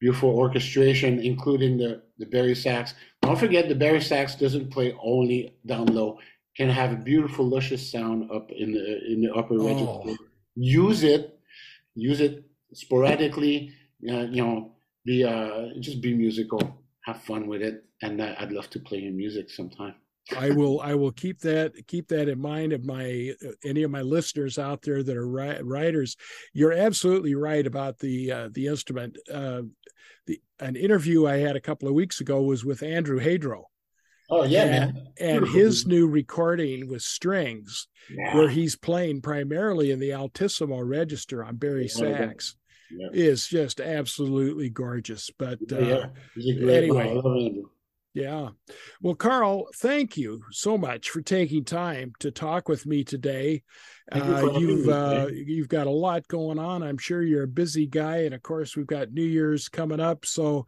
beautiful 0.00 0.30
orchestration, 0.30 1.20
including 1.20 1.76
the 1.76 2.02
the 2.18 2.26
bari 2.26 2.54
sax. 2.54 2.94
Don't 3.22 3.38
forget 3.38 3.68
the 3.68 3.74
bari 3.74 4.00
sax 4.00 4.34
doesn't 4.36 4.70
play 4.70 4.94
only 5.02 5.56
down 5.66 5.86
low 5.86 6.18
can 6.56 6.68
have 6.68 6.92
a 6.92 6.96
beautiful, 6.96 7.46
luscious 7.46 7.90
sound 7.90 8.30
up 8.30 8.50
in 8.50 8.72
the 8.72 9.12
in 9.12 9.20
the 9.20 9.32
upper 9.34 9.54
oh. 9.60 9.66
register. 9.66 10.24
Use 10.54 11.02
it, 11.02 11.38
use 11.94 12.20
it 12.20 12.44
sporadically. 12.72 13.72
Uh, 14.08 14.24
you 14.24 14.42
know, 14.42 14.72
be 15.04 15.24
uh, 15.24 15.68
just 15.80 16.00
be 16.00 16.14
musical, 16.14 16.82
have 17.04 17.22
fun 17.22 17.46
with 17.46 17.62
it, 17.62 17.84
and 18.02 18.20
uh, 18.20 18.34
I'd 18.38 18.52
love 18.52 18.70
to 18.70 18.78
play 18.80 18.98
your 18.98 19.12
music 19.12 19.50
sometime. 19.50 19.94
I 20.36 20.50
will 20.50 20.80
I 20.80 20.94
will 20.94 21.12
keep 21.12 21.40
that 21.40 21.72
keep 21.86 22.08
that 22.08 22.28
in 22.28 22.40
mind 22.40 22.72
of 22.72 22.84
my 22.84 23.34
uh, 23.44 23.50
any 23.64 23.84
of 23.84 23.90
my 23.90 24.02
listeners 24.02 24.58
out 24.58 24.82
there 24.82 25.02
that 25.02 25.16
are 25.16 25.28
ri- 25.28 25.62
writers. 25.62 26.16
You're 26.52 26.72
absolutely 26.72 27.34
right 27.34 27.66
about 27.66 27.98
the 27.98 28.32
uh, 28.32 28.48
the 28.52 28.66
instrument. 28.66 29.18
Uh, 29.32 29.62
the 30.26 30.40
an 30.58 30.74
interview 30.74 31.26
I 31.26 31.36
had 31.36 31.54
a 31.54 31.60
couple 31.60 31.86
of 31.86 31.94
weeks 31.94 32.20
ago 32.20 32.42
was 32.42 32.64
with 32.64 32.82
Andrew 32.82 33.20
Hadro, 33.20 33.64
Oh 34.28 34.44
yeah, 34.44 34.62
and, 34.62 34.94
man. 34.94 35.06
And 35.20 35.48
his 35.54 35.86
new 35.86 36.08
recording 36.08 36.88
with 36.88 37.02
strings, 37.02 37.88
yeah. 38.10 38.36
where 38.36 38.48
he's 38.48 38.76
playing 38.76 39.22
primarily 39.22 39.90
in 39.90 39.98
the 39.98 40.14
altissimo 40.14 40.80
register 40.80 41.44
on 41.44 41.56
bari 41.56 41.88
sax, 41.88 42.56
yeah. 42.90 43.08
is 43.12 43.46
just 43.46 43.80
absolutely 43.80 44.68
gorgeous. 44.68 45.30
But 45.38 45.58
uh, 45.70 46.08
yeah. 46.36 46.70
anyway, 46.70 47.62
yeah. 48.16 48.48
Well, 49.02 49.14
Carl, 49.14 49.66
thank 49.74 50.16
you 50.16 50.40
so 50.50 50.78
much 50.78 51.10
for 51.10 51.20
taking 51.20 51.64
time 51.64 52.14
to 52.20 52.30
talk 52.30 52.66
with 52.66 52.86
me 52.86 53.04
today. 53.04 53.62
Uh, 54.10 54.56
you've 54.58 54.88
uh, 54.88 55.26
you've 55.30 55.68
got 55.68 55.86
a 55.86 55.90
lot 55.90 56.26
going 56.26 56.58
on. 56.58 56.82
I'm 56.82 56.96
sure 56.96 57.22
you're 57.22 57.42
a 57.42 57.48
busy 57.48 57.86
guy, 57.86 58.20
and 58.20 58.34
of 58.34 58.42
course, 58.42 58.74
we've 58.74 58.86
got 58.86 59.12
New 59.12 59.22
Year's 59.22 59.68
coming 59.68 60.00
up. 60.00 60.24
So 60.24 60.64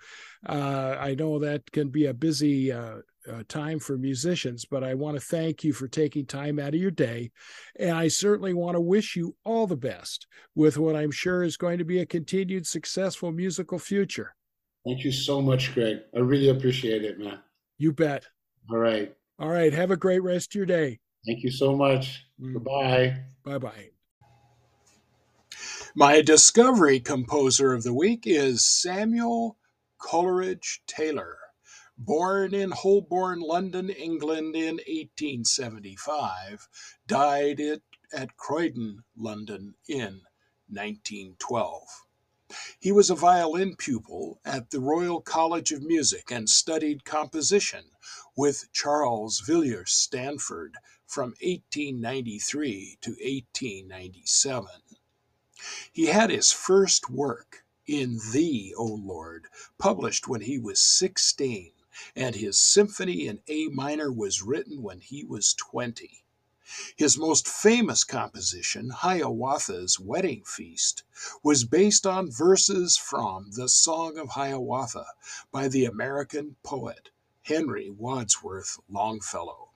uh, 0.47 0.97
I 1.01 1.15
know 1.15 1.39
that 1.39 1.63
can 1.73 1.89
be 1.89 2.05
a 2.05 2.13
busy 2.13 2.71
uh, 2.71 2.97
uh, 3.27 3.45
time 3.49 3.79
for 3.79 3.97
musicians, 3.97 4.67
but 4.67 4.85
I 4.85 4.93
want 4.93 5.17
to 5.17 5.21
thank 5.23 5.65
you 5.65 5.73
for 5.73 5.89
taking 5.89 6.27
time 6.27 6.59
out 6.59 6.75
of 6.75 6.81
your 6.81 6.91
day. 6.91 7.31
And 7.79 7.93
I 7.93 8.09
certainly 8.09 8.53
want 8.53 8.75
to 8.75 8.81
wish 8.83 9.17
you 9.17 9.35
all 9.45 9.67
the 9.67 9.75
best 9.75 10.27
with 10.55 10.77
what 10.77 10.97
I'm 10.97 11.13
sure 11.13 11.43
is 11.45 11.57
going 11.57 11.79
to 11.79 11.85
be 11.87 12.01
a 12.01 12.07
continued 12.07 12.67
successful 12.67 13.33
musical 13.33 13.79
future. 13.79 14.35
Thank 14.89 15.05
you 15.05 15.13
so 15.13 15.43
much, 15.43 15.75
Greg. 15.75 15.99
I 16.17 16.21
really 16.21 16.49
appreciate 16.49 17.05
it, 17.05 17.19
man. 17.19 17.41
You 17.77 17.93
bet. 17.93 18.25
All 18.71 18.79
right. 18.79 19.15
All 19.39 19.51
right. 19.51 19.71
Have 19.71 19.91
a 19.91 19.99
great 19.99 20.23
rest 20.23 20.53
of 20.53 20.55
your 20.55 20.65
day. 20.65 21.01
Thank 21.27 21.43
you 21.43 21.51
so 21.51 21.77
much. 21.77 22.25
Mm. 22.41 22.55
Goodbye. 22.55 23.19
Bye 23.45 23.59
bye. 23.59 23.91
My 25.95 26.23
discovery 26.23 27.01
composer 27.01 27.75
of 27.75 27.83
the 27.83 27.93
week 27.93 28.23
is 28.25 28.65
Samuel 28.65 29.59
Coleridge 29.99 30.81
Taylor. 30.87 31.37
Born 31.99 32.55
in 32.55 32.71
Holborn, 32.71 33.41
London, 33.41 33.91
England 33.91 34.57
in 34.57 34.77
1875, 34.77 36.67
died 37.07 37.61
at 38.15 38.37
Croydon, 38.39 39.05
London 39.15 39.75
in 39.87 40.23
1912. 40.71 41.83
He 42.81 42.93
was 42.93 43.11
a 43.11 43.15
violin 43.15 43.77
pupil 43.77 44.41
at 44.43 44.71
the 44.71 44.81
Royal 44.81 45.21
College 45.21 45.71
of 45.71 45.83
Music 45.83 46.31
and 46.31 46.49
studied 46.49 47.05
composition 47.05 47.91
with 48.35 48.73
Charles 48.73 49.41
Villiers 49.41 49.93
Stanford 49.93 50.77
from 51.07 51.35
1893 51.43 52.99
to 53.03 53.11
1897. 53.11 54.71
He 55.93 56.07
had 56.07 56.31
his 56.31 56.51
first 56.51 57.11
work, 57.11 57.67
In 57.87 58.19
Thee, 58.33 58.73
O 58.79 58.85
Lord, 58.85 59.49
published 59.77 60.27
when 60.27 60.41
he 60.41 60.59
was 60.59 60.81
16 60.81 61.73
and 62.15 62.35
his 62.37 62.59
symphony 62.59 63.27
in 63.27 63.41
A 63.49 63.69
minor 63.69 64.11
was 64.11 64.41
written 64.41 64.83
when 64.83 65.01
he 65.01 65.25
was 65.25 65.53
20. 65.53 66.25
His 66.97 67.17
most 67.17 67.49
famous 67.49 68.05
composition, 68.05 68.91
Hiawatha's 68.91 69.99
Wedding 69.99 70.45
Feast, 70.45 71.03
was 71.43 71.65
based 71.65 72.07
on 72.07 72.31
verses 72.31 72.97
from 72.99 73.53
the 73.53 73.71
Song 73.71 74.19
of 74.19 74.29
Hiawatha 74.29 75.07
by 75.51 75.69
the 75.69 75.87
American 75.87 76.57
poet 76.63 77.09
Henry 77.41 77.89
Wadsworth 77.89 78.79
Longfellow. 78.91 79.71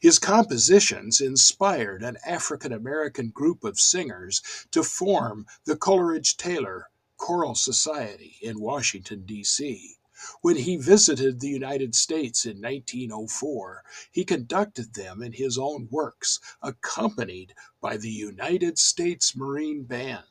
His 0.00 0.20
compositions 0.20 1.20
inspired 1.20 2.04
an 2.04 2.18
African 2.24 2.72
American 2.72 3.30
group 3.30 3.64
of 3.64 3.80
singers 3.80 4.40
to 4.70 4.84
form 4.84 5.46
the 5.64 5.76
Coleridge 5.76 6.36
Taylor 6.36 6.90
Choral 7.16 7.56
Society 7.56 8.36
in 8.40 8.60
Washington, 8.60 9.24
D.C. 9.26 9.96
When 10.40 10.56
he 10.56 10.76
visited 10.76 11.40
the 11.40 11.48
United 11.48 11.94
States 11.94 12.46
in 12.46 12.60
1904, 12.60 13.84
he 14.10 14.24
conducted 14.24 14.94
them 14.94 15.22
in 15.22 15.32
his 15.32 15.58
own 15.58 15.88
works, 15.90 16.40
accompanied 16.62 17.54
by 17.80 17.96
the 17.96 18.10
United 18.10 18.78
States 18.78 19.36
Marine 19.36 19.84
Band. 19.84 20.24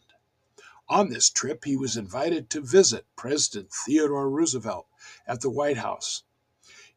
On 0.90 1.10
this 1.10 1.30
trip, 1.30 1.66
he 1.66 1.76
was 1.76 1.96
invited 1.96 2.50
to 2.50 2.62
visit 2.62 3.06
President 3.16 3.72
Theodore 3.72 4.30
Roosevelt 4.30 4.88
at 5.26 5.42
the 5.42 5.50
White 5.50 5.78
House. 5.78 6.24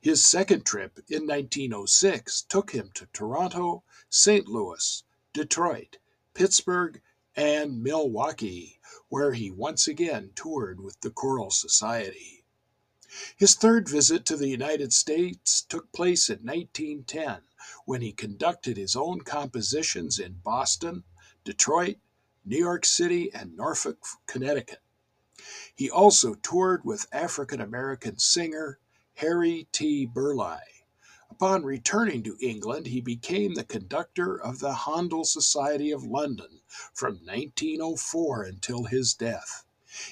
His 0.01 0.25
second 0.25 0.65
trip 0.65 0.99
in 1.09 1.27
1906 1.27 2.43
took 2.43 2.73
him 2.73 2.91
to 2.95 3.07
Toronto, 3.13 3.85
St. 4.09 4.47
Louis, 4.47 5.03
Detroit, 5.33 5.99
Pittsburgh, 6.35 7.01
and 7.35 7.83
Milwaukee, 7.83 8.79
where 9.09 9.33
he 9.33 9.51
once 9.51 9.89
again 9.89 10.33
toured 10.35 10.81
with 10.81 11.01
the 11.01 11.11
Choral 11.11 11.51
Society. 11.51 12.36
His 13.37 13.55
third 13.55 13.89
visit 13.89 14.25
to 14.27 14.37
the 14.37 14.49
United 14.49 14.93
States 14.93 15.63
took 15.63 15.93
place 15.93 16.29
in 16.29 16.41
1910 16.41 17.43
when 17.85 18.01
he 18.01 18.13
conducted 18.13 18.77
his 18.77 18.97
own 18.97 19.21
compositions 19.21 20.19
in 20.19 20.41
Boston, 20.45 21.05
Detroit, 21.45 21.97
New 22.45 22.59
York 22.59 22.85
City, 22.85 23.33
and 23.33 23.57
Norfolk, 23.57 24.05
Connecticut. 24.27 24.81
He 25.75 25.91
also 25.91 26.35
toured 26.35 26.85
with 26.85 27.07
African 27.13 27.61
American 27.61 28.19
singer 28.19 28.79
Harry 29.17 29.69
T. 29.73 30.07
Burleigh. 30.07 30.85
Upon 31.31 31.65
returning 31.65 32.23
to 32.23 32.39
England, 32.41 32.87
he 32.87 33.03
became 33.03 33.55
the 33.55 33.65
conductor 33.65 34.41
of 34.41 34.61
the 34.61 34.73
Handel 34.73 35.25
Society 35.25 35.91
of 35.91 36.05
London 36.05 36.63
from 36.95 37.17
1904 37.25 38.45
until 38.45 38.85
his 38.85 39.13
death. 39.13 39.66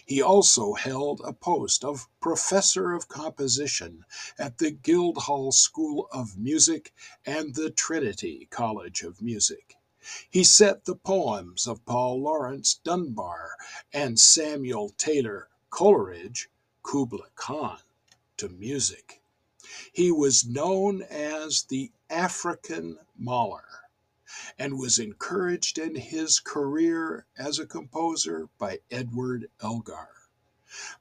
He 0.06 0.22
also 0.22 0.72
held 0.72 1.20
a 1.20 1.32
post 1.32 1.84
of 1.84 2.08
Professor 2.20 2.92
of 2.92 3.08
Composition 3.08 4.04
at 4.38 4.58
the 4.58 4.70
Guildhall 4.70 5.52
School 5.52 6.08
of 6.10 6.38
Music 6.38 6.94
and 7.26 7.54
the 7.54 7.70
Trinity 7.70 8.46
College 8.50 9.02
of 9.02 9.20
Music. 9.20 9.76
He 10.30 10.42
set 10.42 10.84
the 10.84 10.96
poems 10.96 11.66
of 11.66 11.84
Paul 11.84 12.22
Laurence 12.22 12.74
Dunbar 12.82 13.56
and 13.92 14.18
Samuel 14.18 14.90
Taylor 14.96 15.48
Coleridge, 15.70 16.48
Kubla 16.82 17.28
Khan, 17.34 17.80
to 18.38 18.48
music. 18.48 19.22
He 19.92 20.10
was 20.10 20.46
known 20.46 21.02
as 21.02 21.64
the 21.64 21.90
African 22.08 22.98
Mahler 23.18 23.83
and 24.58 24.78
was 24.78 24.98
encouraged 24.98 25.78
in 25.78 25.94
his 25.94 26.40
career 26.40 27.26
as 27.36 27.58
a 27.58 27.66
composer 27.66 28.48
by 28.58 28.80
Edward 28.90 29.48
Elgar. 29.62 30.08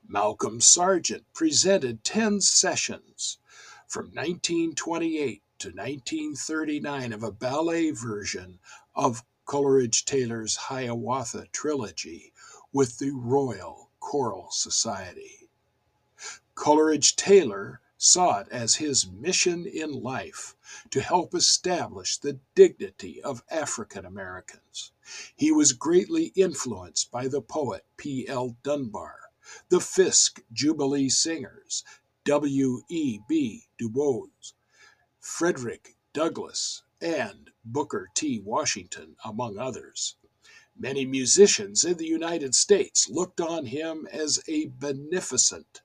Malcolm 0.07 0.61
Sargent 0.61 1.25
presented 1.33 2.03
10 2.03 2.41
sessions 2.41 3.39
from 3.87 4.05
1928 4.07 5.41
to 5.59 5.67
1939 5.69 7.13
of 7.13 7.23
a 7.23 7.31
ballet 7.31 7.91
version 7.91 8.59
of 8.95 9.23
Coleridge 9.45 10.05
Taylor's 10.05 10.55
Hiawatha 10.55 11.47
trilogy 11.51 12.33
with 12.71 12.99
the 12.99 13.11
Royal 13.11 13.89
Choral 13.99 14.51
Society. 14.51 15.49
Coleridge 16.55 17.15
Taylor 17.15 17.81
saw 18.05 18.39
it 18.39 18.47
as 18.49 18.75
his 18.75 19.07
mission 19.07 19.65
in 19.65 19.89
life 19.89 20.57
to 20.89 20.99
help 20.99 21.33
establish 21.33 22.17
the 22.17 22.37
dignity 22.53 23.23
of 23.23 23.45
African 23.49 24.05
Americans. 24.05 24.91
He 25.37 25.53
was 25.53 25.71
greatly 25.71 26.33
influenced 26.35 27.11
by 27.11 27.29
the 27.29 27.41
poet 27.41 27.85
P. 27.95 28.27
L. 28.27 28.57
Dunbar, 28.61 29.31
the 29.69 29.79
Fisk 29.79 30.43
Jubilee 30.51 31.07
Singers, 31.07 31.85
W. 32.25 32.81
E. 32.89 33.19
B. 33.25 33.69
Du 33.77 33.87
Bois, 33.87 34.51
Frederick 35.21 35.95
Douglass, 36.11 36.83
and 36.99 37.51
Booker 37.63 38.09
T. 38.13 38.37
Washington, 38.37 39.15
among 39.23 39.57
others. 39.57 40.17
Many 40.77 41.05
musicians 41.05 41.85
in 41.85 41.95
the 41.95 42.07
United 42.07 42.53
States 42.53 43.09
looked 43.09 43.39
on 43.39 43.67
him 43.67 44.09
as 44.11 44.43
a 44.49 44.65
beneficent 44.65 45.82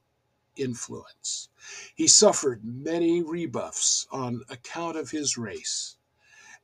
influence. 0.59 1.48
He 1.94 2.09
suffered 2.09 2.64
many 2.64 3.22
rebuffs 3.22 4.06
on 4.10 4.43
account 4.48 4.97
of 4.97 5.10
his 5.10 5.39
race, 5.39 5.97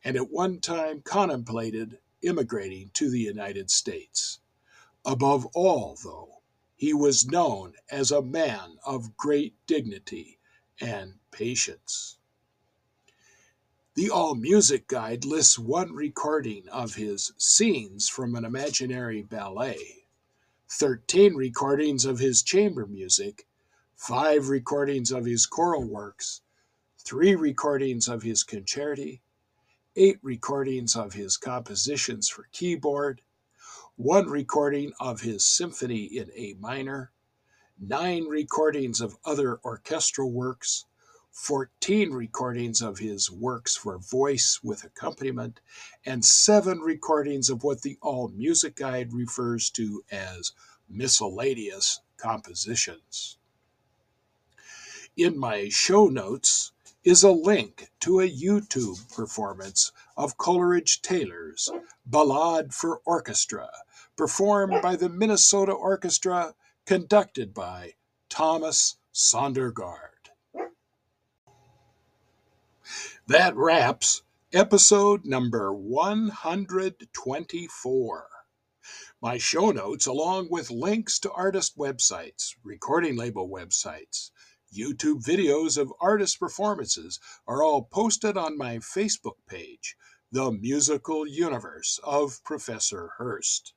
and 0.05 0.17
at 0.17 0.31
one 0.31 0.61
time 0.61 1.03
contemplated 1.03 1.99
immigrating 2.23 2.91
to 2.95 3.11
the 3.11 3.21
United 3.21 3.71
States. 3.71 4.41
Above 5.05 5.47
all, 5.55 5.99
though, 6.03 6.43
he 6.77 6.93
was 6.95 7.27
known 7.27 7.75
as 7.91 8.11
a 8.11 8.23
man 8.23 8.79
of 8.85 9.17
great 9.17 9.55
dignity 9.67 10.39
and 10.81 11.15
patience. 11.31 12.19
The 13.95 14.11
All 14.11 14.35
Music 14.35 14.89
Guide 14.89 15.25
lists 15.25 15.57
one 15.57 15.93
recording 15.93 16.69
of 16.69 16.97
his 16.97 17.33
Scenes 17.39 18.09
from 18.09 18.35
an 18.35 18.45
Imaginary 18.45 19.23
Ballet, 19.23 20.07
13 20.69 21.35
recordings 21.35 22.05
of 22.05 22.19
his 22.19 22.43
chamber 22.43 22.87
music, 22.87 23.47
five 23.97 24.49
recordings 24.49 25.11
of 25.13 25.25
his 25.25 25.47
choral 25.47 25.85
works, 25.85 26.43
three 26.99 27.35
recordings 27.35 28.09
of 28.09 28.23
his 28.23 28.45
concerti, 28.45 29.21
eight 29.97 30.19
recordings 30.23 30.97
of 30.97 31.13
his 31.13 31.37
compositions 31.37 32.29
for 32.29 32.49
keyboard, 32.53 33.23
one 33.97 34.27
recording 34.27 34.93
of 34.99 35.21
his 35.21 35.45
symphony 35.45 36.05
in 36.05 36.31
A 36.35 36.55
minor, 36.59 37.13
nine 37.79 38.25
recordings 38.25 39.01
of 39.01 39.17
other 39.25 39.61
orchestral 39.65 40.33
works, 40.33 40.87
14 41.31 42.13
recordings 42.13 42.81
of 42.83 42.99
his 42.99 43.31
works 43.31 43.77
for 43.77 43.99
voice 43.99 44.61
with 44.63 44.85
accompaniment, 44.85 45.61
and 46.05 46.25
seven 46.25 46.81
recordings 46.81 47.51
of 47.51 47.65
what 47.65 47.83
the 47.83 47.99
All 48.03 48.29
Music 48.29 48.77
Guide 48.77 49.13
refers 49.13 49.71
to 49.71 50.05
as 50.11 50.53
miscellaneous 50.89 52.01
compositions. 52.17 53.39
In 55.17 55.39
my 55.39 55.69
show 55.69 56.09
notes 56.09 56.73
is 57.05 57.23
a 57.23 57.31
link 57.31 57.89
to 58.01 58.19
a 58.19 58.29
YouTube 58.29 59.15
performance 59.15 59.93
of 60.17 60.37
Coleridge 60.37 61.03
Taylor's 61.03 61.71
Ballade 62.05 62.75
for 62.75 63.01
Orchestra, 63.05 63.71
performed 64.17 64.83
by 64.83 64.97
the 64.97 65.09
Minnesota 65.09 65.71
Orchestra, 65.71 66.57
conducted 66.85 67.55
by 67.55 67.93
Thomas 68.29 68.97
Sondergaard. 69.15 70.33
That 73.29 73.55
wraps 73.55 74.23
episode 74.53 75.25
number 75.25 75.73
124. 75.73 78.27
My 79.23 79.39
show 79.39 79.71
notes, 79.71 80.07
along 80.07 80.49
with 80.51 80.73
links 80.73 81.21
to 81.21 81.31
artist 81.31 81.79
websites, 81.79 82.57
recording 82.65 83.17
label 83.17 83.49
websites, 83.49 84.33
YouTube 84.75 85.23
videos 85.23 85.79
of 85.79 85.93
artist 86.01 86.41
performances, 86.41 87.21
are 87.47 87.63
all 87.63 87.83
posted 87.83 88.37
on 88.37 88.59
my 88.59 88.79
Facebook 88.79 89.39
page, 89.49 89.97
The 90.33 90.51
Musical 90.51 91.27
Universe 91.27 92.01
of 92.03 92.43
Professor 92.45 93.13
Hurst. 93.19 93.75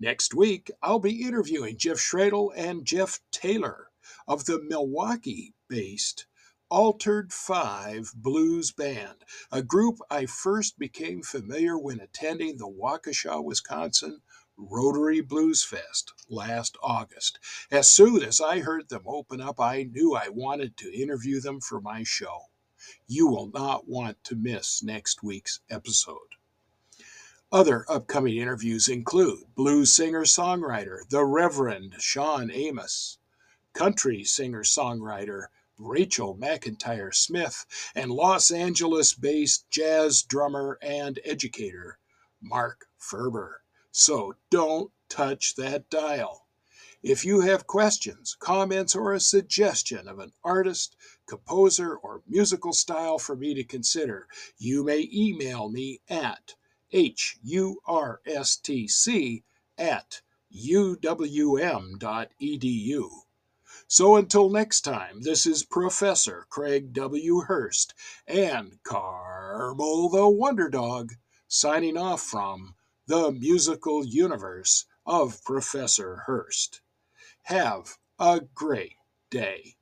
Next 0.00 0.34
week, 0.34 0.70
I'll 0.82 0.98
be 0.98 1.22
interviewing 1.22 1.78
Jeff 1.78 1.98
Schroedl 1.98 2.50
and 2.56 2.84
Jeff 2.84 3.20
Taylor 3.30 3.90
of 4.26 4.46
the 4.46 4.60
Milwaukee 4.62 5.54
based 5.68 6.26
Altered 6.70 7.32
Five 7.32 8.12
Blues 8.14 8.70
Band, 8.70 9.24
a 9.50 9.60
group 9.60 9.98
I 10.08 10.26
first 10.26 10.78
became 10.78 11.20
familiar 11.20 11.76
when 11.76 11.98
attending 11.98 12.56
the 12.56 12.68
Waukesha, 12.68 13.42
Wisconsin 13.42 14.22
Rotary 14.62 15.22
Blues 15.22 15.64
Fest 15.64 16.12
last 16.28 16.76
August. 16.82 17.38
As 17.70 17.90
soon 17.90 18.22
as 18.22 18.42
I 18.42 18.60
heard 18.60 18.90
them 18.90 19.04
open 19.06 19.40
up, 19.40 19.58
I 19.58 19.84
knew 19.84 20.14
I 20.14 20.28
wanted 20.28 20.76
to 20.76 20.92
interview 20.92 21.40
them 21.40 21.60
for 21.60 21.80
my 21.80 22.02
show. 22.02 22.50
You 23.06 23.26
will 23.26 23.50
not 23.50 23.88
want 23.88 24.22
to 24.24 24.36
miss 24.36 24.82
next 24.82 25.22
week's 25.22 25.60
episode. 25.70 26.36
Other 27.50 27.84
upcoming 27.88 28.36
interviews 28.36 28.86
include 28.88 29.54
blues 29.54 29.94
singer 29.94 30.24
songwriter, 30.24 31.08
the 31.08 31.24
Reverend 31.24 31.96
Shawn 31.98 32.50
Amos, 32.50 33.18
country 33.72 34.24
singer 34.24 34.62
songwriter, 34.62 35.46
Rachel 35.78 36.36
McIntyre 36.36 37.14
Smith, 37.14 37.64
and 37.94 38.10
Los 38.12 38.50
Angeles 38.50 39.14
based 39.14 39.68
jazz 39.70 40.22
drummer 40.22 40.78
and 40.82 41.18
educator, 41.24 41.98
Mark 42.42 42.86
Ferber. 42.98 43.59
So 43.92 44.36
don't 44.50 44.92
touch 45.08 45.56
that 45.56 45.90
dial. 45.90 46.46
If 47.02 47.24
you 47.24 47.40
have 47.40 47.66
questions, 47.66 48.36
comments, 48.38 48.94
or 48.94 49.14
a 49.14 49.20
suggestion 49.20 50.06
of 50.06 50.18
an 50.18 50.32
artist, 50.44 50.96
composer, 51.26 51.96
or 51.96 52.22
musical 52.28 52.72
style 52.74 53.18
for 53.18 53.34
me 53.34 53.54
to 53.54 53.64
consider, 53.64 54.28
you 54.58 54.84
may 54.84 55.08
email 55.12 55.70
me 55.70 56.02
at 56.08 56.54
hurstc 56.92 57.72
at 59.78 60.20
uwm.edu. 60.54 61.90
So 63.86 64.16
until 64.16 64.50
next 64.50 64.80
time, 64.82 65.22
this 65.22 65.46
is 65.46 65.64
Professor 65.64 66.46
Craig 66.50 66.92
W. 66.92 67.40
Hurst 67.40 67.94
and 68.26 68.78
Carmel 68.82 70.10
the 70.10 70.28
Wonder 70.28 70.68
Dog 70.68 71.14
signing 71.48 71.96
off 71.96 72.20
from 72.20 72.74
the 73.10 73.32
musical 73.32 74.06
universe 74.06 74.86
of 75.04 75.42
Professor 75.42 76.22
Hurst. 76.26 76.80
Have 77.42 77.96
a 78.20 78.42
great 78.54 78.94
day. 79.32 79.74